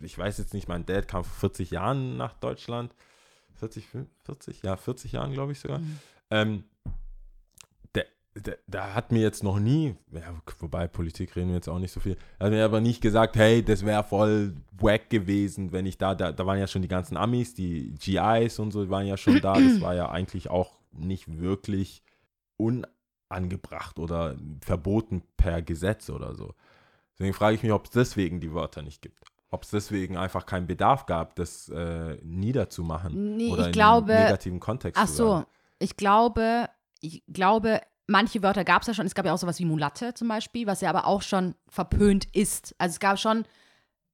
ich 0.00 0.16
weiß 0.16 0.38
jetzt 0.38 0.54
nicht, 0.54 0.68
mein 0.68 0.86
Dad 0.86 1.06
kam 1.06 1.22
vor 1.24 1.50
40 1.50 1.70
Jahren 1.72 2.16
nach 2.16 2.32
Deutschland, 2.34 2.94
40, 3.62 3.86
40, 4.24 4.62
ja, 4.62 4.76
40 4.76 5.12
Jahren, 5.12 5.32
glaube 5.32 5.52
ich 5.52 5.60
sogar. 5.60 5.78
Mhm. 5.78 5.98
Ähm, 6.30 6.64
der 8.66 8.94
hat 8.94 9.12
mir 9.12 9.20
jetzt 9.20 9.44
noch 9.44 9.58
nie, 9.58 9.94
ja, 10.10 10.34
wobei 10.58 10.88
Politik 10.88 11.36
reden 11.36 11.48
wir 11.48 11.56
jetzt 11.56 11.68
auch 11.68 11.78
nicht 11.78 11.92
so 11.92 12.00
viel, 12.00 12.16
hat 12.40 12.50
mir 12.50 12.64
aber 12.64 12.80
nicht 12.80 13.02
gesagt, 13.02 13.36
hey, 13.36 13.62
das 13.62 13.84
wäre 13.84 14.02
voll 14.02 14.54
wack 14.72 15.10
gewesen, 15.10 15.70
wenn 15.70 15.84
ich 15.84 15.98
da, 15.98 16.14
da, 16.14 16.32
da 16.32 16.46
waren 16.46 16.58
ja 16.58 16.66
schon 16.66 16.82
die 16.82 16.88
ganzen 16.88 17.16
Amis, 17.16 17.54
die 17.54 17.94
GIs 17.94 18.58
und 18.58 18.70
so 18.70 18.88
waren 18.88 19.06
ja 19.06 19.16
schon 19.16 19.40
da, 19.40 19.54
das 19.60 19.80
war 19.80 19.94
ja 19.94 20.10
eigentlich 20.10 20.48
auch 20.48 20.72
nicht 20.92 21.38
wirklich 21.38 22.02
unangebracht 22.56 23.98
oder 23.98 24.36
verboten 24.60 25.22
per 25.36 25.60
Gesetz 25.60 26.08
oder 26.08 26.34
so. 26.34 26.54
Deswegen 27.12 27.34
frage 27.34 27.56
ich 27.56 27.62
mich, 27.62 27.72
ob 27.72 27.84
es 27.84 27.90
deswegen 27.90 28.40
die 28.40 28.54
Wörter 28.54 28.82
nicht 28.82 29.02
gibt. 29.02 29.31
Ob 29.52 29.64
es 29.64 29.70
deswegen 29.70 30.16
einfach 30.16 30.46
keinen 30.46 30.66
Bedarf 30.66 31.04
gab, 31.06 31.36
das 31.36 31.68
äh, 31.68 32.16
niederzumachen 32.22 33.36
Nee, 33.36 33.50
oder 33.50 33.60
ich 33.60 33.66
in 33.68 33.72
glaube- 33.72 34.14
negativen 34.14 34.58
Kontext 34.60 35.00
Ach 35.00 35.06
so, 35.06 35.44
ich 35.78 35.96
glaube, 35.96 36.68
ich 37.00 37.22
glaube, 37.28 37.80
manche 38.06 38.42
Wörter 38.42 38.64
gab 38.64 38.80
es 38.80 38.88
ja 38.88 38.94
schon. 38.94 39.04
Es 39.04 39.14
gab 39.14 39.26
ja 39.26 39.34
auch 39.34 39.38
sowas 39.38 39.58
wie 39.58 39.66
Mulatte 39.66 40.14
zum 40.14 40.28
Beispiel, 40.28 40.66
was 40.66 40.80
ja 40.80 40.88
aber 40.88 41.06
auch 41.06 41.20
schon 41.20 41.54
verpönt 41.68 42.26
ist. 42.34 42.74
Also 42.78 42.94
es 42.94 43.00
gab 43.00 43.18
schon 43.18 43.44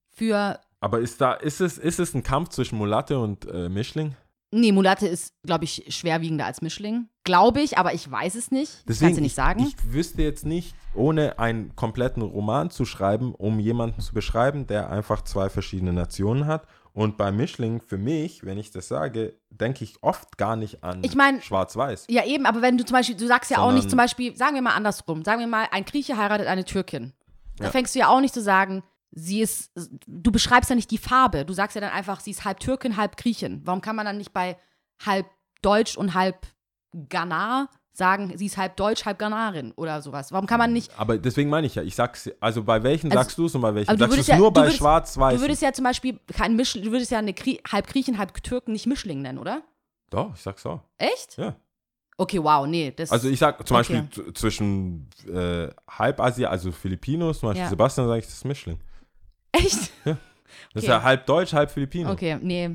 für, 0.09 0.59
Aber 0.81 0.99
ist 0.99 1.21
da, 1.21 1.33
ist 1.33 1.61
es, 1.61 1.77
ist 1.77 1.99
es 1.99 2.13
ein 2.13 2.23
Kampf 2.23 2.49
zwischen 2.49 2.77
Mulatte 2.77 3.17
und 3.19 3.45
äh, 3.49 3.69
Mischling? 3.69 4.15
Nee, 4.51 4.71
Mulatte 4.71 5.07
ist, 5.07 5.33
glaube 5.43 5.63
ich, 5.65 5.85
schwerwiegender 5.89 6.45
als 6.45 6.61
Mischling. 6.61 7.07
Glaube 7.23 7.61
ich, 7.61 7.77
aber 7.77 7.93
ich 7.93 8.09
weiß 8.09 8.35
es 8.35 8.49
nicht. 8.51 8.83
Kannst 8.87 9.01
du 9.01 9.05
nicht 9.07 9.21
ich, 9.27 9.33
sagen. 9.35 9.65
Ich 9.67 9.93
wüsste 9.93 10.21
jetzt 10.23 10.45
nicht, 10.45 10.73
ohne 10.95 11.37
einen 11.39 11.75
kompletten 11.75 12.23
Roman 12.23 12.71
zu 12.71 12.85
schreiben, 12.85 13.35
um 13.35 13.59
jemanden 13.59 14.01
zu 14.01 14.13
beschreiben, 14.13 14.65
der 14.67 14.89
einfach 14.89 15.21
zwei 15.23 15.49
verschiedene 15.49 15.93
Nationen 15.93 16.47
hat. 16.47 16.65
Und 16.91 17.17
bei 17.17 17.31
Mischling, 17.31 17.81
für 17.81 17.99
mich, 17.99 18.43
wenn 18.43 18.57
ich 18.57 18.71
das 18.71 18.87
sage, 18.87 19.35
denke 19.51 19.83
ich 19.83 20.01
oft 20.01 20.37
gar 20.37 20.55
nicht 20.55 20.83
an 20.83 21.03
Ich 21.03 21.15
mein- 21.15 21.41
Schwarz-Weiß. 21.41 22.07
Ja, 22.09 22.25
eben, 22.25 22.45
aber 22.47 22.61
wenn 22.63 22.77
du 22.77 22.83
zum 22.85 22.95
Beispiel, 22.95 23.15
du 23.15 23.27
sagst 23.27 23.51
ja 23.51 23.59
auch 23.59 23.71
nicht 23.71 23.89
zum 23.89 23.97
Beispiel, 23.97 24.35
sagen 24.35 24.55
wir 24.55 24.63
mal 24.63 24.73
andersrum, 24.73 25.23
sagen 25.23 25.39
wir 25.39 25.47
mal, 25.47 25.67
ein 25.71 25.85
Grieche 25.85 26.17
heiratet 26.17 26.47
eine 26.47 26.65
Türkin. 26.65 27.13
Da 27.57 27.65
Ja. 27.65 27.71
fängst 27.71 27.93
du 27.93 27.99
ja 27.99 28.07
auch 28.07 28.21
nicht 28.21 28.33
zu 28.33 28.41
sagen, 28.41 28.81
sie 29.11 29.41
ist, 29.41 29.71
du 30.07 30.31
beschreibst 30.31 30.69
ja 30.69 30.75
nicht 30.75 30.91
die 30.91 30.97
Farbe, 30.97 31.45
du 31.45 31.53
sagst 31.53 31.75
ja 31.75 31.81
dann 31.81 31.91
einfach, 31.91 32.19
sie 32.19 32.31
ist 32.31 32.45
halb 32.45 32.59
Türkin, 32.59 32.95
halb 32.97 33.17
Griechin. 33.17 33.61
Warum 33.65 33.81
kann 33.81 33.95
man 33.95 34.05
dann 34.05 34.17
nicht 34.17 34.33
bei 34.33 34.57
halb 35.05 35.25
Deutsch 35.61 35.97
und 35.97 36.13
halb 36.13 36.45
Ghana 36.93 37.69
sagen, 37.91 38.37
sie 38.37 38.45
ist 38.45 38.57
halb 38.57 38.77
Deutsch, 38.77 39.05
halb 39.05 39.19
Ghanarin 39.19 39.71
oder 39.73 40.01
sowas? 40.01 40.31
Warum 40.31 40.47
kann 40.47 40.57
man 40.59 40.71
nicht, 40.73 40.91
Aber 40.97 41.17
deswegen 41.17 41.49
meine 41.49 41.67
ich 41.67 41.75
ja, 41.75 41.83
ich 41.83 41.95
sag's, 41.95 42.29
also 42.39 42.63
bei 42.63 42.81
welchen 42.83 43.11
Also- 43.11 43.23
sagst 43.23 43.37
du 43.37 43.45
es 43.45 43.55
und 43.55 43.61
bei 43.61 43.75
welchen 43.75 43.97
sagst 43.97 44.15
du 44.15 44.21
es 44.21 44.27
ja- 44.27 44.37
nur 44.37 44.53
bei 44.53 44.69
Schwarz-Weiß? 44.71 45.35
du 45.35 45.41
würdest 45.41 45.61
ja 45.61 45.73
zum 45.73 45.83
Beispiel 45.83 46.19
kein 46.33 46.55
Misch, 46.55 46.73
du 46.73 46.91
würdest 46.91 47.11
ja 47.11 47.19
eine 47.19 47.33
Grie 47.33 47.59
halb 47.69 47.87
Griechen, 47.87 48.17
halb 48.17 48.41
Türken 48.43 48.71
nicht 48.73 48.85
Mischling 48.87 49.21
nennen, 49.21 49.37
oder? 49.37 49.63
Doch, 50.09 50.33
ich 50.33 50.41
sag's 50.41 50.61
so. 50.61 50.79
Echt? 50.97 51.37
Ja. 51.37 51.55
Okay, 52.17 52.41
wow, 52.43 52.65
nee, 52.67 52.91
das, 52.91 53.11
Also 53.11 53.29
ich 53.29 53.39
sag 53.39 53.65
zum 53.67 53.77
Okay. 53.77 54.01
Beispiel 54.01 54.33
zwischen 54.33 55.09
äh, 55.31 55.69
Halbasia, 55.89 56.49
also 56.49 56.71
Filipinos, 56.71 57.39
zum 57.39 57.49
Beispiel 57.49 57.63
Ja. 57.63 57.69
Sebastian 57.69 58.07
sage 58.07 58.19
ich, 58.19 58.25
das 58.25 58.33
ist 58.35 58.45
Mischling. 58.45 58.79
Echt? 59.51 59.91
Das 60.73 60.83
ist 60.83 60.89
Okay. 60.89 60.97
ja 60.97 61.03
halb 61.03 61.25
Deutsch, 61.25 61.53
halb 61.53 61.71
Filipino. 61.71 62.11
Okay, 62.11 62.37
nee. 62.41 62.69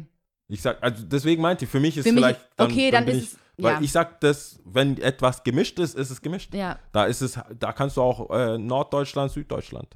Ich 0.49 0.61
sag, 0.63 0.83
also 0.83 1.05
deswegen 1.07 1.41
meinte 1.43 1.65
ich, 1.65 1.71
für 1.71 1.79
mich 1.81 1.97
ist 1.97 2.05
Für 2.05 2.13
mich- 2.13 2.25
vielleicht 2.25 2.41
dann, 2.57 2.71
okay, 2.71 2.91
dann 2.91 3.05
bin 3.05 3.17
ist 3.17 3.23
ich, 3.23 3.29
es- 3.33 3.39
weil 3.65 3.75
ja. 3.75 3.81
ich 3.81 3.93
sag, 3.93 4.21
dass 4.21 4.59
wenn 4.65 4.99
etwas 5.01 5.45
gemischt 5.45 5.79
ist, 5.79 5.95
ist 5.97 6.11
es 6.11 6.21
gemischt. 6.21 6.53
Ja, 6.55 6.79
Da 6.93 7.05
ist 7.05 7.21
es, 7.21 7.39
da 7.59 7.73
kannst 7.73 7.97
du 7.97 8.03
auch 8.03 8.31
äh, 8.31 8.59
Norddeutschland, 8.59 9.31
Süddeutschland. 9.31 9.89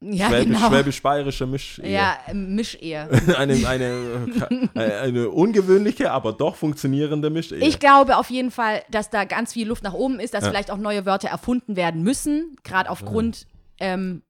ja 0.00 0.28
Schwäbisch, 0.28 0.56
genau. 0.56 0.68
Schwäbisch-bayerische 0.68 1.46
Misch. 1.46 1.80
Ja, 1.84 2.18
Mischehe. 2.32 3.08
eine, 3.38 3.54
eine, 3.68 4.26
eine, 4.74 4.94
eine 5.00 5.30
ungewöhnliche, 5.30 6.10
aber 6.10 6.32
doch 6.32 6.56
funktionierende 6.56 7.30
Mischehe. 7.30 7.58
Ich 7.58 7.78
glaube 7.78 8.16
auf 8.16 8.30
jeden 8.30 8.50
Fall, 8.50 8.82
dass 8.90 9.10
da 9.10 9.24
ganz 9.24 9.52
viel 9.52 9.68
Luft 9.68 9.84
nach 9.84 9.94
oben 9.94 10.18
ist, 10.18 10.34
dass 10.34 10.42
Ja. 10.44 10.50
vielleicht 10.50 10.72
auch 10.72 10.78
neue 10.78 11.06
Wörter 11.06 11.28
erfunden 11.28 11.76
werden 11.76 12.02
müssen, 12.02 12.56
gerade 12.64 12.90
aufgrund 12.90 13.46
ähm, 13.78 14.22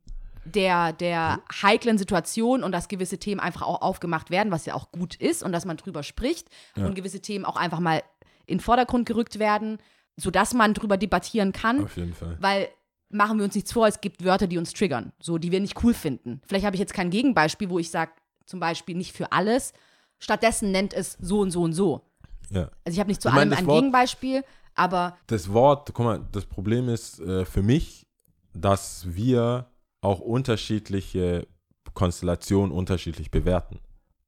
der, 0.45 0.93
der 0.93 1.41
heiklen 1.63 1.99
Situation 1.99 2.63
und 2.65 2.73
dass 2.73 2.89
gewisse 2.89 3.19
Themen 3.19 3.41
einfach 3.41 3.63
auch 3.63 3.81
aufgemacht 3.83 4.31
werden, 4.31 4.51
was 4.53 4.67
ja 4.67 4.75
auch 4.75 4.91
gut 4.93 5.15
ist 5.15 5.43
und 5.43 5.53
dass 5.53 5.65
man 5.65 5.77
drüber 5.77 6.03
spricht 6.03 6.49
Ja. 6.77 6.87
und 6.87 6.95
gewisse 6.95 7.21
Themen 7.21 7.45
auch 7.45 7.57
einfach 7.57 7.79
mal 7.81 8.03
in 8.47 8.59
den 8.59 8.61
Vordergrund 8.61 9.07
gerückt 9.07 9.39
werden, 9.39 9.79
sodass 10.17 10.53
man 10.53 10.75
drüber 10.75 10.97
debattieren 10.97 11.53
kann. 11.53 11.85
Auf 11.85 11.97
jeden 11.97 12.13
Fall. 12.15 12.37
Weil 12.41 12.69
machen 13.09 13.39
wir 13.39 13.45
uns 13.45 13.55
nichts 13.55 13.73
vor, 13.73 13.87
es 13.87 14.01
gibt 14.01 14.25
Wörter, 14.25 14.47
die 14.47 14.59
uns 14.59 14.73
triggern, 14.73 15.13
so 15.21 15.39
die 15.39 15.53
wir 15.53 15.61
nicht 15.61 15.83
cool 15.85 15.95
finden. 15.95 16.41
Vielleicht 16.47 16.65
habe 16.67 16.75
ich 16.77 16.81
jetzt 16.81 16.95
kein 16.95 17.11
Gegenbeispiel, 17.11 17.71
wo 17.71 17.79
ich 17.79 17.91
sage, 17.91 18.11
zum 18.47 18.59
Beispiel 18.59 18.97
nicht 18.97 19.13
für 19.15 19.31
alles. 19.33 19.73
Stattdessen 20.19 20.73
nennt 20.73 20.93
es 20.95 21.17
so 21.21 21.41
und 21.41 21.51
so 21.51 21.63
und 21.63 21.73
so. 21.73 22.03
Ja. 22.51 22.71
Also 22.85 22.95
ich 22.95 22.99
habe 22.99 23.09
nicht 23.09 23.23
zu 23.23 23.29
Ich 23.29 23.35
meine, 23.35 23.43
allem 23.43 23.51
das 23.51 23.59
ein 23.61 23.67
Wort- 23.67 23.77
Gegenbeispiel, 23.79 24.45
aber 24.75 25.17
das 25.29 25.53
Wort, 25.53 25.91
guck 25.95 26.05
mal, 26.05 26.27
das 26.33 26.47
Problem 26.47 26.89
ist 26.89 27.21
äh, 27.21 27.45
für 27.45 27.63
mich, 27.63 28.07
dass 28.55 29.05
wir 29.15 29.67
auch 30.03 30.21
unterschiedliche 30.21 31.47
Konstellationen 31.95 32.71
unterschiedlich 32.71 33.31
bewerten. 33.31 33.81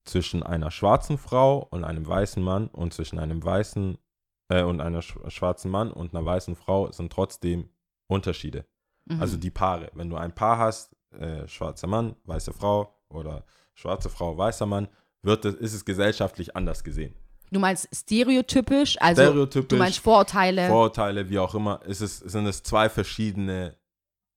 Zwischen 0.04 0.42
einer 0.42 0.70
schwarzen 0.70 1.18
Frau 1.18 1.66
und 1.70 1.84
einem 1.84 2.06
weißen 2.06 2.42
Mann 2.42 2.68
und 2.68 2.94
zwischen 2.94 3.18
einem 3.18 3.44
weißen 3.44 3.98
äh, 4.48 4.62
und 4.62 4.80
einer 4.80 5.02
sch 5.02 5.18
schwarzen 5.28 5.70
Mann 5.70 5.92
und 5.92 6.14
einer 6.14 6.24
weißen 6.24 6.56
Frau 6.56 6.90
sind 6.92 7.12
trotzdem 7.12 7.68
Unterschiede. 8.06 8.66
mhm. 9.06 9.20
Also 9.20 9.36
die 9.36 9.50
Paare. 9.50 9.90
Wenn 9.94 10.10
du 10.10 10.16
ein 10.16 10.34
Paar 10.34 10.58
hast, 10.58 10.94
äh, 11.18 11.46
schwarzer 11.48 11.86
Mann, 11.86 12.16
weiße 12.24 12.52
Frau 12.52 12.94
oder 13.08 13.44
schwarze 13.74 14.10
Frau, 14.10 14.36
weißer 14.36 14.66
Mann, 14.66 14.88
wird 15.22 15.44
es, 15.44 15.54
ist 15.54 15.74
es 15.74 15.84
gesellschaftlich 15.84 16.54
anders 16.54 16.84
gesehen. 16.84 17.14
du 17.50 17.60
meinst 17.60 17.88
stereotypisch, 17.94 19.00
also 19.00 19.22
Stereotypisch, 19.22 19.68
du 19.68 19.76
meinst 19.76 20.00
Vorurteile. 20.00 20.68
Vorurteile, 20.68 21.30
wie 21.30 21.38
auch 21.38 21.54
immer, 21.54 21.80
ist 21.86 22.02
es, 22.02 22.18
sind 22.18 22.46
es 22.46 22.62
zwei 22.62 22.88
verschiedene 22.88 23.76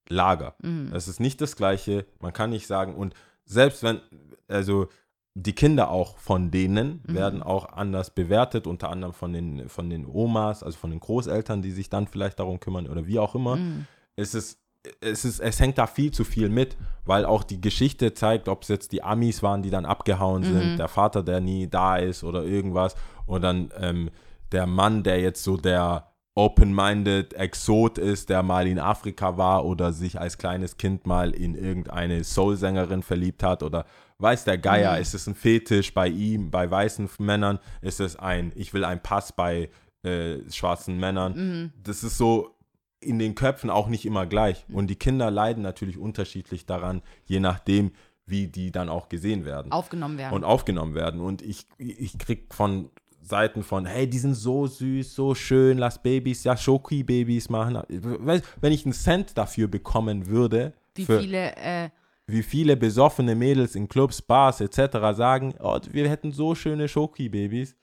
Lager. 0.10 0.56
Mhm. 0.62 0.92
Es 0.94 1.08
ist 1.08 1.20
nicht 1.20 1.42
das 1.42 1.56
Gleiche. 1.56 2.06
Man 2.20 2.34
kann 2.34 2.50
nicht 2.50 2.68
sagen, 2.68 2.96
und 2.96 3.14
selbst 3.46 3.84
wenn, 3.84 4.02
also 4.48 4.88
die 5.36 5.54
Kinder 5.54 5.92
auch 5.92 6.18
von 6.18 6.50
denen 6.50 7.04
Mhm. 7.06 7.14
werden 7.14 7.44
auch 7.44 7.72
anders 7.74 8.10
bewertet, 8.10 8.66
unter 8.66 8.90
anderem 8.90 9.14
von 9.14 9.34
den, 9.34 9.70
von 9.70 9.90
den 9.90 10.06
Omas, 10.08 10.64
also 10.64 10.78
von 10.78 10.90
den 10.90 11.00
Großeltern, 11.00 11.62
die 11.62 11.72
sich 11.72 11.90
dann 11.90 12.08
vielleicht 12.08 12.40
darum 12.40 12.60
kümmern 12.60 12.88
oder 12.88 13.06
wie 13.06 13.20
auch 13.20 13.36
immer. 13.36 13.58
Mhm. 13.58 13.86
Es 14.16 14.34
ist 14.34 14.60
es, 15.02 15.26
ist, 15.26 15.42
es 15.42 15.60
hängt 15.60 15.78
da 15.78 15.86
viel 15.86 16.12
zu 16.12 16.24
viel 16.24 16.48
mit, 16.48 16.78
weil 17.06 17.26
auch 17.26 17.44
die 17.44 17.60
Geschichte 17.60 18.14
zeigt, 18.14 18.48
ob 18.48 18.62
es 18.64 18.70
jetzt 18.70 18.94
die 18.94 19.04
Amis 19.04 19.44
waren, 19.44 19.62
die 19.62 19.70
dann 19.70 19.86
abgehauen 19.86 20.44
sind, 20.44 20.78
der 20.78 20.88
Vater, 20.88 21.24
der 21.24 21.42
nie 21.42 21.68
da 21.68 21.98
ist 21.98 22.24
oder 22.24 22.44
irgendwas. 22.44 22.96
Und 23.26 23.42
dann 23.42 23.70
ähm, 23.78 24.10
der 24.54 24.66
Mann, 24.66 25.04
der 25.04 25.20
jetzt 25.20 25.44
so 25.44 25.58
der 25.58 26.08
open-minded 26.38 27.34
Exot 27.34 27.98
ist, 27.98 28.30
der 28.30 28.44
mal 28.44 28.68
in 28.68 28.78
Afrika 28.78 29.38
war 29.38 29.66
oder 29.66 29.92
sich 29.92 30.20
als 30.20 30.38
kleines 30.38 30.78
Kind 30.78 31.08
mal 31.08 31.32
in 31.32 31.56
irgendeine 31.56 32.24
Soul-Sängerin 32.24 33.02
verliebt 33.02 33.42
hat 33.42 33.64
oder 33.64 33.86
weiß 34.20 34.44
der 34.44 34.60
Geier, 34.60 35.00
ist 35.00 35.16
es 35.16 35.26
ein 35.26 35.34
Fetisch 35.34 35.96
bei 35.96 36.08
ihm, 36.08 36.52
bei 36.52 36.70
weißen 36.70 37.10
Männern, 37.18 37.58
ist 37.82 38.00
es 38.00 38.16
ein, 38.18 38.52
ich 38.56 38.72
will 38.74 38.86
einen 38.86 39.02
Pass 39.02 39.32
bei 39.32 39.70
äh, 40.04 40.38
schwarzen 40.52 41.00
Männern. 41.00 41.74
Das 41.84 42.04
ist 42.04 42.20
so 42.20 42.56
in 43.00 43.18
den 43.18 43.34
Köpfen 43.34 43.72
auch 43.72 43.88
nicht 43.88 44.06
immer 44.06 44.28
gleich. 44.28 44.64
Und 44.72 44.88
die 44.88 44.96
Kinder 44.96 45.32
leiden 45.32 45.64
natürlich 45.64 45.98
unterschiedlich 45.98 46.68
daran, 46.68 47.02
je 47.26 47.40
nachdem, 47.40 47.92
wie 48.28 48.48
die 48.48 48.72
dann 48.72 48.90
auch 48.90 49.10
gesehen 49.10 49.44
werden 49.44 49.72
Aufgenommen 49.72 50.20
werden. 50.20 50.36
und 50.36 50.44
aufgenommen 50.44 50.94
werden. 50.94 51.20
Und 51.20 51.42
ich, 51.42 51.66
ich 51.80 52.18
krieg 52.20 52.54
von 52.54 52.92
Seiten 53.28 53.64
von, 53.64 53.86
hey, 53.86 54.10
die 54.10 54.20
sind 54.20 54.36
so 54.36 54.66
süß, 54.66 55.14
so 55.14 55.36
schön, 55.36 55.78
lass 55.78 56.02
Babys, 56.02 56.44
ja, 56.44 56.56
Schoki-Babys 56.56 57.50
machen. 57.50 57.82
Weißt, 57.90 58.44
Wenn 58.62 58.74
ich 58.74 58.86
einen 58.86 58.94
Cent 58.94 59.38
dafür 59.38 59.68
bekommen 59.68 60.28
würde, 60.28 60.74
Wie 60.96 61.06
für, 61.06 61.20
viele, 61.20 61.56
äh, 61.58 61.90
wie 62.26 62.44
viele 62.44 62.78
besoffene 62.78 63.36
Mädels 63.36 63.76
in 63.76 63.88
Clubs, 63.88 64.22
Bars 64.22 64.62
etc. 64.62 64.98
sagen, 65.16 65.54
oh, 65.60 65.80
wir 65.92 66.10
hätten 66.10 66.32
so 66.32 66.56
schöne 66.56 66.88
Schoki-Babys, 66.88 67.76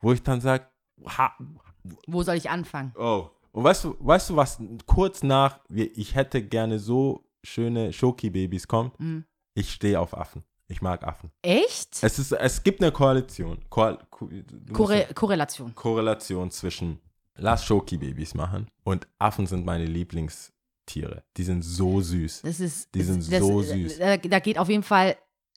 wo 0.00 0.12
ich 0.12 0.22
dann 0.22 0.40
sage, 0.40 0.66
wo 2.06 2.22
soll 2.22 2.36
ich 2.36 2.50
anfangen? 2.50 2.92
oh. 2.96 3.30
Und 3.52 3.62
weißt 3.62 3.84
du, 3.84 3.96
weißt 4.00 4.30
du, 4.30 4.36
was 4.36 4.58
kurz 4.84 5.22
nach, 5.22 5.60
ich 5.68 6.16
hätte 6.16 6.42
gerne 6.42 6.80
so 6.80 7.24
schöne 7.44 7.92
Schoki-Babys 7.92 8.66
kommt? 8.66 8.98
Mhm. 8.98 9.24
Ich 9.54 9.72
stehe 9.72 10.00
auf 10.00 10.16
Affen. 10.16 10.42
Ich 10.68 10.80
mag 10.80 11.04
Affen. 11.06 11.30
Echt? 11.42 11.98
Es, 12.02 12.18
ist, 12.18 12.32
es 12.32 12.62
gibt 12.62 12.82
eine 12.82 12.90
Koalition. 12.90 13.58
Ko 13.68 13.96
Ko 14.10 14.28
Korre 14.72 15.06
Korrelation. 15.14 15.74
Korrelation 15.74 16.50
zwischen 16.50 17.00
Lass 17.36 17.64
Schoki-Babys 17.64 18.34
machen 18.34 18.68
und 18.84 19.06
Affen 19.18 19.46
sind 19.46 19.66
meine 19.66 19.84
Lieblingstiere. 19.86 21.24
Die 21.36 21.42
sind 21.44 21.62
so 21.62 22.00
süß. 22.00 22.42
Das 22.42 22.60
ist, 22.60 22.94
Die 22.94 23.02
sind 23.02 23.30
das, 23.30 23.40
so 23.40 23.60
das, 23.60 23.70
süß. 23.70 23.98
Da, 23.98 24.16
da 24.16 24.38
geht 24.38 24.58
auf 24.58 24.68
jeden 24.68 24.82
Fall 24.84 25.16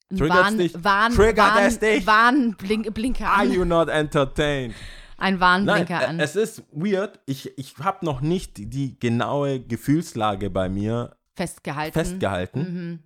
ein 0.10 0.18
Triggert's 0.18 0.40
Warn, 0.42 0.58
dich? 0.58 0.84
Warn, 0.84 1.14
Triggert 1.14 1.56
Warn, 1.56 1.64
es 1.66 1.80
dich? 1.80 2.08
Warnblink, 2.08 2.94
Blinker 2.94 3.28
Are 3.30 3.46
you 3.46 3.64
not 3.66 3.90
entertained? 3.90 4.74
Ein 5.20 5.34
Nein, 5.36 5.40
Warnblinker 5.40 6.02
äh, 6.02 6.06
an. 6.06 6.20
es 6.20 6.36
ist 6.36 6.64
weird. 6.72 7.20
Ich, 7.26 7.58
ich 7.58 7.78
habe 7.80 8.06
noch 8.06 8.22
nicht 8.22 8.58
die, 8.58 8.68
die 8.68 9.00
genaue 9.00 9.60
Gefühlslage 9.60 10.50
bei 10.50 10.70
mir 10.70 11.16
festgehalten. 11.36 11.94
festgehalten. 11.94 12.60
Mhm. 12.60 13.00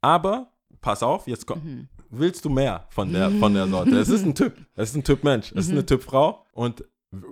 Aber, 0.00 0.52
pass 0.86 1.02
auf, 1.02 1.26
jetzt 1.26 1.46
kommt. 1.46 1.64
Mhm. 1.64 1.88
Willst 2.10 2.44
du 2.44 2.48
mehr 2.48 2.86
von 2.90 3.12
der, 3.12 3.28
von 3.32 3.52
der 3.52 3.66
Sorte? 3.66 3.98
Es 3.98 4.08
ist 4.08 4.24
ein 4.24 4.34
Typ. 4.34 4.54
Es 4.76 4.90
ist 4.90 4.94
ein 4.96 5.02
Typ 5.04 5.24
Mensch. 5.24 5.50
Es 5.52 5.66
ist 5.66 5.72
eine 5.72 5.84
Typ 5.84 6.02
Frau. 6.02 6.46
Und 6.52 6.84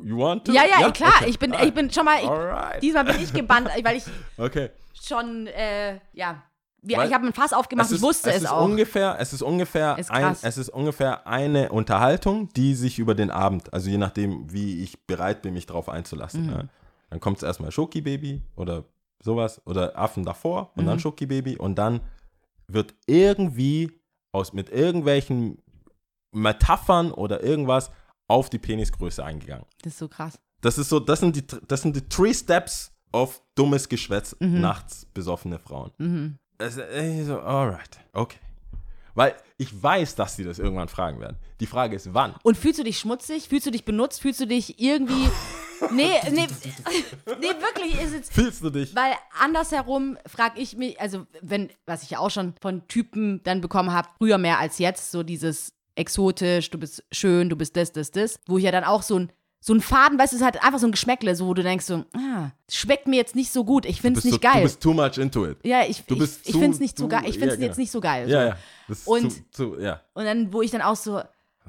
you 0.03 0.19
want 0.19 0.45
to? 0.45 0.51
Mhm. 0.51 0.57
Ja, 0.57 0.63
ja, 0.81 0.91
klar. 0.91 1.13
Okay. 1.21 1.31
Ich, 1.31 1.39
bin, 1.39 1.55
ich 1.55 1.73
bin 1.73 1.89
schon 1.91 2.05
mal. 2.05 2.17
Ich, 2.21 2.29
Alright. 2.29 2.83
diesmal 2.83 3.05
bin 3.05 3.17
ich 3.23 3.33
gebannt, 3.33 3.69
weil 3.85 3.97
ich 3.97 4.05
Okay. 4.39 4.71
schon, 5.01 5.47
äh, 5.47 6.01
ja. 6.13 6.43
Wir, 6.83 7.03
ich 7.05 7.15
habe 7.15 7.27
ein 7.27 7.33
Fass 7.33 7.53
aufgemacht, 7.55 7.91
ich 7.91 8.03
wusste 8.03 8.31
es, 8.31 8.43
ist 8.43 8.51
auch. 8.51 8.63
Ungefähr, 8.65 9.17
es 9.19 9.33
ist 9.33 9.41
ungefähr 9.43 9.97
Ist 9.97 10.11
ein, 10.11 10.37
es 10.43 10.59
ist 10.59 10.69
ungefähr 10.69 11.27
eine 11.27 11.71
Unterhaltung, 11.73 12.51
die 12.55 12.75
sich 12.75 12.99
über 12.99 13.15
den 13.15 13.31
Abend, 13.31 13.73
also 13.73 13.89
je 13.89 13.97
nachdem, 13.97 14.53
wie 14.53 14.83
ich 14.83 15.07
bereit 15.07 15.41
bin, 15.41 15.55
mich 15.55 15.65
darauf 15.65 15.89
einzulassen. 15.89 16.47
Mhm. 16.47 16.53
Ja. 16.53 16.65
Dann 17.09 17.21
kommt 17.21 17.39
es 17.39 17.43
erstmal 17.43 17.71
Schoki-Baby 17.71 18.43
oder 18.55 18.85
sowas 19.23 19.63
oder 19.65 19.97
Affen 19.99 20.25
davor 20.25 20.73
und 20.77 20.83
Mhm. 20.83 20.89
dann 20.89 20.99
Schoki-Baby 21.01 21.57
und 21.57 21.77
dann 21.77 22.01
wird 22.69 22.95
irgendwie 23.07 24.01
aus 24.33 24.53
mit 24.53 24.71
irgendwelchen 24.71 25.63
Metaphern 26.33 27.13
oder 27.13 27.43
irgendwas 27.43 27.91
auf 28.29 28.51
die 28.51 28.59
Penisgröße 28.59 29.25
eingegangen. 29.25 29.67
Das 29.83 29.95
ist 29.95 29.99
so 29.99 30.09
krass. 30.09 30.39
Das 30.61 30.79
ist 30.79 30.89
so, 30.89 30.99
das 30.99 31.21
sind 31.21 31.37
die, 31.37 31.47
das 31.69 31.83
sind 31.83 31.95
die 31.95 32.09
three 32.09 32.33
steps 32.33 32.93
of 33.13 33.43
dummes 33.55 33.89
Geschwätz 33.89 34.35
nachts 34.41 35.07
besoffene 35.15 35.59
Frauen. 35.59 35.93
Mhm. 35.99 36.39
Also, 36.59 36.83
so, 37.25 37.41
alright, 37.41 38.01
okay. 38.13 38.39
Weil 39.15 39.37
ich 39.59 39.83
weiß, 39.83 40.17
dass 40.17 40.37
sie 40.37 40.45
das 40.45 40.59
irgendwann 40.59 40.89
fragen 40.89 41.21
werden. 41.21 41.37
Die 41.61 41.67
Frage 41.67 41.95
ist, 41.95 42.13
wann? 42.15 42.35
Und 42.43 42.57
fühlst 42.57 42.81
du 42.81 42.85
dich 42.85 42.99
schmutzig? 42.99 43.49
Fühlst 43.49 43.67
du 43.67 43.71
dich 43.71 43.85
benutzt? 43.85 44.21
Fühlst 44.21 44.41
du 44.41 44.47
dich 44.47 44.81
irgendwie. 44.81 45.29
nee, 45.93 46.09
nee, 46.31 46.47
nee, 47.41 47.47
wirklich 47.61 48.01
ist 48.01 48.15
es. 48.15 48.31
Fühlst 48.31 48.63
du 48.63 48.71
dich? 48.71 48.95
Weil 48.95 49.13
andersherum 49.39 50.17
frage 50.27 50.61
ich 50.61 50.77
mich, 50.77 51.01
also 51.01 51.27
wenn, 51.41 51.71
was 51.87 52.03
ich 52.03 52.11
ja 52.11 52.19
auch 52.19 52.31
schon 52.31 52.55
von 52.61 52.87
Typen 52.89 53.43
dann 53.45 53.61
bekommen 53.61 53.93
habe, 53.93 54.09
früher 54.19 54.39
mehr 54.39 54.59
als 54.59 54.79
jetzt, 54.79 55.11
so 55.11 55.23
dieses 55.23 55.73
exotisch, 55.97 56.71
du 56.71 56.79
bist 56.79 57.05
schön, 57.13 57.49
du 57.49 57.57
bist 57.57 57.77
das, 57.77 57.93
das, 57.93 58.11
das, 58.11 58.41
wo 58.47 58.59
ich 58.59 58.65
ja 58.65 58.73
dann 58.73 58.85
auch 58.85 59.03
so 59.03 59.19
ein, 59.19 59.33
so 59.61 59.73
ein 59.73 59.81
Faden, 59.81 60.19
weißt 60.19 60.33
du, 60.33 60.37
es 60.37 60.41
ist 60.41 60.45
halt 60.45 60.63
einfach 60.63 60.79
so 60.79 60.87
ein 60.87 60.91
Geschmäckle, 60.93 61.35
so 61.37 61.47
wo 61.47 61.55
du 61.55 61.63
denkst 61.63 61.87
so, 61.87 62.05
ah, 62.15 62.51
schmeckt 62.71 63.07
mir 63.07 63.17
jetzt 63.17 63.35
nicht 63.35 63.51
so 63.53 63.65
gut, 63.65 63.87
ich 63.87 64.03
Bist 64.03 64.25
nicht 64.25 64.35
so, 64.35 64.39
geil. 64.41 64.57
Du 64.57 64.63
bist 64.65 64.81
too 64.83 64.93
much 64.93 65.17
into 65.19 65.47
it. 65.47 65.57
ja, 65.65 65.83
ich, 65.89 66.05
du 66.05 66.19
bist 66.19 66.41
ich, 66.43 66.55
ich 66.55 66.61
zu- 66.61 66.71
es 66.71 66.81
nicht 66.81 66.99
so 66.99 67.05
zu- 67.05 67.09
geil, 67.09 67.23
ich 67.27 67.39
finde 67.39 67.55
es 67.55 67.61
ja, 67.61 67.67
jetzt 67.67 67.77
genau. 67.77 67.83
nicht 67.83 67.91
so 67.91 68.01
geil. 68.01 68.29
Ja, 68.29 68.41
so. 68.43 68.49
ja. 68.49 68.57
Ist 68.89 69.07
Und- 69.07 69.31
zu, 69.33 69.51
zu, 69.75 69.81
ja. 69.81 70.03
Und 70.13 70.25
dann, 70.25 70.53
wo 70.53 70.61
ich 70.63 70.71
dann 70.71 70.83
auch 70.83 70.97
so, 70.97 71.23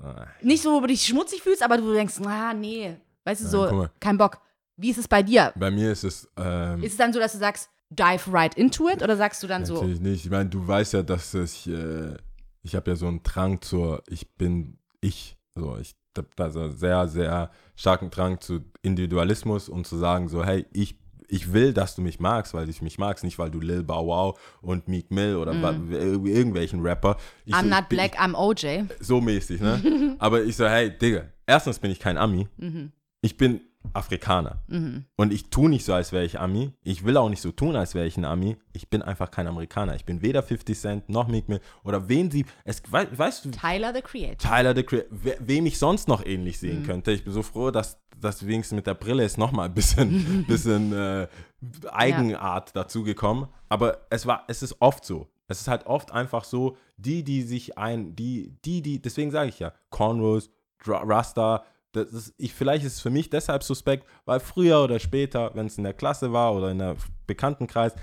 Ah. 0.03 0.27
nicht 0.41 0.61
so, 0.61 0.73
wo 0.73 0.81
du 0.81 0.87
dich 0.87 1.05
schmutzig 1.05 1.41
fühlst, 1.41 1.63
aber 1.63 1.77
du 1.77 1.93
denkst, 1.93 2.15
ah, 2.25 2.53
nee, 2.53 2.97
weißt 3.25 3.41
du, 3.41 3.45
Ja, 3.45 3.51
so, 3.51 3.75
mal. 3.75 3.91
kein 3.99 4.17
Bock. 4.17 4.39
Wie 4.77 4.89
ist 4.89 4.97
es 4.97 5.07
bei 5.07 5.21
dir? 5.23 5.53
Bei 5.55 5.71
mir 5.71 5.91
ist 5.91 6.03
es 6.03 6.29
ähm, 6.37 6.81
Ist 6.83 6.93
es 6.93 6.97
dann 6.97 7.11
so, 7.13 7.19
dass 7.19 7.31
du 7.33 7.37
sagst, 7.37 7.69
dive 7.89 8.31
right 8.31 8.55
into 8.55 8.89
it? 8.89 9.01
Oder 9.03 9.15
sagst 9.17 9.41
du 9.43 9.47
dann 9.47 9.65
so, 9.65 9.75
natürlich 9.75 9.99
nicht. 10.01 10.25
Ich 10.25 10.31
meine, 10.31 10.49
du 10.49 10.65
weißt 10.67 10.93
ja, 10.93 11.01
dass 11.03 11.33
ich, 11.33 11.67
äh, 11.67 12.15
ich 12.63 12.75
habe 12.75 12.89
ja 12.91 12.95
so 12.95 13.07
einen 13.07 13.23
Drang 13.23 13.61
zur, 13.61 14.01
ich 14.07 14.35
bin 14.35 14.77
ich. 15.01 15.37
So, 15.55 15.77
ich 15.77 15.95
habe 16.17 16.27
da 16.35 16.49
so 16.49 16.61
einen 16.61 16.77
sehr, 16.77 17.07
sehr 17.07 17.51
starken 17.75 18.09
Drang 18.09 18.41
zu 18.41 18.61
Individualismus 18.81 19.69
und 19.69 19.85
zu 19.87 19.97
sagen 19.97 20.27
so, 20.29 20.43
hey, 20.43 20.65
ich 20.73 20.97
ich 21.27 21.53
will, 21.53 21.73
dass 21.73 21.95
du 21.95 22.03
mich 22.03 22.19
magst, 22.19 22.53
weil 22.53 22.69
ich 22.69 22.83
mich 22.83 22.99
magst, 22.99 23.23
nicht 23.23 23.39
weil 23.39 23.49
du 23.49 23.59
Lil 23.59 23.81
Bow 23.81 24.05
Wow 24.05 24.39
und 24.61 24.87
Meek 24.87 25.09
Mill 25.09 25.37
oder 25.37 25.59
wa- 25.59 25.71
irgendwelchen 25.71 26.81
Rapper. 26.81 27.17
Ich, 27.45 27.53
Mm. 27.53 27.57
I'm 27.57 27.69
not 27.69 27.79
ich 27.83 27.87
black, 27.89 28.19
I'm 28.19 28.35
OJ? 28.35 28.83
so 28.99 29.19
mäßig, 29.21 29.59
ne? 29.59 30.15
Aber 30.19 30.43
ich 30.43 30.55
so, 30.55 30.67
hey, 30.67 30.95
Digga, 30.95 31.23
erstens 31.47 31.79
bin 31.79 31.89
ich 31.89 31.99
kein 31.99 32.17
Ami. 32.17 32.47
Mhm. 32.57 32.91
Ich 33.25 33.37
bin 33.37 33.61
Afrikaner. 33.93 34.61
Und 35.15 35.33
ich 35.33 35.49
tue 35.49 35.67
nicht 35.69 35.83
so, 35.83 35.93
als 35.93 36.11
wäre 36.11 36.25
ich 36.25 36.39
Ami. 36.39 36.71
Ich 36.83 37.05
will 37.05 37.17
auch 37.17 37.29
nicht 37.29 37.41
so 37.41 37.51
tun, 37.51 37.75
als 37.75 37.95
wäre 37.95 38.05
ich 38.05 38.17
ein 38.17 38.25
Ami. 38.25 38.55
Ich 38.73 38.87
bin 38.89 39.01
einfach 39.01 39.31
kein 39.31 39.47
Amerikaner. 39.47 39.95
Ich 39.95 40.05
bin 40.05 40.21
weder 40.21 40.43
50 40.43 40.77
Cent 40.79 41.09
noch 41.09 41.27
Meek 41.27 41.49
Mill 41.49 41.59
oder 41.83 42.07
wen 42.07 42.29
sie. 42.29 42.45
Es, 42.65 42.83
wei- 42.91 43.07
weißt 43.17 43.45
du, 43.45 43.51
Tyler 43.51 43.93
the 43.95 44.01
Creator. 44.01 44.37
Tyler 44.37 44.75
the 44.75 44.83
Creator, 44.83 45.07
we- 45.11 45.37
wem 45.39 45.65
ich 45.65 45.79
sonst 45.79 46.07
noch 46.07 46.23
ähnlich 46.23 46.59
sehen 46.59 46.81
Mhm. 46.81 46.85
könnte. 46.85 47.11
Ich 47.13 47.23
bin 47.23 47.33
so 47.33 47.41
froh, 47.41 47.71
dass 47.71 47.99
das 48.19 48.45
wenigstens 48.45 48.75
mit 48.75 48.85
der 48.87 48.93
Brille 48.93 49.23
ist 49.23 49.37
nochmal 49.39 49.67
ein 49.69 49.73
bisschen, 49.73 50.45
bisschen 50.47 50.93
äh, 50.93 51.27
Eigenart 51.91 52.75
dazugekommen. 52.75 53.47
Aber 53.69 54.05
es 54.11 54.25
war, 54.27 54.43
es 54.47 54.61
ist 54.61 54.75
oft 54.81 55.03
so. 55.05 55.27
Es 55.47 55.61
ist 55.61 55.67
halt 55.67 55.85
oft 55.87 56.11
einfach 56.11 56.43
so, 56.43 56.77
die, 56.97 57.23
die 57.23 57.41
sich 57.43 57.77
ein, 57.77 58.15
die, 58.15 58.55
die, 58.65 58.81
die, 58.81 59.01
deswegen 59.01 59.31
sage 59.31 59.49
ich 59.49 59.59
ja, 59.59 59.73
Cornrows, 59.89 60.49
Rasta, 60.87 61.63
das 61.95 62.11
ist, 62.13 62.33
ich, 62.37 62.53
vielleicht 62.53 62.85
ist 62.85 62.93
es 62.93 63.01
für 63.01 63.09
mich 63.09 63.29
deshalb 63.29 63.63
suspekt, 63.63 64.05
weil 64.25 64.39
früher 64.39 64.83
oder 64.83 64.99
später, 64.99 65.51
wenn 65.55 65.65
es 65.67 65.77
in 65.77 65.83
der 65.83 65.93
Klasse 65.93 66.31
war 66.33 66.53
oder 66.55 66.71
in 66.71 66.79
der 66.79 66.95
Bekanntenkreis, 67.27 67.93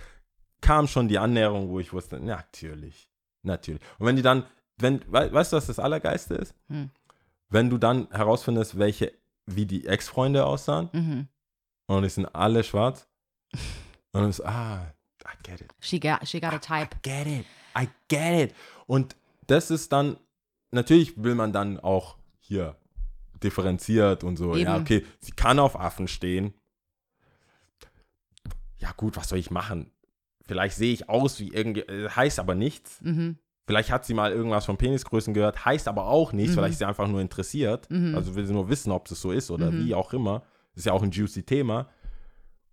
kam 0.61 0.86
schon 0.88 1.09
die 1.09 1.18
Annäherung, 1.18 1.68
wo 1.70 1.80
ich 1.80 1.93
wusste, 1.93 2.20
natürlich, 2.20 3.11
natürlich. 3.43 3.80
Und 3.99 4.07
wenn 4.07 4.16
die 4.16 4.22
dann, 4.22 4.45
wenn, 4.78 5.01
wei- 5.12 5.32
weißt 5.32 5.53
du, 5.53 5.57
was 5.57 5.66
das 5.66 5.78
Allergeiste 5.78 6.34
ist? 6.34 6.55
Hm. 6.68 6.90
Wenn 7.49 7.68
du 7.70 7.78
dann 7.78 8.09
herausfindest, 8.11 8.78
welche, 8.78 9.12
wie 9.47 9.66
die 9.66 9.86
Ex-Freunde 9.86 10.47
aussahen 10.47 10.88
Mhm. 10.93 11.28
und 11.86 12.05
es 12.05 12.14
sind 12.14 12.26
alle 12.34 12.64
schwarz 12.64 13.07
und 14.12 14.22
du 14.22 14.26
bist, 14.28 14.45
ah, 14.45 14.93
I 15.24 15.36
get 15.43 15.61
it. 15.61 15.72
She 15.80 16.01
got, 16.01 16.26
she 16.26 16.40
got 16.40 16.53
a 16.53 16.59
type. 16.59 16.97
get 17.03 17.26
it. 17.26 17.45
I 17.78 17.88
get 18.09 18.51
it. 18.51 18.57
Und 18.86 19.16
das 19.47 19.70
ist 19.70 19.93
dann, 19.93 20.16
natürlich 20.70 21.22
will 21.22 21.34
man 21.34 21.53
dann 21.53 21.78
auch 21.80 22.16
hier 22.40 22.76
differenziert 23.45 24.24
und 24.24 24.36
so, 24.36 24.57
ja, 24.57 24.74
Eben. 24.74 24.82
okay, 24.82 25.07
sie 25.20 25.32
kann 25.32 25.59
auf 25.59 25.78
Affen 25.78 26.09
stehen. 26.09 26.55
Ja, 28.78 28.93
gut, 28.97 29.16
was 29.16 29.28
soll 29.28 29.38
ich 29.38 29.51
machen? 29.51 29.90
Vielleicht 30.45 30.76
sehe 30.76 30.93
ich 30.93 31.09
aus 31.09 31.38
wie 31.40 31.49
irgendwie, 31.53 31.82
äh, 31.82 32.09
heißt 32.09 32.38
aber 32.40 32.55
nichts. 32.55 33.01
Mhm. 33.03 33.38
Vielleicht 33.64 33.93
hat 33.93 34.05
sie 34.05 34.14
mal 34.14 34.32
irgendwas 34.32 34.64
von 34.66 34.76
Penisgrößen 34.76 35.34
gehört, 35.34 35.64
heißt 35.64 35.86
aber 35.86 36.07
auch 36.07 36.32
nichts, 36.32 36.51
Mhm. 36.53 36.55
vielleicht 36.57 36.72
ist 36.72 36.78
sie 36.80 36.84
einfach 36.84 37.07
nur 37.07 37.20
interessiert. 37.20 37.88
Mhm. 37.90 38.14
Also 38.16 38.34
will 38.34 38.45
sie 38.45 38.53
nur 38.53 38.68
wissen, 38.68 38.90
ob 38.90 39.09
es 39.11 39.20
so 39.20 39.30
ist 39.30 39.51
oder 39.51 39.70
Mhm. 39.70 39.84
wie 39.84 39.95
auch 39.95 40.12
immer. 40.12 40.43
Ist 40.74 40.86
ja 40.86 40.93
auch 40.93 41.03
ein 41.03 41.12
juicy 41.12 41.45
Thema. 41.45 41.88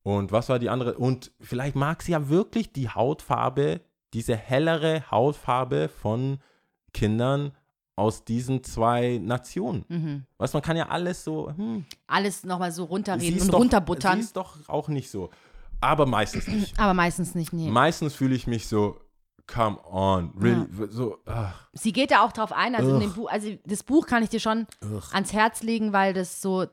Und 0.02 0.32
was 0.32 0.50
war 0.50 0.58
die 0.58 0.70
andere? 0.70 0.96
Und 0.98 1.32
vielleicht 1.42 1.76
mag 1.76 2.02
sie 2.02 2.14
ja 2.14 2.28
wirklich 2.30 2.74
die 2.74 2.90
Hautfarbe, 2.90 3.82
diese 4.14 4.36
hellere 4.36 5.04
Hautfarbe 5.12 5.90
von 5.90 6.40
Kindern 6.94 7.52
aus 8.00 8.24
diesen 8.24 8.64
zwei 8.64 9.20
Nationen. 9.22 9.84
Mhm. 9.90 10.26
Weißt 10.38 10.54
man 10.54 10.64
kann 10.64 10.78
ja 10.78 10.88
alles 10.88 11.24
so, 11.24 11.52
hm, 11.56 11.86
Alles 12.08 12.46
nochmal 12.46 12.72
so 12.72 12.86
runterreden 12.86 13.42
und 13.42 13.54
doch, 13.54 13.60
runterbuttern. 13.60 14.20
Sie 14.20 14.24
ist 14.26 14.38
doch 14.38 14.56
auch 14.70 14.88
nicht 14.88 15.12
so. 15.12 15.30
aber 15.82 16.06
meistens 16.06 16.48
nicht. 16.48 16.80
Aber 16.80 16.94
meistens 16.94 17.36
nicht, 17.36 17.52
nee. 17.54 17.70
Meistens 17.70 18.16
fühle 18.16 18.36
ich 18.36 18.48
mich 18.48 18.68
so, 18.68 19.00
come 19.48 19.78
on, 19.86 20.32
really, 20.40 20.66
so, 20.90 21.18
ach, 21.26 21.68
Sie 21.74 21.92
geht 21.92 22.12
da 22.12 22.24
auch 22.24 22.32
drauf 22.32 22.52
ein, 22.54 22.74
also, 22.76 22.94
in 22.94 23.02
dem 23.02 23.14
Buch, 23.14 23.30
also 23.30 23.50
das 23.66 23.84
Buch 23.84 24.06
kann 24.08 24.24
ich 24.24 24.30
dir 24.30 24.40
schon 24.40 24.66
ugh. 24.84 25.04
ans 25.12 25.34
Herz 25.34 25.62
legen, 25.64 25.92
weil 25.92 26.14
das 26.14 26.42
so 26.42 26.68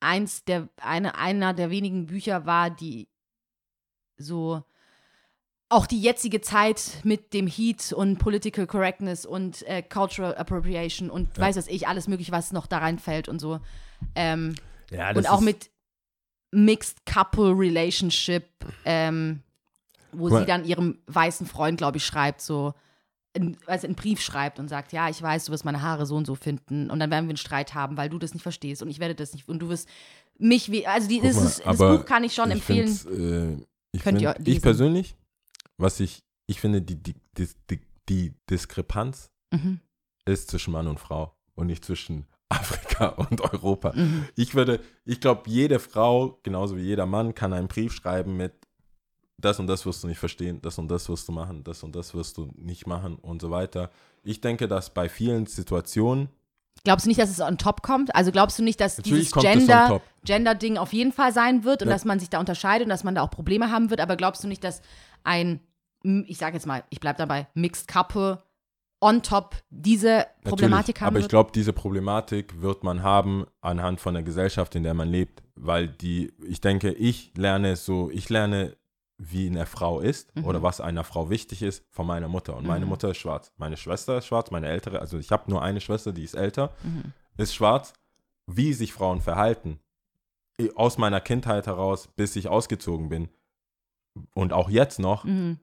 eins 0.00 0.44
der, 0.44 0.68
eine, 0.80 1.16
einer 1.16 1.54
der 1.54 1.70
wenigen 1.70 2.06
Bücher 2.06 2.44
war, 2.44 2.70
die 2.70 3.08
so 4.16 4.64
auch 5.68 5.86
die 5.86 6.00
jetzige 6.00 6.40
Zeit 6.40 6.98
mit 7.04 7.32
dem 7.32 7.46
Heat 7.46 7.92
und 7.92 8.18
Political 8.18 8.66
Correctness 8.66 9.26
und 9.26 9.62
äh, 9.66 9.82
Cultural 9.82 10.34
Appropriation 10.36 11.10
und 11.10 11.36
Ja. 11.36 11.42
weiß 11.44 11.56
was 11.56 11.68
ich, 11.68 11.88
alles 11.88 12.06
mögliche, 12.06 12.32
was 12.32 12.52
noch 12.52 12.66
da 12.66 12.78
reinfällt 12.78 13.28
und 13.28 13.40
so. 13.40 13.60
Ähm, 14.14 14.54
Ja, 14.90 15.10
und 15.10 15.28
auch 15.28 15.40
mit 15.40 15.70
Mixed 16.52 17.04
Couple 17.06 17.52
Relationship, 17.58 18.44
ähm, 18.84 19.40
wo 20.12 20.28
mal. 20.28 20.40
sie 20.40 20.46
dann 20.46 20.64
ihrem 20.64 20.98
weißen 21.06 21.46
Freund, 21.46 21.78
glaube 21.78 21.96
ich, 21.96 22.04
schreibt, 22.06 22.40
so, 22.40 22.74
in, 23.32 23.56
also 23.66 23.86
einen 23.88 23.96
Brief 23.96 24.20
schreibt 24.20 24.60
und 24.60 24.68
sagt, 24.68 24.92
ja, 24.92 25.08
ich 25.08 25.20
weiß, 25.20 25.46
du 25.46 25.52
wirst 25.52 25.64
meine 25.64 25.82
Haare 25.82 26.06
so 26.06 26.14
und 26.14 26.26
so 26.26 26.36
finden 26.36 26.90
und 26.90 27.00
dann 27.00 27.10
werden 27.10 27.24
wir 27.24 27.30
einen 27.30 27.36
Streit 27.36 27.74
haben, 27.74 27.96
weil 27.96 28.08
du 28.08 28.18
das 28.18 28.32
nicht 28.34 28.44
verstehst 28.44 28.82
und 28.82 28.90
ich 28.90 29.00
werde 29.00 29.16
das 29.16 29.32
nicht 29.32 29.48
und 29.48 29.58
du 29.58 29.68
wirst 29.70 29.88
mich 30.38 30.70
wie, 30.70 30.86
also 30.86 31.08
die, 31.08 31.20
das, 31.20 31.34
mal, 31.34 31.46
ist, 31.46 31.58
das 31.60 31.66
aber 31.66 31.98
Buch 31.98 32.04
kann 32.04 32.22
ich 32.22 32.34
schon 32.34 32.50
ich 32.50 32.56
empfehlen. 32.56 32.88
Äh, 32.88 33.64
ich, 33.90 34.02
Könnt 34.02 34.20
find, 34.20 34.22
ihr 34.22 34.36
ich 34.44 34.62
persönlich, 34.62 35.16
was 35.76 36.00
ich, 36.00 36.22
ich 36.46 36.60
finde, 36.60 36.82
die, 36.82 36.96
die, 37.02 37.14
die, 37.38 37.80
die, 38.08 38.34
Diskrepanz 38.50 39.30
Mhm. 39.52 39.80
ist 40.24 40.50
zwischen 40.50 40.72
Mann 40.72 40.88
und 40.88 40.98
Frau 40.98 41.34
und 41.54 41.66
nicht 41.68 41.84
zwischen 41.84 42.26
Afrika 42.48 43.06
und 43.08 43.40
Europa. 43.40 43.92
Mhm. 43.94 44.26
Ich 44.36 44.54
würde, 44.54 44.80
ich 45.04 45.20
glaube, 45.20 45.42
jede 45.46 45.78
Frau, 45.78 46.38
genauso 46.42 46.76
wie 46.76 46.82
jeder 46.82 47.06
Mann, 47.06 47.34
kann 47.34 47.52
einen 47.52 47.68
Brief 47.68 47.92
schreiben 47.92 48.36
mit 48.36 48.52
das 49.38 49.58
und 49.60 49.66
das 49.66 49.84
wirst 49.86 50.02
du 50.02 50.08
nicht 50.08 50.18
verstehen, 50.18 50.60
das 50.62 50.78
und 50.78 50.88
das 50.88 51.08
wirst 51.08 51.28
du 51.28 51.32
machen, 51.32 51.64
das 51.64 51.82
und 51.82 51.94
das 51.94 52.14
wirst 52.14 52.36
du 52.38 52.50
nicht 52.56 52.86
machen 52.86 53.16
und 53.16 53.42
so 53.42 53.50
weiter. 53.50 53.90
Ich 54.22 54.40
denke, 54.40 54.68
dass 54.68 54.92
bei 54.92 55.08
vielen 55.08 55.46
Situationen, 55.46 56.28
Glaubst 56.82 57.06
du 57.06 57.08
nicht, 57.08 57.20
dass 57.20 57.30
es 57.30 57.40
on 57.40 57.56
top 57.56 57.82
kommt? 57.82 58.14
Also 58.14 58.32
glaubst 58.32 58.58
du 58.58 58.62
nicht, 58.62 58.80
dass 58.80 58.98
Natürlich 58.98 59.30
dieses 59.30 59.42
Gender. 59.42 60.02
Gender-Ding 60.24 60.76
auf 60.76 60.92
jeden 60.92 61.12
Fall 61.12 61.32
sein 61.32 61.62
wird 61.64 61.82
und 61.82 61.88
Ja. 61.88 61.94
dass 61.94 62.04
man 62.04 62.18
sich 62.18 62.30
da 62.30 62.40
unterscheidet 62.40 62.86
und 62.86 62.90
dass 62.90 63.04
man 63.04 63.14
da 63.14 63.22
auch 63.22 63.30
Probleme 63.30 63.70
haben 63.70 63.90
wird, 63.90 64.00
aber 64.00 64.16
glaubst 64.16 64.42
du 64.42 64.48
nicht, 64.48 64.64
dass 64.64 64.82
ein, 65.24 65.60
ich 66.02 66.38
sage 66.38 66.54
jetzt 66.56 66.66
mal, 66.66 66.84
ich 66.90 67.00
bleibe 67.00 67.18
dabei, 67.18 67.48
Mixed 67.54 67.88
Couple 67.88 68.42
on 69.00 69.22
top 69.22 69.56
diese 69.70 70.26
Problematik 70.44 70.96
Natürlich, 70.96 71.00
haben 71.02 71.08
aber 71.08 71.18
ich 71.20 71.28
glaube, 71.28 71.50
diese 71.54 71.72
Problematik 71.72 72.62
wird 72.62 72.84
man 72.84 73.02
haben 73.02 73.44
anhand 73.60 74.00
von 74.00 74.14
der 74.14 74.22
Gesellschaft, 74.22 74.74
in 74.76 74.82
der 74.82 74.94
man 74.94 75.08
lebt, 75.08 75.42
weil 75.56 75.88
die, 75.88 76.32
ich 76.46 76.60
denke, 76.60 76.92
ich 76.92 77.32
lerne 77.36 77.76
so, 77.76 78.10
ich 78.10 78.28
lerne, 78.30 78.76
wie 79.18 79.46
eine 79.48 79.66
Frau 79.66 80.00
ist 80.00 80.34
Mhm. 80.36 80.44
oder 80.44 80.62
was 80.62 80.80
einer 80.80 81.04
Frau 81.04 81.30
wichtig 81.30 81.62
ist 81.62 81.84
von 81.90 82.06
meiner 82.06 82.28
Mutter. 82.28 82.56
Und 82.56 82.66
meine 82.66 82.84
Mhm. 82.84 82.90
Mutter 82.90 83.10
ist 83.10 83.18
schwarz. 83.18 83.52
Meine 83.56 83.76
Schwester 83.76 84.18
ist 84.18 84.26
schwarz, 84.26 84.50
meine 84.50 84.68
ältere, 84.68 85.00
also 85.00 85.18
ich 85.18 85.30
habe 85.30 85.50
nur 85.50 85.62
eine 85.62 85.80
Schwester, 85.80 86.12
die 86.12 86.24
ist 86.24 86.34
älter, 86.34 86.72
Mhm. 86.82 87.12
ist 87.36 87.54
schwarz. 87.54 87.92
Wie 88.46 88.72
sich 88.72 88.92
Frauen 88.92 89.20
verhalten, 89.20 89.80
aus 90.76 90.98
meiner 90.98 91.20
Kindheit 91.20 91.66
heraus, 91.66 92.08
bis 92.16 92.36
ich 92.36 92.48
ausgezogen 92.48 93.08
bin 93.08 93.28
und 94.34 94.52
auch 94.52 94.68
jetzt 94.70 94.98
noch, 94.98 95.24
Mhm. 95.24 95.58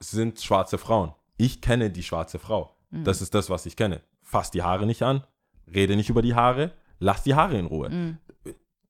sind 0.00 0.40
schwarze 0.40 0.78
Frauen. 0.78 1.12
Ich 1.36 1.60
kenne 1.60 1.90
die 1.90 2.02
schwarze 2.02 2.38
Frau. 2.38 2.74
Mhm. 2.90 3.04
Das 3.04 3.22
ist 3.22 3.34
das, 3.34 3.50
was 3.50 3.66
ich 3.66 3.76
kenne. 3.76 4.00
Fass 4.22 4.50
die 4.50 4.62
Haare 4.62 4.86
nicht 4.86 5.02
an, 5.02 5.24
rede 5.72 5.96
nicht 5.96 6.10
über 6.10 6.22
die 6.22 6.34
Haare, 6.34 6.72
lass 6.98 7.22
die 7.22 7.34
Haare 7.34 7.58
in 7.58 7.66
Ruhe. 7.66 7.88
Mhm. 7.90 8.18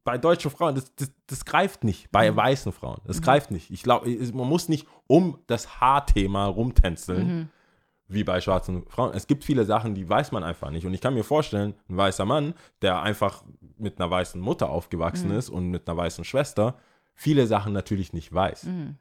Bei 0.04 0.18
deutschen 0.18 0.50
Frauen, 0.50 0.74
das, 0.74 0.92
das, 0.96 1.12
das 1.28 1.44
greift 1.44 1.84
nicht. 1.84 2.10
Bei 2.10 2.30
Mhm. 2.30 2.36
weißen 2.36 2.72
Frauen, 2.72 3.00
das 3.04 3.22
greift 3.22 3.50
nicht. 3.50 3.70
Ich 3.70 3.82
glaube, 3.84 4.08
man 4.34 4.48
muss 4.48 4.68
nicht 4.68 4.86
um 5.06 5.38
das 5.46 5.80
Haarthema 5.80 6.46
rumtänzeln, 6.46 7.26
Mhm. 7.38 7.48
wie 8.08 8.24
bei 8.24 8.40
schwarzen 8.40 8.84
Frauen. 8.88 9.14
Es 9.14 9.26
gibt 9.28 9.44
viele 9.44 9.64
Sachen, 9.64 9.94
die 9.94 10.08
weiß 10.08 10.32
man 10.32 10.42
einfach 10.42 10.70
nicht. 10.70 10.86
Und 10.86 10.92
ich 10.94 11.00
kann 11.00 11.14
mir 11.14 11.22
vorstellen, 11.24 11.74
ein 11.88 11.96
weißer 11.96 12.24
Mann, 12.24 12.54
der 12.82 13.00
einfach 13.00 13.44
mit 13.78 14.00
einer 14.00 14.10
weißen 14.10 14.40
Mutter 14.40 14.70
aufgewachsen 14.70 15.30
Mhm. 15.30 15.36
ist 15.36 15.48
und 15.50 15.68
mit 15.70 15.88
einer 15.88 15.96
weißen 15.96 16.24
Schwester, 16.24 16.76
viele 17.14 17.46
Sachen 17.46 17.72
natürlich 17.72 18.12
nicht 18.12 18.32
weiß. 18.32 18.64
Mhm. 18.64 18.96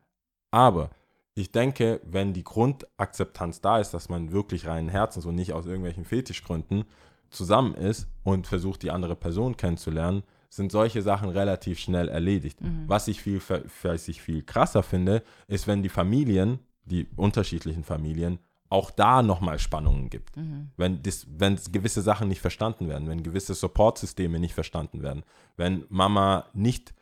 Aber 0.51 0.89
ich 1.33 1.51
denke, 1.51 2.01
wenn 2.03 2.33
die 2.33 2.43
Grundakzeptanz 2.43 3.61
da 3.61 3.79
ist, 3.79 3.93
dass 3.93 4.09
man 4.09 4.31
wirklich 4.31 4.67
reinen 4.67 4.89
Herzens 4.89 5.25
und 5.25 5.35
nicht 5.35 5.53
aus 5.53 5.65
irgendwelchen 5.65 6.05
Fetischgründen 6.05 6.85
zusammen 7.29 7.73
ist 7.73 8.07
und 8.23 8.47
versucht, 8.47 8.83
die 8.83 8.91
andere 8.91 9.15
Person 9.15 9.55
kennenzulernen, 9.55 10.23
sind 10.49 10.71
solche 10.71 11.01
Sachen 11.01 11.29
relativ 11.29 11.79
schnell 11.79 12.09
erledigt. 12.09 12.59
Mhm. 12.59 12.83
Was 12.87 13.07
ich 13.07 13.21
viel, 13.21 13.41
was 13.83 14.07
ich 14.09 14.21
viel 14.21 14.43
krasser 14.43 14.83
finde, 14.83 15.23
ist, 15.47 15.65
wenn 15.65 15.81
die 15.81 15.89
Familien, 15.89 16.59
die 16.83 17.07
unterschiedlichen 17.15 17.85
Familien, 17.85 18.39
auch 18.67 18.91
da 18.91 19.21
nochmal 19.21 19.59
Spannungen 19.59 20.09
gibt. 20.09 20.35
Mhm. 20.35 20.71
Wenn, 20.75 21.01
das, 21.03 21.25
wenn 21.29 21.57
gewisse 21.71 22.01
Sachen 22.01 22.27
nicht 22.27 22.41
verstanden 22.41 22.89
werden, 22.89 23.07
wenn 23.07 23.23
gewisse 23.23 23.53
Supportsysteme 23.53 24.39
nicht 24.39 24.53
verstanden 24.53 25.01
werden, 25.01 25.23
wenn 25.55 25.85
Mama 25.89 26.45
nicht 26.53 26.93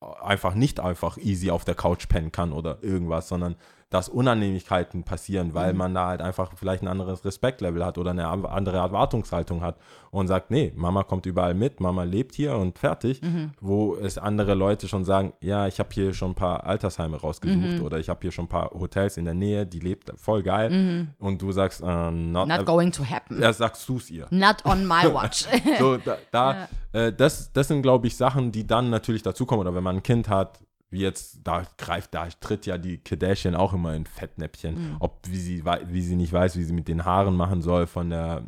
einfach 0.00 0.54
nicht 0.54 0.80
einfach 0.80 1.16
easy 1.18 1.50
auf 1.50 1.64
der 1.64 1.74
Couch 1.74 2.08
pennen 2.08 2.32
kann 2.32 2.52
oder 2.52 2.78
irgendwas, 2.82 3.28
sondern 3.28 3.56
dass 3.90 4.08
Unannehmlichkeiten 4.08 5.04
passieren, 5.04 5.54
weil 5.54 5.72
Mhm. 5.72 5.78
man 5.78 5.94
da 5.94 6.08
halt 6.08 6.20
einfach 6.20 6.50
vielleicht 6.56 6.82
ein 6.82 6.88
anderes 6.88 7.24
Respektlevel 7.24 7.84
hat 7.84 7.98
oder 7.98 8.10
eine 8.10 8.26
andere 8.26 8.78
Erwartungshaltung 8.78 9.62
hat 9.62 9.76
und 10.10 10.26
sagt, 10.26 10.50
nee, 10.50 10.72
Mama 10.74 11.04
kommt 11.04 11.24
überall 11.26 11.54
mit, 11.54 11.78
Mama 11.78 12.02
lebt 12.02 12.34
hier 12.34 12.56
und 12.56 12.78
fertig, 12.80 13.22
Mhm. 13.22 13.52
wo 13.60 13.94
es 13.94 14.18
andere 14.18 14.54
Leute 14.54 14.88
schon 14.88 15.04
sagen, 15.04 15.34
ja, 15.40 15.68
ich 15.68 15.78
habe 15.78 15.90
hier 15.92 16.14
schon 16.14 16.32
ein 16.32 16.34
paar 16.34 16.64
Altersheime 16.66 17.16
rausgesucht 17.20 17.78
Mhm. 17.78 17.82
oder 17.82 17.98
ich 18.00 18.08
habe 18.08 18.18
hier 18.22 18.32
schon 18.32 18.46
ein 18.46 18.48
paar 18.48 18.70
Hotels 18.70 19.18
in 19.18 19.24
der 19.24 19.34
Nähe, 19.34 19.66
die 19.66 19.78
lebt 19.78 20.12
voll 20.16 20.42
geil 20.42 20.70
Mhm. 20.70 21.08
und 21.18 21.40
du 21.40 21.52
sagst, 21.52 21.80
äh, 21.80 22.10
not, 22.10 22.48
Not 22.48 22.66
going 22.66 22.90
to 22.90 23.04
happen. 23.04 23.40
ja, 23.40 23.52
sagst 23.52 23.88
du 23.88 23.98
es 23.98 24.10
ihr. 24.10 24.26
Not 24.30 24.64
on 24.64 24.84
my 24.84 25.04
watch. 25.14 25.46
So, 25.78 25.96
da, 25.98 26.16
da 26.32 26.68
äh, 26.92 27.12
das, 27.12 27.52
das 27.52 27.68
sind, 27.68 27.82
glaube 27.82 28.08
ich, 28.08 28.16
Sachen, 28.16 28.50
die 28.50 28.66
dann 28.66 28.90
natürlich 28.90 29.22
dazukommen. 29.22 29.60
Oder 29.66 29.74
wenn 29.76 29.84
man 29.84 29.96
ein 29.96 30.02
Kind 30.02 30.28
hat, 30.28 30.58
wie 30.96 31.02
jetzt, 31.02 31.40
da 31.44 31.62
greift, 31.76 32.14
da 32.14 32.26
tritt 32.40 32.64
ja 32.64 32.78
die 32.78 32.96
Kardashian 32.96 33.54
auch 33.54 33.74
immer 33.74 33.94
in 33.94 34.06
Fettnäpfchen. 34.06 34.74
Mhm. 34.74 34.96
Ob, 34.98 35.20
wie 35.28 35.38
sie, 35.38 35.62
wie 35.64 36.00
sie 36.00 36.16
nicht 36.16 36.32
weiß, 36.32 36.56
wie 36.56 36.64
sie 36.64 36.72
mit 36.72 36.88
den 36.88 37.04
Haaren 37.04 37.36
machen 37.36 37.60
soll 37.60 37.86
von 37.86 38.08
der 38.08 38.44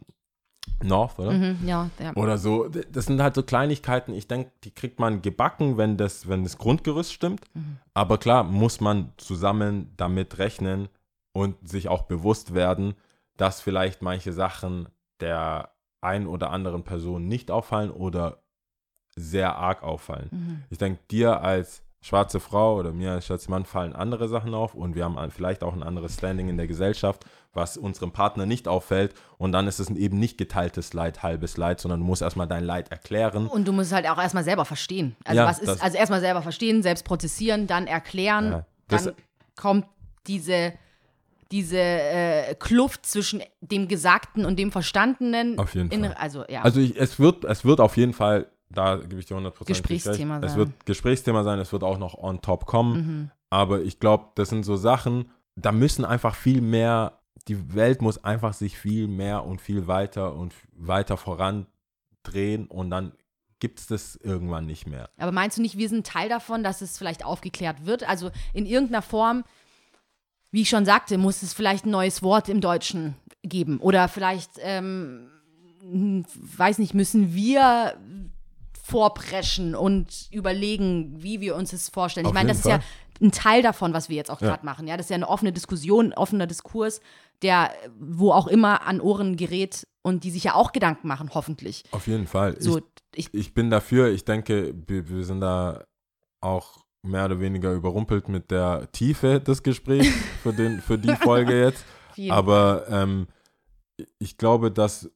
North, 0.83 1.19
oder? 1.19 1.33
mhm. 1.33 1.59
Ja, 1.67 1.91
ja. 1.99 2.15
Oder 2.17 2.39
so. 2.39 2.69
Das 2.69 3.05
sind 3.05 3.21
halt 3.21 3.35
so 3.35 3.43
Kleinigkeiten. 3.43 4.15
Ich 4.15 4.29
denke, 4.29 4.51
die 4.65 4.71
kriegt 4.71 4.99
man 4.99 5.21
gebacken, 5.21 5.77
wenn 5.77 5.99
das, 5.99 6.27
wenn 6.27 6.43
das 6.43 6.57
Grundgerüst 6.57 7.13
stimmt. 7.13 7.43
Mhm. 7.55 7.77
Aber 7.93 8.17
klar, 8.17 8.45
muss 8.45 8.81
man 8.81 9.13
zusammen 9.19 9.93
damit 9.99 10.39
rechnen 10.39 10.89
und 11.33 11.57
sich 11.69 11.89
auch 11.89 12.03
bewusst 12.03 12.55
werden, 12.55 12.95
dass 13.37 13.61
vielleicht 13.61 14.01
manche 14.01 14.33
Sachen 14.33 14.89
der 15.21 15.73
ein 16.01 16.27
oder 16.27 16.51
anderen 16.51 16.83
Person 16.83 17.29
nicht 17.29 17.51
auffallen 17.51 17.91
oder 17.91 18.43
sehr 19.17 19.57
arg 19.57 19.83
auffallen. 19.83 20.29
Mhm. 20.31 20.63
Ich 20.71 20.79
denke, 20.79 21.01
dir 21.11 21.43
als 21.43 21.83
schwarze 22.09 22.41
Frau 22.41 22.77
oder 22.77 22.93
mir 22.93 23.13
als 23.13 23.27
schwarzer 23.27 23.51
Mann 23.51 23.65
fallen 23.65 23.95
andere 23.95 24.29
Sachen 24.29 24.55
auf 24.55 24.75
und 24.75 24.95
wir 24.95 25.05
haben 25.05 25.31
vielleicht 25.31 25.63
auch 25.63 25.75
ein 25.75 25.83
anderes 25.83 26.15
Standing 26.15 26.49
in 26.49 26.57
der 26.57 26.67
Gesellschaft, 26.67 27.25
was 27.53 27.77
unserem 27.77 28.13
Partner 28.13 28.47
nicht 28.47 28.67
auffällt 28.67 29.15
und 29.37 29.53
dann 29.53 29.67
ist 29.67 29.79
es 29.79 29.91
eben 29.91 30.19
nicht 30.19 30.39
geteiltes 30.39 30.95
Leid, 30.95 31.23
halbes 31.23 31.57
Leid, 31.57 31.81
sondern 31.81 32.01
du 32.01 32.07
musst 32.07 32.23
erstmal 32.23 32.49
dein 32.49 32.65
Leid 32.65 32.91
erklären. 32.91 33.47
Und 33.47 33.69
du 33.69 33.73
musst 33.73 33.93
halt 33.93 34.09
auch 34.09 34.19
erstmal 34.19 34.45
selber 34.45 34.65
verstehen. 34.65 35.17
Also 35.25 35.41
Ja, 35.41 35.47
was 35.47 35.59
ist, 35.59 35.83
also 35.83 35.97
erstmal 35.97 36.21
selber 36.21 36.43
verstehen, 36.43 36.83
selbst 36.83 37.05
prozessieren, 37.05 37.67
dann 37.67 37.87
erklären, 37.87 38.53
Ja, 38.53 38.67
dann 38.89 39.13
kommt 39.57 39.87
diese, 40.27 40.73
diese 41.51 41.79
äh, 41.79 42.55
Kluft 42.55 43.05
zwischen 43.05 43.43
dem 43.61 43.89
Gesagten 43.89 44.45
und 44.45 44.59
dem 44.59 44.73
Verstandenen. 44.73 45.59
Auf 45.59 45.75
jeden 45.75 45.91
in, 45.91 46.05
Fall. 46.05 46.15
Also 46.15 46.45
ja. 46.49 46.63
Also 46.63 46.81
ich, 46.81 46.99
es, 46.99 47.19
wird, 47.19 47.45
es 47.45 47.65
wird 47.65 47.81
auf 47.81 47.97
jeden 47.97 48.13
Fall, 48.13 48.47
da 48.71 48.97
gebe 48.97 49.19
ich 49.19 49.27
dir 49.27 49.37
100% 49.37 49.65
Gesprächsthema 49.65 50.37
recht, 50.37 50.45
es 50.45 50.51
sein. 50.53 50.59
wird 50.59 50.87
Gesprächsthema 50.87 51.43
sein, 51.43 51.59
es 51.59 51.73
wird 51.73 51.85
auch 51.85 51.99
noch 51.99 52.15
on 52.15 52.41
top 52.41 52.67
kommen, 52.67 52.95
mhm. 52.95 53.31
aber 53.51 53.83
ich 53.83 54.01
glaube, 54.01 54.29
das 54.35 54.51
sind 54.51 54.65
so 54.65 54.77
Sachen, 54.77 55.31
da 55.57 55.73
müssen 55.73 56.05
einfach 56.05 56.35
viel 56.35 56.61
mehr, 56.61 57.21
die 57.49 57.75
Welt 57.75 58.03
muss 58.03 58.23
einfach 58.23 58.53
sich 58.53 58.79
viel 58.79 59.09
mehr 59.09 59.45
und 59.45 59.61
viel 59.61 59.87
weiter 59.87 60.35
und 60.35 60.55
weiter 60.73 61.17
vorandrehen 61.17 62.67
und 62.69 62.91
dann 62.91 63.13
gibt 63.61 63.81
es 63.81 63.87
das 63.87 64.17
irgendwann 64.17 64.67
nicht 64.67 64.87
mehr. 64.87 65.11
Aber 65.17 65.33
meinst 65.33 65.59
du 65.59 65.63
nicht, 65.63 65.77
wir 65.77 65.89
sind 65.89 66.07
Teil 66.07 66.29
davon, 66.29 66.63
dass 66.63 66.81
es 66.81 66.99
vielleicht 66.99 67.25
aufgeklärt 67.25 67.87
wird? 67.87 68.09
Also 68.09 68.31
in 68.53 68.67
irgendeiner 68.67 69.03
Form, 69.03 69.45
wie 70.51 70.63
ich 70.63 70.69
schon 70.69 70.85
sagte, 70.85 71.19
muss 71.19 71.43
es 71.43 71.55
vielleicht 71.55 71.85
ein 71.85 71.91
neues 71.91 72.23
Wort 72.23 72.49
im 72.49 72.61
Deutschen 72.61 73.17
geben. 73.43 73.79
Oder 73.81 74.09
vielleicht, 74.09 74.53
ähm, 74.59 75.29
hm, 75.81 76.25
weiß 76.57 76.79
nicht, 76.79 76.95
müssen 76.95 77.35
wir 77.35 77.99
vorpreschen 78.89 79.75
und 79.75 80.29
überlegen, 80.31 81.23
wie 81.23 81.41
wir 81.41 81.55
uns 81.57 81.71
das 81.73 81.89
vorstellen. 81.89 82.27
Auf 82.27 82.33
ich 82.33 82.35
meine, 82.35 82.49
das 82.49 82.65
jeden 82.65 82.79
ist 82.81 82.85
ja 82.85 83.27
ein 83.27 83.33
Teil 83.33 83.63
davon, 83.63 83.93
was 83.93 84.09
wir 84.09 84.17
jetzt 84.17 84.31
auch 84.31 84.41
Ja. 84.41 84.49
gerade 84.49 84.65
machen. 84.65 84.87
Ja, 84.87 84.97
das 84.97 85.07
ist 85.07 85.11
ja 85.11 85.17
eine 85.17 85.29
offene 85.29 85.53
Diskussion, 85.53 86.07
ein 86.07 86.15
offener 86.15 86.47
Diskurs, 86.47 87.01
der 87.43 87.71
wo 87.99 88.33
auch 88.33 88.47
immer 88.47 88.87
an 88.87 89.01
Ohren 89.01 89.37
gerät 89.37 89.87
und 90.03 90.25
die 90.25 90.31
sich 90.31 90.45
ja 90.45 90.55
auch 90.55 90.73
Gedanken 90.73 91.07
machen, 91.09 91.31
hoffentlich. 91.35 91.85
Auf 91.91 92.07
jeden 92.07 92.27
Fall. 92.27 92.61
So, 92.61 92.79
ich, 93.15 93.27
ich, 93.27 93.35
ich 93.35 93.55
bin 93.55 93.71
dafür, 93.71 94.09
ich 94.11 94.25
denke, 94.25 94.75
wir, 94.87 95.09
wir 95.09 95.25
sind 95.25 95.41
da 95.41 95.85
auch 96.41 96.85
mehr 97.03 97.27
oder 97.27 97.41
weniger 97.41 97.73
überrumpelt 97.73 98.29
mit 98.29 98.51
der 98.51 98.91
Tiefe 98.93 99.41
des 99.41 99.63
Gesprächs 99.63 100.09
für, 100.43 100.53
den, 100.53 100.81
für 100.81 100.99
die 100.99 101.15
Folge 101.23 101.61
jetzt. 101.61 101.85
Aber 102.31 102.87
ähm, 102.89 103.27
ich 104.19 104.39
glaube, 104.39 104.71
dass 104.73 105.11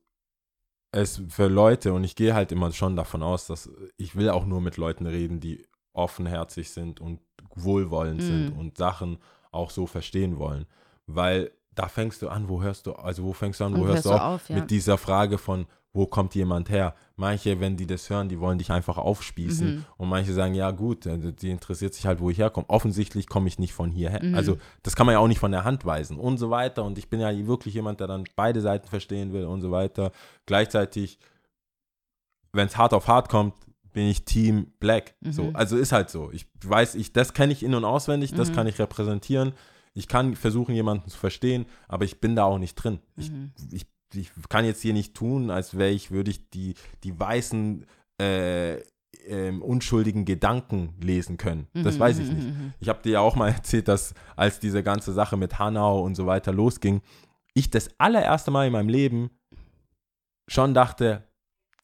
es 0.93 1.23
für 1.28 1.48
Leute, 1.48 1.93
und 1.94 2.05
ich 2.05 2.14
gehe 2.16 2.35
halt 2.35 2.52
immer 2.52 2.70
schon 2.73 2.97
davon 2.97 3.23
aus, 3.23 3.47
dass 3.47 3.70
ich 3.97 4.14
will 4.14 4.28
auch 4.31 4.44
nur 4.47 4.60
mit 4.60 4.77
Leuten 4.77 5.06
reden, 5.06 5.40
die 5.40 5.66
offenherzig 5.94 6.70
sind 6.70 7.01
und 7.01 7.20
wohlwollend 7.55 8.19
Mhm. 8.23 8.27
sind 8.27 8.51
und 8.51 8.78
Sachen 8.78 9.19
auch 9.51 9.70
so 9.70 9.86
verstehen 9.86 10.39
wollen. 10.39 10.66
Weil 11.06 11.51
da 11.74 11.89
fängst 11.89 12.23
du 12.23 12.28
an, 12.28 12.48
wo 12.48 12.62
hörst 12.62 12.86
du, 12.86 12.93
also 12.93 13.24
wo 13.24 13.32
fängst 13.32 13.60
du 13.60 13.64
an, 13.64 13.74
wo 13.74 13.81
Und 13.82 13.86
hörst 13.89 14.05
du 14.06 14.10
auf? 14.12 14.48
ja. 14.48 14.56
Mit 14.56 14.70
dieser 14.70 14.98
Frage 14.98 15.39
von, 15.39 15.66
wo 15.94 16.06
kommt 16.06 16.35
jemand 16.35 16.70
her? 16.70 16.94
Manche, 17.16 17.60
wenn 17.60 17.77
die 17.77 17.86
das 17.86 18.09
hören, 18.09 18.28
die 18.31 18.40
wollen 18.40 18.56
dich 18.59 18.70
einfach 18.70 18.97
aufspießen. 18.97 19.74
Mhm. 19.77 19.85
Und 19.98 20.09
manche 20.09 20.32
sagen, 20.32 20.55
ja 20.55 20.70
gut, 20.70 21.06
also 21.06 21.31
die 21.31 21.51
interessiert 21.51 21.93
sich 21.93 22.06
halt, 22.06 22.20
wo 22.20 22.31
ich 22.31 22.39
herkomme. 22.39 22.69
Offensichtlich 22.70 23.27
komme 23.27 23.48
ich 23.48 23.59
nicht 23.59 23.74
von 23.74 23.90
hierher. 23.90 24.23
Mhm. 24.24 24.35
Also 24.35 24.56
das 24.82 24.97
kann 24.97 25.05
man 25.06 25.12
ja 25.14 25.19
auch 25.19 25.28
nicht 25.28 25.39
von 25.40 25.52
der 25.52 25.64
Hand 25.64 25.85
weisen 25.85 26.19
und 26.19 26.39
so 26.39 26.48
weiter. 26.51 26.85
Und 26.85 26.97
ich 26.97 27.10
bin 27.10 27.20
ja 27.20 27.31
wirklich 27.47 27.74
jemand, 27.74 28.01
der 28.01 28.06
dann 28.06 28.24
beide 28.36 28.60
Seiten 28.62 28.89
verstehen 28.89 29.32
will 29.35 29.44
und 29.44 29.60
so 29.60 29.70
weiter. 29.70 30.12
Gleichzeitig, 30.47 31.19
wenn 32.52 32.66
es 32.66 32.77
hart 32.77 32.94
auf 32.94 33.09
hart 33.09 33.28
kommt, 33.28 33.55
bin 33.93 34.06
ich 34.09 34.24
Team 34.24 34.73
Black. 34.81 35.14
So, 35.20 35.44
Mhm. 35.44 35.56
also 35.56 35.77
ist 35.77 35.93
halt 35.93 36.09
so. 36.09 36.31
Ich 36.32 36.47
weiß, 36.64 36.94
ich, 36.94 37.12
das 37.12 37.35
kenne 37.35 37.52
ich 37.52 37.62
in- 37.62 37.74
und 37.74 37.85
auswendig, 37.85 38.32
das 38.32 38.48
Mhm. 38.51 38.55
kann 38.55 38.66
ich 38.66 38.78
repräsentieren. 38.78 39.52
Ich 39.94 40.09
kann 40.09 40.35
versuchen, 40.36 40.74
jemanden 40.74 41.10
zu 41.10 41.19
verstehen, 41.19 41.66
aber 41.89 42.06
ich 42.06 42.19
bin 42.19 42.35
da 42.35 42.44
auch 42.44 42.56
nicht 42.59 42.74
drin. 42.77 43.01
Ich, 43.16 43.31
Mhm. 43.31 43.52
ich, 43.70 43.86
ich 44.14 44.30
kann 44.48 44.64
jetzt 44.64 44.82
hier 44.82 44.93
nicht 44.93 45.14
tun, 45.14 45.51
als 45.51 45.76
wäre 45.76 45.90
ich, 45.90 46.10
würde 46.10 46.30
ich 46.30 46.51
die, 46.51 46.74
die 47.05 47.18
weißen, 47.18 47.84
äh, 48.20 48.80
ähm, 49.26 49.62
unschuldigen 49.62 50.24
Gedanken 50.24 50.94
lesen 51.01 51.36
können. 51.36 51.68
Das 51.74 51.97
Mhm, 51.97 52.01
weiß 52.01 52.18
ich 52.18 52.28
mhm, 52.28 52.34
nicht. 52.34 52.47
mhm. 52.48 52.72
Ich 52.80 52.89
habe 52.89 53.02
dir 53.02 53.12
ja 53.12 53.20
auch 53.20 53.36
mal 53.36 53.48
erzählt, 53.52 53.86
dass 53.89 54.14
als 54.36 54.59
diese 54.59 54.82
ganze 54.82 55.12
Sache 55.12 55.36
mit 55.36 55.59
Hanau 55.59 56.02
und 56.02 56.14
so 56.14 56.26
weiter 56.26 56.52
losging, 56.52 57.02
ich 57.55 57.70
das 57.70 57.90
allererste 57.98 58.51
Mal 58.51 58.66
in 58.66 58.72
meinem 58.72 58.89
Leben 58.89 59.30
schon 60.48 60.74
dachte, 60.74 61.24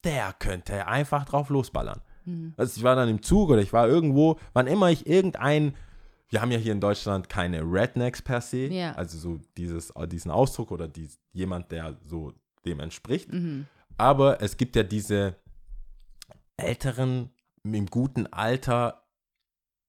der 0.04 0.32
könnte 0.38 0.86
einfach 0.86 1.24
drauf 1.24 1.50
losballern. 1.50 2.00
Mhm. 2.24 2.54
Also 2.56 2.76
ich 2.78 2.82
war 2.82 2.96
dann 2.96 3.08
im 3.08 3.22
Zug 3.22 3.50
oder 3.50 3.60
ich 3.60 3.72
war 3.72 3.86
irgendwo, 3.88 4.38
wann 4.52 4.66
immer 4.66 4.90
ich 4.90 5.06
irgendein, 5.06 5.74
wir 6.30 6.40
haben 6.40 6.50
ja 6.50 6.58
hier 6.58 6.72
in 6.72 6.80
Deutschland 6.80 7.28
keine 7.28 7.62
Rednecks 7.62 8.20
per 8.22 8.40
se, 8.40 8.66
Ja. 8.66 8.92
also 8.92 9.16
so 9.18 9.40
dieses, 9.56 9.92
diesen 10.10 10.30
Ausdruck 10.30 10.70
oder 10.70 10.86
die, 10.88 11.08
jemand, 11.32 11.70
der 11.72 11.96
so 12.04 12.32
dem 12.66 12.80
entspricht. 12.80 13.32
Mhm. 13.32 13.66
Aber 13.96 14.40
es 14.42 14.56
gibt 14.56 14.76
ja 14.76 14.82
diese 14.82 15.36
älteren, 16.56 17.30
im 17.64 17.86
guten 17.86 18.26
Alter 18.28 19.02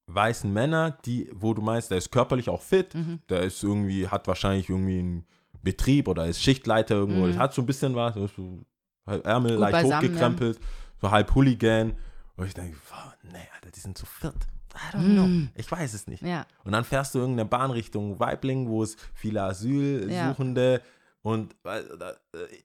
weißen 0.06 0.52
Männer, 0.52 0.98
die, 1.04 1.30
wo 1.32 1.54
du 1.54 1.62
meinst, 1.62 1.90
der 1.90 1.98
ist 1.98 2.10
körperlich 2.10 2.48
auch 2.48 2.62
fit, 2.62 2.94
Mhm. 2.94 3.20
der 3.28 3.42
ist 3.42 3.62
irgendwie, 3.62 4.08
hat 4.08 4.26
wahrscheinlich 4.26 4.68
irgendwie 4.68 4.98
einen 4.98 5.26
Betrieb 5.62 6.08
oder 6.08 6.26
ist 6.26 6.42
Schichtleiter 6.42 6.96
irgendwo, 6.96 7.26
Mhm. 7.26 7.38
hat 7.38 7.54
so 7.54 7.62
ein 7.62 7.66
bisschen 7.66 7.94
was, 7.94 8.14
so 8.14 8.26
so 8.26 8.64
Ärmel 9.06 9.52
Gut 9.52 9.60
leicht 9.60 9.72
beisammen, 9.72 9.94
hochgekrempelt, 10.08 10.60
so 11.00 11.10
halb 11.10 11.34
Hooligan. 11.34 11.96
Und 12.36 12.46
ich 12.46 12.54
denke, 12.54 12.76
wow, 12.90 13.12
nee, 13.24 13.38
Alter, 13.54 13.70
die 13.74 13.80
sind 13.80 13.96
zu 13.98 14.06
viert. 14.06 14.46
I 14.74 14.96
don't 14.96 15.14
know. 15.14 15.26
Mhm. 15.26 15.48
Ich 15.54 15.70
weiß 15.70 15.94
es 15.94 16.06
nicht. 16.06 16.22
Ja. 16.22 16.46
Und 16.64 16.72
dann 16.72 16.84
fährst 16.84 17.14
du 17.14 17.18
irgendeine 17.18 17.48
Bahn 17.48 17.70
Richtung 17.70 18.18
Weibling, 18.20 18.68
wo 18.68 18.82
es 18.82 18.96
viele 19.14 19.42
Asylsuchende 19.42 20.80
und 21.22 21.54
äh, 21.64 21.82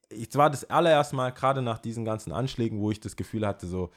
es 0.10 0.36
war 0.36 0.50
das 0.50 0.70
allererste 0.70 1.16
Mal, 1.16 1.32
gerade 1.32 1.62
nach 1.62 1.78
diesen 1.80 2.06
ganzen 2.06 2.32
Anschlägen, 2.32 2.80
wo 2.80 2.90
ich 2.92 3.00
das 3.02 3.16
Gefühl 3.16 3.46
hatte, 3.46 3.68
so, 3.68 3.90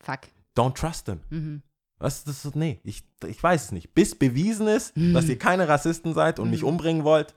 Fuck. 0.00 0.20
don't 0.56 0.74
trust 0.74 1.06
them. 1.06 1.20
Mhm. 1.30 1.62
Was 1.98 2.22
das 2.24 2.44
nee, 2.54 2.80
ich, 2.84 3.02
ich 3.26 3.42
weiß 3.42 3.66
es 3.66 3.72
nicht. 3.72 3.94
Bis 3.94 4.14
bewiesen 4.14 4.66
ist, 4.68 4.92
dass 4.96 5.26
ihr 5.28 5.38
keine 5.38 5.68
Rassisten 5.68 6.12
seid 6.12 6.38
und 6.38 6.50
mich 6.50 6.62
Mhm. 6.62 6.68
umbringen 6.68 7.04
wollt. 7.04 7.34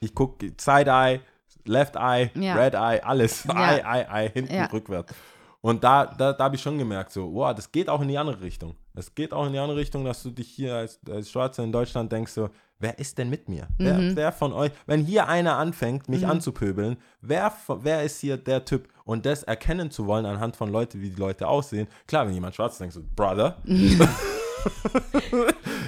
Ich 0.00 0.14
gucke 0.14 0.52
Side-Eye, 0.58 1.20
Left 1.66 1.94
Eye, 1.96 2.30
Ja. 2.34 2.54
Red 2.56 2.74
Eye, 2.74 3.00
alles. 3.04 3.44
Ja. 3.44 3.54
Eye, 3.76 3.82
Eye, 3.84 4.06
Eye, 4.10 4.30
hinten, 4.32 4.54
Ja. 4.54 4.64
rückwärts. 4.66 5.14
Und 5.62 5.84
da, 5.84 6.06
da, 6.06 6.32
da 6.32 6.44
habe 6.44 6.56
ich 6.56 6.62
schon 6.62 6.78
gemerkt, 6.78 7.12
so, 7.12 7.34
wow, 7.34 7.54
das 7.54 7.70
geht 7.70 7.88
auch 7.90 8.00
in 8.00 8.08
die 8.08 8.16
andere 8.16 8.40
Richtung. 8.40 8.76
Es 8.94 9.14
geht 9.14 9.32
auch 9.34 9.46
in 9.46 9.52
die 9.52 9.58
andere 9.58 9.76
Richtung, 9.78 10.04
dass 10.06 10.22
du 10.22 10.30
dich 10.30 10.48
hier 10.48 10.74
als, 10.74 10.98
als 11.10 11.30
Schwarzer 11.30 11.62
in 11.62 11.70
Deutschland 11.72 12.10
denkst, 12.10 12.32
so, 12.32 12.48
wer 12.78 12.98
ist 12.98 13.18
denn 13.18 13.28
mit 13.28 13.48
mir? 13.48 13.68
Wer, 13.76 13.98
Mhm. 13.98 14.16
wer 14.16 14.32
von 14.32 14.54
euch, 14.54 14.72
wenn 14.86 15.04
hier 15.04 15.28
einer 15.28 15.56
anfängt, 15.58 16.08
mich 16.08 16.26
anzupöbeln, 16.26 16.96
wer, 17.20 17.52
wer 17.82 18.02
ist 18.04 18.20
hier 18.20 18.38
der 18.38 18.64
Typ? 18.64 18.88
Und 19.04 19.26
das 19.26 19.42
erkennen 19.42 19.90
zu 19.90 20.06
wollen 20.06 20.24
anhand 20.24 20.56
von 20.56 20.70
Leuten, 20.72 21.00
wie 21.02 21.10
die 21.10 21.20
Leute 21.20 21.46
aussehen. 21.46 21.88
Klar, 22.06 22.26
wenn 22.26 22.32
jemand 22.34 22.54
schwarz 22.54 22.72
ist, 22.74 22.80
denkst 22.80 22.96
du, 22.96 23.02
Brother, 23.14 23.58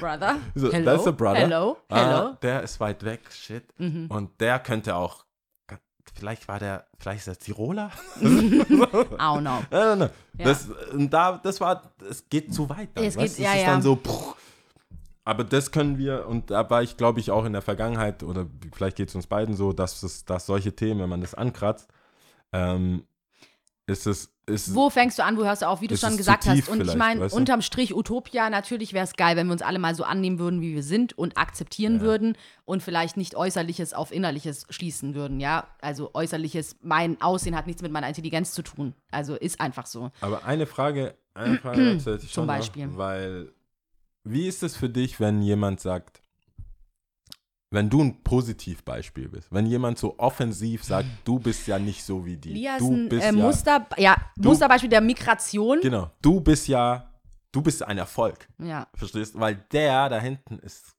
Brother. 0.01 0.37
so, 0.55 0.71
Hello. 0.73 0.85
das 0.85 0.99
ist 0.99 1.05
der 1.05 1.13
Brother. 1.13 1.39
Hello. 1.41 1.77
Ah, 1.89 1.97
Hello. 2.05 2.29
Mhm. 2.31 2.37
der 2.43 2.63
ist 2.63 2.81
weit 2.81 3.05
weg, 3.05 3.21
shit. 3.31 3.65
Und 3.79 4.31
der 4.41 4.59
könnte 4.59 4.97
auch, 4.97 5.25
vielleicht 6.23 6.47
war 6.47 6.61
der, 6.61 6.87
vielleicht 7.01 7.23
ist 7.23 7.27
er 7.27 7.37
Tiroler? 7.37 7.91
I 8.21 8.25
don't 8.25 9.41
know. 9.41 9.59
Ja. 10.39 10.45
Das, 10.45 10.69
da, 11.11 11.41
das 11.43 11.61
war, 11.61 11.83
es 12.09 12.29
geht 12.29 12.55
zu 12.55 12.69
weit. 12.69 12.91
Dann, 12.95 13.05
Es 13.05 13.17
weißt? 13.17 13.37
geht- 13.37 13.39
du? 13.41 13.43
ja, 13.43 13.51
es 13.55 13.57
ist 13.59 13.63
ja. 13.67 13.71
dann 13.73 13.83
so, 13.83 13.97
pff. 13.97 14.37
aber 15.25 15.43
das 15.43 15.73
können 15.73 15.99
wir, 15.99 16.29
und 16.29 16.53
da 16.53 16.71
war 16.71 16.81
ich, 16.85 16.97
glaube 16.97 17.19
ich, 17.19 17.33
auch 17.33 17.45
in 17.45 17.53
der 17.53 17.61
Vergangenheit, 17.63 18.23
oder 18.23 18.47
vielleicht 18.73 18.97
geht 18.99 19.09
es 19.09 19.17
uns 19.17 19.27
beiden 19.27 19.57
so, 19.57 19.73
dass, 19.73 20.01
es, 20.05 20.25
dass 20.25 20.47
solche 20.47 20.77
Themen, 20.77 21.01
wenn 21.01 21.09
man 21.09 21.21
das 21.23 21.35
ankratzt, 21.35 21.89
ähm, 22.53 23.05
ist 23.87 24.07
es, 24.07 24.32
ist, 24.47 24.75
Wo 24.75 24.91
fängst 24.91 25.19
du 25.19 25.25
an, 25.25 25.37
wo 25.37 25.45
hörst 25.45 25.63
du 25.63 25.69
auf, 25.69 25.81
wie 25.83 25.87
du 25.87 25.97
schon 25.97 26.17
gesagt 26.17 26.47
hast. 26.47 26.69
Und 26.69 26.81
ich 26.87 26.95
meine, 26.97 27.21
weißt 27.21 27.33
du? 27.35 27.39
unterm 27.39 27.63
Strich 27.63 27.95
Utopia, 27.95 28.51
natürlich 28.51 28.93
wäre 28.93 29.05
es 29.05 29.13
geil, 29.15 29.37
wenn 29.37 29.47
wir 29.47 29.53
uns 29.53 29.63
alle 29.63 29.79
mal 29.79 29.95
so 29.95 30.05
annehmen 30.05 30.39
würden, 30.39 30.61
wie 30.61 30.75
wir 30.75 30.83
sind 30.83 31.17
und 31.17 31.37
akzeptieren 31.37 31.97
Ja. 31.97 32.01
würden 32.03 32.37
und 32.65 32.83
vielleicht 32.83 33.17
nicht 33.17 33.37
Äußerliches 33.37 33.93
auf 33.95 34.11
Innerliches 34.13 34.67
schließen 34.71 35.15
würden, 35.15 35.39
ja. 35.41 35.67
Also 35.81 36.11
Äußerliches, 36.15 36.77
mein 36.83 37.21
Aussehen 37.21 37.55
hat 37.57 37.67
nichts 37.67 37.83
mit 37.83 37.93
meiner 37.93 38.09
Intelligenz 38.09 38.53
zu 38.53 38.63
tun. 38.63 38.95
Also 39.11 39.35
ist 39.37 39.61
einfach 39.61 39.87
so. 39.87 40.11
Aber 40.21 40.45
eine 40.45 40.67
Frage, 40.67 41.15
eine 41.35 41.59
Frage 41.63 41.81
hätte 41.91 42.15
ich 42.17 42.21
Zum 42.23 42.29
schon 42.29 42.47
noch, 42.47 42.55
Beispiel. 42.57 42.89
weil 42.97 43.53
wie 44.25 44.47
ist 44.49 44.63
es 44.63 44.77
für 44.77 44.89
dich, 44.89 45.21
wenn 45.21 45.43
jemand 45.43 45.81
sagt, 45.81 46.22
wenn 47.73 47.89
du 47.91 48.03
ein 48.03 48.23
Positivbeispiel 48.23 49.29
bist, 49.29 49.51
wenn 49.53 49.67
jemand 49.67 49.99
so 49.99 50.15
offensiv 50.19 50.85
sagt, 50.85 51.07
du 51.25 51.39
bist 51.39 51.67
ja 51.67 51.79
nicht 51.79 52.03
so 52.05 52.25
wie 52.25 52.37
die, 52.37 52.53
Lia 52.53 52.75
ist 52.77 52.81
du 52.81 52.93
ein 52.93 53.09
bist 53.09 53.23
äh, 53.23 53.27
ja, 53.27 53.33
Muster, 53.33 53.87
ja, 53.97 54.17
Musterbeispiel 54.37 54.91
der 54.91 55.01
Migration. 55.01 55.81
genau, 55.81 56.11
du 56.21 56.41
bist 56.41 56.69
ja, 56.69 57.11
du 57.51 57.63
bist 57.63 57.83
ein 57.83 57.99
Erfolg, 57.99 58.49
Ja. 58.59 58.87
verstehst? 58.95 59.39
Weil 59.39 59.57
der 59.73 60.09
da 60.09 60.21
hinten 60.21 60.59
ist, 60.59 60.95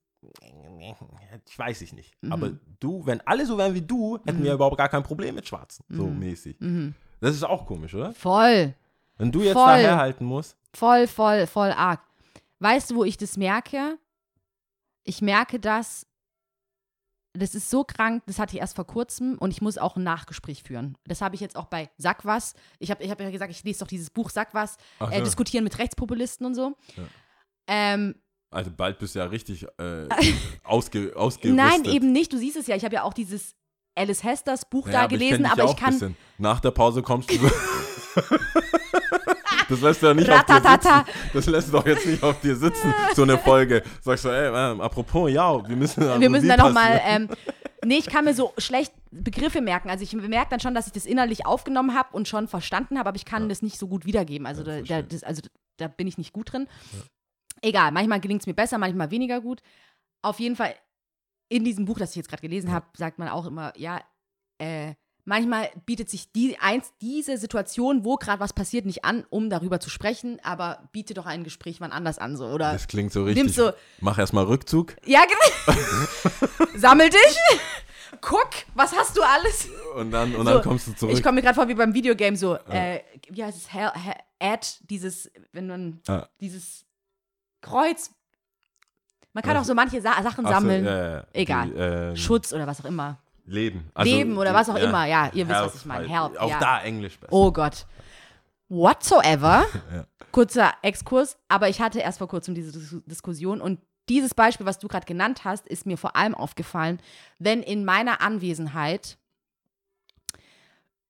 ich 1.45 1.59
weiß 1.59 1.81
ich 1.81 1.93
nicht, 1.93 2.13
Mhm. 2.21 2.31
aber 2.33 2.51
du, 2.79 3.05
wenn 3.05 3.21
alle 3.21 3.45
so 3.45 3.57
wären 3.57 3.73
wie 3.73 3.81
du, 3.81 4.17
hätten 4.25 4.43
wir 4.43 4.53
überhaupt 4.53 4.77
gar 4.77 4.89
kein 4.89 5.03
Problem 5.03 5.35
mit 5.35 5.47
Schwarzen, 5.47 5.83
so 5.89 6.05
mäßig. 6.07 6.59
Mhm. 6.59 6.95
Das 7.19 7.35
ist 7.35 7.43
auch 7.43 7.65
komisch, 7.65 7.93
oder? 7.93 8.13
Voll. 8.13 8.73
Wenn 9.17 9.31
du 9.31 9.41
jetzt 9.43 9.53
Voll. 9.53 9.65
daherhalten 9.67 10.25
musst, 10.25 10.57
Voll, 10.75 11.05
voll, 11.07 11.45
voll 11.45 11.71
arg. 11.71 11.99
Weißt 12.59 12.89
du, 12.89 12.95
wo 12.95 13.03
ich 13.03 13.15
das 13.17 13.37
merke? 13.37 13.99
Ich 15.03 15.21
merke 15.21 15.59
das, 15.59 16.07
das 17.33 17.55
ist 17.55 17.69
so 17.69 17.83
krank, 17.83 18.23
das 18.27 18.37
hatte 18.39 18.55
ich 18.55 18.61
erst 18.61 18.75
vor 18.75 18.85
kurzem 18.85 19.37
und 19.39 19.51
ich 19.51 19.61
muss 19.61 19.77
auch 19.77 19.95
ein 19.95 20.03
Nachgespräch 20.03 20.61
führen. 20.63 20.97
Das 21.05 21.21
habe 21.21 21.33
ich 21.35 21.41
jetzt 21.41 21.55
auch 21.55 21.65
bei 21.65 21.89
Sack 21.97 22.25
was. 22.25 22.53
Ich 22.79 22.91
habe 22.91 23.03
ich 23.03 23.09
hab 23.09 23.19
ja 23.19 23.29
gesagt, 23.31 23.51
ich 23.51 23.63
lese 23.63 23.79
doch 23.79 23.87
dieses 23.87 24.09
Buch 24.11 24.29
Sack 24.29 24.49
was, 24.53 24.77
Ach 24.99 25.11
äh, 25.11 25.17
so. 25.17 25.23
diskutieren 25.25 25.63
mit 25.63 25.77
Rechtspopulisten 25.79 26.45
und 26.45 26.53
so. 26.55 26.75
Ja. 26.95 27.03
Ähm, 27.67 28.15
Also 28.51 28.69
bald 28.71 28.99
bist 28.99 29.15
du 29.15 29.19
ja 29.19 29.25
richtig 29.25 29.65
äh, 29.79 30.07
ausge, 30.63 31.13
ausgerüstet. 31.15 31.55
nein, 31.55 31.85
eben 31.85 32.11
nicht. 32.11 32.31
Du 32.33 32.37
siehst 32.37 32.55
es 32.57 32.67
ja. 32.67 32.75
Ich 32.75 32.85
habe 32.85 32.93
ja 32.95 33.03
auch 33.03 33.13
dieses 33.13 33.55
Alice 33.95 34.23
Hesters 34.23 34.69
Buch 34.69 34.85
Ja, 34.87 34.93
da 34.93 34.99
aber 35.01 35.07
gelesen, 35.09 35.45
ich 35.45 35.51
aber 35.51 35.63
ja 35.65 35.69
ich 35.71 35.75
kann. 35.77 35.93
bisschen. 35.93 36.17
Nach 36.37 36.59
der 36.59 36.71
Pause 36.71 37.01
kommst 37.01 37.31
du. 37.31 37.35
das 39.69 39.81
lässt 39.81 40.01
du 40.01 40.07
ja 40.07 40.13
nicht 40.13 40.29
auf 40.29 40.45
dir 40.45 40.61
sitzen. 40.61 41.03
Das 41.33 41.45
lässt 41.47 41.67
du 41.67 41.71
doch 41.71 41.85
jetzt 41.85 42.05
nicht 42.05 42.23
auf 42.23 42.39
dir 42.39 42.55
sitzen, 42.55 42.93
so 43.15 43.23
eine 43.23 43.37
Folge. 43.37 43.83
Sagst 44.01 44.25
du, 44.25 44.29
ey, 44.29 44.47
ähm, 44.47 44.81
apropos, 44.81 45.31
ja, 45.31 45.67
wir 45.67 45.75
müssen 45.75 46.01
Wir 46.19 46.29
müssen 46.29 46.47
da 46.47 46.57
nochmal. 46.57 47.01
Ähm, 47.05 47.29
nee, 47.85 47.97
ich 47.97 48.07
kann 48.07 48.25
mir 48.25 48.33
so 48.33 48.53
schlecht 48.57 48.93
Begriffe 49.11 49.61
merken. 49.61 49.89
Also 49.89 50.03
ich 50.03 50.13
merke 50.13 50.49
dann 50.49 50.59
schon, 50.59 50.73
dass 50.73 50.87
ich 50.87 50.93
das 50.93 51.05
innerlich 51.05 51.45
aufgenommen 51.45 51.95
habe 51.95 52.09
und 52.15 52.27
schon 52.27 52.47
verstanden 52.47 52.97
habe, 52.97 53.09
aber 53.09 53.17
ich 53.17 53.25
kann 53.25 53.49
das 53.49 53.61
nicht 53.61 53.77
so 53.77 53.87
gut 53.87 54.05
wiedergeben. 54.05 54.47
Also, 54.47 54.63
Ja, 54.63 54.81
da, 54.81 55.01
da, 55.01 55.01
das, 55.03 55.23
also 55.23 55.41
da 55.77 55.87
bin 55.87 56.07
ich 56.07 56.17
nicht 56.17 56.33
gut 56.33 56.53
drin. 56.53 56.67
Egal, 57.61 57.91
manchmal 57.91 58.19
gelingt 58.19 58.41
es 58.41 58.47
mir 58.47 58.53
besser, 58.53 58.77
manchmal 58.77 59.11
weniger 59.11 59.41
gut. 59.41 59.61
Auf 60.21 60.39
jeden 60.39 60.55
Fall, 60.55 60.75
in 61.49 61.63
diesem 61.63 61.85
Buch, 61.85 61.99
das 61.99 62.11
ich 62.11 62.15
jetzt 62.17 62.29
gerade 62.29 62.41
gelesen 62.41 62.71
habe, 62.71 62.85
sagt 62.95 63.19
man 63.19 63.29
auch 63.29 63.45
immer, 63.45 63.73
ja, 63.77 64.01
äh, 64.59 64.93
manchmal 65.25 65.69
bietet 65.85 66.09
sich 66.09 66.31
die, 66.31 66.57
eins, 66.59 66.91
diese 67.01 67.37
Situation, 67.37 68.03
wo 68.03 68.15
gerade 68.17 68.39
was 68.39 68.53
passiert, 68.53 68.85
nicht 68.85 69.05
an, 69.05 69.25
um 69.29 69.49
darüber 69.49 69.79
zu 69.79 69.89
sprechen, 69.89 70.39
aber 70.43 70.89
biete 70.91 71.13
doch 71.13 71.25
ein 71.25 71.43
Gespräch 71.43 71.79
wann 71.81 71.91
anders 71.91 72.17
an. 72.19 72.35
So, 72.37 72.45
oder 72.47 72.73
Das 72.73 72.87
klingt 72.87 73.11
so 73.13 73.23
richtig. 73.23 73.53
so, 73.55 73.71
Mach 74.01 74.17
erstmal 74.17 74.45
Rückzug 74.45 74.95
ja, 75.05 75.21
genau. 75.25 75.79
Sammel 76.75 77.09
dich. 77.09 77.37
Guck, 78.21 78.49
was 78.75 78.95
hast 78.95 79.17
du 79.17 79.21
alles? 79.23 79.67
und 79.95 80.11
dann, 80.11 80.35
und 80.35 80.45
So, 80.45 80.53
dann 80.53 80.61
kommst 80.63 80.87
du 80.87 80.93
zurück. 80.93 81.13
Ich 81.15 81.23
komme 81.23 81.35
mir 81.35 81.41
gerade 81.41 81.55
vor 81.55 81.67
wie 81.67 81.73
beim 81.73 81.93
Videogame 81.93 82.37
so, 82.37 82.55
äh, 82.69 82.99
wie 83.29 83.43
heißt 83.43 83.57
es, 83.57 83.73
Hell, 83.73 83.91
Hell, 83.93 84.15
Add, 84.39 84.67
dieses, 84.89 85.31
wenn 85.51 85.67
man, 85.67 85.99
Ah. 86.07 86.27
dieses 86.39 86.85
Kreuz. 87.61 88.11
Man 89.33 89.43
kann 89.43 89.55
Was? 89.55 89.63
auch 89.63 89.67
so 89.67 89.73
manche 89.73 89.99
Sa 89.99 90.21
Sachen 90.21 90.45
Ach 90.45 90.49
so, 90.49 90.55
sammeln. 90.55 90.85
ja, 90.85 91.11
ja, 91.15 91.25
Egal. 91.33 91.67
Die, 91.69 91.73
ähm, 91.75 92.15
Schutz 92.15 92.53
oder 92.53 92.67
was 92.67 92.81
auch 92.81 92.85
immer. 92.85 93.17
Leben. 93.45 93.91
Leben 94.01 94.37
oder 94.37 94.53
was 94.53 94.69
auch 94.69 94.75
immer, 94.75 95.05
ja, 95.05 95.29
ihr 95.33 95.47
wisst, 95.47 95.59
was 95.59 95.61
Health 95.71 95.75
ich 95.75 95.85
meine. 95.85 95.99
halt. 96.09 96.31
Health, 96.31 96.39
Auch 96.39 96.49
ja. 96.49 96.59
da 96.59 96.81
Englisch 96.81 97.19
besser. 97.19 97.33
Oh 97.33 97.51
Gott. 97.51 97.85
Whatsoever. 98.69 99.65
Ja. 99.93 100.05
Kurzer 100.31 100.73
Exkurs, 100.81 101.37
aber 101.47 101.69
ich 101.69 101.79
hatte 101.79 101.99
erst 101.99 102.17
vor 102.17 102.27
kurzem 102.27 102.55
diese 102.55 102.71
Dis 102.71 102.95
Diskussion 103.05 103.61
und 103.61 103.79
dieses 104.09 104.33
Beispiel, 104.33 104.65
was 104.65 104.79
du 104.79 104.87
gerade 104.87 105.05
genannt 105.05 105.43
hast, 105.45 105.67
ist 105.67 105.85
mir 105.85 105.95
vor 105.97 106.15
allem 106.15 106.33
aufgefallen, 106.33 106.99
wenn 107.37 107.61
in 107.61 107.85
meiner 107.85 108.19
Anwesenheit 108.19 109.17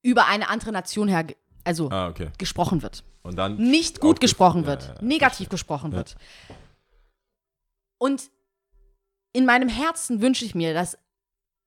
über 0.01 0.27
eine 0.27 0.49
andere 0.49 0.73
Nation 0.73 1.07
her, 1.07 1.25
also 1.63 1.89
Ah, 1.89 2.09
okay. 2.09 2.31
gesprochen 2.37 2.81
wird. 2.81 3.05
Und 3.21 3.37
dann. 3.37 3.55
Nicht 3.55 4.01
gut 4.01 4.19
gesprochen 4.19 4.63
ja, 4.63 4.67
wird, 4.67 4.83
ja, 4.83 4.95
ja, 4.95 5.01
negativ 5.01 5.47
gesprochen 5.47 5.91
Ja. 5.91 5.97
wird. 5.99 6.17
Und 7.97 8.29
in 9.31 9.45
meinem 9.45 9.69
Herzen 9.69 10.21
wünsche 10.21 10.43
ich 10.43 10.53
mir, 10.53 10.73
dass 10.73 10.97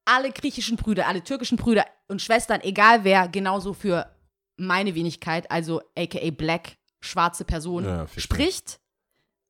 alle 0.06 0.30
griechischen 0.30 0.76
Brüder, 0.76 1.06
alle 1.06 1.22
türkischen 1.22 1.56
Brüder 1.58 1.84
und 2.08 2.22
Schwestern, 2.22 2.60
egal 2.62 3.04
wer, 3.04 3.28
genauso 3.28 3.74
für 3.74 4.10
meine 4.56 4.94
Wenigkeit, 4.94 5.50
also 5.50 5.82
aka 5.96 6.30
Black, 6.30 6.76
schwarze 7.00 7.44
Person, 7.44 7.84
Ja, 7.84 8.06
spricht, 8.16 8.80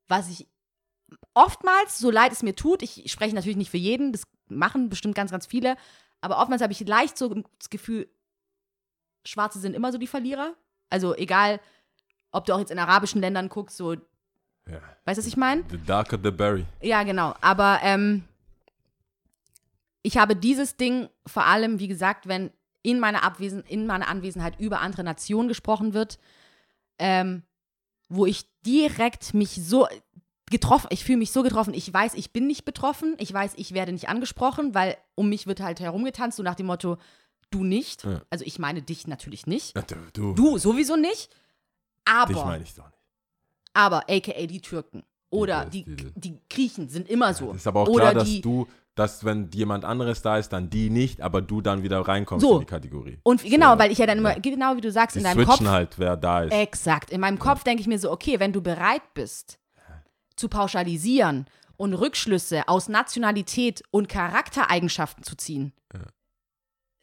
was 0.08 0.28
ich 0.28 0.48
oftmals, 1.34 1.98
so 1.98 2.10
leid 2.10 2.32
es 2.32 2.42
mir 2.42 2.56
tut, 2.56 2.82
ich 2.82 3.10
spreche 3.12 3.34
natürlich 3.34 3.56
nicht 3.56 3.70
für 3.70 3.76
jeden, 3.76 4.12
das 4.12 4.22
machen 4.48 4.88
bestimmt 4.88 5.14
ganz, 5.14 5.30
ganz 5.30 5.46
viele, 5.46 5.76
aber 6.20 6.38
oftmals 6.40 6.62
habe 6.62 6.72
ich 6.72 6.80
leicht 6.80 7.16
so 7.18 7.28
das 7.58 7.70
Gefühl, 7.70 8.08
Schwarze 9.24 9.58
sind 9.60 9.74
immer 9.74 9.92
so 9.92 9.98
die 9.98 10.06
Verlierer. 10.06 10.54
Also 10.88 11.14
egal, 11.16 11.60
ob 12.30 12.44
du 12.46 12.52
auch 12.54 12.60
jetzt 12.60 12.70
in 12.70 12.78
arabischen 12.78 13.20
Ländern 13.20 13.48
guckst, 13.48 13.76
so, 13.76 13.92
Ja. 13.92 14.80
weißt 15.04 15.18
du, 15.18 15.22
was 15.22 15.26
ich 15.26 15.36
meine? 15.36 15.64
The 15.68 15.78
darker 15.78 16.18
the 16.22 16.30
berry. 16.30 16.64
Ja, 16.80 17.02
genau. 17.02 17.34
Aber 17.40 17.80
ähm, 17.82 18.24
ich 20.06 20.16
habe 20.16 20.36
dieses 20.36 20.76
Ding 20.76 21.08
vor 21.26 21.44
allem, 21.46 21.78
wie 21.80 21.88
gesagt, 21.88 22.28
wenn 22.28 22.50
in 22.82 23.00
meiner, 23.00 23.24
Abwesen 23.24 23.62
in 23.64 23.86
meiner 23.86 24.06
Anwesenheit 24.08 24.60
über 24.60 24.80
andere 24.80 25.02
Nationen 25.02 25.48
gesprochen 25.48 25.92
wird, 25.94 26.18
ähm, 26.98 27.42
wo 28.08 28.24
ich 28.26 28.46
direkt 28.64 29.34
mich 29.34 29.50
so 29.64 29.88
getroffen, 30.48 30.86
ich 30.90 31.04
fühle 31.04 31.18
mich 31.18 31.32
so 31.32 31.42
getroffen, 31.42 31.74
ich 31.74 31.92
weiß, 31.92 32.14
ich 32.14 32.32
bin 32.32 32.46
nicht 32.46 32.64
betroffen, 32.64 33.16
ich 33.18 33.32
weiß, 33.32 33.54
ich 33.56 33.74
werde 33.74 33.92
nicht 33.92 34.08
angesprochen, 34.08 34.74
weil 34.74 34.96
um 35.16 35.28
mich 35.28 35.48
wird 35.48 35.60
halt 35.60 35.80
herumgetanzt, 35.80 36.36
so 36.36 36.44
nach 36.44 36.54
dem 36.54 36.66
Motto, 36.66 36.98
du 37.50 37.64
nicht. 37.64 38.04
Ja. 38.04 38.22
Also 38.30 38.44
ich 38.44 38.60
meine 38.60 38.82
dich 38.82 39.08
natürlich 39.08 39.46
nicht. 39.48 39.74
Ja, 39.74 39.82
du, 39.82 39.96
du, 40.12 40.34
Du 40.34 40.58
sowieso 40.58 40.94
nicht. 40.96 41.34
Aber 42.04 42.32
dich 42.32 42.44
meine 42.44 42.62
ich 42.62 42.74
doch 42.74 42.84
nicht. 42.86 42.98
aber 43.74 44.04
aka 44.08 44.46
die 44.46 44.60
Türken 44.60 45.02
oder 45.30 45.64
die, 45.64 45.82
diese- 45.84 46.12
die 46.14 46.40
Griechen 46.48 46.88
sind 46.88 47.08
immer 47.08 47.34
so. 47.34 47.50
Es 47.50 47.56
ist 47.56 47.66
aber 47.66 47.80
auch 47.80 47.88
oder 47.88 48.10
klar, 48.12 48.14
dass 48.14 48.28
die, 48.28 48.40
du, 48.40 48.68
dass 48.96 49.24
wenn 49.24 49.50
jemand 49.52 49.84
anderes 49.84 50.22
da 50.22 50.38
ist, 50.38 50.52
dann 50.52 50.68
die 50.70 50.90
nicht, 50.90 51.20
aber 51.20 51.40
du 51.42 51.60
dann 51.60 51.82
wieder 51.84 52.00
reinkommst 52.00 52.44
So. 52.44 52.54
in 52.54 52.60
die 52.60 52.66
Kategorie. 52.66 53.18
und 53.22 53.44
genau, 53.44 53.74
So, 53.74 53.78
weil 53.78 53.92
ich 53.92 53.98
ja 53.98 54.06
dann 54.06 54.18
immer, 54.18 54.32
ja. 54.32 54.38
genau 54.40 54.74
wie 54.76 54.80
du 54.80 54.90
sagst, 54.90 55.14
Die 55.14 55.20
in 55.20 55.24
deinem 55.24 55.36
switchen 55.44 55.66
Kopf, 55.66 55.68
halt, 55.74 55.98
wer 55.98 56.16
da 56.16 56.42
ist. 56.42 56.52
exakt, 56.52 57.10
in 57.10 57.20
meinem 57.20 57.38
Kopf 57.38 57.62
denke 57.62 57.80
ich 57.82 57.86
mir 57.86 57.98
so, 58.00 58.10
okay, 58.10 58.40
wenn 58.40 58.52
du 58.52 58.60
bereit 58.62 59.02
bist, 59.14 59.58
zu 60.34 60.48
pauschalisieren 60.48 61.46
und 61.76 61.94
Rückschlüsse 61.94 62.68
aus 62.68 62.88
Nationalität 62.88 63.82
und 63.90 64.08
Charaktereigenschaften 64.08 65.22
zu 65.22 65.36
ziehen, 65.36 65.72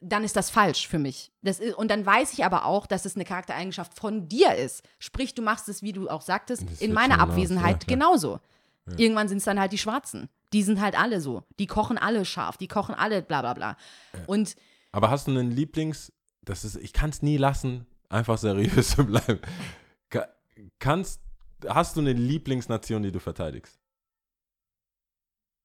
dann 0.06 0.26
ist 0.26 0.36
das 0.36 0.50
falsch 0.50 0.88
für 0.90 1.00
mich. 1.00 1.32
Das 1.44 1.60
ist, 1.60 1.76
und 1.78 1.90
dann 1.90 2.06
weiß 2.06 2.34
ich 2.34 2.44
aber 2.44 2.66
auch, 2.66 2.88
dass 2.88 3.06
es 3.06 3.16
eine 3.16 3.24
Charaktereigenschaft 3.24 3.98
von 3.98 4.28
dir 4.28 4.54
ist. 4.56 4.84
Sprich, 5.00 5.34
du 5.34 5.42
machst 5.42 5.70
es, 5.70 5.82
wie 5.82 5.94
du 5.94 6.10
auch 6.10 6.22
sagtest, 6.22 6.70
Das 6.70 6.82
in 6.82 6.92
meiner 6.92 7.20
Abwesenheit 7.22 7.84
ja, 7.84 7.88
genauso. 7.96 8.40
Irgendwann 8.98 9.30
sind 9.30 9.38
es 9.38 9.46
dann 9.46 9.60
halt 9.62 9.72
die 9.72 9.78
Schwarzen. 9.78 10.28
Die 10.54 10.64
sind 10.64 10.80
halt 10.80 10.98
alle 10.98 11.20
so. 11.20 11.44
Die 11.60 11.68
kochen 11.68 11.98
alle 11.98 12.24
scharf, 12.26 12.58
die 12.58 12.68
kochen 12.68 12.96
alle 12.96 13.22
bla 13.22 13.42
bla 13.42 13.54
bla. 13.54 13.78
Und 14.28 14.56
Aber 14.92 15.10
hast 15.10 15.28
du 15.28 15.32
einen 15.32 15.52
Lieblings, 15.52 16.14
das 16.44 16.64
ist, 16.64 16.76
ich 16.78 16.94
kann 16.94 17.10
es 17.10 17.22
nie 17.22 17.38
lassen, 17.38 17.86
einfach 18.10 18.38
seriös 18.38 18.92
zu 18.96 19.06
bleiben. 19.06 19.40
Ka- 20.10 20.28
Kannst, 20.80 21.22
hast 21.68 21.96
du 21.96 22.02
eine 22.02 22.14
Lieblingsnation, 22.14 23.02
die 23.04 23.12
du 23.12 23.20
verteidigst? 23.20 23.80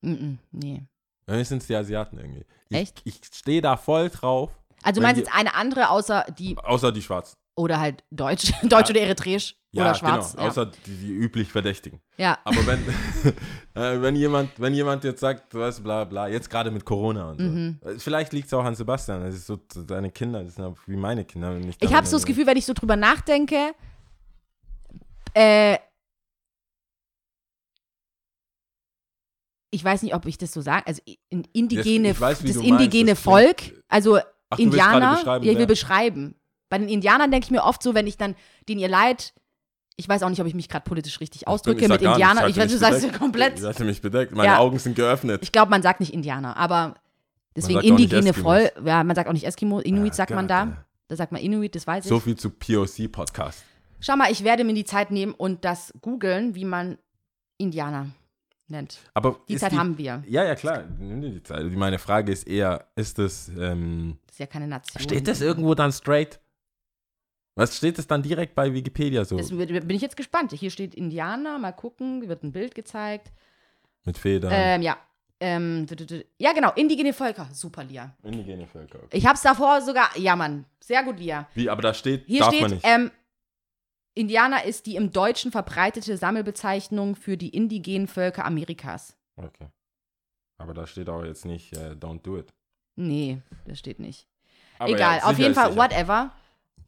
mm, 0.02 0.10
mm, 0.12 0.38
nee. 0.52 0.82
Mir 1.26 1.44
sind 1.44 1.60
es 1.60 1.66
die 1.66 1.76
Asiaten 1.76 2.16
irgendwie. 2.18 2.44
Ich, 2.70 2.76
Echt? 2.76 3.02
Ich 3.04 3.20
stehe 3.32 3.60
da 3.60 3.76
voll 3.76 4.08
drauf, 4.08 4.50
Also 4.82 5.00
du 5.00 5.06
meinst 5.06 5.20
die- 5.20 5.24
jetzt 5.26 5.34
eine 5.34 5.54
andere 5.54 5.90
außer 5.90 6.24
die 6.38 6.56
außer 6.56 6.90
die 6.92 7.02
Schwarzen. 7.02 7.36
oder 7.54 7.80
halt 7.80 8.02
Deutsch, 8.10 8.52
Deutsch 8.62 8.88
oder 8.90 9.00
Eritreisch 9.02 9.56
oder 9.76 9.94
schwarz. 9.94 10.32
genau, 10.34 10.48
außer 10.48 10.66
die, 10.66 10.96
die 10.96 11.12
üblich 11.12 11.52
Verdächtigen. 11.52 12.00
ja. 12.16 12.38
Aber 12.44 12.66
wenn, 12.66 12.78
äh, 13.74 14.00
wenn, 14.00 14.16
jemand, 14.16 14.58
wenn 14.58 14.72
jemand 14.74 15.04
jetzt 15.04 15.20
sagt, 15.20 15.52
du 15.52 15.58
weißt, 15.60 15.82
bla 15.84 16.04
bla, 16.04 16.26
jetzt 16.28 16.48
gerade 16.48 16.70
mit 16.70 16.84
Corona 16.84 17.30
und 17.30 17.38
so. 17.38 17.44
Mhm. 17.44 17.78
Vielleicht 17.98 18.32
liegt 18.32 18.46
es 18.46 18.54
auch 18.54 18.64
an 18.64 18.74
Sebastian. 18.74 19.22
Das 19.22 19.34
ist 19.34 19.46
so 19.46 19.58
seine 19.86 20.10
Kinder, 20.10 20.42
das 20.42 20.54
sind 20.54 20.76
wie 20.86 20.96
meine 20.96 21.24
Kinder. 21.24 21.56
Ich 21.58 21.76
dann- 21.78 21.94
habe 21.94 22.06
so 22.06 22.16
das 22.16 22.24
Gefühl, 22.26 22.46
wenn 22.46 22.56
ich 22.56 22.64
so 22.66 22.72
drüber 22.72 22.96
nachdenke, 22.96 23.74
äh, 25.34 25.76
ich 29.70 29.84
weiß 29.84 30.02
nicht, 30.02 30.14
ob 30.14 30.24
ich 30.26 30.38
das 30.38 30.52
so 30.52 30.60
sage, 30.60 30.86
also 30.86 31.02
in 31.28 31.44
indigene, 31.52 32.10
ich 32.12 32.20
weiß, 32.20 32.42
wie 32.42 32.48
das 32.48 32.56
indigene 32.56 33.10
meinst, 33.10 33.26
das 33.26 33.32
Volk, 33.32 33.84
also 33.88 34.18
Ach, 34.50 34.58
Indianer, 34.58 35.22
ja, 35.24 35.36
ich 35.36 35.42
will 35.44 35.58
wer- 35.58 35.66
beschreiben. 35.66 36.34
Bei 36.70 36.78
den 36.78 36.88
Indianern 36.88 37.30
denke 37.30 37.44
ich 37.46 37.50
mir 37.50 37.64
oft 37.64 37.82
so, 37.82 37.94
wenn 37.94 38.06
ich 38.06 38.16
dann 38.16 38.34
denen 38.68 38.80
ihr 38.80 38.88
Leid, 38.88 39.34
ich 40.00 40.08
weiß 40.08 40.22
auch 40.22 40.30
nicht, 40.30 40.40
ob 40.40 40.46
ich 40.46 40.54
mich 40.54 40.68
gerade 40.68 40.84
politisch 40.84 41.20
richtig 41.20 41.46
ausdrücke 41.48 41.88
mit 41.88 42.00
nichts, 42.00 42.16
ich 42.16 42.56
weiß, 42.56 42.70
du 42.72 42.78
sagst 42.78 43.00
ja 43.02 43.06
bedeckt. 43.08 43.18
komplett, 43.18 43.58
Ich 43.58 43.64
hatte 43.66 43.84
mich 43.84 44.00
bedeckt, 44.00 44.32
meine 44.32 44.52
Ja. 44.52 44.58
Augen 44.58 44.78
sind 44.78 44.94
geöffnet. 44.96 45.40
ich 45.42 45.52
glaube, 45.52 45.70
man 45.70 45.82
sagt 45.82 46.00
nicht 46.00 46.14
Indianer, 46.14 46.56
aber 46.56 46.94
deswegen 47.56 47.80
indigene. 47.80 48.32
Volk, 48.32 48.72
ja, 48.84 49.02
man 49.04 49.14
sagt 49.16 49.28
auch 49.28 49.32
nicht 49.34 49.44
Eskimo, 49.44 49.80
Inuit 49.80 50.08
Ja, 50.12 50.14
sagt 50.14 50.30
man 50.30 50.46
da, 50.48 50.64
ja. 50.64 50.76
da 51.08 51.16
sagt 51.16 51.32
man 51.32 51.42
Inuit, 51.42 51.74
das 51.74 51.86
weiß 51.86 52.04
ich. 52.04 52.08
So 52.08 52.20
viel 52.20 52.36
zu 52.36 52.48
POC-Podcast. 52.50 53.64
Schau 54.00 54.16
mal, 54.16 54.30
ich 54.30 54.44
werde 54.44 54.62
mir 54.62 54.74
die 54.74 54.84
Zeit 54.84 55.10
nehmen 55.10 55.34
und 55.34 55.64
das 55.64 55.92
googeln, 56.00 56.54
wie 56.54 56.64
man 56.64 56.98
Indianer 57.56 58.06
nennt. 58.68 58.98
Aber 59.14 59.40
Die 59.48 59.56
Zeit 59.56 59.72
haben 59.72 59.98
wir. 59.98 60.22
Ja, 60.28 60.44
ja, 60.44 60.54
klar. 60.54 60.84
Nimm 61.00 61.20
dir 61.20 61.30
die 61.30 61.42
Zeit. 61.42 61.72
Meine 61.72 61.98
Frage 61.98 62.30
ist 62.30 62.46
eher, 62.46 62.86
ist 62.94 63.18
das, 63.18 63.50
ähm, 63.58 64.18
Das 64.26 64.34
ist 64.36 64.38
ja 64.38 64.46
keine 64.46 64.68
Nation. 64.68 65.02
steht 65.02 65.26
das 65.26 65.40
irgendwo 65.40 65.74
dann 65.74 65.90
straight? 65.90 66.38
Was 67.58 67.76
steht 67.76 67.98
das 67.98 68.06
dann 68.06 68.22
direkt 68.22 68.54
bei 68.54 68.72
Wikipedia 68.72 69.24
so? 69.24 69.36
Das 69.36 69.50
bin 69.50 69.90
ich 69.90 70.00
jetzt 70.02 70.16
gespannt. 70.16 70.52
Hier 70.52 70.70
steht 70.70 70.94
Indianer, 70.94 71.58
mal 71.58 71.72
gucken, 71.72 72.28
wird 72.28 72.44
ein 72.44 72.52
Bild 72.52 72.74
gezeigt. 72.74 73.32
Mit 74.04 74.16
Federn. 74.16 74.52
Ähm, 74.54 74.82
ja. 74.82 74.96
Ähm, 75.40 75.86
d- 75.86 75.96
d- 75.96 76.06
d- 76.06 76.26
ja, 76.38 76.52
genau, 76.52 76.72
indigene 76.74 77.12
Völker. 77.12 77.48
Super, 77.52 77.84
Lia. 77.84 78.14
Indigene 78.22 78.66
Völker. 78.66 79.00
Ich 79.12 79.26
hab's 79.26 79.42
davor 79.42 79.80
sogar, 79.82 80.16
ja, 80.16 80.34
Mann, 80.36 80.64
sehr 80.80 81.02
gut, 81.04 81.18
Lia. 81.18 81.48
Wie, 81.54 81.68
aber 81.68 81.82
da 81.82 81.94
steht, 81.94 82.26
Hier 82.26 82.40
darf 82.40 82.50
man 82.52 82.58
steht, 82.58 82.70
nicht. 82.70 82.84
ähm, 82.86 83.10
Indianer 84.14 84.64
ist 84.64 84.86
die 84.86 84.96
im 84.96 85.12
Deutschen 85.12 85.52
verbreitete 85.52 86.16
Sammelbezeichnung 86.16 87.14
für 87.16 87.36
die 87.36 87.50
indigenen 87.50 88.08
Völker 88.08 88.44
Amerikas. 88.44 89.16
okay. 89.36 89.68
Aber 90.60 90.74
da 90.74 90.86
steht 90.88 91.08
auch 91.08 91.22
jetzt 91.24 91.44
nicht, 91.44 91.72
äh, 91.76 91.92
don't 91.92 92.22
do 92.22 92.36
it. 92.36 92.52
Nee, 92.96 93.40
das 93.64 93.78
steht 93.78 94.00
nicht. 94.00 94.26
Aber 94.80 94.90
Egal, 94.90 95.18
ja, 95.18 95.24
auf 95.24 95.38
jeden 95.38 95.54
Fall, 95.54 95.72
sicher. 95.72 95.80
whatever. 95.80 96.32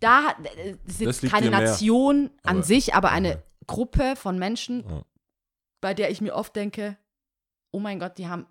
Da 0.00 0.34
äh, 0.56 0.76
ist 0.86 1.00
jetzt 1.00 1.22
keine 1.30 1.50
dir 1.50 1.56
mehr. 1.56 1.60
Nation 1.70 2.30
an 2.42 2.56
Aber- 2.56 2.62
sich, 2.64 2.94
aber 2.94 3.10
eine 3.10 3.28
Ja. 3.30 3.42
Gruppe 3.66 4.16
von 4.16 4.38
Menschen, 4.38 4.84
Ja. 4.88 5.02
bei 5.80 5.94
der 5.94 6.10
ich 6.10 6.20
mir 6.20 6.34
oft 6.34 6.56
denke, 6.56 6.96
oh 7.70 7.78
mein 7.80 7.98
Gott, 8.00 8.18
die 8.18 8.26
haben 8.28 8.46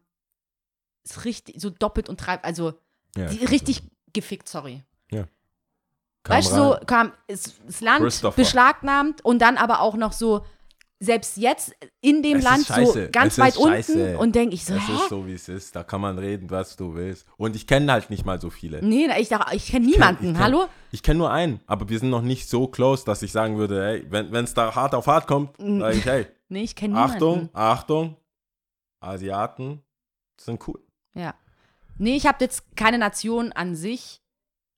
es 1.04 1.26
richtig 1.26 1.60
so 1.62 1.70
doppelt 1.70 2.08
und 2.10 2.20
treib, 2.20 2.46
also 2.46 2.74
Ja, 3.18 3.28
die, 3.28 3.44
richtig 3.46 3.84
gefickt, 4.14 4.48
sorry. 4.48 4.84
kam 6.24 6.36
weißt 6.38 6.52
du, 6.52 6.56
so 6.56 6.78
kam 6.86 7.14
es, 7.28 7.56
das 7.66 7.80
Land 7.82 8.36
beschlagnahmt 8.36 9.24
und 9.24 9.40
dann 9.40 9.58
aber 9.58 9.80
auch 9.80 9.96
noch 9.96 10.12
so, 10.12 10.46
selbst 11.02 11.38
jetzt 11.38 11.74
in 12.02 12.22
dem 12.22 12.38
Es 12.40 12.44
Land 12.44 12.66
so 12.68 12.94
ganz 13.12 13.34
Es 13.34 13.40
weit 13.40 13.56
unten 13.58 14.18
und 14.18 14.36
denke 14.36 14.56
ich 14.56 14.66
so, 14.66 14.74
Es 14.76 14.88
hä? 14.88 14.94
ist 14.96 15.10
so, 15.10 15.26
wie 15.26 15.34
es 15.34 15.48
ist. 15.48 15.76
Da 15.76 15.84
kann 15.84 16.02
man 16.02 16.18
reden, 16.20 16.50
was 16.50 16.76
du 16.76 16.94
willst. 16.94 17.26
Und 17.38 17.56
ich 17.56 17.68
kenne 17.68 17.92
halt 17.92 18.10
nicht 18.10 18.26
mal 18.26 18.40
so 18.42 18.50
viele. 18.50 18.84
Nee, 18.84 19.08
ich, 19.18 19.30
ich 19.54 19.68
kenne 19.68 19.86
niemanden, 19.86 20.32
ich 20.32 20.36
kenn- 20.36 20.40
hallo? 20.40 20.66
Ich 20.92 21.02
kenne 21.04 21.20
nur 21.20 21.32
einen, 21.32 21.62
aber 21.68 21.88
wir 21.88 22.00
sind 22.00 22.10
noch 22.10 22.22
nicht 22.22 22.50
so 22.50 22.68
close, 22.68 23.06
dass 23.06 23.22
ich 23.22 23.32
sagen 23.32 23.58
würde, 23.58 23.82
hey, 23.86 24.06
wenn 24.10 24.44
es 24.44 24.54
da 24.54 24.76
hart 24.76 24.94
auf 24.94 25.08
hart 25.08 25.26
kommt, 25.28 25.56
sage 25.58 25.98
ich, 25.98 26.06
hey, 26.06 26.26
Nee, 26.52 26.64
ich 26.64 26.76
kenne 26.76 26.96
niemanden. 26.96 27.14
Achtung, 27.14 27.50
Achtung, 27.54 28.16
Asiaten 29.00 29.82
sind 30.40 30.68
cool. 30.68 30.80
Ja. 31.14 31.34
Nee, 31.98 32.16
ich 32.16 32.26
habe 32.26 32.38
jetzt 32.44 32.76
keine 32.76 32.98
Nation 32.98 33.52
an 33.52 33.76
sich, 33.76 34.22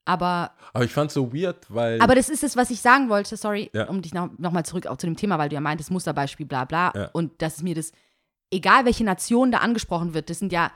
aber, 0.05 0.51
Aber 0.73 0.83
ich 0.83 0.91
fand 0.91 1.11
so 1.11 1.33
weird, 1.33 1.57
weil 1.69 2.01
aber 2.01 2.15
das 2.15 2.29
ist 2.29 2.43
es, 2.43 2.55
was 2.55 2.69
ich 2.71 2.81
sagen 2.81 3.09
wollte, 3.09 3.37
sorry, 3.37 3.69
Ja. 3.73 3.85
um 3.87 4.01
dich 4.01 4.13
noch, 4.13 4.29
noch 4.37 4.59
zurück 4.63 4.87
auch 4.87 4.97
zu 4.97 5.05
dem 5.05 5.15
Thema, 5.15 5.37
weil 5.37 5.49
du 5.49 5.55
ja 5.55 5.61
meintest, 5.61 5.91
Musterbeispiel, 5.91 6.45
bla 6.45 6.65
bla. 6.65 6.91
Ja. 6.95 7.09
Und 7.13 7.41
dass 7.41 7.57
es 7.57 7.63
mir 7.63 7.75
das, 7.75 7.91
egal 8.51 8.85
welche 8.85 9.03
Nation 9.03 9.51
da 9.51 9.59
angesprochen 9.59 10.13
wird, 10.13 10.29
das 10.29 10.39
sind 10.39 10.51
ja, 10.51 10.71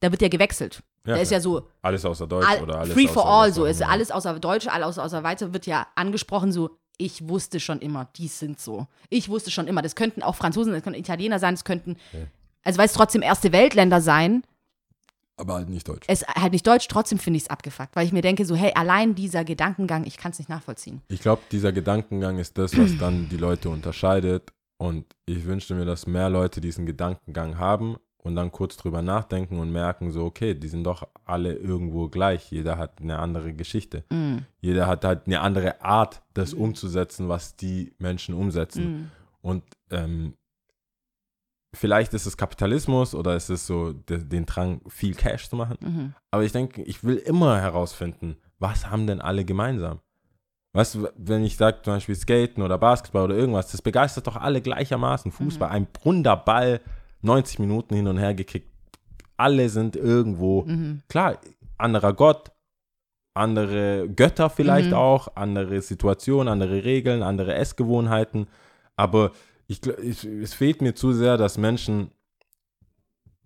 da 0.00 0.10
wird 0.10 0.22
ja 0.22 0.28
gewechselt. 0.28 0.82
Ja, 1.06 1.14
da 1.14 1.20
ist 1.20 1.30
ja 1.30 1.40
so, 1.40 1.68
alles 1.80 2.04
außer 2.04 2.26
Deutsch 2.26 2.46
all, 2.46 2.62
oder 2.62 2.80
alles 2.80 2.92
free 2.92 3.08
for 3.08 3.26
all, 3.26 3.52
so 3.52 3.64
ist 3.64 3.82
alles 3.82 4.10
außer 4.10 4.38
Deutsch, 4.40 4.66
alles 4.66 4.86
außer, 4.88 5.04
außer 5.04 5.22
Weiter 5.22 5.52
wird 5.54 5.66
ja 5.66 5.86
angesprochen, 5.94 6.52
so 6.52 6.78
ich 6.98 7.28
wusste 7.28 7.60
schon 7.60 7.78
immer, 7.78 8.08
die 8.16 8.26
sind 8.26 8.60
so. 8.60 8.88
Ich 9.08 9.28
wusste 9.28 9.52
schon 9.52 9.68
immer, 9.68 9.80
das 9.82 9.94
könnten 9.94 10.22
auch 10.22 10.34
Franzosen, 10.34 10.72
das 10.72 10.82
könnten 10.82 10.98
Italiener 10.98 11.38
sein, 11.38 11.54
das 11.54 11.64
könnten, 11.64 11.96
also 12.64 12.78
weil 12.78 12.86
es 12.86 12.92
trotzdem 12.92 13.22
erste 13.22 13.52
Weltländer 13.52 14.00
sein, 14.00 14.42
Aber 15.38 15.54
halt 15.54 15.68
nicht 15.68 15.88
deutsch. 15.88 16.06
es 16.08 16.26
halt 16.26 16.52
nicht 16.52 16.66
deutsch, 16.66 16.88
trotzdem 16.88 17.18
finde 17.18 17.36
ich 17.36 17.44
es 17.44 17.50
abgefuckt, 17.50 17.94
weil 17.94 18.04
ich 18.04 18.12
mir 18.12 18.22
denke, 18.22 18.44
so, 18.44 18.54
hey, 18.54 18.72
allein 18.74 19.14
dieser 19.14 19.44
Gedankengang, 19.44 20.04
ich 20.04 20.16
kann 20.16 20.32
es 20.32 20.38
nicht 20.38 20.48
nachvollziehen. 20.48 21.00
Ich 21.08 21.20
glaube, 21.20 21.42
dieser 21.50 21.72
Gedankengang 21.72 22.38
ist 22.38 22.58
das, 22.58 22.76
was 22.76 22.96
dann 22.98 23.28
die 23.28 23.36
Leute 23.36 23.70
unterscheidet. 23.70 24.52
Und 24.80 25.06
ich 25.26 25.44
wünschte 25.44 25.74
mir, 25.74 25.84
dass 25.84 26.06
mehr 26.06 26.30
Leute 26.30 26.60
diesen 26.60 26.86
Gedankengang 26.86 27.58
haben 27.58 27.96
und 28.22 28.36
dann 28.36 28.52
kurz 28.52 28.76
drüber 28.76 29.02
nachdenken 29.02 29.58
und 29.58 29.72
merken, 29.72 30.10
so, 30.12 30.24
okay, 30.24 30.54
die 30.54 30.68
sind 30.68 30.84
doch 30.84 31.08
alle 31.24 31.54
irgendwo 31.54 32.08
gleich. 32.08 32.50
Jeder 32.50 32.78
hat 32.78 33.00
eine 33.00 33.18
andere 33.18 33.54
Geschichte. 33.54 34.04
Jeder 34.60 34.86
hat 34.86 35.04
halt 35.04 35.26
eine 35.26 35.40
andere 35.40 35.82
Art, 35.82 36.22
das 36.34 36.52
umzusetzen, 36.54 37.28
was 37.28 37.56
die 37.56 37.94
Menschen 37.98 38.34
umsetzen. 38.34 39.10
Und 39.40 39.62
ähm, 39.90 40.34
vielleicht 41.74 42.14
ist 42.14 42.26
es 42.26 42.36
Kapitalismus 42.36 43.14
oder 43.14 43.36
ist 43.36 43.50
es 43.50 43.66
so 43.66 43.92
de, 43.92 44.24
den 44.24 44.46
Drang, 44.46 44.80
viel 44.88 45.14
Cash 45.14 45.48
zu 45.48 45.56
machen. 45.56 45.76
Aber 46.30 46.44
ich 46.44 46.52
denke, 46.52 46.82
ich 46.82 47.04
will 47.04 47.16
immer 47.16 47.60
herausfinden, 47.60 48.36
was 48.58 48.90
haben 48.90 49.06
denn 49.06 49.20
alle 49.20 49.44
gemeinsam? 49.44 50.00
Weißt 50.74 50.94
du, 50.96 51.08
wenn 51.16 51.44
ich 51.44 51.56
sage 51.56 51.78
zum 51.82 51.94
Beispiel 51.94 52.14
Skaten 52.14 52.62
oder 52.62 52.78
Basketball 52.78 53.24
oder 53.24 53.36
irgendwas, 53.36 53.72
das 53.72 53.82
begeistert 53.82 54.26
doch 54.26 54.36
alle 54.36 54.60
gleichermaßen. 54.60 55.32
Fußball, 55.32 55.70
ein 55.70 55.86
runder 56.04 56.36
Ball, 56.36 56.80
90 57.22 57.58
Minuten 57.58 57.94
hin 57.94 58.06
und 58.06 58.18
her 58.18 58.34
gekickt. 58.34 58.70
Alle 59.36 59.68
sind 59.68 59.96
irgendwo, 59.96 60.66
klar, 61.08 61.38
anderer 61.78 62.12
Gott, 62.12 62.50
andere 63.34 64.08
Götter 64.08 64.50
vielleicht 64.50 64.92
auch, 64.92 65.36
andere 65.36 65.80
Situationen, 65.80 66.48
andere 66.48 66.84
Regeln, 66.84 67.22
andere 67.22 67.54
Essgewohnheiten. 67.54 68.48
Aber 68.96 69.30
ich, 69.68 69.86
ich, 69.86 70.24
es 70.24 70.54
fehlt 70.54 70.82
mir 70.82 70.94
zu 70.94 71.12
sehr, 71.12 71.36
dass 71.36 71.58
Menschen, 71.58 72.10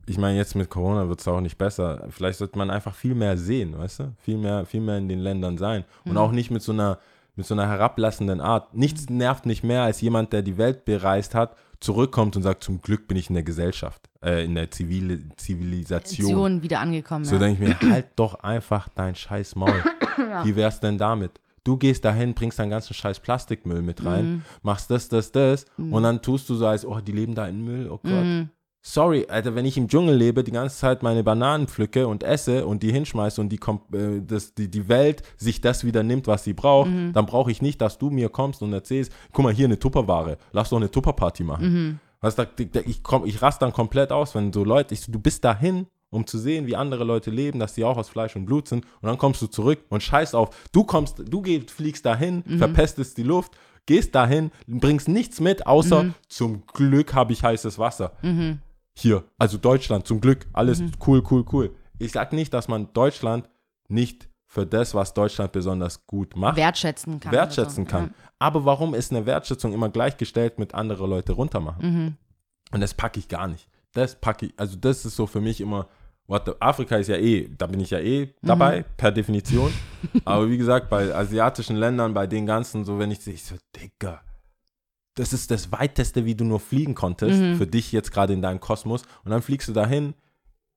ich 0.06 0.18
meine, 0.18 0.38
jetzt 0.38 0.54
mit 0.54 0.70
Corona 0.70 1.08
wird 1.08 1.20
es 1.20 1.28
auch 1.28 1.40
nicht 1.40 1.58
besser. 1.58 2.06
Vielleicht 2.10 2.38
sollte 2.38 2.56
man 2.56 2.70
einfach 2.70 2.94
viel 2.94 3.14
mehr 3.14 3.36
sehen, 3.36 3.76
weißt 3.76 4.00
du? 4.00 4.12
Viel 4.18 4.38
mehr, 4.38 4.64
viel 4.64 4.80
mehr 4.80 4.98
in 4.98 5.08
den 5.08 5.18
Ländern 5.18 5.58
sein. 5.58 5.84
Und 6.04 6.16
auch 6.16 6.32
nicht 6.32 6.50
mit 6.50 6.62
so 6.62 6.72
einer, 6.72 6.98
mit 7.34 7.44
so 7.46 7.54
einer 7.54 7.68
herablassenden 7.68 8.40
Art. 8.40 8.72
Nichts 8.72 9.10
nervt 9.10 9.46
mich 9.46 9.64
mehr, 9.64 9.82
als 9.82 10.00
jemand, 10.00 10.32
der 10.32 10.42
die 10.42 10.58
Welt 10.58 10.84
bereist 10.84 11.34
hat, 11.34 11.56
zurückkommt 11.80 12.36
und 12.36 12.42
sagt, 12.42 12.62
zum 12.62 12.80
Glück 12.80 13.08
bin 13.08 13.16
ich 13.16 13.28
in 13.28 13.34
der 13.34 13.42
Gesellschaft, 13.42 14.08
äh, 14.24 14.44
in 14.44 14.54
der 14.54 14.70
Zivil 14.70 15.28
Zivilisation. 15.36 16.28
Vision 16.28 16.62
wieder 16.62 16.78
angekommen. 16.78 17.24
So 17.24 17.34
ja. 17.34 17.40
denke 17.40 17.64
ich 17.64 17.68
mir, 17.68 17.90
halt 17.92 18.06
doch 18.14 18.34
einfach 18.34 18.88
dein 18.94 19.16
scheiß 19.16 19.56
Maul. 19.56 19.82
Wie 20.44 20.54
wär's 20.54 20.78
denn 20.78 20.98
damit? 20.98 21.40
Du 21.64 21.76
gehst 21.76 22.04
dahin, 22.04 22.34
bringst 22.34 22.58
deinen 22.58 22.70
ganzen 22.70 22.94
scheiß 22.94 23.20
Plastikmüll 23.20 23.82
mit 23.82 24.04
rein, 24.04 24.24
Mhm. 24.26 24.42
machst 24.62 24.90
das, 24.90 25.08
das, 25.08 25.30
das 25.32 25.64
und 25.78 26.02
dann 26.02 26.20
tust 26.22 26.48
du 26.48 26.54
so 26.56 26.66
als, 26.66 26.84
oh, 26.84 26.98
die 27.00 27.12
leben 27.12 27.34
da 27.34 27.46
in 27.46 27.62
Müll, 27.64 27.88
oh 27.88 27.98
Gott. 28.02 28.24
Mhm. 28.24 28.48
Sorry, 28.84 29.26
Alter, 29.28 29.54
wenn 29.54 29.64
ich 29.64 29.76
im 29.78 29.86
Dschungel 29.86 30.16
lebe, 30.16 30.42
die 30.42 30.50
ganze 30.50 30.76
Zeit 30.76 31.04
meine 31.04 31.22
Bananen 31.22 31.68
pflücke 31.68 32.08
und 32.08 32.24
esse 32.24 32.66
und 32.66 32.82
die 32.82 32.90
hinschmeiße 32.90 33.40
und 33.40 33.50
die, 33.50 33.60
äh, 33.96 34.20
das, 34.26 34.54
die, 34.54 34.68
die 34.68 34.88
Welt 34.88 35.22
sich 35.36 35.60
das 35.60 35.84
wieder 35.84 36.02
nimmt, 36.02 36.26
was 36.26 36.42
sie 36.42 36.52
braucht, 36.52 36.90
Mhm. 36.90 37.12
dann 37.12 37.26
brauche 37.26 37.52
ich 37.52 37.62
nicht, 37.62 37.80
dass 37.80 37.98
du 37.98 38.10
mir 38.10 38.28
kommst 38.28 38.60
und 38.60 38.72
erzählst, 38.72 39.12
guck 39.32 39.44
mal, 39.44 39.52
hier 39.52 39.66
eine 39.66 39.78
Tupperware, 39.78 40.36
lass 40.50 40.70
doch 40.70 40.78
eine 40.78 40.90
Tupperparty 40.90 41.44
machen. 41.44 41.72
Mhm. 41.72 41.98
Was 42.20 42.34
da, 42.34 42.44
da, 42.44 42.80
ich, 42.84 43.04
komm, 43.04 43.24
ich 43.24 43.40
raste 43.40 43.64
dann 43.64 43.72
komplett 43.72 44.10
aus, 44.10 44.34
wenn 44.34 44.52
so 44.52 44.64
Leute, 44.64 44.94
ich, 44.94 45.06
du 45.06 45.20
bist 45.20 45.44
dahin, 45.44 45.86
um 46.12 46.26
zu 46.26 46.38
sehen, 46.38 46.66
wie 46.68 46.76
andere 46.76 47.02
Leute 47.04 47.30
leben, 47.30 47.58
dass 47.58 47.74
die 47.74 47.82
auch 47.84 47.96
aus 47.96 48.08
Fleisch 48.08 48.36
und 48.36 48.44
Blut 48.46 48.68
sind 48.68 48.84
und 49.00 49.08
dann 49.08 49.18
kommst 49.18 49.42
du 49.42 49.46
zurück 49.48 49.80
und 49.88 50.02
scheißt 50.02 50.34
auf, 50.36 50.50
du 50.70 50.84
kommst, 50.84 51.22
du 51.26 51.42
geh, 51.42 51.60
fliegst 51.62 52.06
dahin, 52.06 52.44
Mhm. 52.46 52.58
verpestest 52.58 53.16
die 53.18 53.22
Luft, 53.24 53.52
gehst 53.86 54.14
dahin, 54.14 54.52
bringst 54.68 55.08
nichts 55.08 55.40
mit, 55.40 55.66
außer 55.66 56.04
Mhm. 56.04 56.14
zum 56.28 56.66
Glück 56.66 57.14
habe 57.14 57.32
ich 57.32 57.42
heißes 57.42 57.78
Wasser. 57.78 58.12
Hier, 58.94 59.24
also 59.38 59.56
Deutschland, 59.58 60.06
zum 60.06 60.20
Glück, 60.20 60.46
alles 60.52 60.80
Mhm. 60.80 60.92
cool, 61.06 61.22
cool, 61.30 61.44
cool. 61.52 61.74
Ich 61.98 62.12
sag 62.12 62.32
nicht, 62.32 62.52
dass 62.52 62.68
man 62.68 62.92
Deutschland 62.92 63.48
nicht 63.88 64.28
für 64.46 64.66
das, 64.66 64.94
was 64.94 65.14
Deutschland 65.14 65.52
besonders 65.52 66.06
gut 66.06 66.36
macht, 66.36 66.56
wertschätzen 66.58 67.18
kann. 67.20 67.32
wertschätzen 67.32 67.84
so. 67.86 67.90
kann. 67.90 68.14
Aber 68.38 68.64
warum 68.66 68.92
ist 68.94 69.10
eine 69.10 69.24
Wertschätzung 69.24 69.72
immer 69.72 69.88
gleichgestellt 69.88 70.58
mit 70.58 70.74
andere 70.74 71.06
Leute 71.06 71.32
runtermachen? 71.32 71.82
Mhm. 72.04 72.16
Und 72.70 72.80
das 72.82 72.92
packe 72.92 73.18
ich 73.18 73.28
gar 73.28 73.48
nicht. 73.48 73.66
Das 73.94 74.18
packe 74.20 74.46
ich, 74.46 74.52
also 74.58 74.76
das 74.76 75.04
ist 75.06 75.16
so 75.16 75.26
für 75.26 75.40
mich 75.40 75.60
immer, 75.60 75.86
what 76.26 76.42
the, 76.46 76.52
Afrika 76.60 76.96
ist 76.96 77.08
ja 77.08 77.16
eh, 77.16 77.48
da 77.56 77.66
bin 77.66 77.80
ich 77.80 77.90
ja 77.90 77.98
eh 77.98 78.34
dabei, 78.42 78.80
Mhm. 78.80 78.84
per 78.96 79.12
Definition. 79.12 79.72
Aber 80.24 80.48
wie 80.50 80.58
gesagt, 80.58 80.88
bei 80.90 81.14
asiatischen 81.14 81.76
Ländern, 81.76 82.14
bei 82.14 82.26
den 82.26 82.46
ganzen, 82.46 82.84
so 82.84 82.98
wenn 82.98 83.10
ich 83.10 83.20
sehe, 83.20 83.34
ich 83.34 83.44
so, 83.44 83.54
Digga, 83.76 84.20
das 85.14 85.32
ist 85.32 85.50
das 85.50 85.70
weiteste, 85.72 86.24
wie 86.24 86.34
du 86.34 86.44
nur 86.44 86.58
fliegen 86.60 86.94
konntest, 86.94 87.40
Mhm. 87.40 87.56
für 87.56 87.66
dich 87.66 87.92
jetzt 87.92 88.12
gerade 88.12 88.32
in 88.32 88.40
deinem 88.42 88.60
Kosmos. 88.60 89.02
Und 89.24 89.30
dann 89.30 89.42
fliegst 89.42 89.68
du 89.68 89.72
dahin. 89.72 90.14